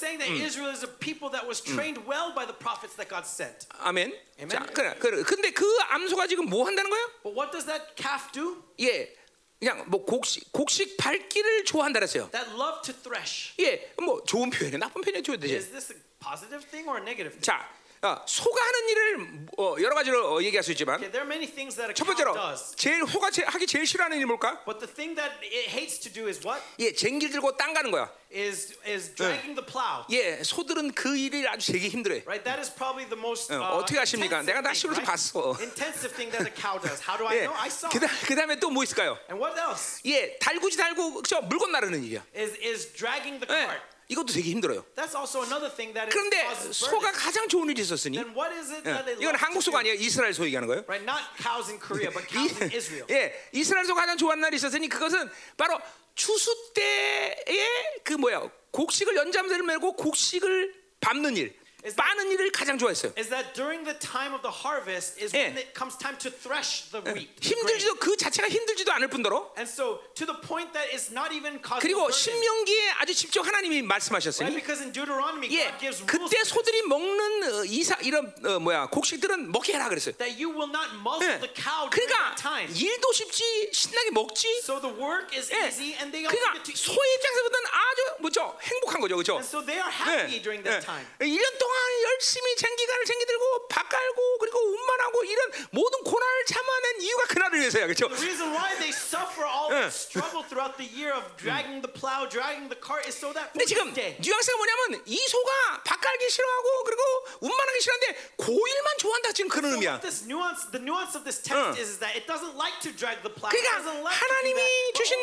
[3.27, 3.67] sent.
[3.79, 4.13] 아멘.
[4.37, 4.49] 아멘.
[4.49, 5.23] 자, 그래, 그래.
[5.23, 7.07] 근데 그 암소가 지금 뭐 한다는 거예요?
[7.23, 8.63] But what does that calf do?
[8.79, 9.15] 예,
[9.59, 12.29] 그냥 뭐 곡식, 곡식 밟기를 좋아한다 그랬어요.
[12.31, 13.53] That love to thresh.
[13.59, 15.55] 예, 뭐 좋은 표현이 나쁜 표현이 좋은 되지.
[15.55, 17.41] Is this a positive thing or a negative thing?
[17.41, 17.67] 자,
[18.01, 21.49] 어, 소가 하는 일을 어, 여러 가지로 어, 얘기할 수 있지만 Okay, there are many
[21.49, 22.75] things that a 첫 cow 번째로 does.
[22.75, 24.61] 제일 소가 제, 하기 제일 싫어하는 일이 뭘까?
[24.65, 26.61] But the thing that it hates to do is what?
[26.79, 28.09] 예, 쟁길 들고 땅 가는 거야.
[28.29, 30.05] Is is dragging the plow.
[30.11, 32.21] 예, 소들은 그 일을 아주 되게 힘들어해.
[32.27, 32.43] Right?
[32.43, 35.01] That is probably the most 어, uh, 어떻게 intensive 내가 다 right?
[35.01, 35.57] 봤어.
[35.57, 37.01] Intensive thing that a cow does.
[37.01, 37.55] How do I 예, know?
[37.57, 37.89] I saw.
[37.89, 39.17] 그다, 그다음에 또 뭐 있을까요?
[39.31, 40.03] And what else?
[40.05, 41.41] 예, 달구지 달고 그죠?
[41.49, 42.21] 물건 나르는 일이야.
[42.35, 43.81] Is is dragging the 예, cart.
[44.09, 44.85] 이것도 되게 힘들어요.
[44.95, 47.11] That's also another thing that is 그런데 소가.
[47.11, 49.79] 가장 좋은 일이 있었으니 Then what is it 예, that they 이건 한국 소가?
[49.79, 49.95] 아니에요.
[49.95, 50.83] 이스라엘 소 얘기하는 거예요.
[50.87, 51.03] Right?
[51.03, 53.05] Not cows in Korea, but cows in Israel.
[53.11, 55.77] 예, 이스라엘 소가 가장 좋아하는 날이 있었으니 그것은 바로
[56.15, 61.53] 추수 때에 그 뭐야 곡식을 연장자를 메고 곡식을 밟는 일,
[61.95, 63.13] 빠는 일을 가장 좋아했어요.
[63.17, 65.47] Is that during the time of the harvest is 예.
[65.53, 67.29] when it comes time to thresh the wheat.
[67.41, 71.61] 힘들지도 그 자체가 힘들지도 않을 뿐더러 And so to the point that it's not even
[71.61, 72.09] causing 그리고.
[72.11, 73.87] 신명기에 아주 직접 하나님이 Right?
[73.87, 78.59] 말씀하셨으니 Because in Deuteronomy, 예, God gives rules 그때 소들이 먹는 어, 이사 이런 어,
[78.59, 80.15] 뭐야 곡식들은 먹게 해라 그랬어요.
[80.17, 81.39] that you will not muzzle 예.
[81.39, 82.67] the cow during 그러니까 that time.
[82.73, 84.47] 일도 쉽지 신나게 먹지.
[84.63, 85.67] So the work is 예.
[85.67, 86.57] easy and they 그러니까.
[86.73, 89.33] 소의 입장에서는 아주 뭐죠 행복한 거죠, 그렇죠?
[89.37, 91.05] And so they are happy during that time.
[91.19, 97.59] 1년 동안 열심히 쟁기간을 쟁기들고 밭 갈고 그리고 운반하고 이런 모든 고난을 참아낸 이유가 그날을
[97.59, 98.07] 위해서야, 그렇죠?
[98.09, 99.87] The reason why they suffer all 예.
[99.89, 103.51] that struggle throughout the year of dragging the plow, dragging the cart is so that
[103.51, 103.93] for 근데 지금.
[103.93, 107.01] 뉘앙스가 뭐냐면 이 소가 밭 갈기 싫어하고 그리고
[107.41, 109.99] 운반하기 싫어하는데 고일만 좋아한다 지금 그런 의미야.
[109.99, 111.73] what this nuance, the nuance of this text 응.
[111.77, 113.49] is, is that it doesn't like to drag the plow.
[113.51, 115.17] it 그러니까 doesn't like to do 하나님이 주신.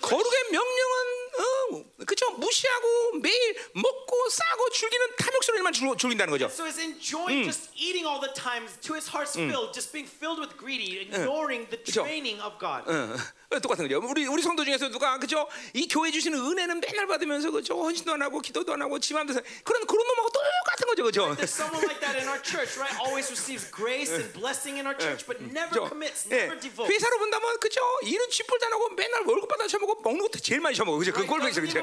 [0.00, 6.45] 거룩의 명령은 어, 그쵸 무시하고 매일 먹고 싸고 즐기는 탐욕스러운 일만 줄- 즐긴다는 거죠.
[6.49, 10.39] So it's enjoying just eating all the time to his heart's filled, just being filled
[10.39, 12.03] with greedy, ignoring the 그쵸.
[12.03, 12.83] training of God.
[12.89, 14.00] 어, 어, 똑같은 거죠.
[14.06, 15.48] 우리 우리 성도 중에서 누가 그죠?
[15.72, 17.74] 이 교회 주시는 은혜는 맨날 받으면서 그죠?
[17.82, 21.34] 헌신도 안 하고 기도도 안 하고 지맘도 사- 그런 그런 놈하고 똑같은 거죠, 그죠?
[21.36, 22.94] There's someone like that in our church, right?
[23.04, 25.88] Always receives grace and blessing in our church, but never 그죠?
[25.88, 26.90] commits, 예, never devotes.
[26.92, 27.80] 회사로 본다면 그죠?
[28.04, 31.12] 일은 쥐뿔도 안 하고 맨날 월급 받아 처먹고 먹는 것도 제일 많이 처먹어, 그죠?
[31.12, 31.24] 그?
[31.26, 31.82] 꼴보기 Doesn't 그죠?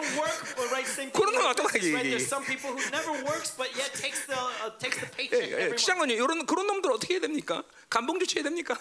[1.11, 1.79] 그런 in 건 our 어떡하지?
[1.79, 2.09] business, right?
[2.11, 5.51] There's some people who never works, but yet takes the uh, takes the paycheck 예,
[5.51, 5.81] 예, every month.
[5.81, 7.63] 시장관님 이런 그런 놈들 어떻게 해야 됩니까?
[7.89, 8.77] 감봉 조치해야 됩니까?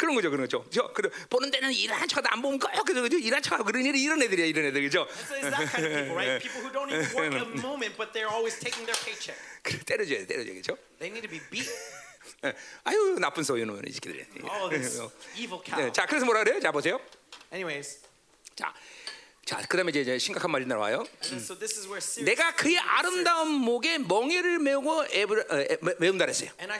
[0.00, 0.64] 그런 거죠, 그런 거죠.
[0.70, 3.02] 저 그래 보는 데는 일한 척도 안 보면 꺼요, 그죠?
[3.02, 3.18] 그죠?
[3.18, 5.06] 일한 척하고 그런 일이 이런 애들이야, 이런 애들, 그죠?
[9.62, 10.78] 그래 때려줘야 돼, 때려줘, 그죠?
[10.98, 11.70] They need to be beat.
[12.46, 12.54] 예.
[12.84, 14.26] 아유 나쁜 소유는 이 새끼들.
[14.42, 15.02] Oh, this
[15.36, 15.84] evil cow.
[15.84, 16.58] 네, 자, 그래서 뭐라 그래요?
[16.60, 16.98] 자 보세요.
[17.52, 18.00] Anyways,
[18.54, 18.72] 자,
[19.44, 21.04] 자, 그다음에 이제, 심각한 말이 나와요.
[21.22, 22.24] so this is where serious.
[22.24, 26.50] 내가 그의 아름다운 목에 멍에를 메고 애를 어, 애, 매- 메운다 그랬어요.
[26.58, 26.72] And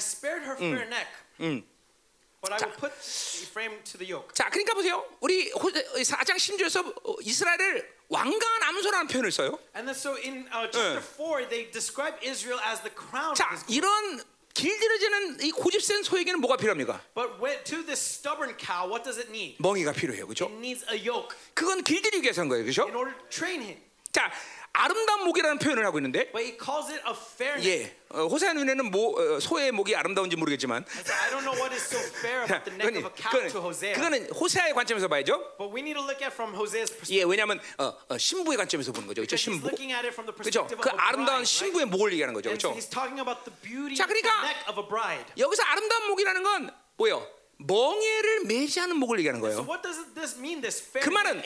[4.09, 4.33] Yoke.
[4.35, 5.05] 자, 그러니까 보세요.
[5.21, 9.59] 우리 4장 10절에서 이스라엘을 왕강한 암소라는 표현을 써요.
[9.77, 13.35] And so in uh, chapter 4, they describe Israel as the crown.
[13.35, 13.62] 자.
[13.69, 14.23] 이런
[14.55, 17.01] 길들여지는 이 고집센 소에게는 뭐가 필요합니까?
[17.15, 19.57] But to this stubborn cow, what does it need?
[19.61, 20.27] 멍이가 필요해요.
[20.27, 20.47] 그렇죠?
[20.47, 22.65] It needs a yoke 그건 길들이기 위해서 한 거예요.
[22.65, 22.85] 그렇죠?
[22.89, 23.79] in order to train him.
[24.12, 24.33] 자,
[24.73, 27.67] 아름다운 목이라는 표현을 하고 있는데 But he calls it a fair neck.
[27.69, 27.97] 예.
[28.11, 31.75] 어, 호세아 눈에는 모, 어, 소의 목이 아름다운지 모르겠지만 And so I don't know what
[31.75, 33.95] is so fair about the neck of a cow 그거는, to Hosea.
[33.95, 35.37] 그거는 호세아의 관점에서 봐야죠.
[35.59, 37.19] But we need to look at from Hosea's perspective.
[37.19, 39.23] 예, 왜냐하면 어, 어, 신부의 관점에서 보는 거죠.
[39.23, 39.37] 그렇죠?
[39.37, 39.67] 신부.
[39.67, 40.67] looking at it from the 그렇죠?
[40.67, 41.51] perspective 그 아름다운 bride, right?
[41.51, 42.51] 신부의 목을 얘기하는 거죠.
[42.51, 42.71] 그렇죠?
[42.75, 45.27] he's talking about the beauty 자, of the 그러니까 neck of a bride.
[45.37, 47.27] 여기서 아름다운 목이라는 건 뭐예요?
[47.66, 49.69] 멍에를 매지 않은 목을 얘기하는 So 거예요.
[49.69, 50.61] what does this mean?
[50.61, 51.11] This fair 그?
[51.12, 51.43] 말은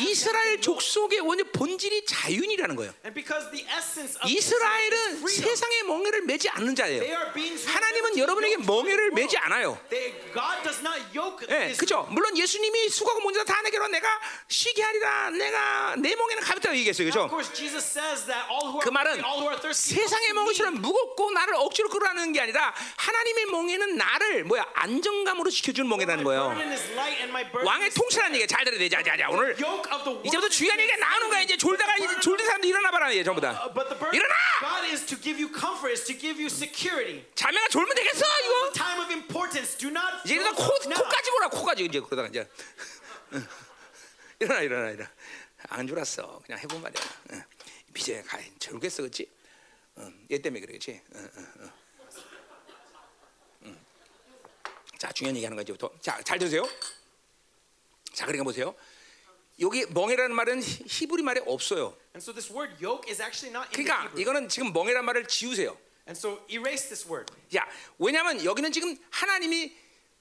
[0.00, 0.60] 이스라엘.
[0.60, 2.92] 족속의 원래 본질이 자윤이라는 거예요.
[3.04, 5.26] And because the essence of 이스라엘은.
[5.26, 7.02] 세상의 멍에를 매지 않는 자예요.
[7.66, 9.32] 하나님은 여러분에게 멍에를 매지.
[9.42, 9.78] 않아요.
[9.90, 10.22] 예,
[10.68, 11.76] Israel.
[11.76, 12.06] 그죠.
[12.10, 14.08] 물론 예수님이 수고하고 문제다 다 내게로 내가
[14.46, 15.30] 쉬게 하리라.
[15.30, 17.06] 내가 내 멍에는 가볍다고 얘기했어요.
[17.06, 17.28] 그죠?
[18.82, 19.22] 그 말은
[19.72, 20.32] 세상의.
[20.32, 26.22] 멍에처럼 무겁고 나를 억지로 끌어라는 게 아니라 하나님의 멍에는 나를 뭐야 안정감 으로 지켜주는 My
[26.22, 26.54] 거예요.
[27.64, 28.46] 왕의 통치라는 얘기야.
[28.46, 28.88] 잘 들어야 돼.
[28.88, 29.28] 자, 자, 자.
[29.28, 29.56] 오늘
[30.24, 31.40] 이제부터 중요한 얘기가 나오는 거야.
[31.40, 33.10] 이제 졸다가 이제 졸린 사람들 일어나봐라.
[33.10, 33.50] 이제 전부 다.
[33.74, 34.34] Uh, 일어나!
[37.34, 38.72] 자매가 졸면 되겠어 이거.
[40.24, 40.64] 이제 doze 코.
[40.94, 42.48] 코까지 보라 코까지 이제 그러다가 이제
[43.32, 43.46] 응.
[44.38, 45.10] 일어나 일어나 일어나
[45.68, 47.02] 안 졸았어 그냥 해본 말이야
[47.32, 47.42] 응.
[47.92, 49.02] 비제 가 졸겠어
[49.98, 50.26] 응.
[50.30, 51.70] 얘 때문에 그래 그렇지 응, 응, 응.
[53.64, 53.78] 응.
[55.02, 56.62] 자 중요한 얘기하는 거 이제부터 자잘 들으세요.
[58.12, 58.72] 자 그러니까 보세요.
[59.58, 61.96] 여기 멍해라는 말은 히- 히브리 말에 없어요.
[62.14, 64.20] And so this word yoke is actually not in the 그러니까 Hebrew.
[64.22, 65.76] 이거는 지금 멍해라는 말을 지우세요.
[66.06, 67.26] And so erase this word.
[67.56, 67.66] 야,
[67.98, 69.74] 왜냐하면 여기는 지금 하나님이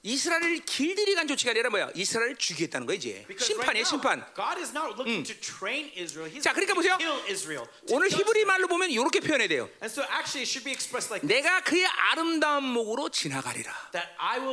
[0.03, 1.89] 이스라엘을 길들이 간 조치가 아니라 뭐야?
[1.93, 3.25] 이스라엘을 죽이겠다는 거야 이제.
[3.39, 4.25] 심판이에요, 심판.
[4.35, 6.31] God is not looking to train Israel.
[6.33, 6.97] He's 자, 그러니까 보세요.
[6.97, 7.67] kill Israel.
[7.85, 8.45] to 오늘 히브리.
[8.45, 9.69] 말로 보면 이렇게 표현해야 돼요.
[9.81, 13.71] And so actually it should be expressed like this, 내가 그의 아름다운 목으로 지나가리라.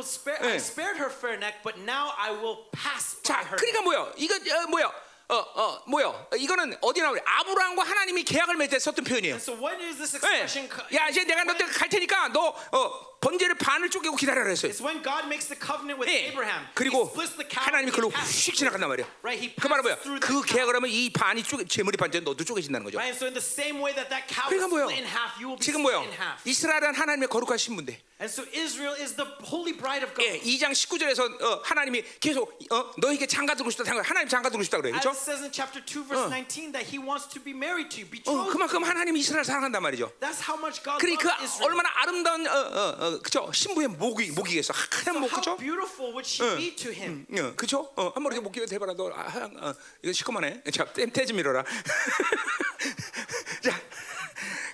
[0.05, 0.51] spare 네.
[0.53, 3.55] I spared her fair neck, but now I will pass by 자.
[3.55, 4.13] 그러니까 뭐야?
[4.17, 4.85] 이거 어, 뭐야?
[5.29, 5.83] 어, 어?
[6.31, 7.21] 어, 이거는 어디 나오냐?
[7.25, 9.35] 아브라함과 하나님이 계약을 썼던 표현이에요.
[9.35, 10.45] So what is this 예.
[10.45, 10.69] expression?
[10.69, 14.71] co- 야, 이제 내가 너 때문에 갈 테니까 너 어, 번제를 반을 쪼개고 기다려라 했어요.
[14.71, 16.31] It's when God makes the covenant with 예.
[16.31, 16.65] Abraham.
[16.73, 17.65] 그리고 he splits the cow.
[17.67, 18.55] 하나님이 그걸로 휙.
[18.55, 19.05] 지나간단 말이야.
[19.23, 19.95] Right, he 그 말은 뭐야?
[19.99, 20.41] through 그.
[20.45, 22.97] 계약을 하면 이 반이 쪼개 재물이 반전 너도 쪼개진다는 거죠.
[22.97, 24.87] Right, so in the same way that that cow 그러니까 뭐요?
[24.87, 26.07] split in half, you will be 지금 뭐요?
[26.15, 26.39] half.
[26.47, 28.07] 이스라엘은 하나님의 거룩한 신부인데.
[28.19, 30.27] And so Israel is the holy bride of God.
[30.27, 34.03] 예, 2장 19절에서 어, 하나님이 계속 어, 너에게 장가 들고 싶다 생각.
[34.09, 34.91] 하나님 장가 들고 싶다 그래.
[34.91, 35.15] As 그렇죠?
[35.15, 38.19] it says in chapter 2 verse 19 that he wants to be married to you,
[38.27, 38.51] 어.
[38.51, 40.11] 그만큼 하나님이 이스라엘 사랑한단 말이죠.
[40.19, 41.71] That's how much God 그러니 그 loves Israel.
[41.71, 43.51] 얼마나 아름다운 어, 어, 어, 그죠?
[43.51, 44.73] 신부의 목이 목이겠어.
[44.73, 45.57] 하얀 목 그죠?
[45.57, 47.25] beautiful would she be to him?
[47.37, 47.91] 어, 그죠?
[47.95, 48.93] 어, 한번 이렇게 목기를 대봐라.
[48.93, 49.73] 너 아, 하얀, 어,
[50.03, 50.61] 이거 시커먼해.
[50.71, 51.63] 자, 떼지 밀어라.
[53.61, 53.81] 자,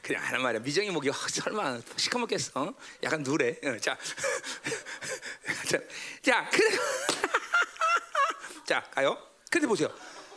[0.01, 0.61] 그냥 하는 말이야.
[0.61, 2.51] 미정이 목이 어, 설마 시커멓겠어?
[2.61, 2.73] 어?
[3.03, 3.57] 약간 누래.
[3.63, 3.97] 어, 자,
[5.69, 5.79] 자,
[6.21, 6.77] 자, 그래.
[8.65, 9.17] 자, 가요.
[9.49, 9.89] 근데 보세요.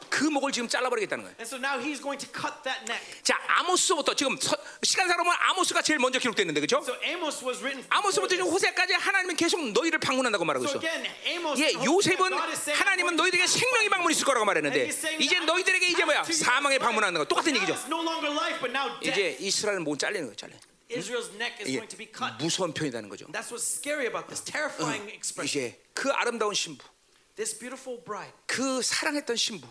[0.09, 1.37] 그 목을 지금 잘라버리겠다는 거예요.
[1.39, 3.01] And so now he's going to cut that neck.
[3.23, 6.83] 자, 아모스부터 지금 서, 시간상으로 보면 아모스가 제일 먼저 기록됐는데, 그렇죠?
[6.83, 7.85] So Amos was written.
[7.91, 8.47] 아모스부터 지금.
[8.51, 10.79] 호세까지 하나님은 계속 너희를 방문한다고 말하고 있어.
[10.79, 11.61] So again, Amos.
[11.61, 17.19] 예, 요셉은 하나님은 너희들에게 생명의 방문이 있을 거라고 말했는데 이제 너희들에게 이제 뭐야 사망의 방문하는
[17.19, 17.75] 거 똑같은 얘기죠.
[17.75, 19.09] It's no longer life, but now death.
[19.09, 20.55] 이제 이스라엘은 목 잘리는 거예요, 잘려.
[20.91, 22.33] Israel's neck is going to be cut.
[22.43, 23.27] 무서운 표현이라는 거죠.
[23.31, 25.69] That's what's scary about this terrifying expression.
[25.69, 26.83] 이제 그 아름다운 신부,
[27.37, 29.69] This beautiful bride, 그 사랑했던 신부,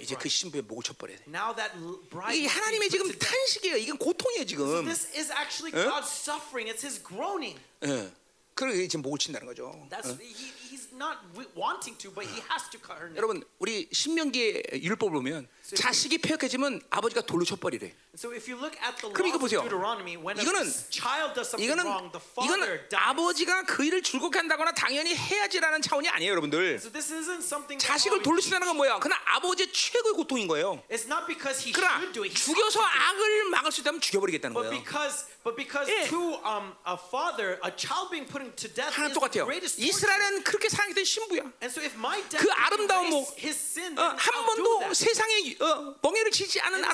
[0.00, 0.28] 이제 그.
[0.28, 1.24] 신부의 목을 쳐버려야 돼.
[1.26, 3.10] 이 하나님의 지금.
[3.18, 3.76] 탄식이에요.
[3.78, 4.84] 이건 고통이에요 지금.
[4.84, 6.70] This is actually God's suffering.
[6.72, 7.58] It's His groaning.
[7.84, 8.10] 예.
[8.54, 9.72] 그리고 지금 목을 친다는 거죠.
[9.90, 13.16] That's he, he's not wi- wanting to, but he has to cut her neck.
[13.16, 17.94] 여러분 우리 신명기의 율법 보면 자식이 폐역해지면 아버지가 돌로 쳐버리래.
[18.16, 19.60] So if you look at the 그럼 이거 보세요.
[19.60, 22.88] of Deuteronomy, when a 이거는- child does something 이거는 wrong, the 이거는.
[22.92, 26.76] 아버지가 그 일을 즐겁게 한다거나 당연히 해야지라는 차원이 아니에요, 여러분들.
[26.76, 27.78] So this isn't something.
[27.80, 28.98] 자식을 oh, 돌로 친다는 건 뭐야?
[28.98, 30.82] 그냥 아버지의 최고의 고통인 거예요.
[30.90, 32.36] It's not because he 그러나 should do it.
[32.36, 32.80] He 죽여서.
[32.82, 34.84] 악을 막을 수 있다면 죽여버리겠다는 But 거예요.
[34.84, 36.04] because, but because 예.
[36.12, 39.48] to um, a father, a child being put to death 하나 is 똑같아요.
[39.48, 41.42] 이스라엘은 그렇게 사랑했던 신부야.
[41.64, 44.92] And so if my dad 그 아름다운 목, his sin, 어, 한 번도.
[44.92, 46.84] 세상에 어, 멍에를 치지 않은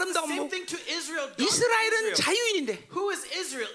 [0.86, 2.14] is 이스라엘은.
[2.14, 2.86] 자유인인데?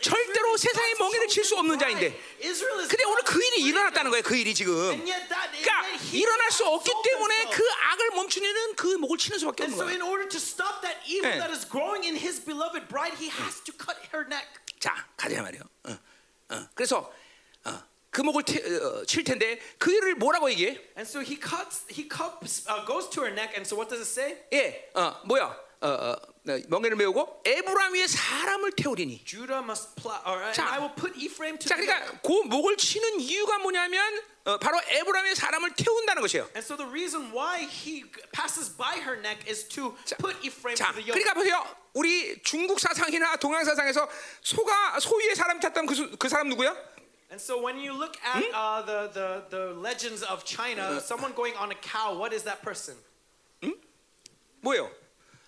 [0.01, 2.15] 절대로 God's 멍에를 칠 수 없는 자인데.
[2.87, 3.63] 근데 오늘 그 일이.
[3.63, 4.21] 일어났다는 거예요.
[4.23, 4.73] 그 일이 지금.
[5.03, 7.49] 그러니까 일어날 수 없기 때문에.
[7.51, 9.89] 그 악을 멈추는 그 목을 치는 수밖에 없는 거예요.
[11.11, 11.37] 예.
[14.27, 14.47] neck.
[14.79, 15.61] 자, 가자 말이요.
[15.85, 15.97] 어,
[16.49, 16.67] 어.
[16.75, 17.13] 그래서 어,
[18.13, 20.69] 금옥을 태, 어, 칠 텐데 그 일을 뭐라고 얘기해?
[20.95, 23.99] And so he cuts, he cuts, uh, goes to her neck, and so what does
[23.99, 24.37] it say?
[24.53, 25.57] 예, 어, 뭐야?
[25.81, 26.17] 어, 어, 어,
[26.69, 29.25] 멍에를 메우고 에브라임 위에 사람을 태우리니.
[29.25, 32.77] Judah must plow, or, 자, I will put Ephraim to 자, the 그러니까 그 목을
[32.77, 33.99] 치는 이유가 뭐냐면
[34.45, 36.43] 어, 바로 에브라임의 사람을 태운다는 것이에요.
[36.55, 40.91] And so the reason why he passes by her neck is to put Ephraim 자,
[40.93, 41.19] to the yoke.
[41.19, 41.63] 그러니까 보세요.
[41.93, 44.07] 우리 중국 사상이나 동양 사상에서
[44.41, 46.75] 소가 소위에 사람 탔다면 그, 수- 그 사람 누구야?
[47.33, 51.55] And so when you look at uh, the, the, the legends of China, someone going
[51.57, 52.93] on a cow, what is that person?
[54.61, 54.87] 뭐예요?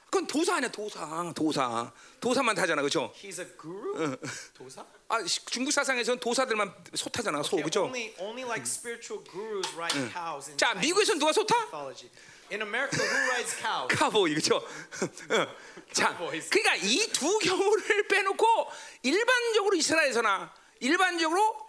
[0.09, 3.13] 그건 도사 아니야, 도사, 도사, 도사만 타잖아, 그렇죠?
[3.21, 4.17] He's a guru?
[4.57, 4.83] 도사?
[5.09, 7.83] 아, 시- 중국 사상에서는 도사들만 소 타잖아, 소, Okay, 그렇죠?
[7.85, 11.55] only, only like spiritual gurus ride cows in 자, 미국에서는 누가 소 타?
[11.69, 12.09] mythology.
[12.51, 13.87] In America, who rides cows?
[13.95, 14.65] 카보이 그렇죠?
[15.93, 16.17] 자.
[16.17, 18.71] 그러니까 이 두 경우를 빼놓고
[19.03, 21.64] 일반적으로 이스라엘에서나 일반적으로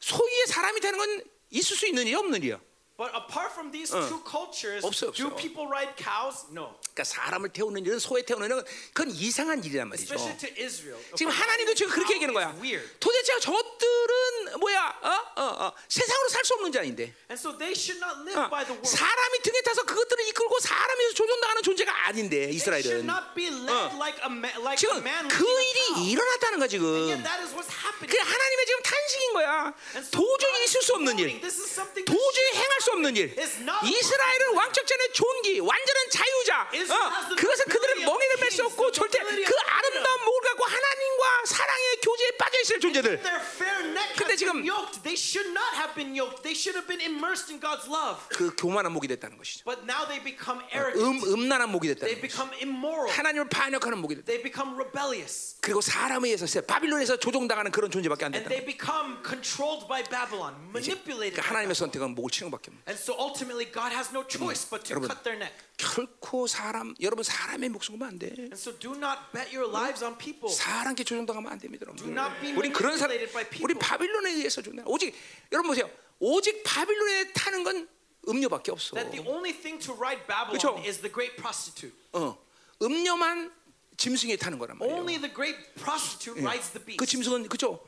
[0.00, 2.60] 소위의 사람이 되는 건 있을 수 있는 일이 없는 일이야.
[3.00, 5.36] But apart from these two cultures, 없어요, do 없어요.
[5.40, 6.44] people ride cows?
[6.52, 6.76] No.
[6.92, 8.62] 그러니까 사람을 태우는 일은 소에 태우는 일은
[8.92, 10.12] 그건 이상한 일이란 말이죠.
[10.12, 11.00] Especially to Israel.
[11.16, 12.52] 지금 하나님도 지금 그렇게 얘기하는 거야.
[12.60, 12.84] weird.
[13.00, 15.00] 도대체 저것들은 뭐야?
[15.00, 15.08] 어?
[15.40, 15.72] 어, 어.
[15.88, 17.14] 세상으로 살 수 없는 자인데.
[17.32, 18.50] And so they should not live 어.
[18.52, 18.84] by the world.
[18.84, 24.20] 사람이 등에 타서 그것들을 이끌고 사람에서 조종당하는 존재가 아닌데 They 이스라엘은 not be led like
[24.20, 26.04] a man, like a 지금 man 그 a 일이 cow.
[26.04, 26.84] 일어났다는 거야 지금.
[27.08, 28.12] Yet that is what's happening.
[28.12, 29.72] 그 하나님의 지금 탄식인 거야.
[29.96, 31.24] And so 도저히 있을 수 없는 일.
[31.32, 33.34] warning, This is something that 도저히 행할 수 없는 일.
[33.36, 36.68] It's not 이스라엘은 왕적전의 존귀, 완전한 자유자.
[36.74, 39.54] Israel 어, 그것은 그들은 멍에를 맬수 없고 절대 그.
[39.70, 43.22] 아름다운 목을 갖고 하나님과 사랑의 교제에 빠져 있을 존재들.
[44.16, 45.02] 근데 지금- been yoked.
[45.02, 46.42] They should not have been yoked.
[46.42, 48.20] They should have been immersed in God's love.
[48.28, 49.64] 그 교만한 목이 됐다는 것이죠.
[49.64, 51.00] But now they become arrogant.
[51.00, 52.28] 음 음란한 목이 됐다는 They 것이죠.
[52.28, 53.08] become immoral.
[53.10, 54.26] 하나님을 반역하는 목이 됐다.
[54.26, 55.56] They become rebellious.
[55.60, 58.50] 그리고 사람에 의해서 바빌론에서 조종당하는 그런 존재밖에 안 And 됐다.
[58.50, 61.36] they become controlled by Babylon, manipulated.
[61.36, 61.74] 그러니까 by 하나님의.
[61.74, 62.78] 선택은 목을 치는 것밖에 없는.
[62.86, 65.10] And so ultimately, God has no choice but to 여러분.
[65.10, 65.52] cut their neck.
[65.76, 68.30] 결코 사람 여러분 사람의 목숨 보면 안 돼.
[68.38, 70.48] And so do not bet your lives on people.
[70.48, 71.98] 사람께 조종당하면 안 됩니다, 여러분.
[71.98, 73.66] Do not be 우리 그런 사람, manipulated by people.
[73.66, 74.82] 우리 바빌론에 의해서 존재.
[74.86, 75.12] 오직
[75.52, 75.90] 여러분 보세요.
[76.20, 77.88] 오직 바빌론에 타는 건
[78.28, 78.94] 음료밖에 없어.
[78.94, 80.76] That the only thing to ride Babylon 그쵸?
[80.86, 81.96] is the great prostitute.
[82.12, 82.36] 어,
[82.82, 83.52] 음료만
[83.96, 84.96] 짐승에 타는 거란 말이에요.
[84.96, 86.96] Only the great prostitute rides the beast.
[86.98, 87.80] 그 짐승은 그죠?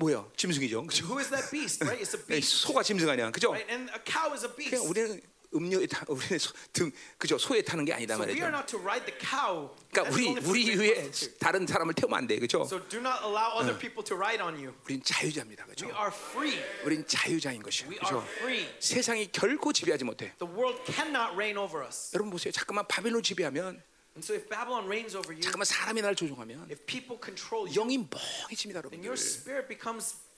[0.00, 0.24] 뭐야?
[0.34, 1.04] 짐승이죠, 그죠?
[1.04, 2.00] Who is that beast, right?
[2.02, 3.50] It's a 네, beast, 소가 짐승 아니야, 그죠?
[3.52, 3.70] right?
[3.70, 4.70] And a cow is a beast.
[4.74, 5.20] 그냥 우리는
[5.52, 7.36] 음료에 타, 우리는 소, 등 그죠?
[7.36, 8.44] 소에 타는 게 아니다 So we 말이죠.
[8.46, 9.68] are not to ride the cow.
[9.92, 11.10] 그러니까 우리 우리 위에.
[11.38, 12.62] 다른 사람을 태우면 안 돼, 그죠?
[12.62, 14.72] So do not allow other people to ride on you.
[14.86, 15.86] 우린 자유자입니다, 그죠?
[15.86, 16.58] We are free.
[16.86, 18.68] 우린 자유자인 것이야, We are free.
[18.80, 20.32] 세상이 결코 지배하지 못해.
[20.38, 22.10] The world cannot reign over us.
[22.14, 22.52] 여러분 보세요.
[22.52, 23.82] 잠깐만 바빌론 지배하면,
[24.18, 27.98] so if Babylon reigns over you, 잠깐만 사람이 나를 조종하면 if people control you, 영이
[28.10, 28.98] 멍해집니다, 여러분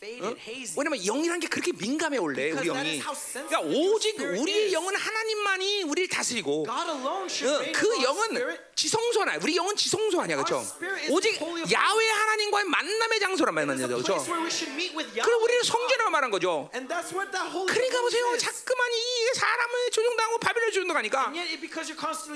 [0.03, 0.35] 어?
[0.77, 3.01] 왜냐면 영이란 게 그렇게 민감해 원래 우리 영이.
[3.01, 4.73] 그러니까 오직 우리의.
[4.73, 8.63] 영은 하나님만이 우리를 다스리고 God alone should 어, 그 영은 spirit.
[8.75, 9.39] 지성소 아니야.
[9.41, 10.65] 우리 영은 지성소 아니야, 그렇죠?
[11.11, 14.25] 오직 야외 하나님과의 만남의 장소란 a 그렇죠?
[14.25, 15.43] 그리고.
[15.43, 16.69] 우리는 성전이라고 말한 거죠.
[16.73, 18.39] 그러니까 보세요.
[18.39, 21.33] 자꾸만 이 사람을 조종당하고 바빌론 조종당하니까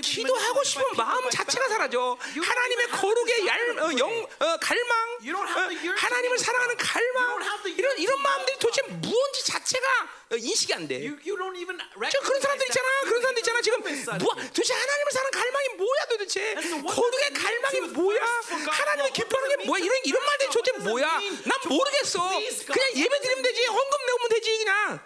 [0.02, 2.16] 기도하고 싶은 마음 자체가 사라져.
[2.20, 4.26] 하나님의 거룩의 얄, 어, 영.
[4.38, 6.76] 어, 갈망, 어, 하나님을 사랑하는.
[6.76, 7.55] 갈망,
[7.96, 8.82] 이런 이런 마음들이 도대체.
[8.82, 9.86] 무언지 자체가
[10.32, 10.96] 어, 인식이 안 돼.
[10.96, 11.78] You, you don't even
[12.10, 12.88] 저 그런 사람들 있잖아.
[13.04, 13.60] 그런 사람들 있잖아.
[13.62, 14.34] 지금 뭐.
[14.34, 16.54] 도대체 하나님을 사는 갈망이 뭐야 도대체?
[16.54, 18.20] 거룩의 갈망이 뭐야?
[18.70, 19.84] 하나님을 기뻐하는 게 뭐야?
[19.84, 20.90] 이런 이런 말들 thirst 도대체?
[20.90, 21.06] 뭐야?
[21.44, 22.20] 난 모르겠어.
[22.66, 23.64] 그냥 예배 드리면 되지.
[23.66, 25.00] 헌금 내면 되지 그냥.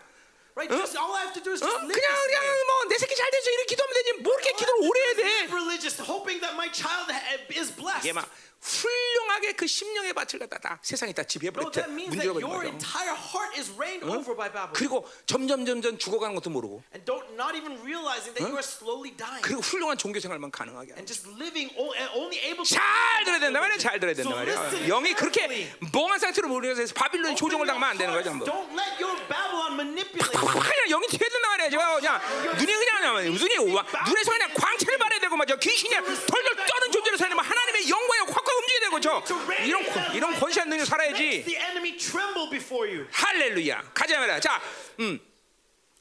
[0.57, 0.69] Right?
[0.77, 1.67] Just all I have to do is 어?
[1.69, 2.65] just live 그냥 그냥 way.
[2.67, 4.13] 뭐내 새끼 잘 돼서 이렇게 기도하면 되지.
[4.21, 5.23] 뭐 이렇게 기도를 오래 해야 돼?
[5.23, 8.03] Live religious, hoping that my child ha- is blessed.
[8.05, 8.29] 이게 막
[8.61, 11.81] 훌륭하게 그 심령의 밭을 갖다 다 세상이 다 No, 지배해버렸대.
[11.81, 12.77] that means that 문제가 your 버린 거죠.
[12.77, 14.73] entire heart is reigned over by Babylon.
[14.77, 16.83] 그리고 점점 점점 죽어가는 것도 모르고.
[16.93, 19.41] And don't not even realizing that you are slowly dying.
[19.41, 20.93] 그리고 훌륭한 종교 생활만 가능하게.
[21.01, 22.85] And just living o- and only able to 잘
[23.25, 23.79] 들어야 된다 말이야.
[23.79, 24.87] 잘 들어야 된다 말이야.
[24.89, 25.73] 영이 그렇게.
[25.93, 28.31] 멍한 상태로 모르면서 바빌론이 조종을 당하면 안 되는 거죠.
[28.31, 28.45] 한번.
[28.49, 30.61] Don't let your Babylon manipulate you.
[30.61, 31.71] 그냥 영이 튀어야 된다 말이야.
[31.71, 32.21] 저 그냥
[32.61, 35.31] 눈이 그냥 와- 눈에서 그냥 광채를 발해야 되고.
[35.41, 39.23] 귀신이 덜덜 떠는 존재로 살려면 하나님의 영광이 확확 움직여야 되고 저
[39.65, 41.45] 이런 권- 이런 권세한 능력 살아야지.
[43.11, 43.91] 할렐루야.
[43.95, 44.41] 가자 말이야.
[44.41, 44.61] 자,
[45.01, 45.19] 음.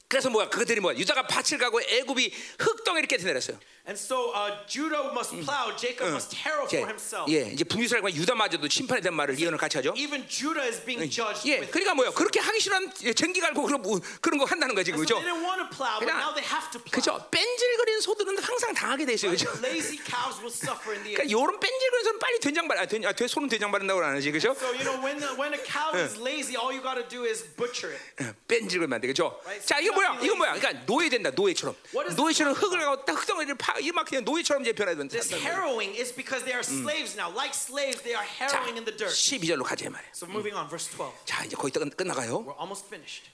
[0.08, 0.48] 그래서 뭐야?
[0.48, 0.96] 그들이 뭐야?
[0.98, 3.58] 유다가 밭을 가고 애굽이 흙덩이 이렇게 내렸어요.
[3.88, 7.26] And so uh, Judah must plow, Jacob must harrow for himself.
[7.32, 9.94] 예, 이제 북이스라엘과 유다마저도 심판에 대한 말을 예언을 같이 하죠.
[9.96, 12.12] Even Judah is being judged 예, with 그러니까 뭐요?
[12.12, 15.16] 그렇게 하기 싫으면 쟁기 갈고 그런 뭐- 그런 거 한다는 거지, So 그렇죠?
[15.16, 16.92] they didn't want to plow, but now they have to plow.
[16.92, 17.18] 그렇죠.
[17.32, 19.48] 뺀질거리는 소들은 항상 당하게 돼 있어요, 그렇죠?
[19.64, 21.32] Lazy cows will suffer in the 그러니까 end.
[21.32, 24.30] 요런 뺀질거리는 소는 빨리 된장 발, 아, 된, 아, 돼- 소는 된장 바른다고 안 하지,
[24.30, 24.52] 그렇죠?
[24.60, 27.24] So you know when the, when a cow is lazy, all you got to do
[27.24, 28.36] is butcher it.
[28.46, 29.40] 뺀질거리면 안 돼, 그렇죠?
[29.48, 30.20] Right, 자, 이거 so 뭐야?
[30.20, 30.52] 이거 뭐야?
[30.60, 31.72] 그러니까 노예 된다, 노예처럼.
[31.96, 35.12] What is 노예처럼 흙을 가고 딱 흙덩이를 파, 이막 그냥 노예처럼 이제 변해야 된다.
[35.12, 37.32] This harrowing is because they are slaves now.
[37.34, 39.10] Like slaves, they are 자, harrowing in the dirt.
[39.12, 40.10] 12절로 가자 이 말이야.
[40.14, 41.12] So moving on, verse 12.
[41.24, 42.44] 자, 이제 거의 끝- 끝나가요.
[42.44, 43.24] We're almost finished.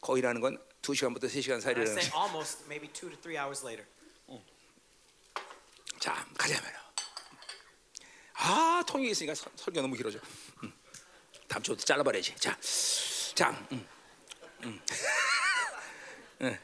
[0.00, 3.86] 거의라는 건 2시간부터 3시간 And I 사이라는 say almost, maybe two to three hours later.
[5.98, 6.84] 자, 가자 말이야.
[8.34, 10.18] 아, 통역이 있으니까 설- 설교 너무 길어져.
[10.62, 10.72] 음.
[11.48, 12.34] 다음 주부터 잘라버려야지.
[12.36, 12.58] 자,
[13.34, 13.86] 자, 음.
[14.64, 14.80] 음.
[16.42, 16.58] 음.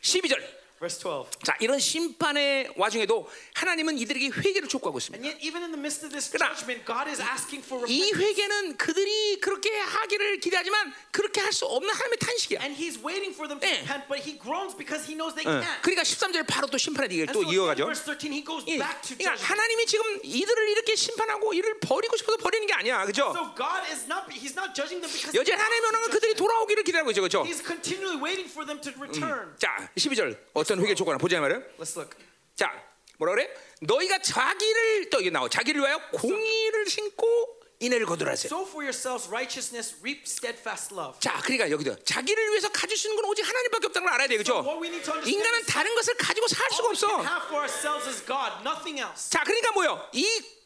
[0.00, 0.63] 12절.
[0.84, 1.30] Verse 12.
[1.42, 5.16] 자, 이런 심판의 와중에도 하나님은 이들에게 회개를 촉구하고 있습니다.
[5.16, 8.12] And yet, even in the midst of this 그러나 judgment, God is asking for 이
[8.12, 8.20] repentance.
[8.20, 12.60] 회개는 그들이 그렇게 하기를 기대하지만 그렇게 할 수 없는 하나님의 탄식이야.
[12.60, 13.80] And He's waiting for them to 예.
[13.86, 15.62] repent, but He groans because He knows they 어.
[15.62, 15.80] can't.
[15.80, 17.86] 그러니까 13절에 바로 또 심판의 얘기를 And 또 이어가죠.
[17.88, 19.46] verse 13, He goes 예, back to 그러니까 judgment.
[19.48, 23.30] 하나님이 지금 이들을 이렇게 심판하고 이를 버리고 싶어서 버리는 게 아니야, 그죠?
[23.32, 26.34] So God is not, He's not judging them because 여전히 하나님의 언어는 to 그들이.
[26.34, 27.46] 돌아오기를 기다리고 있죠, 그죠?
[27.46, 29.54] He's continually waiting for them to return.
[29.62, 31.62] 자, 12절 어떤 회개 조건을 보자 말이에요.
[31.78, 32.16] Let's look.
[32.56, 32.72] 자,
[33.18, 33.50] 뭐라 그래?
[33.80, 35.48] 너희가 자기를 또 이게 나와.
[35.48, 37.26] 자기를 위하여 공의를 신고
[37.80, 38.46] 인애를 거두라세요.
[38.48, 41.18] Sow for yourselves righteousness, reap steadfast love.
[41.20, 44.36] 자, 그러니까 여기도 자기를 위해서 가질 수 있는 건 오직 하나님밖에 없다는 걸 알아야 돼,
[44.36, 44.62] 그죠?
[44.62, 47.06] To understand 인간은 다른 것을 가지고 살 수가 없어.
[47.22, 49.28] have for ourselves is God, nothing else.
[49.30, 50.08] 자, 그러니까 뭐요?
[50.12, 50.24] 이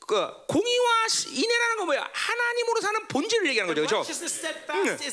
[0.08, 0.16] 그,
[0.48, 2.08] 공의와 시- 인애라는 건 뭐야?
[2.14, 4.02] 하나님으로 사는 본질을 얘기하는 거죠, 그죠?
[4.80, 5.04] Means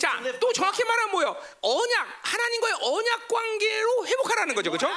[0.00, 0.16] 자.
[0.40, 1.36] 또 정확히 말하면 뭐요?
[1.60, 4.88] 언약, 하나님과의 언약 관계로 회복하라는 거죠, God.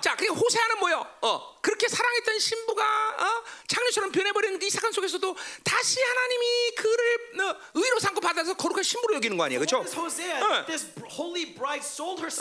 [0.00, 1.04] 자, 그리고 호세아는 뭐요?
[1.22, 2.84] 어, 그렇게 사랑했던 신부가
[3.18, 9.16] 어, 창녀처럼 변해버리는 이 사건 속에서도 다시 하나님이 그를 어, 의로 삼고 받아서 거룩한 신부로
[9.16, 9.82] 여기는 거 아니에요, 그렇죠?
[10.44, 10.64] 어.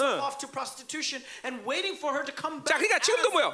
[0.06, 0.18] 어.
[2.70, 3.47] 자, 그러니까 지금도 뭐요?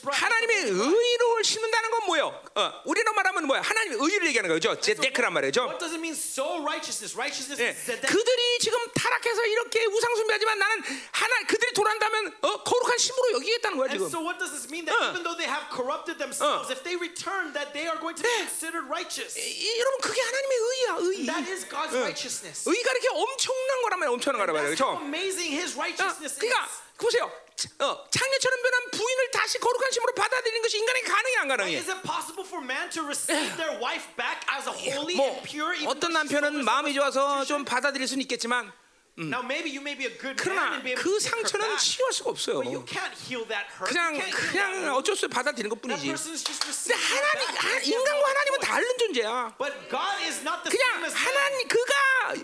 [0.00, 0.20] Bride.
[0.20, 2.42] 하나님의 의로를 심는다는 건 뭐요?
[2.54, 3.60] 어, 우리로 말하면 뭐야?
[3.60, 4.70] 하나님의 의를 얘기하는 거죠.
[4.72, 5.62] So 제데크란 말이죠.
[5.66, 6.14] What does it mean?
[6.14, 7.14] Sow righteousness.
[7.16, 8.06] Righteousness 예, is zedek.
[8.06, 10.82] 그들이 지금 타락해서 이렇게 우상 숭배하지만 나는
[11.12, 14.08] 하나 그들이 돌아온다면 어, 거룩한 신부로 여기겠다는 거야 And 지금.
[14.10, 14.84] so what does this mean?
[14.86, 15.10] That 어.
[15.10, 16.72] even though they have corrupted themselves, 어.
[16.72, 18.46] if they return, that they are going to be 네.
[18.46, 19.34] considered righteous.
[19.38, 21.26] 이- 여러분 그게 하나님의 의야 의.
[21.26, 22.02] That is God's 어.
[22.06, 22.68] righteousness.
[22.68, 23.70] 의가 이렇게 엄청난
[24.00, 25.04] 말이야, 엄청난 거란 말이야, That's how 그렇죠?
[25.04, 26.38] amazing His 어, righteousness is.
[26.38, 26.68] 그러니까
[26.98, 27.30] 보세요.
[27.80, 31.76] 어, 창녀처럼 변한 부인을 다시 거룩한 신부로 받아들이는 것이 인간에게 가능해 안 가능해?
[31.78, 35.42] Is it possible for man to receive their wife back as a holy 뭐 and
[35.48, 35.74] pure?
[35.76, 37.64] even 어떤 남편은 마음이 좋아서 좀?
[37.64, 38.72] 받아들일 수는 있겠지만
[39.18, 41.28] Now maybe you may be a good man 그러나 and be able 그 to take
[41.28, 42.56] her 상처는 back, 치유할 수가 없어요.
[42.64, 43.90] but you can't heal that hurt.
[43.92, 44.96] 그냥 you can't heal that 그냥.
[44.96, 46.06] 어쩔 수 없이 받아들이는 That 것뿐이지.
[46.08, 47.60] person is just 근데 receiving 하나님 back.
[47.60, 48.70] 하- There's no 인간과 하나님은 choice.
[48.70, 49.30] 다른 존재야.
[49.60, 51.20] But God is not the 그냥 same as man.
[51.20, 51.92] 하나님 그가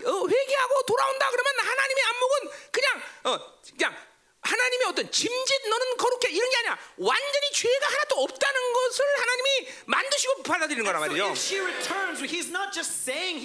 [0.05, 2.33] 어, 회개하고 돌아온다 그러면 하나님의 안목은
[2.69, 2.87] 그냥
[3.25, 3.29] 어
[3.73, 3.85] 그냥
[4.41, 6.77] 하나님의 어떤 짐짓 너는 거룩해 이런 게 아니야.
[6.97, 11.01] 완전히 죄가 하나도 없다는 것을 하나님이 만드시고 받아들이는 거란
[11.59, 12.21] returns,
[13.03, 13.39] saying,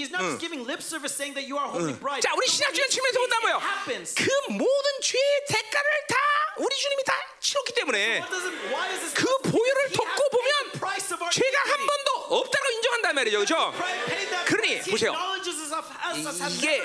[1.98, 2.22] bride.
[2.22, 3.56] 자, 우리 he 측면에서 본다 speaks, 뭐요?
[3.56, 4.14] it happens.
[4.14, 6.16] 그 모든 죄의 대가를 다
[6.58, 9.14] 우리 주님이 다 치렀기 때문에 it?
[9.14, 10.72] 그 보혈을 덮고 보면
[11.32, 11.86] 죄가 한.
[11.86, 13.74] 번도 없다고 인정한단 말이죠, 그렇죠?
[14.46, 15.12] 그러니 보세요.
[16.48, 16.84] 이게.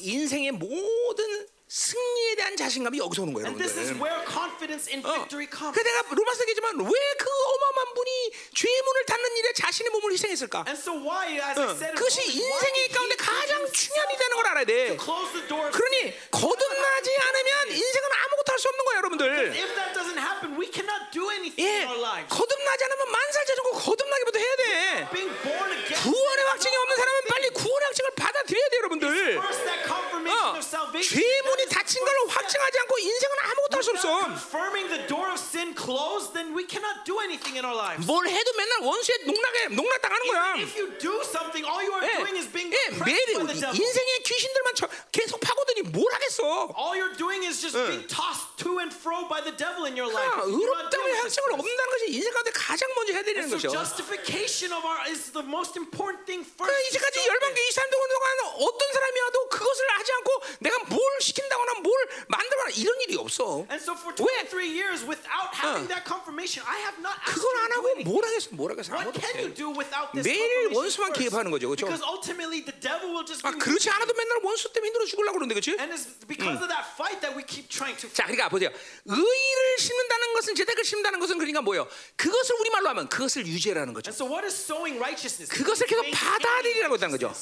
[0.00, 4.04] 인생의 모든 승리에 대한 자신감이 여기서 오는 거예요, And this is 여러분들.
[4.04, 5.24] where confidence in 어.
[5.24, 5.72] victory comes.
[5.72, 8.12] 그 내가 로마서 얘기지만 왜 그 어마어마한 분이
[8.52, 10.68] 죄의 문을 닫는 일에 자신의 몸을 희생했을까?
[10.68, 13.52] And so why, as I 어, said, in 그것이 Romans, why 인생의 did 가운데 가장
[13.72, 14.72] 중요한 일이라는 걸 알아야 돼.
[14.92, 16.12] to close the door of 그러니?
[16.28, 19.24] 거듭나지 않으면 인생은 아무것도 할 수 없는 거예요, 여러분들.
[19.56, 22.28] If that doesn't happen, we cannot do anything 예, in our lives.
[22.28, 24.62] 거듭나지 않으면 만살자전거 거듭나기부터 해야 돼.
[25.08, 25.96] Being born again.
[26.04, 29.08] 구원의 확증이 없는 사람은 빨리 구원의 확증을 받아들여야 돼, 여러분들.
[29.40, 31.16] First, that confirmation 어, of salvation.
[31.16, 32.12] 죄의 문이 Is 닫힌 걸.
[32.28, 34.08] 확증하지 않고 인생은 아무것도 할 수 없어.
[34.08, 38.06] Without confirming the door of sin closed, then we cannot do anything in our lives.
[38.06, 40.42] 뭘 해도 맨날 원수에 농락해, 농락당하는 거야.
[40.56, 43.26] Even if you do something, all you are 예, doing is being 예, oppressed 매일
[43.38, 43.74] by the devil.
[43.76, 46.72] 인생의 귀신들만 쳐- 계속 파고드니 뭘 하겠어?
[46.78, 50.08] All you're doing is just being tossed to and fro by the devil in your
[50.10, 50.32] life.
[50.32, 51.38] 아, 확증을 this.
[51.52, 53.68] 얻는다는 것이 인생 가운데 가장 먼저 해야 되는 거죠.
[53.70, 56.70] justification of our is the most important thing first.
[56.70, 57.68] 그 이제까지 열방교 with.
[57.70, 58.24] 23년 동안
[58.62, 60.30] 어떤 사람이 와도 그것을 하지 않고
[60.60, 61.92] 내가 뭘 시킨다 거나 뭘
[62.28, 63.66] 만들거나 이런 일이 없어.
[63.70, 64.44] And so for 왜?
[64.48, 67.94] 23 years, without without having that confirmation, I have not asked 그걸 안 하고.
[68.04, 68.48] 뭘 하겠어?
[68.52, 68.92] 뭘 하겠어?
[68.92, 69.54] What 아무것도 can you 못해.
[69.54, 71.18] do without this 매일 원수만 first?
[71.18, 71.86] 개입하는 거죠, 그렇죠?
[71.86, 75.54] Because ultimately the devil will just 아, 그렇지 않아도 맨날 원수 때문에 힘들어 죽으려고 그러는데
[75.58, 75.76] 그렇지?
[75.80, 78.70] and it's because of that fight that we keep trying to 자, 그러니까 보세요.
[79.06, 81.88] 의를 심는다는 것은 재택을 심는다는 것은 그러니까 뭐예요?
[82.16, 84.10] 그것을 우리 말로 하면 그것을 유지라는 거죠.
[84.10, 85.50] And so what is sowing righteousness?
[85.52, 87.34] 그것을 계속 받아들이라고 했다는 거죠.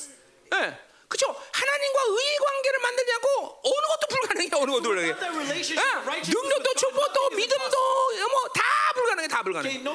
[0.54, 0.89] 예.
[1.10, 1.34] 그렇죠?
[1.52, 4.48] 하나님과 의 관계를 만들자고 어느 것도 불가능해.
[4.54, 5.08] 어느 것도 불가능해.
[5.08, 5.12] 예.
[6.06, 7.76] righteousness 능력도 축복도 믿음도
[8.30, 8.62] 뭐다
[8.94, 9.26] 불가능해.
[9.28, 9.82] 다 불가능해.
[9.82, 9.90] 자,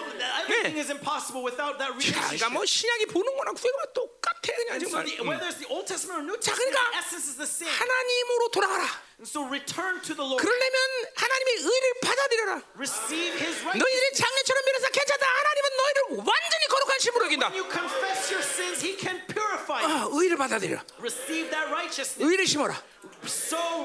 [2.28, 2.50] 그러니까.
[2.50, 5.06] 뭐 신약이 보는 거나 구약이나 똑같아 그냥 정말.
[5.06, 5.28] the, 음.
[5.30, 7.72] whether it's the Old Testament or New 자, Testament, 그러니까 the essence is the same.
[7.72, 8.84] 하나님으로 돌아가라.
[9.24, 10.44] So return to the Lord.
[10.44, 10.76] 그러려면
[11.16, 12.62] 하나님의 의를 받아들여라.
[12.76, 13.80] Receive His righteousness.
[13.80, 15.26] 너희들이 장례처럼 밀어서 괜찮다.
[15.26, 17.48] 하나님은 너희를 완전히 거룩한 신부로 여긴다.
[17.48, 19.88] When you confess your sins, He can purify you.
[19.96, 20.80] 아, 의를 받아들여.
[21.00, 22.20] Receive that righteousness.
[22.20, 22.76] 의를 심어라.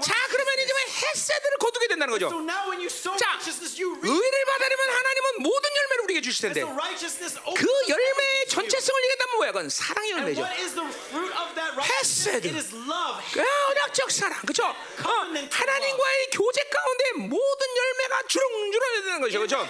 [0.01, 2.27] 자, 그러면 이제 헤세드를 거두게 된다는 거죠.
[2.29, 6.21] So now when you sow 자, righteousness, you reap 의를 받아들이면 하나님은 모든 열매를 우리에게
[6.23, 8.47] 주실 텐데 그 열매의.
[8.51, 9.53] 전체성을 얘기한다면 뭐야?
[9.53, 10.43] 그건 사랑의 열매죠.
[10.43, 12.29] what is the fruit of that righteousness?
[12.29, 12.47] 헤세드.
[12.49, 13.23] It is love.
[13.33, 14.75] 그 언약적 사랑, 그렇죠?
[15.01, 19.69] Covenant 하나님과의 교제 가운데 모든 열매가 주렁주렁 되는 거죠, 그렇죠?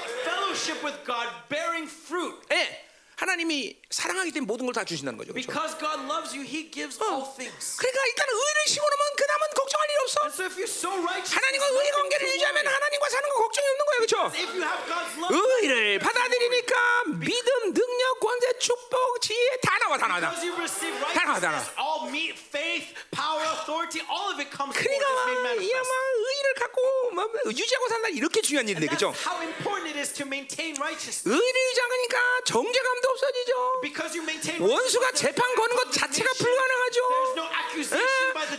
[2.53, 2.90] 예,
[3.21, 5.51] 하나님이 사랑하기 때문에 모든 걸 다 주신다는 거죠, 그렇죠?
[5.51, 7.77] Because God loves you, He gives all things.
[7.77, 10.17] 그러니까 일단 의를 심어놓으면 그 다음은 걱정할 일이 없어.
[10.25, 12.67] And so if you sow righteousness, 하나님과 의 관계를 유지하면.
[12.67, 14.17] 하나님과 사는 거 걱정이 없는 거예요, 그렇죠?
[14.33, 16.75] If you have God's love, 의를 받아들이니까
[17.21, 20.21] 믿음, 능력, 권세, 축복, 지혜 다 나와, 다 나와.
[20.21, 20.31] 다.
[20.33, 21.61] 나와, 다 나와.
[21.77, 24.73] all meat, faith, power, authority, all of it comes.
[24.73, 25.05] 그러니까
[25.45, 25.91] manifest.
[26.17, 29.13] 의를 갖고 뭐 유지하고 산다 이렇게 중요한 일인데, 그렇죠?
[29.27, 31.27] how important it is to maintain righteousness.
[31.29, 33.81] 의를 유지하니까 정죄감도 없어지죠.
[33.83, 37.01] Because you maintain 원수가 재판 거는 것 자체가 불가능하죠.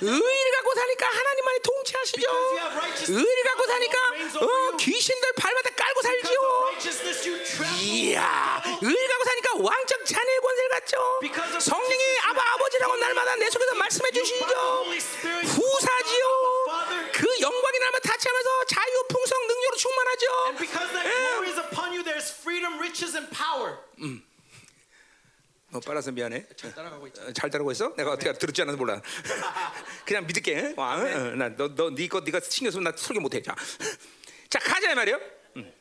[0.02, 2.22] 의를 갖고 사니까 하나님만이 통치하시죠.
[2.22, 3.98] Because you have righteousness, 의를 갖고 사니까
[4.46, 4.78] 어.
[4.78, 6.42] 귀신들 발마다 깔고 Because 살지요.
[7.82, 11.20] 이야, 의를 갖고 사니까 왕적 자녀의 권세를 갖죠.
[11.60, 14.86] 성령이 아바 아버지라고 날마다 내 속에서 말씀해 주시죠.
[15.46, 16.26] 후사지요.
[17.14, 20.26] 그 영광이 날마다 타치하면서 자유, 풍성, 능력으로 충만하죠.
[20.48, 21.12] And because that 예.
[21.12, 23.78] glory is upon you, there's freedom, riches, and power.
[25.72, 26.45] 너 빨라서 미안해.
[26.75, 27.22] 따라가고 있죠.
[27.22, 27.95] 어, 잘 따르고 있어?
[27.95, 28.33] 내가 어떻게?
[28.33, 29.01] 들었지 않아서 몰라.
[30.06, 30.74] 그냥 믿을게.
[30.75, 33.41] 와, 나너너네거 네가 신경 쓰면 나 설교 못해.
[33.41, 33.56] 자,
[34.50, 35.19] 자 가자 이 말이요.
[35.56, 35.74] 음.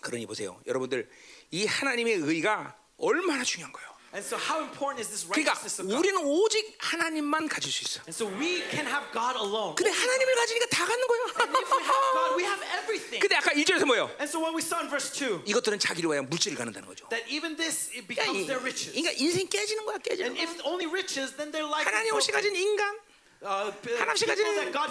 [0.00, 1.08] 그러니 보세요, 여러분들
[1.52, 3.91] 이 하나님의 의가 얼마나 중요한 거예요.
[4.12, 5.96] And so, how important is this 그러니까 righteousness of God?
[5.96, 8.00] 우리는 오직 하나님만 가질 수 있어.
[8.04, 9.72] And so, we can have God alone.
[9.74, 11.24] 근데 하나님을 가지니까 다 갖는 거예요.
[11.40, 13.20] And if we have God, we have everything.
[13.24, 14.12] 근데 아까 1절에서 뭐예요?
[14.20, 17.08] And so, what we saw in verse 2, 이것들은 자기를 위하여 물질을 갖는다는 거죠.
[17.08, 18.92] that even this it 그러니까, becomes 이- their riches.
[18.92, 20.44] 그러니까 인생 깨지는 거야, 깨지는 And 거야.
[20.44, 22.30] if only riches, then their life 하나님 없이.
[22.32, 23.00] 가진 인간,
[23.42, 24.28] Uh, people 가진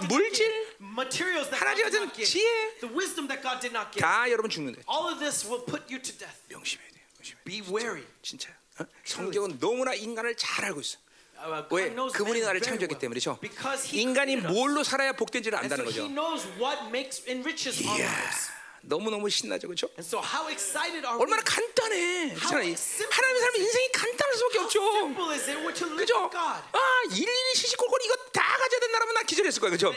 [0.10, 2.50] 물질, give, materials that God 하나님 did 가진 지혜.
[2.82, 4.02] the wisdom that God did not give.
[4.02, 4.82] 다 여러분 죽는데.
[4.90, 6.42] All of this will put you to death.
[6.50, 6.98] 명심해야 돼.
[7.22, 7.46] 명심해야 돼.
[7.46, 8.04] Be wary.
[8.26, 8.50] 진짜.
[8.80, 8.86] 어?
[9.04, 10.98] 성경은 너무나 인간을 잘 알고 있어.
[11.44, 11.90] Uh, 왜?
[12.14, 13.40] 그분이 나를 창조했기 그렇죠?
[13.42, 14.36] He 인간이.
[14.36, 16.08] 뭘로 살아야 복된지를 안다는 거죠.
[17.98, 18.12] 이야.
[18.82, 19.88] 너무 너무 신나죠, 그렇죠?
[19.98, 21.22] And so how excited are we?
[21.22, 22.34] 얼마나 간단해.
[22.36, 22.76] 하나님의
[23.42, 24.82] 삶은 인생이 간단할 수밖에 없죠.
[25.96, 26.30] 그죠?
[26.34, 26.80] 아,
[27.12, 29.94] 일일이 시시콜콜 이거 다 가져야 된다면 나 기절했을 거야, 그죠?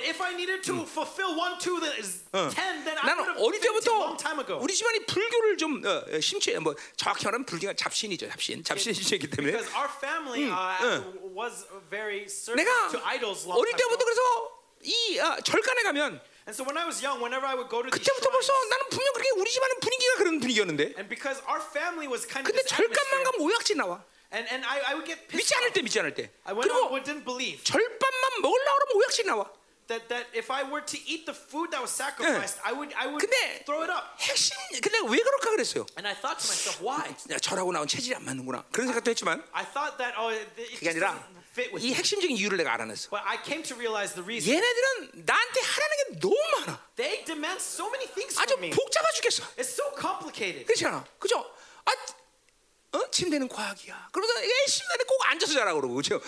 [3.04, 4.16] 나는 어릴 때부터.
[4.60, 8.62] 우리 집안이 불교를 좀 어, 어, 심취해 뭐 정확히 말하면 불교가 잡신이죠, 잡신.
[8.62, 11.02] 잡신이 심취했기 때문에 Because our family uh,
[11.34, 14.04] was very certain 내가 to idols long 어릴 때부터.
[14.04, 14.20] 그래서
[14.82, 17.88] 이 아, 절간에 가면 And so when I was young, whenever I would go to
[17.88, 21.60] these 그때부터 벌써 shrines, 나는 분명 그렇게 우리 집안은 분위기가 그런 분위기였는데 and because our
[21.60, 24.04] family was kind of 근데 this 절간만 atmosphere, 가면 오약지 나와.
[24.34, 25.72] and, and I, I would get pissed 믿지 않을.
[25.72, 26.28] 때 믿지 않을 때.
[26.44, 29.48] I went on, 그리고 didn't believe 절반만 먹으려고 그러면 오약지 나와.
[29.88, 33.06] that, that if I were to eat the food that was sacrificed, I would I
[33.08, 34.16] would 근데 throw it up.
[34.20, 35.86] 핵심 근데 왜 그럴까 그랬어요.
[35.96, 37.08] And I thought to myself, why?
[37.32, 38.64] 야, 절하고 나온 체질이 안 맞는구나.
[38.72, 40.28] 그런 생각도 했지만 I thought that oh,
[40.76, 41.20] 그게 아니라
[41.54, 41.94] fit with 이.
[41.94, 43.10] 핵심적인 이유를 내가 알아냈어.
[43.14, 44.50] But I came to realize the reason.
[44.50, 46.82] 얘네들은 나한테 하라는 게 너무 많아.
[46.96, 48.70] They demand so many things 아주 from me.
[48.74, 49.42] 복잡해 죽겠어.
[49.56, 50.66] It's so complicated.
[50.66, 51.06] 그렇지 않아?
[51.18, 51.38] 그죠?
[51.86, 51.92] 아,
[52.98, 53.10] 어?
[53.10, 54.08] 침대는 과학이야.
[54.12, 56.20] 그러면서 애 침대는 꼭 앉아서 자라 그러고 그죠?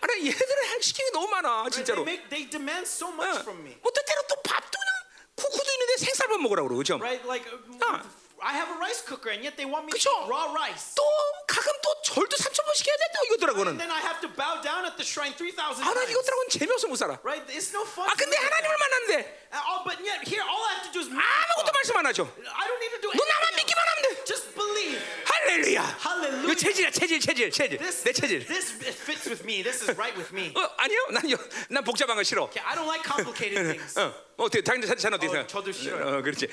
[0.00, 1.70] 아니 얘들은 시키는 게 너무 많아 Right?
[1.70, 2.02] They, 진짜로.
[2.02, 3.12] make, they demand so 어.
[3.14, 3.76] much from me.
[3.82, 4.92] 뭐 때때로 또 밥도 그냥
[5.36, 6.94] 쿠쿠도 있는데 생쌀밥 먹으라고 그러고 그죠?
[6.98, 7.26] Right?
[7.26, 8.02] Like uh, Ah.
[8.43, 10.11] I have a rice cooker and yet they want me to 그쵸?
[10.11, 10.91] eat raw rice.
[10.99, 11.03] 또
[11.47, 13.77] 가끔 또 절도 3천 번 시켜야 돼 또 And 이것들하고는.
[13.79, 16.11] then I have to bow down at the shrine 3,000 아나 times.
[16.11, 17.15] 이것들하고는 재미없어 못 살아.
[17.23, 17.39] Right?
[17.55, 18.03] It's no fun.
[18.03, 18.83] 아 to 근데 live with 하나님을 them.
[18.83, 19.13] 만났는데
[19.46, 21.72] And all, but yet here all I have to do is 아무것도.
[21.72, 22.28] 말씀 안 하죠.
[22.36, 23.80] I don't need to do 너 나만 anything 믿기만.
[23.88, 24.24] 하면 돼.
[24.24, 25.00] Just believe.
[25.24, 25.80] 할렐루야.
[25.80, 26.52] Hallelujah.
[26.52, 26.56] Hallelujah.
[26.58, 28.46] 체질이야 체질 체질 체질 This, 내 체질.
[28.46, 29.62] this fits with me.
[29.62, 30.52] This is right with me.
[30.56, 31.38] 어 아니요 난, 요-
[31.70, 32.44] 난 복잡한 거 싫어.
[32.52, 33.98] Okay, I don't like complicated things.
[33.98, 35.48] 어 어떻게 당신 자는 어떻게 어, 생각?
[35.48, 36.18] 저도 싫어요.
[36.18, 36.46] 어 그렇지.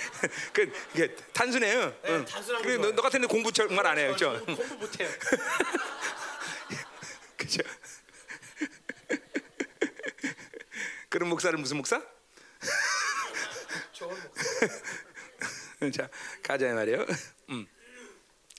[0.53, 1.93] 그 이게 단순해요.
[2.05, 2.25] 응.
[2.25, 2.91] 단순한 거 그래, 너.
[2.95, 4.45] 너 같은 애 공부 정말 안 해요, 저 그렇죠?
[4.45, 5.09] 공부 못 해요.
[7.37, 7.61] 그죠?
[11.09, 12.01] 그런 목사는 무슨 목사?
[15.93, 16.09] 자
[16.41, 17.05] 가자 말이요.
[17.49, 17.67] 음.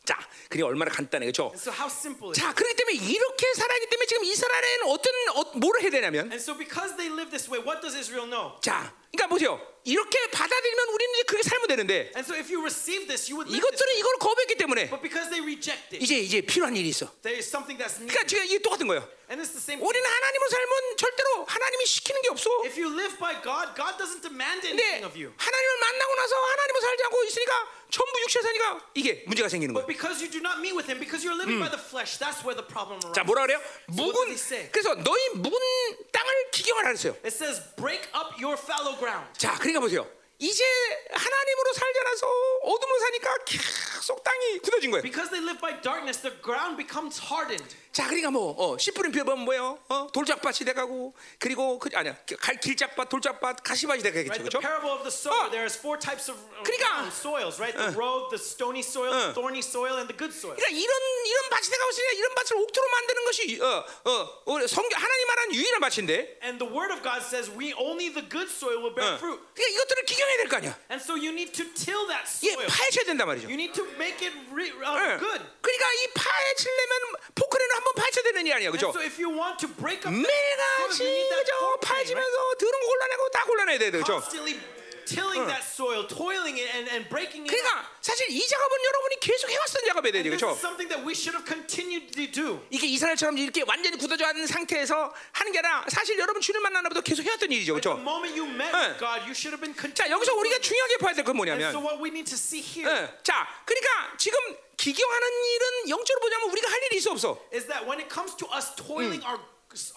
[0.04, 0.16] 자,
[0.48, 1.50] 그게 얼마나 간단해, 그렇죠?
[1.50, 2.40] And so how simple is it?
[2.40, 6.56] 자, 그렇기 때문에 이렇게 살아있기 때문에 지금 이스라엘은 어떤 어, 뭐를 해야 되냐면, And so
[6.56, 8.60] because they live this way, what does Israel know?
[8.60, 9.60] 자, 그러니까 보세요.
[9.84, 13.94] 이렇게 받아들이면 우리는 그렇게 살면 되는데 And so if you receive this, you would 이것들은.
[13.96, 17.06] 이걸 거부했기 때문에 But because they reject it, 이제 이제 필요한 일이 있어.
[17.22, 18.26] there is something that's 그러니까.
[18.26, 19.06] 지금 이게 똑같은 거예요.
[19.30, 22.50] And it's the same 우리는 하나님으로 살면 절대로 하나님이 시키는 게 없어.
[22.66, 25.30] If you live by God, God doesn't demand 근데 anything of you.
[25.38, 27.52] 하나님을 만나고 나서 하나님으로 살지 않고 있으니까
[27.90, 29.94] 전부 육체 사니까 이게 문제가 생기는 But 거예요.
[29.94, 32.58] because you do not meet with Him, because you're living by the flesh, that's where
[32.58, 33.22] the problem 자.
[33.22, 33.62] 뭐라 그래요?
[33.94, 34.66] 묵은 say?
[34.74, 35.54] 그래서 너희 묵은
[36.66, 37.12] 땅을 기경하라 그랬어요.
[37.24, 39.26] It says, break up your fallow ground.
[39.38, 40.06] 자, 그러니까 보세요.
[40.38, 40.62] 이제
[41.12, 42.26] 하나님으로 살지 않아서
[42.62, 45.02] 어둠으로 사니까 계속 땅이 굳어진 거예요.
[45.02, 47.74] Because they live by darkness, the ground becomes hardened.
[47.96, 49.78] 자, 그러니까 뭐 어, 씨 뿌린 벼면 뭐예요?
[49.88, 54.36] 어, 돌짝밭이 돼가고 그리고 그 아니야 갈 길짝밭, 돌짝밭, 가시밭이 되겠죠, Right?
[54.36, 54.60] The 그렇죠?
[54.60, 55.50] parable of the sower, 어.
[55.50, 57.08] there's four types of uh, 그러니까.
[57.08, 57.72] ground, soils, right?
[57.72, 60.52] The road, the stony soil, the thorny soil, and the good soil.
[60.60, 60.92] 그러니까 이런
[61.24, 63.68] 이런 밭이 돼가고 있으니까 이런 밭을 옥토로 만드는 것이 어,
[64.12, 68.12] 어, 우리 성경 하나님 말한 유일한 밭인데, And the word of God says, we only
[68.12, 69.40] the good soil will bear 어, fruit.
[69.56, 70.76] 그러니까 이것들을 기경해야 될 거 아니야.
[70.92, 72.68] And so you need to till that 예, soil.
[72.68, 73.48] 파헤쳐야 된단 말이죠.
[73.48, 74.84] You need to make it re- 예.
[74.84, 75.40] uh, good.
[75.64, 76.92] 그러니까 이 파헤치려면
[77.32, 78.90] 포크레는 한번 파헤쳐야 되는 일 아니야, 그렇죠?
[78.90, 81.86] so if you want to break up that 매일같이 그죠 poker, right?
[81.86, 84.18] 파헤치면서 더러운 거 골라내고 다 골라내야 돼, 그렇죠?
[84.18, 84.58] constantly
[85.06, 87.50] tilling that soil, toiling it, and, and breaking it.
[87.54, 90.50] 그러니까 사실 이 작업은 여러분이 계속 해왔던 작업이야 되죠, 그렇죠?
[90.50, 92.58] is something that we should have continued to do.
[92.74, 97.22] 이게 이스라엘처럼 이렇게 완전히 굳어져 있는 상태에서 하는 게 아니라 사실 여러분 주님 만나나보다 계속
[97.22, 98.02] 해왔던 일이죠, The 그렇죠?
[98.02, 98.82] moment you met 예.
[98.82, 100.10] with God, you should have been 자.
[100.10, 103.14] 여기서 우리가 중요하게 봐야 될건 And so 뭐냐면, what we need to see here 예,
[103.22, 104.34] 자 그러니까 지금
[104.76, 107.38] 기경하는 일은 영적으로 보자면 우리가 할 일이 있어 없어?
[107.52, 109.40] is that when it comes to us toiling our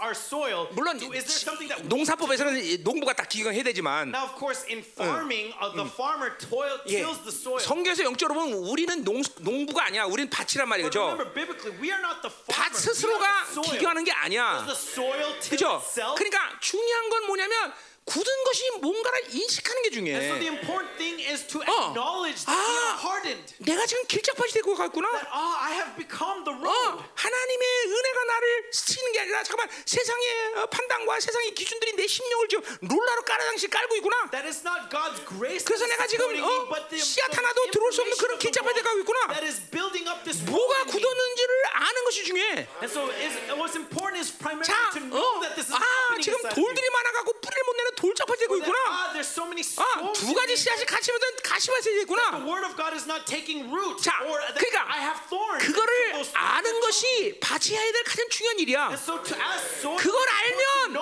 [0.02, 4.10] our soil, 물론 do- is there something that we 농사법에서는 이 농부가 딱 기경해야 되지만
[4.10, 7.60] now of course in farming uh, the farmer toil 예, tills the soil.
[7.64, 10.04] 성경에서 영적으로 보면 우리는 농, 농부가 아니야.
[10.04, 11.00] 우리는 밭이란 말이죠.
[11.16, 12.76] remember biblically we are not the 밭 farmer.
[12.76, 13.28] 스스로가.
[13.72, 14.66] 기경하는 게 아니야.
[15.50, 15.82] 그죠?
[16.18, 17.74] 그러니까 중요한 건 뭐냐면
[18.06, 20.58] 굳은 것이 뭔가를 인식하는 게 And so the 중요해.
[20.58, 21.94] important thing is to 어.
[21.94, 22.90] acknowledge that we 아.
[22.90, 23.54] are hardened.
[23.62, 25.06] 내가 지금 길짝밭이 되고 갔구나.
[25.14, 27.06] That oh, I have become the 어.
[27.14, 30.26] 하나님의 은혜가 나를 스치는 게 아니라 잠깐만 세상의
[30.58, 34.30] 어, 판단과 세상의 기준들이 내 심령을 지금 롤라로 깔아당시 깔고 있구나.
[34.32, 35.62] That is not God's grace.
[35.66, 39.00] 그래서 내가 지금, 어, me, but the, 씨앗 하나도 들어올 수 없는 그런 world 가고
[39.06, 39.20] 있구나.
[39.38, 40.86] That is building up this 뭐가.
[40.90, 42.54] 굳었는지를 아는 것이 중요해.
[42.82, 45.86] And so is, what's important is primarily 자, to know 어, that this is 아
[46.18, 46.42] happening 지금.
[46.50, 48.78] 돌들이 많아가고 뿌리를 못 내는 돌짝밭이 되고 있구나.
[48.88, 49.20] ah,
[49.78, 50.56] 아, 두 가지.
[50.56, 52.46] 씨앗이 같이 묻은 가시밭이 The 되구나.
[52.48, 54.02] word of God is not taking root.
[54.02, 55.66] 자, 그러니까 I have thorns.
[55.68, 58.88] 그거를 아는 것이 밭이 해야 될 가장 중요한 일이야.
[58.88, 60.96] And so to ask soil, 그걸 알면.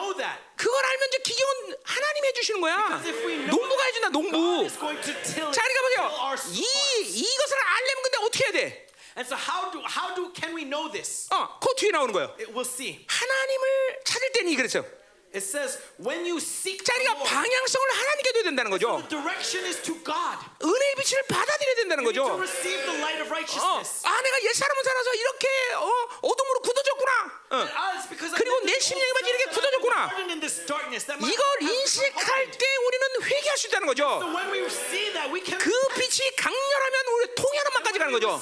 [0.57, 2.75] 그걸 알면 이제 기경은 하나님이 해주시는 거야.
[2.87, 4.67] Because if we know 농부가 해준다, 농부.
[4.67, 6.37] 자, 그러니까 보세요.
[6.49, 6.65] 이.
[7.13, 8.87] 이것을 알려면 근데 어떻게 해야 돼?
[9.17, 11.27] And so how do how do can we know this?
[11.31, 12.33] 어, 그 뒤에 나오는 거예요.
[12.39, 13.05] It, we'll see.
[13.07, 14.96] 하나님을 찾을 때니 그랬어요.
[15.37, 18.97] It says when you seek 자, the 그러니까 Lord, 방향성을 하나님께 줘야 된다는 거죠.
[19.05, 20.41] the direction is to God.
[20.65, 22.41] 은혜의 빛을 받아들여야 된다는 You need to 거죠.
[22.41, 24.01] receive the light of 어, righteousness.
[24.01, 25.45] 아, 내가 옛 사람을 살아서 이렇게
[25.77, 25.85] 어,
[26.25, 27.11] 어둠으로 굳어졌구나.
[27.53, 27.55] 어.
[27.69, 28.01] Ah,
[28.33, 30.09] 그리고 내 in 심령이 old 이렇게 굳어졌구나.
[30.17, 32.51] 이걸 인식할.
[32.51, 34.03] 때 우리는 회개할 수 있다는 거죠.
[34.19, 38.41] So when we see that, we can 그 빛이 강렬하면 우리 통혈함만까지 가는 거죠.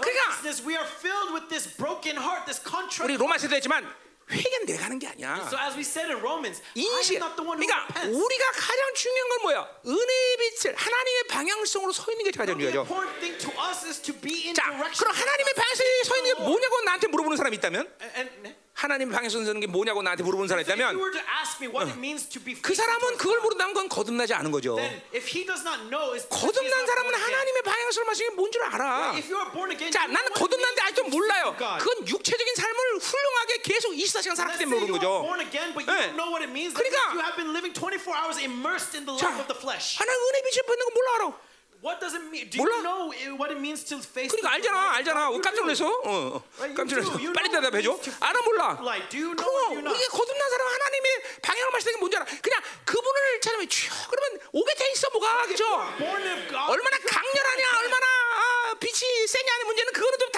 [0.00, 0.36] 그러니까.
[3.04, 5.46] 우리 로마서도 했지만 회개는 내가 하는 게 아니야.
[5.50, 7.16] So as we said in Romans, 인식.
[7.16, 8.14] am not the one who 그러니까 repents.
[8.14, 9.58] 우리가 가장 중요한 건 뭐야?
[9.86, 12.80] 은혜의 빛을 하나님의 방향성으로 서 있는 게 가장 The 중요하죠.
[12.86, 14.98] important thing to us is to be in 자, direction.
[14.98, 19.44] 그럼 하나님의 방향성에 서 있는 게 뭐냐고 나한테 물어보는 사람이 있다면, And, and 하나님의 방향성에
[19.44, 20.98] 서는 게 뭐냐고 나한테 물어보는 사람이 있다면,
[22.62, 24.76] 그 사람은 그걸 모른다면 그건 거듭나지 않은 거죠.
[26.30, 27.14] 거듭난 사람은.
[27.14, 29.14] 하나님의 방향성을 마시는 게뭔줄 알아.
[29.90, 31.54] 자, 나는 means 아직도 몰라요.
[31.58, 35.26] 그건 육체적인 삶을 훌륭하게 계속 24시간 살았기 때문에 모르는 거죠.
[35.86, 36.12] 네.
[36.16, 39.28] 그러니까 means you have been living 24 hours immersed in the 자.
[39.98, 41.32] 하나님 은혜 빛을 받는 거 몰라 알아.
[41.80, 42.50] What does it mean?
[42.52, 42.76] Do 몰라?
[42.76, 44.28] you know it- what it means to face?
[44.28, 45.20] 그러니까 the 알잖아, 알잖아.
[45.32, 45.64] You 깜짝.
[45.64, 45.88] 놀랐어.
[45.88, 46.42] 어, 어.
[46.60, 47.16] You 깜짝 놀랐어.
[47.16, 47.88] You 빨리 know what 대답해줘.
[47.96, 48.62] means to 알아 몰라.
[48.84, 49.48] Like, do you know?
[49.72, 49.96] you not?
[49.96, 51.06] 이게 거듭난 사람 하나님의
[51.40, 52.26] 방향을 마시는 게 뭔지 알아?
[52.44, 55.64] 그냥 그분을 찾으면 쭉 그러면 오게 돼 있어 뭐가 그죠?
[56.68, 60.30] 얼마나 강렬하냐, 얼마나 아, 빛이 세냐는 문제는 그거는 좀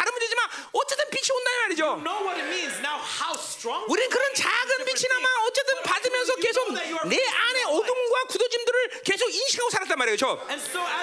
[1.72, 1.96] 말이죠.
[2.04, 2.76] know what it means.
[2.80, 3.84] Now, how strong?
[3.88, 10.16] 우리는 그런 작은 빛이나마 어쨌든 받으면서 계속 내 안에 어둠과 굳어짐들을 계속 인식하고 살았단 말이에요.
[10.16, 10.38] 저.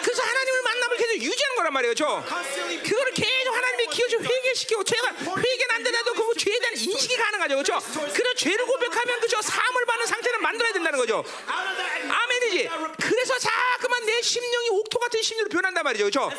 [0.03, 1.93] 그래서 하나님을 만남을 계속 유지하는 거란 말이에요.
[1.95, 2.23] 저.
[2.27, 7.55] constantly 그거를 계속 하나님의 기여주 회개시키고 죄가 회개는 안 되더라도 그 죄에 대한 인식이 가능하죠.
[7.55, 7.79] 그렇죠?
[8.13, 11.23] 그래서 죄를 고백하면 그죠 사함을 받는 상태를 만들어야 된다는 거죠.
[11.47, 12.69] 아멘이지.
[13.01, 16.05] 그래서 자꾸만 내 심령이 옥토 같은 심령으로 변한단 말이죠.
[16.05, 16.31] 그렇죠?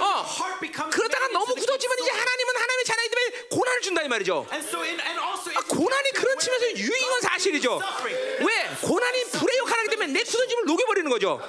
[0.00, 0.26] 어.
[0.90, 2.10] 그러다가 너무 굳어지면 이제.
[2.10, 4.46] 하나님은 하나님의 자녀이기 때문에 고난을 준다 이 말이죠.
[4.50, 7.80] 아, 고난이 그런 측면에서 유익인 건 사실이죠.
[8.40, 8.70] 왜?
[8.82, 11.40] 고난이 불의 역할을 하기 때문에 내 굳어짐을 녹여버리는 거죠.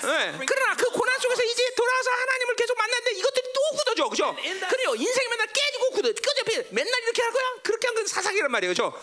[0.00, 4.34] suffering, 그러나 그 고난 속에서 이제 돌아와서 하나님을 계속 만났는데 이것들이 또 굳어져, 그죠?
[4.34, 4.94] 그래요.
[4.96, 7.42] 인생이 맨날 깨지고 굳어, 깨져, 맨날 이렇게 할 거야?
[7.62, 8.94] 그렇게 한 건 사사기란 말이에요, 그죠?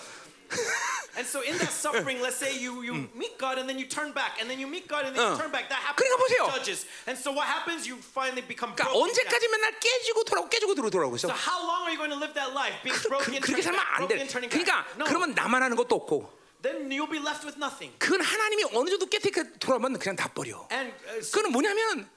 [1.18, 4.14] And so in that suffering, let's say you, you meet God and then you turn
[4.14, 5.30] back, and then you meet God and then 어.
[5.34, 5.68] you turn back.
[5.70, 6.42] That happens 그러니까 보세요.
[6.56, 6.86] judges.
[7.06, 7.86] And so what happens?
[7.86, 9.12] You finally become 그러니까 broken.
[9.12, 11.28] 언제까지 맨날 깨지고 돌아오고 깨지고 돌아오고 있어?
[11.30, 12.80] So how long are you going to live that life?
[12.82, 14.18] Being 그, broken, 그, 그렇게 살면 안 돼.
[14.50, 14.86] 그러니까.
[14.98, 15.06] No.
[15.06, 16.32] 그러면 나만 하는 것도 없고
[16.68, 17.96] Then you'll be left with nothing.
[17.98, 20.68] 그건 하나님이 어느 정도 깨끗하게 돌아오면 그냥 다 버려.
[20.72, 22.10] And uh, so, 그건 뭐냐면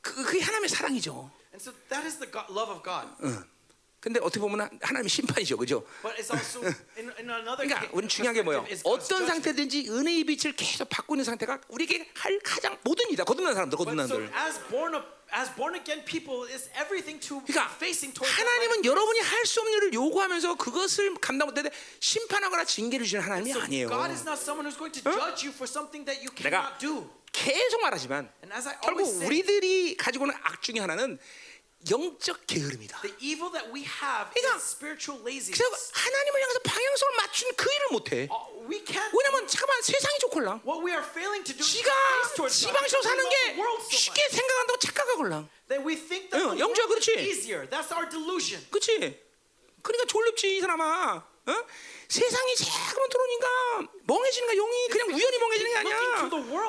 [0.00, 1.30] 그, 그게 하나님의 사랑이죠.
[1.52, 3.10] and so that is the God, love of God.
[3.98, 5.84] 근데 어떻게 보면 하나님의 심판이죠, 그죠?
[6.02, 6.62] But it's also
[6.96, 8.64] in, in another 그러니까 우리 중요한 게 뭐예요?
[8.84, 9.26] 어떤.
[9.26, 13.24] 상태든지 은혜의 빛을 계속 받고 있는 상태가 우리에게 할 가장 모든 일이다.
[13.24, 14.32] 거듭난 사람들, 거듭난 사람들.
[15.34, 18.84] As born again people is everything to 그러니까 facing towards 하나님은.
[18.84, 23.88] 여러분이 할 수 없는 일을 요구하면서 그것을 감당 못하는데 심판하거나 징계를 주는 하나님이 So 아니에요.
[23.88, 27.08] God is not someone who's going to judge you for something that you cannot do.
[27.32, 28.30] 계속 말하지만
[28.82, 31.18] 결국 우리들이 가지고 있는 악 중에 하나는
[31.90, 33.00] 영적 게으름이다.
[33.02, 35.54] the evil that we have 그러니까 is spiritual laziness.
[35.56, 38.28] 그래서 하나님을 향해서 방향성을 맞춘 그 일을 못해.
[38.30, 39.10] Uh, we can't.
[39.14, 40.60] 왜냐면 잠깐만 세상이 좋걸랑.
[40.66, 41.90] What we are failing to do is 지가.
[42.48, 45.48] 지방식으로 사는 게 the world so 쉽게 생각한다고 착각하걸랑.
[45.68, 47.22] that we think that 응, the 영주야, world is 그렇지?
[47.22, 47.66] easier.
[47.70, 48.64] That's our delusion.
[48.70, 49.22] 그렇지?
[49.82, 51.35] 그러니까 졸립지 이 사람아.
[51.46, 51.64] 어?
[52.08, 53.48] 세상이 자꾸만 들어오니까
[54.04, 54.56] 멍해지는 거야.
[54.56, 55.96] 영이 그냥 우연히 멍해지는 게 아니야.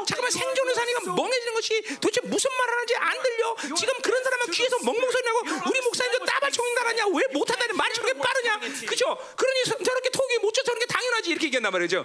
[0.07, 3.55] 잠깐만 생존을 사니까 멍해지는 것이 도대체 무슨 말 하는지 안 들려.
[3.75, 7.05] 지금 그런 사람은 귀에서 멍멍 소리 나고 우리 목사님도 따발총 나가냐?
[7.07, 8.59] 왜 못한다니 말이 저렇게 빠르냐?
[8.87, 9.15] 그죠?
[9.35, 12.03] 그러니 저- 저렇게 톡이 못 쫓아오는 게 당연하지 이렇게 얘기한단 말이죠.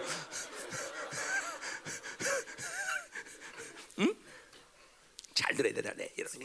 [4.01, 4.15] 응?
[5.34, 6.12] 잘 들어야 되다, 네.
[6.18, 6.41] 여러분.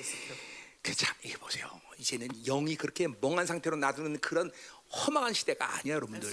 [0.82, 1.70] 그 참 이게 보세요.
[2.00, 4.52] 이제는 영이 그렇게 멍한 상태로 놔두는 그런
[4.90, 6.32] 험악한 시대가 아니야, 여러분들.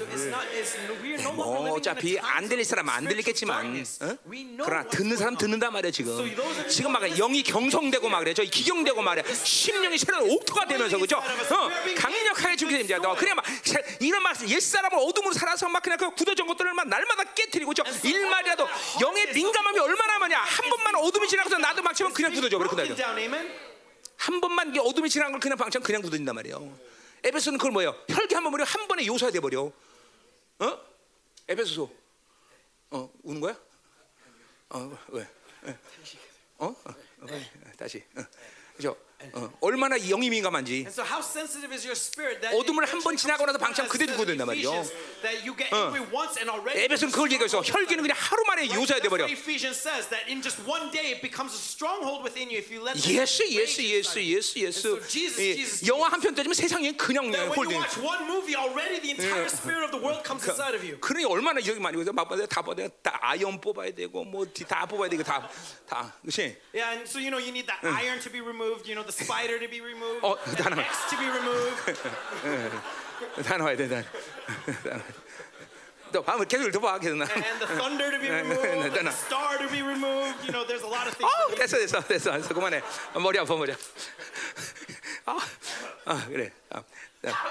[1.19, 3.85] no 뭐 어차피 안 들릴 사람 안 들리겠지만.
[4.03, 4.17] 어?
[4.65, 5.37] 그러나 듣는 사람.
[5.37, 6.33] 듣는단 말이야 지금.
[6.69, 9.25] 지금 막 영이 경성되고 막 그래, 저 기경되고 말이야.
[9.35, 11.17] 심령이 새로운 옥토가 되면서 그죠?
[11.19, 12.99] 어, 강력하게 죽게 됩니다.
[12.99, 13.45] 너 그냥 막
[13.99, 18.69] 이런 막옛 사람을 어둠으로 살아서 막 그냥 그 굳어진 것들을 막 날마다 깨뜨리고 저 일말이라도
[19.01, 20.39] 영의 민감함이 얼마나 많냐?
[20.39, 23.17] 한 번만 어둠이 지나가서 나도 막 치면 그냥 굳어져 버려 broken 그날.
[23.17, 23.74] down.
[24.17, 26.79] 한 번만 어둠이 지나간 걸 그냥 방치하면 그냥 굳어진단 말이에요.
[27.25, 27.95] 에베소는 그걸 뭐예요?
[28.09, 29.63] 혈기 한번 버려 한 번에 요소화 돼 버려.
[30.59, 30.81] 어?
[31.49, 31.91] 에베소서.
[32.91, 33.59] 어 우는 거야?
[34.71, 35.27] 어 왜?
[35.67, 35.79] 예.
[36.59, 36.67] 어?
[36.67, 36.75] 어?
[36.85, 38.03] 어, 어, 다시.
[38.17, 38.23] 어.
[38.77, 38.97] 그죠?
[39.33, 39.51] 어.
[39.61, 40.85] 얼마나 이 영이 민감한지.
[40.85, 44.13] And so how sensitive is your spirit that 어둠을 한번 eventually 지나고 나서 to 그대로
[44.13, 44.71] 굳어진단 that 말이죠.
[46.51, 46.85] Already.
[46.85, 49.25] 에베소는 그걸 얘기해서 혈기는 그냥 하루 만에 요소화 돼 That's 버려.
[49.25, 52.69] what Ephesians says that in just one day it becomes a stronghold within you if
[52.69, 54.19] you let the 예스 예스 예스.
[54.21, 55.09] 예스 예스.
[55.09, 57.81] Jesus, 영화 한편 떠지면 세상이 그냥 홀딩.
[61.01, 62.13] 그러니 얼마나 여기 많이 보세요.
[62.13, 62.89] 막 봐야 다 봐야 돼.
[63.03, 66.57] 다 아이언 뽑아야 되고 뭐 다 뽑아야 되고 다다 그렇지?
[66.75, 69.12] Yeah, and so you know you need the iron to be removed, you know the
[69.12, 70.84] spider to be removed, Oh, and 다 나와.
[70.84, 72.00] X to be removed.
[73.44, 73.88] 다 나와야 돼.
[73.88, 74.02] 다.
[74.02, 75.14] 다 나와야 돼.
[76.12, 77.26] 또 밤을 계속 읽어봐 계속 나.
[77.30, 79.04] and the thunder to be No, removed, no, and no.
[79.04, 80.42] the star to be removed.
[80.44, 81.30] You know, there's a lot of things.
[81.30, 82.82] 어 that 됐어 됐어 됐어 됐어 그만해.
[83.14, 83.74] 머리 아파 머리.
[85.26, 85.38] 아,
[86.06, 86.52] 아 그래.
[86.72, 86.84] 아, 자,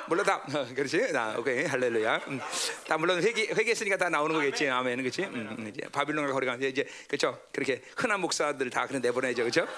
[0.07, 1.11] 물론 다 어, 그렇지.
[1.11, 2.17] 나 오케이 할렐루야.
[2.27, 2.39] 음,
[2.87, 4.67] 다 물론 회개 회개했으니까 다 나오는 거겠지.
[4.69, 5.23] 아멘 그렇지.
[5.23, 7.39] 음, 음, 이제 바빌론과 거리가 이제 그렇죠.
[7.51, 9.67] 그렇게 흔한 목사들 다 그냥 내보내죠 그렇죠.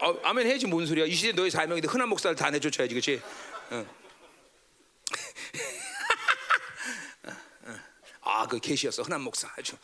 [0.00, 1.06] 어, 아멘 해야지 뭔 소리야.
[1.06, 3.22] 이 시대 너희 사명인데 흔한 목사를 다 내쫓아야지 그렇지.
[8.20, 9.74] 아그 계시였어 흔한 목사 아주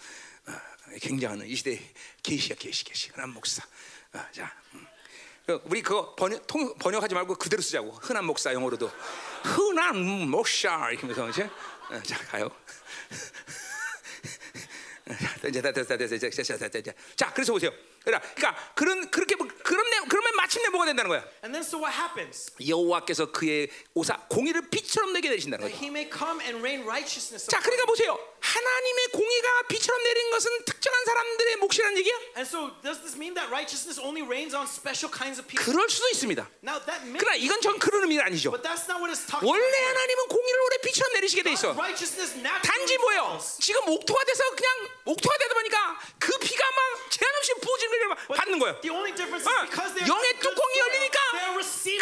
[0.47, 0.53] 어,
[1.01, 1.81] 굉장한 이 시대
[2.23, 3.63] 계시야 계시 계시 흔한 목사.
[4.13, 4.55] 어, 자.
[4.75, 4.87] 음.
[5.47, 8.91] 그 우리 그거 번역, 통, 번역하지 말고 그대로 쓰자고 흔한 목사 영어로도
[9.43, 11.51] 흔한 목사 이렇게 하면서 이제
[11.91, 12.51] 어, 자 가요.
[15.43, 16.93] 자, 이제 다 됐다 됐다 됐다 됐다 됐다.
[17.15, 17.71] 자 그래서 보세요.
[18.05, 21.25] 그러니까, 그러니까 그런 그렇게 뭐- 그런 내, 그러면 마침내 뭐가 된다는 거야?
[21.43, 22.53] And then so what happens?
[22.61, 25.75] 여호와께서 그의 오사 공의를 빛처럼 내게 내리신다는 거죠.
[25.77, 27.87] He may come and rain righteousness 자, 그러니까.
[27.87, 28.19] 보세요.
[28.41, 32.15] 하나님의 공의가 빛처럼 내린 것은 특정한 사람들의 몫이라는 얘기야?
[32.37, 35.65] And so does this mean that righteousness only rains on special kinds of people?
[35.65, 36.45] 그럴 수도 있습니다.
[36.63, 38.53] Now that may, 그러나 이건 전 그런 의미가 아니죠.
[38.53, 39.89] but that's not what it's talking 원래 about.
[39.97, 41.73] 하나님은 공의를 오래 빛처럼 내리시게 돼 있어.
[41.73, 43.57] Righteousness naturally 단지 falls.
[43.65, 44.69] 지금 옥토가 돼서 그냥
[45.09, 45.79] 옥토가 되다 보니까
[46.21, 47.91] 그 비가 막 제한 없이 부어지는
[48.29, 48.81] But 받는 거예요.
[48.81, 51.19] The only difference 어, is because they're 영의 뚜껑이 열리니까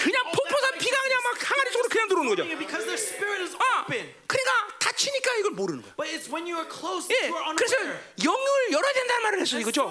[0.03, 2.43] 그냥 폭포사 비가 그냥 막 항아리 속으로 그냥 들어오는 거죠.
[2.45, 4.09] righteousness because their spirit is 아, open.
[4.27, 5.95] 그러니까 다치니까 이걸 모르는 거야.
[5.97, 7.77] But it's when you are close 예, that you are 그래서.
[8.25, 9.83] 영을 열어야 된다는 말을 And 그죠?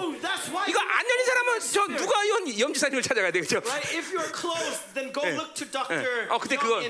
[0.68, 3.62] 이거 안 열린 사람은 저 누가 연 염지사님을 찾아가야 되겠죠?
[3.62, 3.98] Right?
[3.98, 5.36] If you are closed, then go 예.
[5.36, 6.28] look to Dr.
[6.30, 6.82] 어, Young 그거-.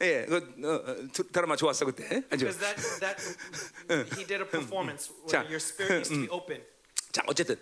[0.00, 2.22] 예, 그 어, 어, 드- 드라마 좋았어 그때.
[2.30, 2.46] 아주.
[2.46, 3.18] Because that, that
[4.14, 6.62] he did a performance 자, where your spirit needs to be open.
[7.10, 7.56] 자, 어쨌든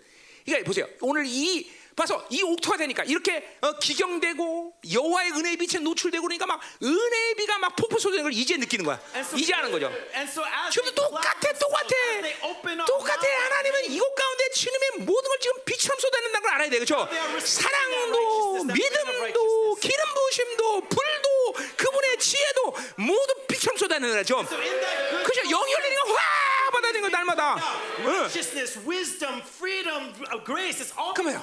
[0.47, 0.87] 이게 보세요.
[1.01, 6.61] 오늘 이 봐서 이 옥토가 되니까 이렇게 어, 기경되고 여호와의 은혜의 빛에 노출되고 그러니까 막
[6.81, 9.01] 은혜의 비가 막 폭포 쏟아지는 걸 이제 느끼는 거야.
[9.15, 9.91] So, 이제 아는 거죠.
[10.29, 13.27] So they 똑같아, 똑같아, 똑같아.
[13.45, 17.09] 하나님은 이곳 가운데 주님의 모든 걸 지금 빛처럼 쏟아낸다는 걸 알아야 돼, 그렇죠?
[17.39, 24.45] 사랑도, 믿음도, 기름 부심도, 불도, 그분의 지혜도 모두 빛처럼 쏟아내는 거죠.
[24.47, 25.41] Good 그죠?
[25.49, 27.55] 영이 열리니까 확 받아들이는 거 날마다.
[27.99, 28.27] 응.
[28.27, 30.13] righteousness, wisdom, freedom,
[30.45, 31.41] grace, it's all being 그러면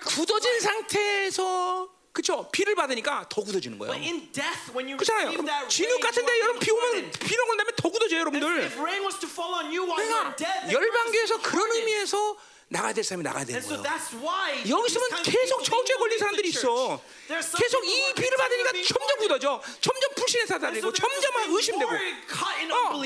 [0.00, 0.60] 굳어진.
[0.60, 3.92] 상태에서 그쵸 비를 받으니까 더 굳어지는 거예요.
[3.92, 5.30] But in death, when you 그렇잖아요.
[5.68, 7.10] 진흙 rain, 같은데 여러분 비 오면.
[7.10, 8.64] 비를 온 다음에 더 굳어져요, 여러분들.
[8.64, 11.70] If rain was to fall on you while you 그러니까 열방교에서 그런.
[11.72, 12.36] 의미에서
[12.68, 13.84] 나가야 될 사람이 나가야 되는 And so 거예요.
[13.84, 17.00] that's why 여기 these 있으면 kinds of 계속 저주에 걸린 사람들이 있어.
[17.28, 19.18] 계속 이 비를 받으니까 점점.
[19.18, 19.62] 굳어져.
[19.80, 21.90] 점점 불신에 And so 사다리고 they're 점점 의심되고.
[21.90, 23.00] 어.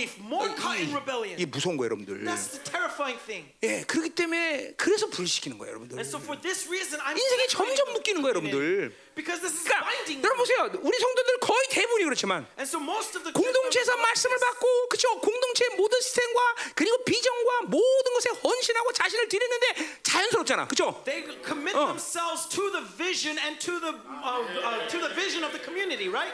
[0.94, 1.38] rebellion.
[1.38, 2.24] 이게 무서운 거예요, 여러분들.
[2.24, 3.52] That's the terrifying thing.
[3.62, 5.98] 예, 그렇기 때문에 그래서 불시키는 거예요, 여러분들.
[5.98, 8.34] And so for this reason, I'm 인생이 점점 묶이는 거예요.
[8.34, 8.94] 여러분들.
[9.18, 10.22] Because this is 그러니까 binding.
[10.22, 10.38] 여러분.
[10.38, 15.18] 보세요, 우리 성도들 거의 대부분이 그렇지만 And so most of the 공동체에서 말씀을 받고 그쵸
[15.18, 16.40] 공동체의 모든 시스템과
[16.76, 21.86] 그리고 비전과 모든 것에 헌신하고 자신을 드리는데 자연스럽잖아 그쵸 They commit 어.
[21.98, 26.06] themselves to the vision and to the uh, uh, to the vision of the community,
[26.08, 26.30] right?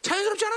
[0.00, 0.56] 자연스럽잖아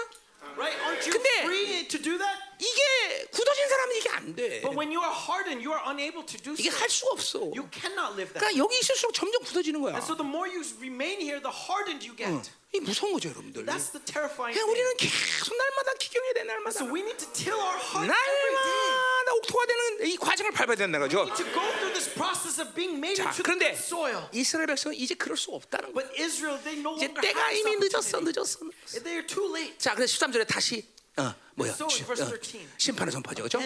[0.55, 0.75] Right?
[0.87, 2.48] Aren't you 근데- free to do that?
[2.59, 6.37] 이게 굳어진 사람은 이게 안 돼 But when you are hardened, you are unable to
[6.43, 6.77] do 이게 so.
[6.79, 8.39] 할 수가 없어 You cannot live that.
[8.43, 12.03] 그러니까 여기 있을수록 점점 굳어지는 거야 And so the more you remain here, the hardened
[12.03, 12.51] you get.
[12.75, 14.69] 이 무서운 거죠 여러분들 That's the terrifying 그냥 thing.
[14.69, 18.77] 우리는 계속 날마다 기경해야 돼 날마다 So we need to till our heart every day.
[18.91, 19.81] 날마다 옥토가 되는
[20.11, 23.41] 이 과정을 밟아야 된다는 거죠 To go through this process of being made 자 into
[23.41, 24.27] 그런데 good soil.
[24.35, 27.55] 이스라엘 백성은 이제 그럴 수 없다는 거야 But Israel, they no 이제 longer 때가 have
[27.55, 27.75] this 이미.
[27.89, 28.59] 늦었어 늦었어.
[29.01, 29.79] They are too late.
[29.79, 30.85] 자, 그래서 13절에 다시
[31.17, 31.73] 어, 뭐야?
[31.75, 32.67] So in 시- verse 어, 13.
[32.77, 33.43] 심판을 선포하죠.
[33.43, 33.59] 그렇죠?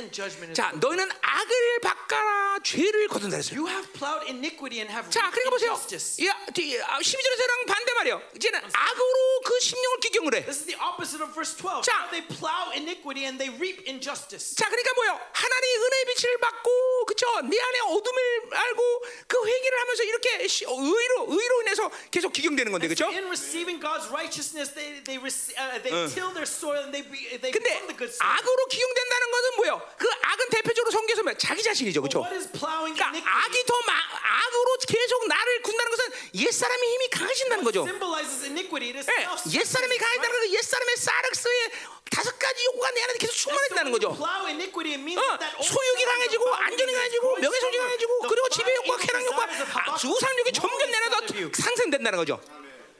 [0.54, 3.60] 자, 너희는 악을 바꿔라 죄를 거둔다 했어요.
[3.60, 5.74] You have plowed iniquity and have 자, 그러니까 보세요.
[6.26, 8.22] 야, 뒤- 아, 12절에서랑 반대 말이에요.
[8.36, 10.46] 이제는 악으로 그 심령을 기경을 해.
[10.46, 11.84] This is the opposite of verse 12.
[11.86, 11.94] 자.
[11.94, 14.56] Now they plow iniquity and they reap injustice.
[14.56, 15.20] 자, 그러니까 뭐요?
[15.32, 17.26] 하나님의 은혜의 빛을 받고, 그쵸?
[17.46, 18.20] 내 안에 어둠을
[18.54, 18.82] 알고
[19.28, 23.08] 그 회개를 하면서 이렇게 시- 어, 의로 의로 인해서 계속 기경되는 건데, 그렇죠?
[23.14, 27.30] in receiving God's righteousness, they they rec- uh, they till their soil and they be,
[27.40, 27.83] they 근데
[28.20, 29.82] 악으로 기경된다는 것은 뭐요?
[29.98, 31.36] 그 악은 대표적으로 성경에서 뭐야?
[31.38, 32.22] 자기 자신이죠, 그렇죠?
[32.24, 33.08] 그러니까?
[33.08, 37.86] 악이 더 마, 악으로 계속 나를 군다는 것은 옛 사람의 힘이 강해진다는 거죠.
[37.86, 37.90] 예,
[39.60, 41.72] 옛 사람이 강해진다는 것은 옛 사람의 사르스의
[42.12, 44.10] 다섯 가지 요구가 내 안에 계속 충만해진다는 거죠.
[44.10, 44.14] 어,
[45.64, 47.80] self, 강해지고 안전이 강해지고 stronger.
[47.84, 51.26] 강해지고 그리고 지배 욕과 쾌락 욕과 desires of 아, Habakkuk 우상 욕이 grow 점점 inside
[51.26, 51.52] of you.
[51.54, 52.40] 상승된다는 거죠.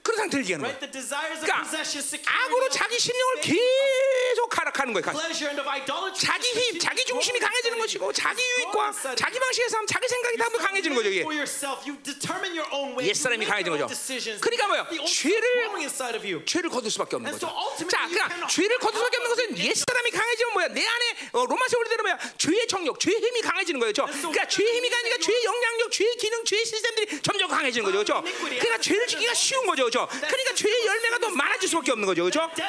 [0.04, 0.80] 그런 상태를 얘기하는 Right?
[0.84, 0.92] 거예요.
[0.92, 5.04] The desires of 그러니까 악으로 자기 심령을 계속 가락하는 거예요.
[5.06, 6.20] 가- pleasure, and of idolatry.
[6.20, 10.96] 자기 힘, 자기 중심이 강해지는 것이고 자기 유익과 자기 방식의 삶, 자기 생각이 다 강해지는
[10.96, 11.08] 거죠.
[11.10, 11.22] 이게.
[11.24, 13.08] For yourself, you determine your own way.
[13.08, 13.88] 옛 You 사람이 make 강해지는 거죠.
[13.88, 14.44] decisions.
[14.44, 16.44] 그러니까 old 죄를- self growing inside of you.
[16.44, 17.48] 죄를 거둘 수밖에 없는 거죠.
[17.88, 20.68] 자, you 그러니까 죄를 거둘 수밖에 없는 것은 옛 사람이 강해지면 뭐야?
[20.76, 22.20] 내 안에 어, 로마서 올리대로 뭐야?
[22.38, 24.04] 죄의 정력, 죄의 힘이 강해지는 거죠.
[24.04, 28.04] 그러니까 죄의 힘이 강하니까 죄의 영향력, 죄의 기능, 죄의 시스템들이 점점 강해지는 거죠.
[28.04, 28.22] 그렇죠?
[28.44, 29.93] 그러니까 죄를 지기가 쉬운 거죠.
[29.94, 30.08] 그렇죠?
[30.10, 32.24] 그러니까 죄의 열매가 더 많아질 수밖에 없는 거죠.
[32.24, 32.50] 그렇죠?
[32.58, 32.64] 예,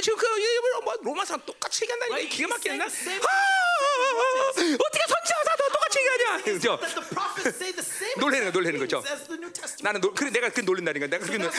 [0.00, 2.76] 지금 그 이- 뭐 로마서 똑같이 얘기한다니까 Right, 기가 막히네.
[2.76, 2.84] 나.
[2.86, 3.28] he's saying the same 아,
[4.86, 6.42] 어떻게 선지자가 다 똑같이 얘기하냐?
[6.44, 6.78] 그죠?
[7.50, 9.02] Same 놀래는 거, 놀래는 거죠.
[9.82, 11.08] 나는 놀, 그래 내가 그 놀린다니까.
[11.08, 11.48] 내가 그렇게 놀.
[11.48, 11.52] 아,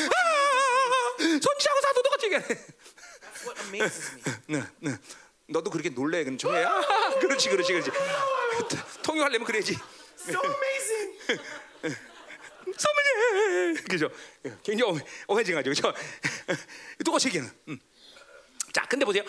[1.19, 2.47] 선지자고 사도 똑같이 얘기하네.
[4.47, 4.97] 네, 네.
[5.49, 6.37] 너도 그렇게 놀래 그럼.
[6.65, 6.79] 아,
[7.19, 7.91] 그렇지, 그렇지, 그렇지.
[9.03, 9.77] 통역하려면 그래야지.
[10.17, 11.17] So amazing.
[12.75, 14.09] 소문이 그죠?
[14.63, 15.93] 굉장히 어해진 거죠, 그죠?
[17.03, 17.49] 똑같이 얘기는.
[17.69, 17.79] 음.
[18.73, 19.23] 자, 근데 보세요.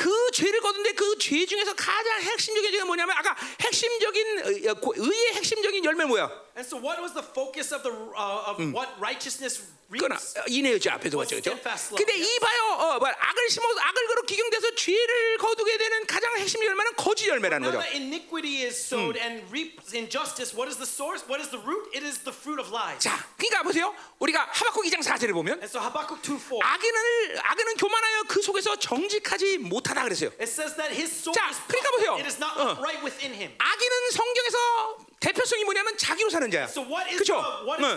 [0.00, 4.94] 그 죄를 거둔데 그 죄 중에서 가장 핵심적인 죄가 뭐냐면 아까 핵심적인 어, 어, 고-
[4.96, 6.30] 의의 핵심적인 열매 뭐야?
[6.56, 10.34] And so, what was the focus of the uh, of what righteousness 그나 reaps?
[10.48, 11.56] 이내였죠 앞에서 봤죠 그죠?
[11.96, 16.62] 근데 이 봐요 어, 뭐, 악을 심어서 악을 그로 기경돼서 죄를 거두게 되는 가장 핵심
[16.64, 17.78] 열매는 거짓 열매라는 거죠.
[17.80, 21.24] that iniquity is sowed and reaps injustice, what is the source?
[21.28, 21.90] What is the root?
[21.94, 22.98] It is the fruit of lies.
[23.02, 23.94] 자, 그러니까 보세요.
[24.18, 26.58] 우리가 하박국 2장 4절을 보면 And so Habakkuk 2 4.
[26.62, 30.30] 악인을 악인은 교만하여 그 속에서 정직하지 못하 다 그랬어요.
[30.40, 31.90] It says that his soul 자, is 그러니까.
[31.96, 32.12] 보세요.
[32.18, 32.72] It is not 어.
[32.72, 33.52] upright within him.
[33.58, 34.58] 악인은 성경에서
[35.20, 36.64] 대표성이 뭐냐면 자기로 사는 자야.
[36.64, 37.42] So what is 그렇죠?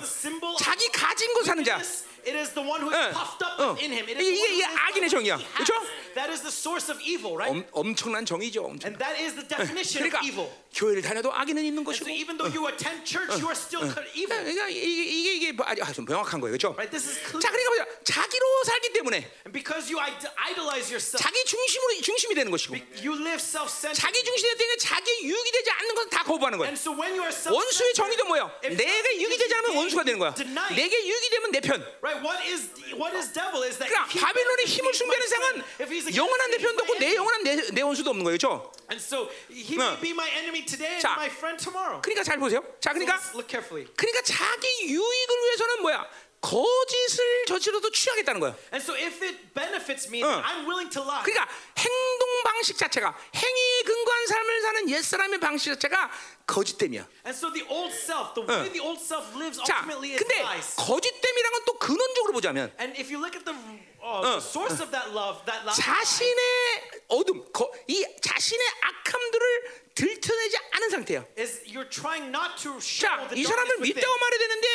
[0.04, 1.80] symbol 자기 가진 거 사는 자.
[2.26, 3.76] It is the one who is 어, puffed up 어.
[3.76, 4.08] within him.
[4.08, 5.38] It 이게- is the one 이게 by 악인의 has.
[5.56, 5.74] 그렇죠?
[6.14, 7.52] That is the source of evil, right?
[7.74, 8.64] 엄, 엄청난 정의죠.
[8.64, 8.94] 엄청.
[8.94, 10.48] And that is the definition 그러니까 of evil.
[10.74, 12.06] 교회를 다녀도 악인은 있는 And 것이고.
[12.06, 14.38] so even though you attend church, you are still evil.
[14.42, 16.74] 그러니까 이게 이게 이게 아주 명확한 거예요, 그렇죠?
[16.78, 16.90] Right?
[16.94, 17.42] This is clear.
[17.42, 17.86] 자, 그러니까 보세요.
[18.06, 23.14] 자기로 살기 때문에 And because you id- idolize yourself, 자기 중심으로 중심이 되는 것이고, you
[23.18, 23.98] live self-centered.
[23.98, 26.70] 자기 중심이 되는 자기 유익이 되지 않는 것은 다 거부하는 거예요.
[26.70, 28.26] And so when you are 원수의 정의도
[28.66, 30.34] if 내가 유익이 되지 않으면 원수가 되는 거야.
[30.74, 31.82] 내게 유익이 되면 내 편.
[32.02, 32.13] Right?
[32.22, 36.84] What is what is devil is that 그러니까 바빌론의 힘을 숭배하는 생은 영원한 내 편도
[36.84, 37.16] 없고 내.
[37.16, 38.72] 영원한 내, 내 원수도 없는 거예요, 그렇죠?
[38.92, 39.82] And so he 어.
[39.82, 42.02] may be my enemy today and 자, my friend tomorrow.
[42.02, 42.62] 그러니까 잘 보세요.
[42.80, 43.18] 자, So 그러니까
[43.48, 43.88] carefully.
[43.96, 46.06] 그러니까 자기 유익을 위해서는 뭐야?
[46.44, 48.54] 거짓을 저지러도 취하겠다는 거야.
[48.74, 50.28] And so if it benefits me, 어.
[50.28, 51.24] then I'm willing to lie.
[51.24, 51.48] 그러니까
[51.80, 56.12] 행동 방식 자체가 행위에 근거한 삶을 사는 옛 사람의 방식 자체가
[56.46, 57.08] 거짓됨이야.
[57.26, 60.40] And so the old self, the way the old self lives 자, ultimately is 근데
[60.44, 60.76] lies.
[60.76, 63.56] 거짓됨이란 건 또 근원적으로 보자면 And if you look at the,
[64.04, 70.58] uh, the source of that love, that lie, 자신의 어둠, 거, 이 자신의 악함들을 들춰내지
[70.72, 71.24] 않은 상태야.
[71.40, 73.80] is you're trying not to show 자, the 이 사람을.
[73.80, 74.68] 믿다고 말해야 되는데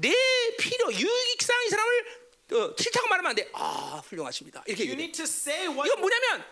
[0.00, 0.12] 내
[0.58, 2.06] 필요, 유익상 이 사람을
[2.52, 3.48] 어, 싫다고 말하면 안 돼.
[3.52, 4.62] 아, 훌륭하십니다.
[4.66, 5.04] 이렇게 You 얘기해.
[5.08, 6.44] need to say what 이건 뭐냐면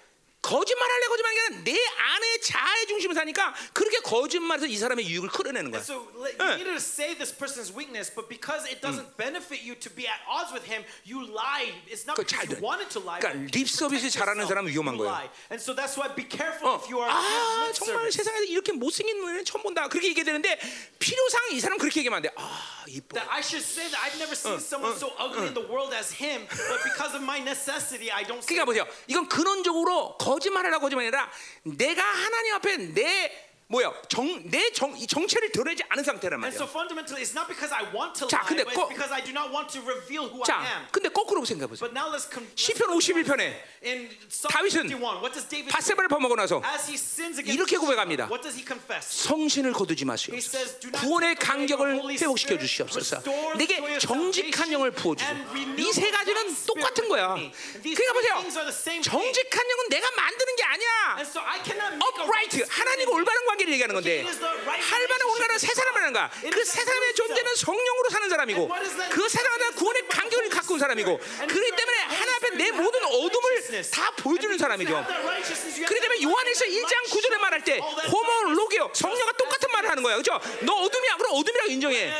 [0.43, 5.81] 거짓말할래 거짓말이 아니라 내 안에 자아의 중심을 사니까 그렇게 거짓말해서 이 사람의 유익을 끌어내는 거야.
[5.83, 6.45] So 어.
[6.55, 10.07] you need to say this person's weakness, but because it doesn't benefit you to be
[10.07, 11.75] at odds with him, you lie.
[11.91, 12.63] It's not 그 because 잘 you 돼.
[12.63, 13.19] wanted to lie.
[13.19, 15.27] 그러니까 립 서비스 잘하는 사람은 위험한 lie.
[15.51, 18.13] And so that's why be careful 어, if you are 아 정말.
[18.13, 20.55] 세상에서 이렇게 못생긴 노예는 처음 본다 그렇게 얘기해야 되는데
[21.01, 22.31] 필요상 이 사람 그렇게 얘기하면 안 돼.
[22.39, 23.19] 아 이뻐.
[23.19, 26.15] That I should say that I've never seen someone so ugly in the world as
[26.15, 28.39] him, but because of my necessity, I don't.
[28.47, 28.87] 그러니까 보세요.
[29.11, 31.31] 이건 근원적으로 거 짓말하라고 거짓말이 아니라
[31.63, 36.71] 내가 하나님 앞에 내 뭐야 정내 정 정체를 드러내지 않은 상태란 And so 말이야.
[36.71, 39.35] fundamentally, it's not because I want to 자, lie, but 거- it's because I do
[39.35, 40.87] not want to reveal who I 자, am.
[40.95, 41.83] 근데 거꾸로 생각해 보세요.
[41.83, 42.31] But now let's.
[42.55, 43.43] 시편 51편에
[43.83, 45.75] In Psalm 다윗은 51, what does David do?
[45.75, 48.31] 바세바를 범하고 나서 As he sins against 이렇게 고백합니다.
[48.31, 49.03] what does he confess?
[49.27, 50.47] 성신을 거두지 He 마시옵소서.
[50.47, 53.19] says, "Do not 구원의 간격을 회복시켜 주시옵소서.
[53.59, 57.35] 내게 정직한 영을 부어주고 and renew 이세 the 가지는 똑같은 거야.
[57.35, 58.35] within me." And these 그러니까 보세요.
[58.47, 59.11] things are the same thing.
[59.11, 60.91] 정직한 영은 내가 만드는 게 아니야.
[61.19, 61.59] And so I
[61.99, 63.11] upright 하나님과.
[63.11, 66.31] 올바른 관 계를 얘기하는 건데 할바는 올바른 새 사람이라는 거야.
[66.53, 68.69] 그 새 사람의 존재는 성령으로 사는 사람이고
[69.11, 73.83] 그 새 사람은 구원의 간격을 갖고 온 사람이고 그렇기 때문에 하나님 앞에 내 모든 어둠을
[73.93, 75.05] 다 보여주는 사람이죠.
[75.07, 80.17] 그렇기 때문에 요한에서 1장 9절에 말할 때 호모 로게오 성령과 똑같은 말을 하는 거야.
[80.17, 80.41] 그죠?
[80.63, 81.17] 너 어둠이야.
[81.17, 82.13] 그럼 어둠이라고 인정해.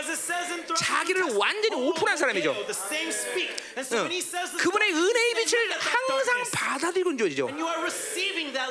[0.77, 2.55] 자기를 완전히 오픈한 사람이죠.
[4.59, 7.11] 그분의 은혜의 빛을 항상 받아들이고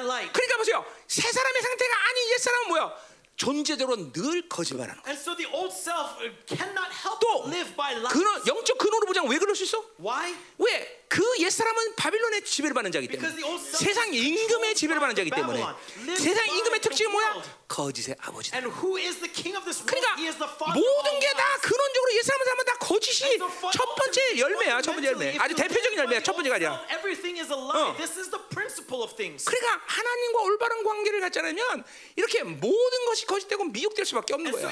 [0.01, 0.31] light.
[0.33, 0.85] 그러니까 보세요.
[1.07, 2.93] 새 사람의 상태가 아닌 옛 사람 은 뭐야?
[3.37, 5.11] 존재적으로 늘 거짓말하는 거야.
[5.11, 6.15] And so the old self
[6.47, 8.13] cannot help 또 but live by lies.
[8.13, 9.83] 근원, 영적 근원으로 보자면 왜 그럴 수 있어?
[9.99, 10.33] Why?
[10.57, 11.04] 왜?
[11.15, 13.31] 그 옛사람은 바빌론의 지배를 받는 자이기 때문에
[13.71, 17.41] 세상 임금의 지배를 받는 자이기 by 때문에 세상 임금의 특징이 뭐야?
[17.69, 19.87] 거짓의 아버지다 And who is the king of this world?
[19.87, 21.57] 그러니까 He is the father 모든 게 다.
[21.63, 26.35] 근원적으로 옛사람 사람은 다 거짓이 첫 번째 열매야 첫 번째 열매 아주 대표적인 열매야 첫
[26.35, 27.79] 번째가 아니야 self, Everything is a lie.
[27.79, 27.95] 어.
[27.95, 29.47] This is the principle of things.
[29.47, 31.83] 그러니까 하나님과 올바른 관계를 갖자면
[32.17, 34.67] 이렇게 모든 것이 거짓되고 미혹될 수밖에 없는 거야.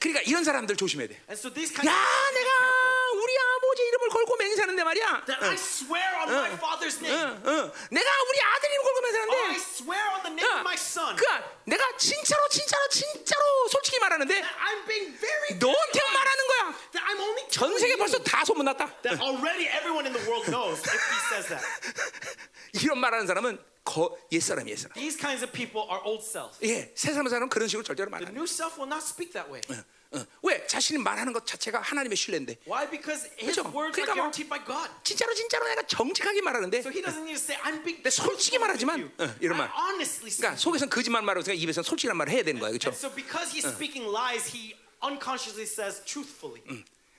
[0.00, 1.22] 그러니까 이런 사람들 조심해야 돼
[1.86, 2.50] 야, 내가.
[3.14, 5.24] 우리 아버지 이름을 걸고 맹세하는데 말이야.
[5.26, 7.14] that I swear on my father's name.
[7.14, 7.72] 응, 응.
[7.90, 9.60] 내가 우리 아들 이름 걸고 Oh, I 맹세하는데.
[9.60, 11.16] swear on the name of my son.
[11.16, 16.62] 그러니까 내가 진짜로 진짜로 진짜로 솔직히 말하는데 That I'm being very 너한테만 말하는 거야.
[16.92, 19.02] that I'm only 전 세계 벌써 다 소문났다.
[19.02, 21.64] that already everyone in the world knows if he says that.
[22.82, 24.94] 이런 말하는 사람은 거, 옛사람이 옛사람.
[24.94, 26.56] These kinds of people are old self.
[26.64, 28.30] 예, 새 사람 사람은 그런 식으로 절대로 말 안 해.
[28.32, 29.60] new self will not speak that way.
[30.14, 30.66] 어, 왜?
[30.66, 32.56] 자신이 말하는 것 자체가 하나님의 신뢰인데.
[32.66, 32.88] Why?
[32.88, 33.62] Because his 그죠?
[33.74, 34.90] words are 그러니까 뭐- guaranteed by God.
[35.02, 36.78] 진짜로 진짜로 내가 정직하게 말하는데.
[36.78, 39.10] So he doesn't need to say, I'm being 솔직히 말하지만.
[39.18, 39.68] 어, 이런 말.
[39.68, 40.56] I honestly 그러니까.
[40.56, 42.90] 속에서는 거짓말 말하고 있으니까 입에서는 솔직한 말을 해야 되는 거야, 그렇죠?
[42.90, 46.62] And so because he's speaking lies, he unconsciously says truthfully.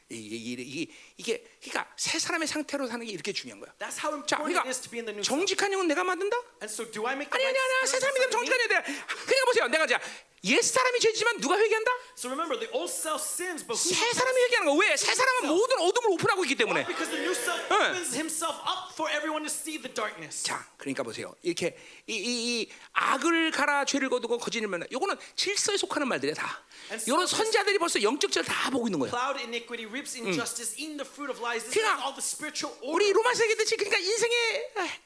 [0.08, 3.74] 이게 이게 이게, 이게 그러니까 새 사람의 상태로 사는 게 이렇게 중요한 거야.
[3.80, 5.34] That's how 자, 그러니까 it is to be in the new self.
[5.34, 6.38] 정직한 영은 내가 만든다?
[6.62, 8.30] And so, do I make the 아니 아니 아니 새 사람이 되면?
[8.32, 8.76] 정직한 영이 돼.
[8.86, 9.68] 그러니까 보세요.
[9.68, 10.00] 내가 자,
[10.44, 11.92] 옛 사람이 죄지만 누가 회개한다?
[12.18, 14.96] So remember, the old self sins, but who 새 사람이 회개하는 거 왜?
[14.96, 16.86] 새 사람은 모든 어둠을 오픈하고 있기 때문에.
[16.86, 20.44] Because the new self opens himself up for everyone to see the darkness.
[20.44, 21.34] 자, 그러니까 보세요.
[21.42, 24.86] 이렇게 이, 이, 이 악을 갈아 죄를 거두고 거짓을 면하.
[24.92, 26.62] 요거는 질서에 속하는 말들이야 다.
[26.94, 29.10] So 이런 선자들이 벌써 영적 질을 다 보고 있는 거야.
[29.10, 31.66] Cloud iniquity, reaps injustice, eating the fruit of lies.
[31.66, 33.10] This is 그러니까 all the spiritual 우리.
[33.12, 34.38] 로마서 얘기했듯이 그러니까 인생의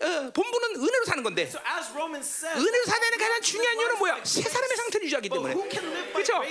[0.03, 4.19] 어, 본분은 은혜로 사는 건데 So as Romans says, 은혜로 사는 가장 중요한 이유는 뭐야?
[4.25, 4.43] 새.
[4.43, 5.51] 사람의 상태를 유지 But 때문에.
[5.57, 6.39] who can live by 그렇죠?
[6.45, 6.47] 예.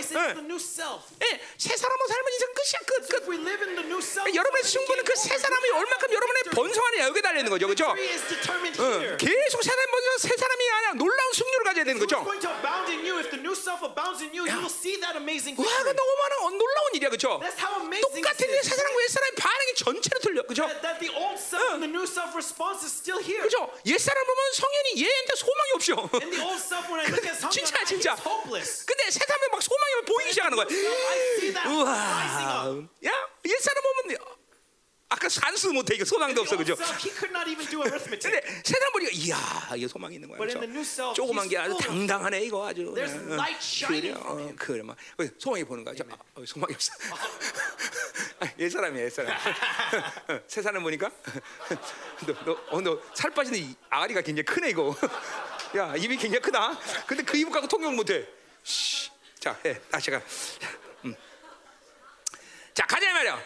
[1.24, 3.24] 예, 새 사람으로 살면 인생 끝이야 끝 So 끝.
[4.02, 7.86] self, 여러분의 승부는 그 새 사람이 얼마큼 여러분의 번성하느냐 여기에 달려 있는 거죠, 그렇죠?
[7.88, 9.16] 어, here.
[9.16, 12.16] 계속 새 사람 먼저 새 사람이 아니라 놀라운 승률을 가져야 되는 거죠.
[12.18, 12.24] 와,
[15.82, 15.96] 그.
[15.96, 17.40] 너무 많은 놀라운 일이야, 그렇죠?
[17.42, 18.76] That's how amazing 똑같은 it 새 is.
[18.76, 20.62] 사람과 옛 사람의 반응이 전체로 틀려, 그렇죠?
[20.68, 23.42] That, that the old self and the new self response is still here.
[23.46, 23.70] 그렇죠?
[23.86, 25.90] 옛 사람 보면 성현이 얘한테 소망이 없어.
[26.22, 28.14] And the old self, when I look at something, 진짜, 진짜.
[28.58, 28.84] Hopeless.
[28.86, 30.66] 근데 새 사람이 막 소망이 보이기 시작하는 거야.
[30.66, 32.68] I see that rising up.
[32.68, 34.16] 우와, 야, 옛 사람 보면
[35.10, 36.76] 아까 산수 못해 이거 소망도 없어, 그죠?
[36.76, 39.36] 근데 새 사람 보니까 이야,
[39.74, 40.60] 이게 소망이 있는 거야, 그렇죠?
[41.14, 42.92] 조그만 게 아주 당당하네 이거 아주.
[42.92, 44.52] 그래, 어.
[44.58, 45.94] 그래 막 어, 소망이 보는 거야.
[45.96, 46.92] 저, 아, 어, 소망이 없어.
[48.40, 49.32] 아, 옛 사람이야, 옛 사람.
[50.28, 51.10] 어, 새 사람 보니까
[52.44, 53.00] 너, 너, 어,
[53.34, 54.94] 빠지는 이 아가리가 굉장히 크네 이거.
[55.76, 56.78] 야, 입이 굉장히 크다.
[57.06, 58.26] 근데 그 입을 갖고 통역 못해.
[58.68, 59.10] 쉬.
[59.40, 59.80] 자, 해.
[59.90, 60.20] 다시 가.
[61.04, 61.14] 음.
[62.74, 63.42] 자, 가자 이 말이야.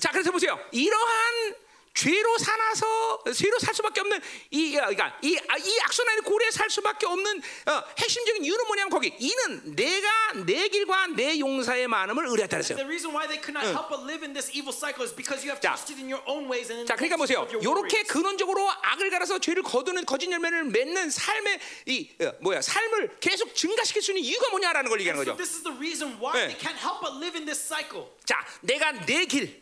[0.00, 0.58] 자, 그래서 보세요.
[0.70, 1.54] 이러한
[1.94, 6.70] 죄로 살아서 죄로 살 수밖에 없는 이 어, 그러니까 이, 아, 이 악순환의 고리에 살
[6.70, 10.08] 수밖에 없는 어, 핵심적인 이유는 뭐냐면 거기 이는 내가
[10.46, 12.76] 내 길과 내 용사의 많음을 의뢰했다 그랬어요.
[12.76, 15.44] The reason why they could not help but live in this evil cycle is because
[15.44, 15.74] you have 자.
[15.76, 17.46] trusted in your own ways and in 자, the 그러니까 보세요.
[17.60, 18.02] 이렇게.
[18.04, 24.02] 근원적으로 악을 갈아서 죄를 거두는 거짓 열매를 맺는 삶의 이 어, 뭐야 삶을 계속 증가시킬
[24.02, 25.36] 수 있는 이유가 뭐냐라는 걸 얘기하는 거죠.
[25.36, 26.48] this is the reason why 네.
[26.48, 28.08] they can't help but live in this cycle.
[28.24, 29.61] 자, 내가 내 길.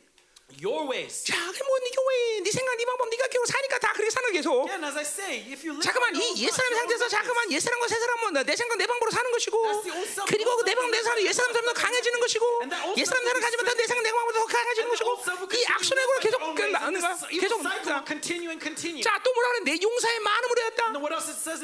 [0.59, 1.25] Your ways.
[1.25, 4.67] 자, 뭐 네가 왜, 네 생각, 네 방법, 네가 계속 사니까 다 그렇게 사는 계속.
[4.67, 6.81] Again, as I say, if you live 잠깐만 by your own 이 옛 사람의 thoughts,
[6.81, 9.57] your 상태에서 잠깐만 옛 사람과 새 사람은 내 생각 내 방법으로 사는 것이고.
[10.27, 13.43] 그리고 그내 방법 내 사람 옛 사람 사람도 강해지는 것이고 And 옛사람 self 사람 be
[13.47, 16.37] 가지면 내 생각 내 방법으로 더 강해지는 And 것이고 이 악순환으로 계속
[16.73, 19.03] 나는 and 거야 계속 cycle will continue and continue.
[19.03, 20.83] 자또 뭐라 그래 내 용사의 마음으로 And 했다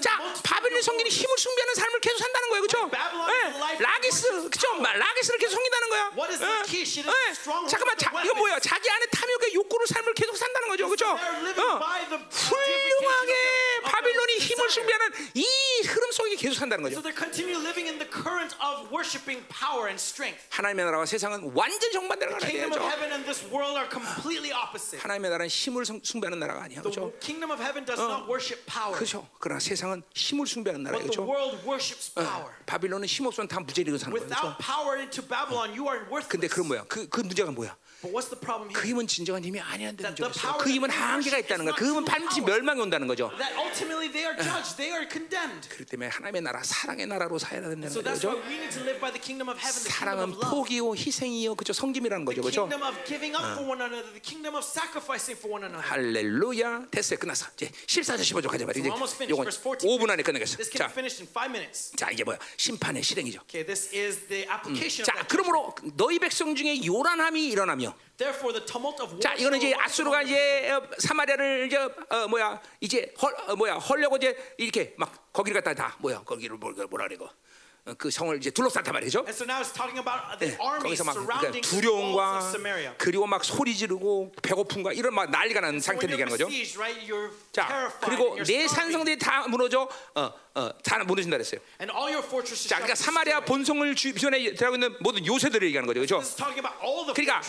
[0.01, 0.87] 자 바벨론 worries.
[1.11, 4.67] 힘을 숭배하는 삶을 계속 산다는 거예요 그렇죠 of 라기스 그렇죠.
[4.83, 6.65] 라기스를 계속 섬긴다는 거야 예, 예.
[7.03, 8.35] the stronghold 잠깐만 자, 이거.
[8.35, 11.79] 뭐야 자기 안에 탐욕의 욕구를 삶을 계속 산다는 거죠 그렇죠 어.
[12.31, 13.35] 훌륭하게
[13.83, 14.71] 바빌론이 힘을.
[14.71, 15.47] 숭배하는 이
[15.87, 16.97] 흐름 속에 계속 산다는 거죠.
[20.51, 21.91] 하나님의 나라와 세상은 완전
[23.77, 24.99] are completely opposite.
[25.01, 27.13] 하나님의 나라는 힘을 숭- 숭배하는 나라가 아니야, 그렇죠?
[28.97, 29.29] 그렇죠.
[29.39, 31.31] 그러나 세상은 힘을 숭배하는 나라, but the 그렇죠?
[31.31, 32.53] world worships power.
[32.67, 34.27] 바빌론은 힘 없으면 다 무죄리로 사는 거죠.
[36.29, 36.49] 근데.
[36.49, 36.85] 그건 뭐야?
[36.89, 37.77] 그, 그 문제가 뭐야?
[38.07, 38.95] But what's the problem 그 here?
[38.95, 40.31] 힘은 진정한 힘이 있어요.
[40.31, 41.75] power 그 힘은 한계가 있다는 거야.
[41.75, 42.41] 그 힘은 반드시.
[42.41, 43.31] 멸망이 온다는 거죠.
[43.39, 45.67] That ultimately they are judged, they are condemned.
[45.69, 48.47] 그렇기 때문에 하나님의 나라, 사랑의 나라로 살아야 된다는 So that's why 거죠.
[48.47, 50.51] we need to live by the kingdom of heaven, the kingdom 사랑은.
[50.55, 51.73] 포기요, 희생이요, 그죠?
[51.73, 52.69] 성김이라는 거죠, The 그죠?
[52.71, 55.83] kingdom of giving up for one another, the kingdom of sacrificing for one another.
[55.83, 59.83] 할렐루야 됐어요 끝났어 이제 14절 15절 가자 Verse 14.
[59.89, 61.91] 5분 안에 끝내겠어 This can 자, be finished in five minutes.
[61.97, 65.27] 자 이제 뭐야 심판의 실행이죠 Okay, this is the application 자.
[65.27, 69.21] 그러므로 너희 백성 중에 요란함이 일어나며 Therefore, the tumult of war.
[69.21, 74.17] 자 이거는 이제 아수르가 이제 어, 사마리아를 이제 어, 뭐야 이제 헐 어, 뭐야 헐려고
[74.17, 77.31] 이제 이렇게 막 거기를 갖다 다 뭐야 거기를 뭐, 뭐라 그래 이거
[77.85, 81.05] 어, 그 성을 이제 둘러쌌단 말이죠 And so now it's talking about the 네, 거기서
[81.05, 82.53] 막 그러니까 두려움과.
[82.99, 86.47] 그리고 막 소리 지르고 배고픔과 이런 막 난리가 So when 상태를 you're 얘기하는 거죠.
[86.49, 87.93] besieged, right, you're 자.
[88.01, 91.61] 그리고 내 산성들이 다 무너져 어 어 다 무너진다 그랬어요.
[91.81, 93.41] and all your fortresses 자 그러니까 사마리아.
[93.45, 96.23] 본성을 주변에 들어가고 있는 모든 요새들을 얘기하는 거죠, 그렇죠?
[97.15, 97.43] 그러니까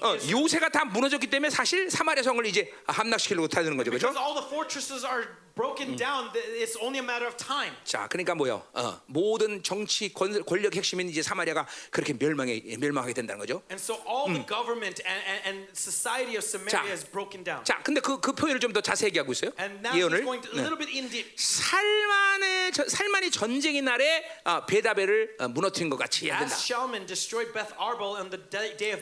[0.00, 0.16] 어.
[0.30, 4.20] 요새가 다 무너졌기 때문에 사실 사마리아 성을 이제 함락시키려고 타는 거죠, Because 그렇죠?
[4.20, 5.26] all the fortresses are
[5.56, 7.72] broken down, it's only a matter of time.
[7.84, 8.62] 자, 그러니까 뭐요?
[8.72, 13.62] 어, 모든 정치 권, 권력 핵심인 이제 사마리아가 그렇게 멸망해 멸망하게 된다는 거죠.
[13.70, 17.64] And so all the government and, and, and society of Samaria 자, is broken down.
[17.64, 19.52] 자, 근데 그, 그 표현을 좀 더 자세히 얘기하고 있어요.
[19.58, 20.62] And now he's 예언을 going to a 네.
[20.66, 21.30] little bit in deep.
[21.36, 26.54] 살만 의 저- 살만이 전쟁의 날에 어, 베다벨을 어, 무너뜨린 것 같이 해야 된다.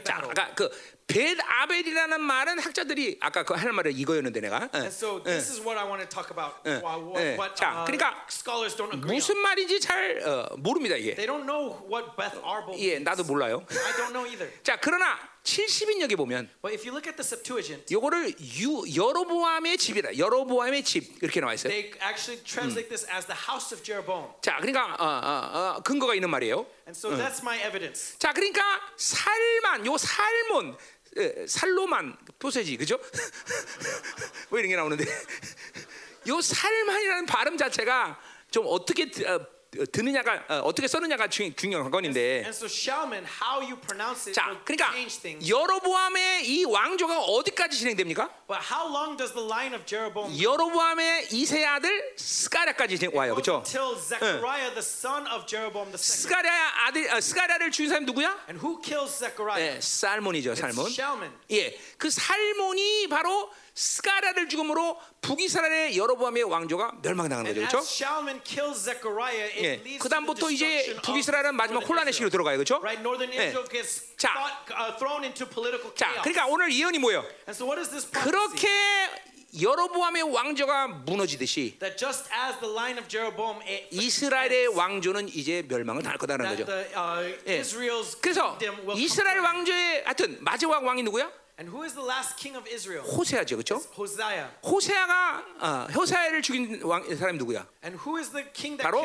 [0.04, 0.16] 자.
[0.22, 0.70] 아까 그
[1.06, 5.84] 베다벨이라는 말은 학자들이 아까 그할 말은 이거였는데 내가 어, And so this is what I
[5.86, 6.56] want to talk about.
[6.66, 7.34] 예, Why- what, 예.
[7.36, 9.36] what 자, uh, 그러니까 scholars don't agree 무슨.
[9.38, 11.14] 말인지 잘 어, 모릅니다 이게.
[11.14, 12.98] They don't know what Beth Arbel 예.
[12.98, 13.64] 나도 몰라요.
[13.70, 14.48] I don't know either.
[14.62, 20.16] 자, 그러나 70인역에 보면 But if you look at the Septuagint, 요거를 유, 여로보암의 집이라
[20.16, 21.70] 여로보암의 집 이렇게 나와 있어요.
[21.70, 24.30] they actually translate this as the house of Jeroboam.
[24.40, 26.66] 자, 그러니까 어, 어, 어, 근거가 있는 말이에요.
[26.86, 28.16] And so that's my evidence.
[28.18, 28.62] 자, 그러니까
[28.96, 30.76] 살만 요 살몬
[31.16, 32.98] 에, 살로만 소세지 그죠?
[34.50, 35.04] 왜 이런 게 나오는데
[36.28, 38.18] 요 살만이라는 발음 자체가
[38.50, 39.44] 좀 어떻게 드, 어,
[39.91, 44.55] 드느냐가 어, 어떻게 쓰느냐가 중, 중요한 건인데 And so Shallum, how you pronounce it 자,
[44.65, 45.49] 그러니까 change things.
[45.49, 48.28] 여로보암의 이 왕조가 어디까지 진행됩니까?
[48.47, 53.62] But how long does the line of Jeroboam 여로보암의 이세 아들 스가랴까지 와요, 그렇죠?
[53.65, 56.28] until Zechariah, the son of Jeroboam the second?
[56.28, 56.52] 스가랴
[56.89, 58.28] 아들 어, 스가랴를 죽인 사람이 누구야?
[58.51, 59.76] And who kills Zechariah?
[59.76, 60.90] 예, 살룸이죠, 살룸.
[60.92, 61.32] Shallum.
[61.51, 67.78] 예, 그 살룸이 바로 스가랴를 죽음으로 북이스라엘의 여로보암의 왕조가 And 거죠, 그렇죠?
[67.78, 72.28] Shallum kills Zechariah, it 예, leads 그 to the 다음부터 이제 북이스라엘은 마지막 혼란의 시기로.
[72.28, 72.76] 들어가요, 그렇죠?
[72.83, 73.02] Right,
[73.34, 73.52] 예.
[74.18, 74.33] 자.
[74.34, 76.20] thought, uh, thrown into political 자.
[76.23, 77.20] 그러니까 오늘 예언이 뭐예요?
[77.49, 77.67] And so?
[78.12, 78.68] 그렇게
[79.60, 86.02] 여로보암의 왕조가 무너지듯이 That just as the line of Jeroboam eh, 이스라엘의 왕조는 이제 멸망을
[86.02, 86.65] 당할 거다라는 거죠.
[86.65, 87.60] the, uh, 예.
[87.60, 88.59] Israel's 그래서
[88.97, 89.41] 이스라엘.
[89.41, 91.31] 왕조의 하여튼 마지막 왕이 누구야?
[91.58, 93.05] And who is the last king of Israel?
[93.05, 93.81] 호세아죠, 그렇죠?
[93.97, 94.48] Hosea.
[94.64, 97.66] 호세아가 어, 호세아를 죽인 왕 사람이 누구야?
[97.84, 99.02] And who is the king that 바로?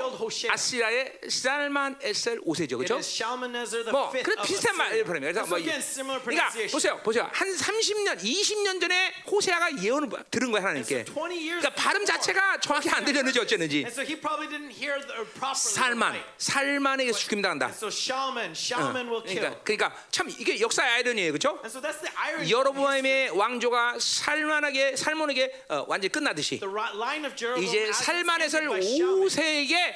[0.54, 3.00] 아시라의 살만 에셀 오세죠, It 그렇죠?
[3.02, 5.04] is Shalmaneser the 뭐 그래 비슷한 말 Assyria.
[5.04, 5.34] 표현이에요.
[5.34, 6.54] 그래서 So 뭐 again, 이- similar 그러니까.
[6.70, 7.30] 보세요, 보세요.
[7.34, 11.10] 한 30년, 20년 전에 호세아가 예언을 들은 거야 하나님께.
[11.10, 12.06] So 20 years 그러니까 발음.
[12.06, 13.82] 자체가 정확히 안 들렸는지 어쨌는지.
[13.82, 15.58] And so he probably didn't hear the, properly.
[15.58, 16.14] the 살만.
[16.38, 17.74] 살만에게 죽임 당한다.
[17.74, 19.42] And so Shalman, Shalman will kill.
[19.42, 21.58] 그러니까, 그러니까 참 이게 역사의 아이러니예요, 그렇죠?
[21.66, 22.46] And so that's the irony.
[22.46, 22.54] of history.
[22.54, 28.88] 여로보암의 왕조가 살만하게 살몬에게 어, 완전히 끝나듯이 The ri- line of Jeroboam 이제 살만에서 ended
[28.88, 29.24] by Shalman.
[29.26, 29.96] 오세에게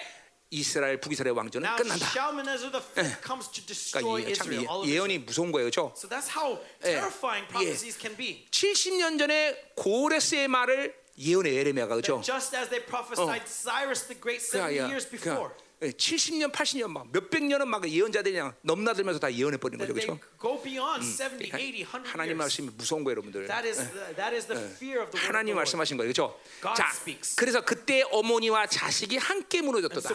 [0.52, 2.06] 이스라엘 북이스라엘 왕조는 Now 끝난다.
[3.66, 4.90] Destroy 그러니까 참 예-.
[4.92, 5.94] 예언이 무서운 거예요, 그렇죠?
[5.96, 6.92] So that's how 예.
[7.00, 7.52] terrifying 예.
[7.52, 8.48] prophecies can be.
[8.52, 12.22] 70년 전에 고레스의 말을 예언해 예레미야가 그렇죠?
[12.22, 15.52] Just as they prophesied Cyrus the Great 70 years before.
[15.82, 20.20] 70년, 80년 막 몇백 년은 막 예언자들이 그냥 넘나들면서 다 예언해 버리는 거죠, 그렇죠?
[20.40, 22.38] go beyond 70, 80, 100 하나님.
[22.38, 23.48] 말씀이 무서운 거예요, 여러분들.
[23.48, 25.56] That is the, that is the fear of the word of 하나님.
[25.56, 26.40] 말씀하신 거예요, 그렇죠?
[26.62, 27.36] God 자, speaks.
[27.36, 30.10] 그래서 그때 어머니와 자식이 함께 So 무너졌도다.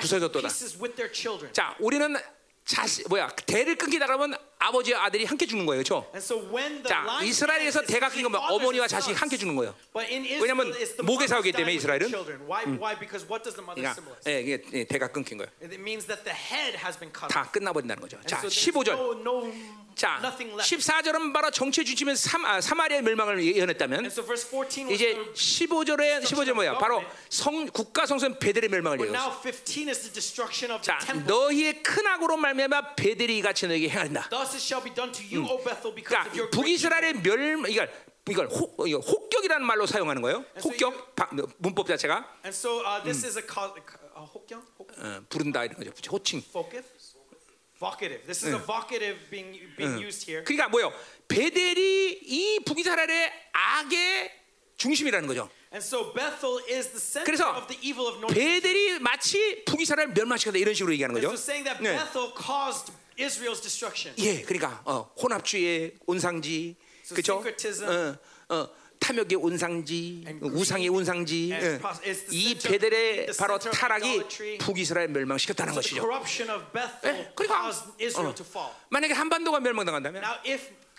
[0.00, 0.48] 부서졌도다.
[0.48, 1.52] pieces with their children.
[1.54, 2.14] 자, 우리는
[2.64, 6.06] 자식 뭐야 대를 끊기다 그러면 아버지와 아들이 함께 죽는 거예요, 그렇죠?
[6.14, 6.38] And so
[6.84, 9.14] 자, 이스라엘에서 끊기면 fathers 어머니와 자식이.
[9.14, 9.74] 함께 죽는 거예요.
[9.92, 12.06] But in 왜냐면 Israel, it's the 목에 die 때문에 이스라엘은.
[12.06, 12.40] their children.
[12.46, 12.62] Why?
[12.78, 12.94] Why?
[12.98, 14.24] Because what does the mother 그러니까 symbolize?
[14.30, 15.50] 예, 이게 예, 대가 끊긴 거예요.
[17.28, 17.50] 다.
[17.50, 18.18] 끝나버린다는 거죠.
[18.26, 18.94] 자, so there's 15절.
[18.94, 19.52] no, no,
[19.94, 20.76] 자, nothing left.
[20.76, 25.14] 14절은 바로 정치에 주시면 삼, 아, 사마리아의 멸망을 예언했다면 And so verse 14 was 이제
[25.14, 26.78] the 15절에 15절 뭐야?
[26.78, 29.24] 바로 성 국가 성소는 베델의 멸망을 예언했어.
[29.26, 31.26] now 15 is the destruction of 자, the temple.
[31.28, 34.28] 너희의 큰 악으로 말미암아 베델이 같이 너에게 행한다.
[34.30, 36.50] Thus it shall be done to you, O Bethel, because 그러니까.
[36.50, 37.90] 북이스라엘의 멸 이걸
[38.28, 40.44] 이걸 혹, 혹격이라는 말로 사용하는 거예요.
[40.62, 44.62] 혹격 바- 문법 자체가 And so uh, this is a call, uh, 혹경?
[44.78, 45.90] 혹- 어, 부른다 이런 거죠.
[46.10, 46.40] 호칭.
[47.82, 48.22] Vocative?
[48.26, 50.44] This is a vocative being being used here.
[50.44, 50.92] 그러니까 뭐요?
[51.26, 54.30] 베델이 이 북이스라엘의 악의
[54.76, 55.50] 중심이라는 거죠.
[55.72, 58.34] And so Bethel is the center 그래서 of the evil of North.
[58.38, 61.28] 베델이 마치 북이스라엘 멸망시켰다 이런 식으로 얘기하는 거죠.
[61.28, 61.96] so saying that 네.
[61.96, 64.14] Bethel caused Israel's destruction.
[64.18, 67.42] 예, 그러니까 어, 혼합주의 온상지, So 그렇죠?
[67.84, 68.16] 어,
[68.54, 68.68] 어,
[69.02, 71.50] 탐욕의 온상지, 우상의 온상지.
[71.50, 71.80] 예.
[72.30, 74.22] 이 베델의 바로 타락이.
[74.60, 76.08] 북이스라엘 멸망시켰다는 것이죠.
[77.04, 78.76] 예, 그러니까 Israel 어.
[78.90, 80.22] 만약에 한반도가 멸망당한다면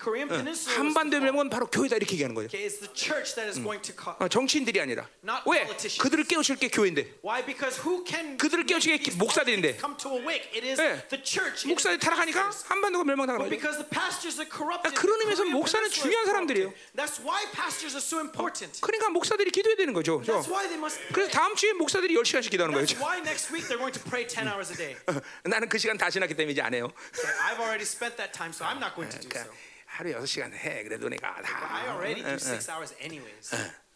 [0.03, 2.47] Fall, 멸망은 바로 교회다 이렇게 얘기하는 거예요.
[2.47, 4.17] okay, it's the church that is going to cause.
[4.19, 5.97] 어, 정치인들이 아니라 Not 왜 politicians.
[6.01, 7.45] 그들을 깨우칠 게 교회인데 Why?
[7.45, 9.77] Because who can 그들을 깨우치게 these 목사들인데.
[9.77, 10.43] politics come to awake?
[10.51, 11.07] It is 예.
[11.09, 11.63] the church.
[11.63, 12.51] It is 목사들 타락하니까.
[12.67, 13.55] 한반도가 멸망당하는 But 거죠.
[13.55, 16.25] because the pastors are corrupted, 아, 그런 의미에서 목사는 중요한.
[16.25, 16.73] 사람들이에요.
[16.95, 18.79] That's why pastors are so important.
[18.81, 20.19] 그러니까 목사들이 기도해야 되는 거죠.
[20.19, 20.39] 그죠?
[20.39, 20.99] That's why they must.
[21.13, 22.85] 그래서 다음 주에 목사들이 10시간씩 기도하는 거예요.
[22.87, 24.95] That's why next week they're going to pray 10 hours a day.
[25.43, 26.91] 나는 그 시간 다 지났기 때문에 이제 안 해요.
[27.13, 29.72] Okay, I've already spent that time, so I'm not going to do 그러니까 so.
[29.93, 30.83] 하루 6시간 해.
[30.83, 31.83] 그래도 내가 I 다.
[31.93, 33.51] already do six hours anyways.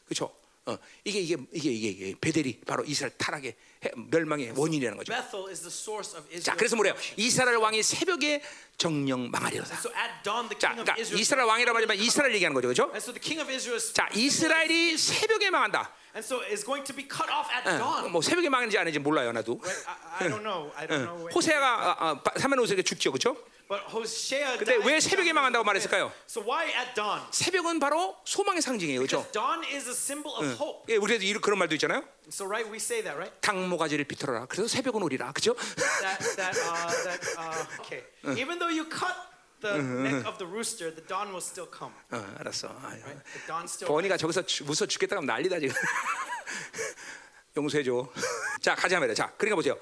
[0.05, 0.31] 그렇죠?
[0.67, 5.13] 어, 이게 이게 이게 이게, 베델이 바로 이스라엘 타락의 해- 멸망의 원인이라는 거죠.
[5.13, 6.57] Bethel is the source of 자, Israel.
[6.59, 6.93] 그래서 뭐래요?
[7.15, 8.43] 이스라엘 왕이 새벽에
[8.77, 9.73] 정령 망하리로다.
[9.79, 11.21] So at dawn, the 자, king of 그러니까 Israel.
[11.21, 12.83] 이스라엘 왕이라고 하지만 이스라엘 얘기하는 거죠, 그렇죠?
[12.91, 13.93] And so the king of Israel is.
[13.93, 15.89] 자, 이스라엘이 새벽에 망한다.
[16.13, 18.11] And so is going to be cut off at 어, dawn.
[18.11, 19.61] 뭐 새벽에 망하는지 아닌지 몰라요, 나도.
[19.63, 20.69] I, I don't know.
[20.75, 21.29] I don't know.
[21.31, 23.39] 호세아가 사면 호세가 죽죠, 그렇죠?
[23.67, 25.65] But Hosea 근데 왜 새벽에 망한다고.
[25.65, 26.11] 말했을까요?
[26.29, 27.21] So why at dawn?
[27.31, 29.27] 새벽은 바로 소망의 상징이에요, 그렇죠?
[29.33, 30.85] Dawn is a symbol of hope.
[30.93, 32.03] 예, 우리도 이- 그런 말도 있잖아요.
[32.31, 33.33] So right, we say that, right?
[33.41, 34.45] 당모가지를 비틀어라.
[34.45, 35.53] 그래서 새벽은 오리라, 그렇죠?
[35.55, 38.03] That that uh, that uh, okay.
[38.39, 39.11] Even though you cut
[39.59, 41.91] the neck of the rooster, the dawn will still come.
[42.11, 42.71] 어, 알았어.
[42.83, 43.03] Right?
[43.35, 43.91] The dawn still.
[43.91, 45.75] 버니가 저기서 주- 웃어 죽겠다 하면 난리다 지금.
[47.57, 48.07] 용서해줘.
[48.61, 49.15] 자 가자 말이야.
[49.15, 49.77] 자 그러니까 보세요.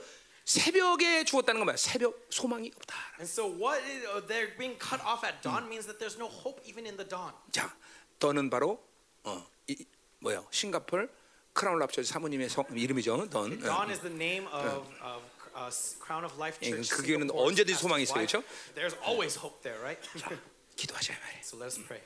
[0.46, 1.76] 새벽에 죽었다는 건 뭐야?
[1.78, 2.96] 새벽 소망이 없다.
[3.18, 6.28] And so what is, uh, they're being cut off at dawn means that there's no
[6.30, 7.34] hope even in the dawn.
[7.52, 7.76] 자,
[8.20, 8.80] 던은 바로
[9.24, 9.76] 어, 이,
[10.20, 10.46] 뭐요?
[10.52, 11.10] 싱가폴
[11.54, 13.28] 크라운 랍처 사모님의 성, 이름이죠.
[13.30, 13.54] 던.
[13.54, 13.66] 어.
[13.66, 15.24] Dawn is the name of, of
[15.58, 16.94] uh, Crown of Life 예, Church.
[16.94, 18.22] 그 교회는 언제든지 소망이 있어요.
[18.28, 18.44] 그렇죠?
[18.76, 20.00] There's always hope there, right?
[20.76, 21.42] 기도하자 이 말이에요.
[21.42, 22.02] so let us pray.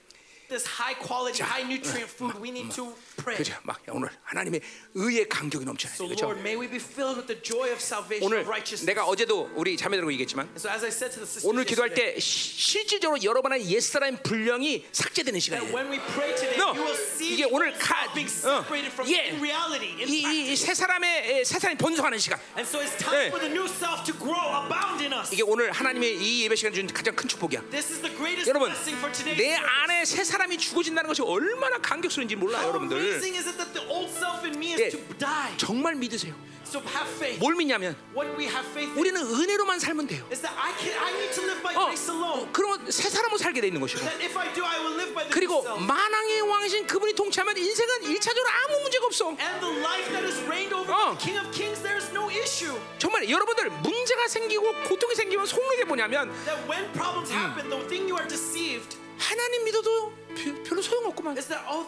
[0.49, 2.89] This high quality, high nutrient food, we need to
[3.21, 3.37] pray.
[3.37, 3.53] 그죠?
[3.61, 4.61] 막 오늘 하나님의
[4.95, 5.93] 의의 감격이 넘쳐나요.
[5.95, 6.25] So 그렇죠?
[6.25, 8.85] Lord, may we be filled with the joy of salvation, 오늘 of righteousness.
[8.89, 12.17] 내가 어제도 우리 자매들하고 얘기했지만 so as I said to the sisters 오늘 기도할 때
[12.17, 15.69] 시- 실질적으로 여러분의 옛사람 분량이 삭제되는 시간이에요.
[15.69, 16.73] when we pray today, No.
[16.73, 19.29] you will see 이게 오늘 가- being 어, separated from 예.
[19.29, 20.65] in reality, in 이 practice.
[20.65, 22.41] 새 사람의 새 사람이 번성하는 시간.
[22.57, 23.29] And so it's time 예.
[23.29, 25.29] for the new self to grow, abound in us.
[25.29, 27.61] 이게 오늘 하나님의 이 예배 시간 준 가장 큰 축복이야.
[27.69, 29.53] This is the greatest 여러분 blessing for today's 내.
[29.53, 32.97] 안에 새 사람 이 죽어진다는 것이 얼마나 감격스러운지 몰라요, How 여러분들.
[32.97, 34.89] amazing is it that the old self in me is 예.
[34.89, 35.57] to die?
[35.57, 36.33] 정말 믿으세요.
[36.69, 37.39] So have faith.
[37.39, 40.21] 뭘 믿냐면 What we have faith in 우리는 은혜로만 살면 돼요.
[40.31, 42.47] is that I can I need to live by 어, grace alone.
[42.53, 43.99] 그러면 새 사람으로 살게 돼 있는 것이고.
[44.01, 45.63] That if I do, I will live by the 그리고.
[45.65, 49.29] 만왕의 왕이신 그분이 통치하면 인생은 일차적으로 아무 문제가 없어.
[49.33, 51.17] And the life that is reigned over 어.
[51.17, 52.77] the King of Kings, there is no issue.
[52.99, 58.05] 정말 여러분들 문제가 생기고 고통이 생기면 속는 게 뭐냐면 That when problems happen, the thing
[58.05, 61.35] you are deceived 하나님 믿어도 비- 별로 소용없구만.
[61.67, 61.85] oh,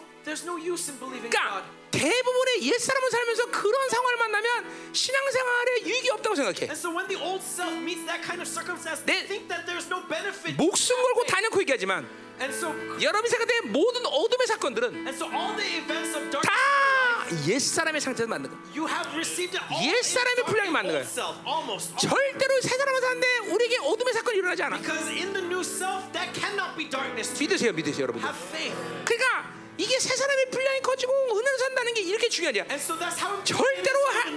[1.32, 1.66] 그러니까.
[1.92, 6.70] 대부분의 옛 사람을 살면서 그런 상황을 만나면 신앙생활에 유익이 없다고 생각해.
[6.72, 9.66] And so when the old self meets that kind of circumstance, 내- they think that
[9.66, 10.56] there's no benefit.
[10.56, 15.54] 목숨 걸고 다녀고 얘기하지만 And so 여러분이 생각할 때 모든 어둠의 사건들은 and so all
[15.56, 16.50] the events of darkness.
[17.32, 18.60] 다옛 사람의 상태에서 만든 거야.
[18.76, 21.06] You have received it all 옛 in 사람의 dark 분량이 old 거야.
[21.08, 21.96] self, almost.
[22.02, 24.78] 절대로 새 사람을 사는데 우리에게 어둠의 사건이 일어나지 않아.
[24.82, 27.32] Because in the new self, that cannot be darkness.
[27.32, 27.48] To you.
[27.48, 28.08] 믿으세요, 믿으세요,
[28.52, 28.76] faith.
[29.06, 29.48] 그러니까
[29.78, 32.68] 이게 새 사람의 분량이 커지고 은혜로 산다는 게 이렇게 중요하냐.
[32.68, 34.28] And so that's how important it 절대로 하-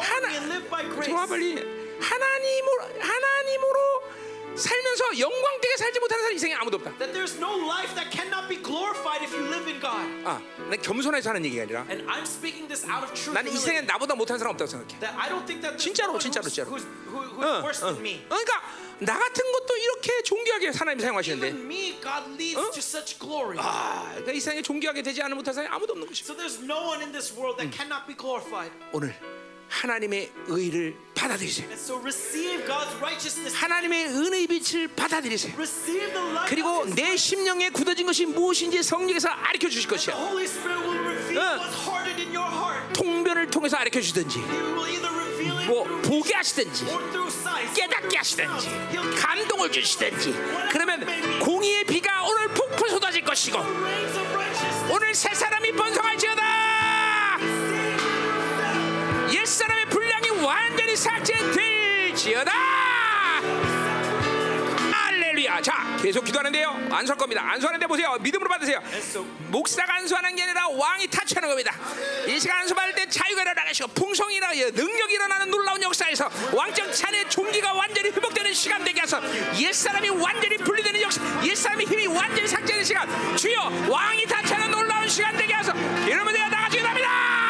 [0.00, 1.02] 하나-.
[1.04, 1.54] 좋아 빨리
[2.00, 3.78] 하나님으로 하나님으로
[4.56, 6.96] 살면서 영광되게 살지 못하는 사람 인생에 아무도 없다.
[6.98, 10.06] That there's no life that cannot be glorified if you live in God.
[10.24, 13.56] 아, 난 겸손해서 하는 얘기가 아니라 And I'm speaking this out of true 나는 이
[13.56, 13.82] 세상에.
[13.82, 14.98] 나보다 못하는 사람 없다고 생각해.
[15.00, 16.70] That I don't think that 진짜로, 진짜로, 진짜로.
[16.72, 17.92] who's, who, who's 어, worse 어.
[17.92, 18.24] than me.
[18.28, 18.62] 그러니까
[18.98, 22.70] 나 같은 것도 이렇게 존귀하게 하나님 사용하시는데 Even me, God leads 어?
[22.72, 23.58] to such glory.
[23.60, 26.32] 아, 그러니까 이 세상에 존귀하게 되지 않은 못한 사람이 아무도 없는 것이죠.
[26.32, 28.72] So there's no one in this world that cannot be glorified.
[28.92, 29.14] 오늘
[29.68, 31.68] 하나님의 의를 받아들이세요.
[33.54, 35.54] 하나님의 은혜의 빛을 받아들이세요.
[36.48, 40.14] 그리고 내 심령에 굳어진 것이 무엇인지 성령에서 알려 주실 것이야.
[40.14, 40.30] 어.
[42.92, 46.86] 통변을 통해서 reveal it 뭐 보게 하시든지.
[47.74, 48.70] 깨닫게 하시든지
[49.16, 50.32] 감동을 주시든지
[50.70, 53.58] 그러면 공의의 비가 오늘 폭풍 쏟아질 것이고.
[54.92, 56.42] 오늘 새 사람이 번성할지어다
[59.32, 62.52] 옛 사람의 분량이 완전히 삭제될지어다!
[64.92, 65.60] 할렐루야!
[65.62, 66.88] 자 계속 기도하는데요.
[66.90, 67.42] 안수할 겁니다.
[67.44, 68.16] 안수하는데 보세요.
[68.20, 68.80] 믿음으로 받으세요.
[69.48, 71.74] 목사가 안수하는 게 아니라 왕이 타치하는 겁니다.
[72.26, 77.72] 이 시간 안수받을 때 자유가 일어나가시고 풍성이 일어나 능력이 일어나는 놀라운 역사에서 왕적 찬의 종기가
[77.72, 79.18] 완전히 회복되는 시간 되게 하소
[79.60, 83.36] 옛사람이 완전히 분리되는 역사 옛사람의 힘이 완전히 삭제되는 시간.
[83.36, 85.72] 주여 왕이 타치하는 놀라운 시간 되게 하소
[86.06, 87.45] 이러면 내가 나가지 기도합니다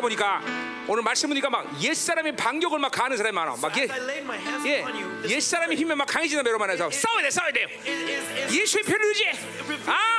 [0.00, 0.42] 보니까
[0.86, 3.56] 오늘 말씀 보니까 막 옛사람의 반격을 막 가는 사람이 많아.
[3.60, 3.88] 막 예,
[4.66, 4.84] 예,
[5.28, 7.52] 옛사람의 힘에 막 강해지는 여러분 안에서 싸워야 돼, 싸워야
[7.86, 9.32] is 예수의 피를 의지해.
[9.86, 10.09] 아,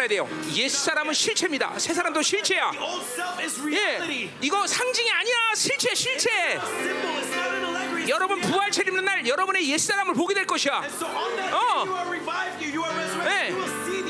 [0.00, 2.70] 말아야 돼요 옛 사람은 실체입니다 새 사람도 실체야
[3.72, 4.30] 예.
[4.40, 5.34] 이거 상징이 아니야.
[5.54, 6.30] 실체, 실체.
[8.08, 10.78] 여러분 부활체 입는 날 여러분의 옛 사람을 보게 될 것이야.
[10.78, 10.82] 어.
[10.82, 13.54] day you are revived, you, you are resurrected.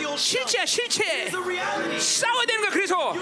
[0.05, 0.17] 네.
[0.17, 1.05] 실체야, 실체.
[1.05, 1.99] A reality.
[2.01, 2.71] 싸워야 되는 거야.
[2.71, 3.13] 그래서.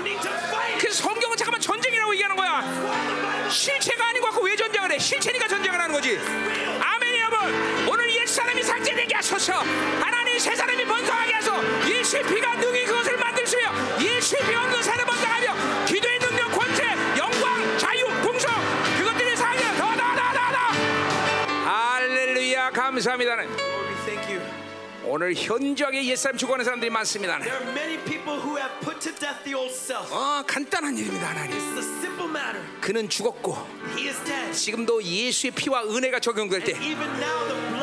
[0.79, 3.49] 그래서 성경은 잠깐만 전쟁이라고 얘기하는 거야.
[3.51, 4.99] 실체가 아닌 것 같고 왜 전쟁을 해?
[4.99, 6.19] 실체니까 전쟁을 하는 거지.
[6.19, 7.89] 아멘 여러분.
[7.89, 9.55] 오늘 옛 사람이 삭제되게 하소서.
[9.55, 11.53] 하나 님새 사람이 번성하게 하소.
[11.89, 16.85] 예수의 피가 능히 그것을 만들시며 예수의 피 없는 사람 번성하며 기도의 능력, 권세,
[17.19, 18.49] 영광, 자유, 풍성
[18.99, 20.59] 그것들이 사게 더더더더더.
[21.65, 23.35] 할렐루야 감사합니다.
[25.11, 27.39] 오늘 현저하게 옛사람 죽어가는 사람들이 많습니다.
[27.41, 30.13] There are many people who have put to death the old self.
[30.15, 31.57] 어, 간단한 일입니다, 하나님.
[31.59, 32.63] It's a simple matter.
[32.81, 33.57] 그는 죽었고
[33.97, 34.53] He is dead.
[34.53, 37.78] 지금도 예수의 피와 은혜가 적용될 때 Even now, the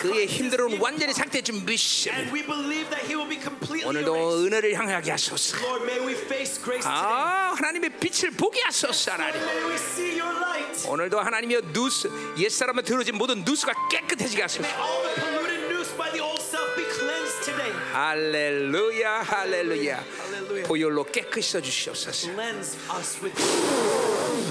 [0.00, 2.10] 그의 힘들은 완전히 삭제해준 미시.
[2.10, 4.08] And we believe that He will be completely erased.
[4.08, 5.56] 오늘도 은혜를 향하게 하소서.
[5.58, 6.86] Lord, may we face grace today.
[6.86, 9.40] 아, 하나님의 빛을 보게 하소서, 하나님.
[9.40, 10.88] May we see Your light.
[10.88, 12.08] 오늘도 하나님이여 누스
[12.38, 14.68] 옛 사람을 들어진 모든 누스가 깨끗해지게 하소서.
[14.68, 17.72] All the polluted noose by the old self be cleansed today.
[17.92, 20.04] 할렐루야, 할렐루야.
[20.04, 20.68] Hallelujah.
[20.68, 22.32] 보혈로 깨끗이 써 주시옵소서.
[22.32, 23.42] Cleanse us with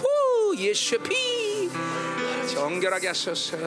[0.02, 1.70] 후, 예수의 피
[2.54, 3.58] 정결하게 하소서.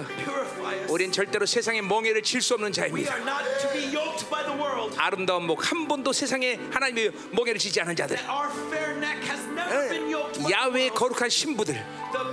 [0.88, 3.14] 우린 절대로 세상의 멍에를 칠 수 없는 We 자입니다.
[3.16, 4.94] are not to be yoked by the world.
[4.98, 8.16] 아름다운 목 한 번도 세상에 하나님의 멍에를 치지 않은 자들.
[8.28, 10.94] Our fair neck has never been yoked by the 야외의 world.
[10.98, 11.74] 거룩한 신부들.
[12.12, 12.24] The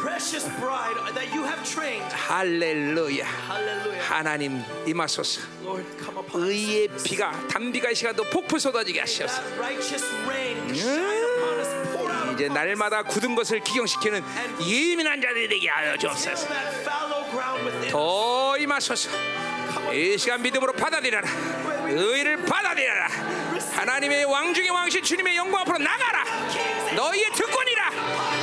[0.00, 2.08] precious bride that you have trained.
[2.14, 3.24] 할렐루야.
[3.26, 4.08] Hallelujah.
[4.08, 5.40] 하나님 임하소서.
[5.62, 7.04] Lord, come upon 의의 us.
[7.04, 9.42] 비가 단비가 이 시간도 폭풍 쏟아지게 하시옵소서.
[12.38, 12.48] 이제.
[12.48, 14.24] 날마다 굳은 것을 기경시키는
[14.62, 16.48] 예민한 자들이 되게 하여 주옵소서.
[17.90, 19.10] 더 임하소서.
[19.92, 21.28] 이 시간 믿음으로 받아들여라.
[21.88, 23.08] 의를 받아들여라.
[23.72, 26.24] 하나님의 왕중의 왕신 주님의 영광 앞으로 나가라.
[26.94, 27.90] 너희의 특권이라.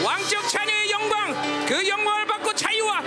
[0.04, 1.66] 왕적 자녀의 영광.
[1.66, 3.02] 그 영광을 받고 자유와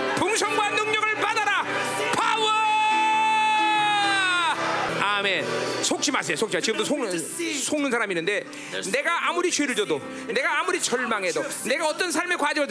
[6.09, 6.37] 속지 마세요.
[6.37, 6.61] 속지 마.
[6.61, 7.19] 지금도 속는,
[7.59, 8.43] 속는 사람이 있는데
[8.91, 12.67] 내가 아무리 죄를 져도 내가 아무리 절망해도 내가 어떤 삶의 과정을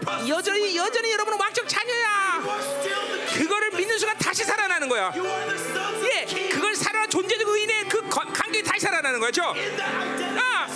[0.00, 0.30] process.
[0.30, 2.42] 여전히 여전히 여러분은 왕적 자녀야.
[3.36, 5.12] 그거를 믿는 순간 다시 살아나는 거야.
[5.16, 6.48] 예.
[6.48, 8.24] 그걸 살아 존재적 의인의 그 거-
[8.54, 9.42] 관계에 다시 살아나는 거죠.
[9.42, 10.66] 아,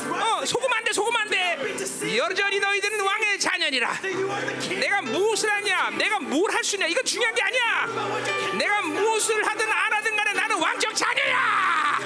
[0.41, 0.45] 어.
[0.45, 2.17] 속으면 안 돼, 속으면 안 돼.
[2.17, 4.01] 여전히 너희들은 왕의 자녀니라.
[4.81, 7.87] 내가 무엇을 하냐, 내가 뭘 할 수 있냐, 이건 중요한 게 아니야.
[8.57, 11.99] 내가 무엇을 하든 안 하든 간에 나는 왕적 자녀야.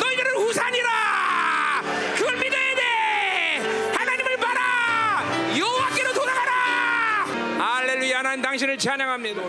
[0.00, 1.82] 너희들은 우산이라.
[2.16, 3.92] 그걸 믿어야 돼.
[3.96, 5.24] 하나님을 봐라.
[5.56, 7.26] 여호와께로 돌아가라.
[7.58, 9.42] 할렐루야, 하나님 당신을 찬양합니다.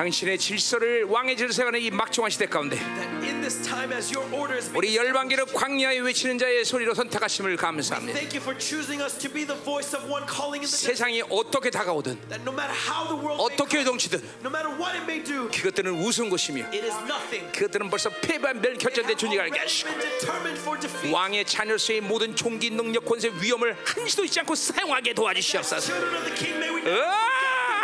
[0.00, 4.56] 당신의 질서를 왕의 질서가 이 막중한 시대 가운데 That in this time, as your order
[4.56, 8.18] is 우리 열방기를 광야에 외치는 자의 소리로 선택하심을 감사합니다.
[8.18, 10.96] Thank you for choosing us to be the voice of one calling in the desert.
[10.96, 14.72] 세상이 어떻게 다가오든 That no matter how the world may 어떻게 come, 동치든 no matter
[14.72, 17.52] what it may do, 그것들은 우스운 것이며 it is nothing.
[17.52, 21.12] 그것들은 벌써 패배한 멸 결정된 존재가 알게 하시고.
[21.12, 25.92] 왕의 자녀로서의 모든 총기 능력 권세 위험을 한시도 잊지 않고 사용하게 도와주시옵소서.
[25.92, 27.30] 어,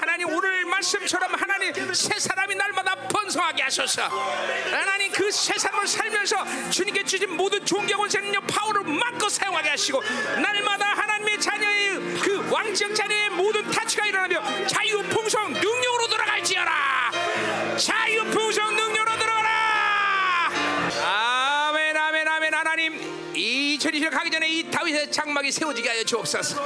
[0.00, 4.02] 하나님 오늘 말씀처럼 하나님 새 사람이 날마다 번성하게 하소서.
[4.70, 10.02] 하나님 그 새 사람을 살면서 주님께 주신 모든 존경 권세 능력 파워를 마음껏 사용하게 하시고
[10.40, 17.10] 날마다 하나님의 자녀의 그 왕적 자녀의 모든 타치가 일어나며 자유 풍성 능력으로 돌아갈지어라.
[17.76, 20.50] 자유 풍성 능력으로 들어가라.
[21.04, 26.56] 아멘 아멘 아멘 하나님 이 전이실 가기 전에 이 다윗의 장막이 세워지게 하여 주옵소서.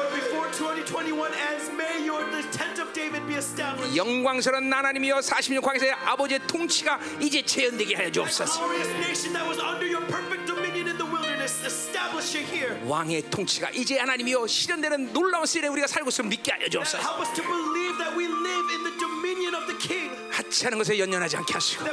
[3.96, 8.60] 영광스러운 하나님이여 40년 광야의 아버지의 통치가 이제 재현되게 하여 주옵소서.
[8.60, 12.76] Glorious nation that was under your perfect dominion in the wilderness, establish it here.
[12.86, 17.02] 왕의 통치가 이제 하나님이여 실현되는 놀라운 시대에 우리가 살고 있음을 믿게 하여 주옵소서.
[17.02, 20.98] Help us to believe that we live in the dominion of the king, 하찮은 것에
[20.98, 21.84] 연연하지 않게 하시고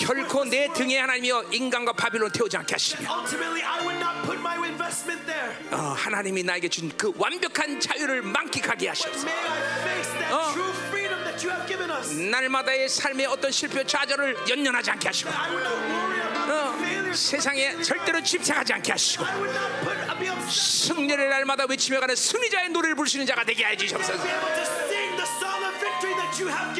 [0.00, 3.20] 결코 내 등에 하나님이여 인간과 바빌론 태우지 않게 하시며 world.
[3.20, 5.52] Ultimately, I would not put my investment there.
[5.70, 9.26] 어, 하나님이 나에게 준 그 완벽한 자유를 만끽하게 하시옵소서.
[9.26, 10.52] May I face that Oh.
[10.52, 12.12] true freedom that you have given us.
[12.14, 17.14] 날마다의 삶의 어떤 실패 좌절을 연연하지 않게 하시고 I would not worry about 어.
[17.16, 20.94] 세상에 절대로 집착하지 않게 하시고 I would not put, be upset.
[20.94, 24.22] 승리를 날마다 외치며 가는 승리자의 노래를 있는 자가 되게 하여 주시옵소서.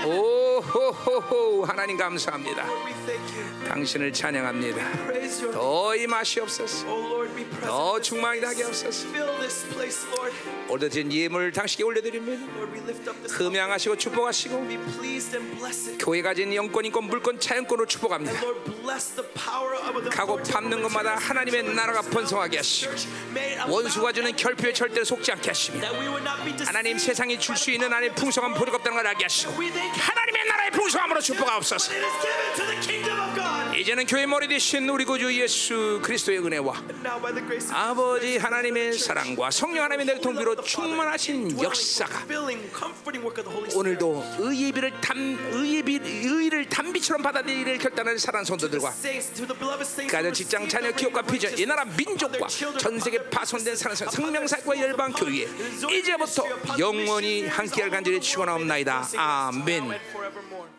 [0.04, 2.64] 오호호호 하나님 감사합니다.
[3.68, 5.06] 당신을 찬양합니다.
[5.52, 6.86] 더 임하시옵소서.
[6.86, 7.66] Oh Lord, be present.
[7.66, 8.62] 더 충만하게.
[8.62, 9.08] 하옵소서.
[9.08, 10.36] Fill this place, Lord.
[10.68, 12.42] 오늘 드린 예물 당신께 올려드립니다.
[12.56, 13.34] Lord, we lift up this.
[13.36, 16.04] 흠양하시고 축복하시고 Be pleased and bless it.
[16.04, 18.40] 교회 가진 영권, 인권, 물권, 차영권으로 축복합니다.
[18.40, 22.02] Lord, bless the power of the 가고 밟는 materials 하나님의 나라가.
[22.02, 22.92] 번성하게 하시고
[23.68, 27.38] 원수가 주는 결핍에 절대로 속지 않게 하시며 that we would not be deceived 하나님 세상이
[27.38, 29.52] 줄 수 있는 안에 풍성한 보리가 없다는 걸 알게 하시고.
[29.52, 31.92] 하나님의 나라의 풍성함으로 축복하옵소서
[33.76, 36.74] 이제는 교회 머리 되신 우리 구주 예수 그리스도의 은혜와
[37.72, 42.24] 아버지 하나님의 사랑과 성령 하나님의 내 통비로 충만하신 역사가.
[43.74, 45.18] 오늘도 의의 비를 담
[45.52, 48.92] 의의 비 의를 단비처럼 받아들이를 결단하는 사랑 성도들과
[50.10, 55.46] 가정 직장 자녀 기업과 비전 이 나라 민족과 전 세계 파손된 생명사과 their 열방 교회
[55.92, 56.44] 이제부터
[56.78, 58.20] 영원히 함께할 간절히.
[58.20, 60.75] 축원하옵나이다 아멘.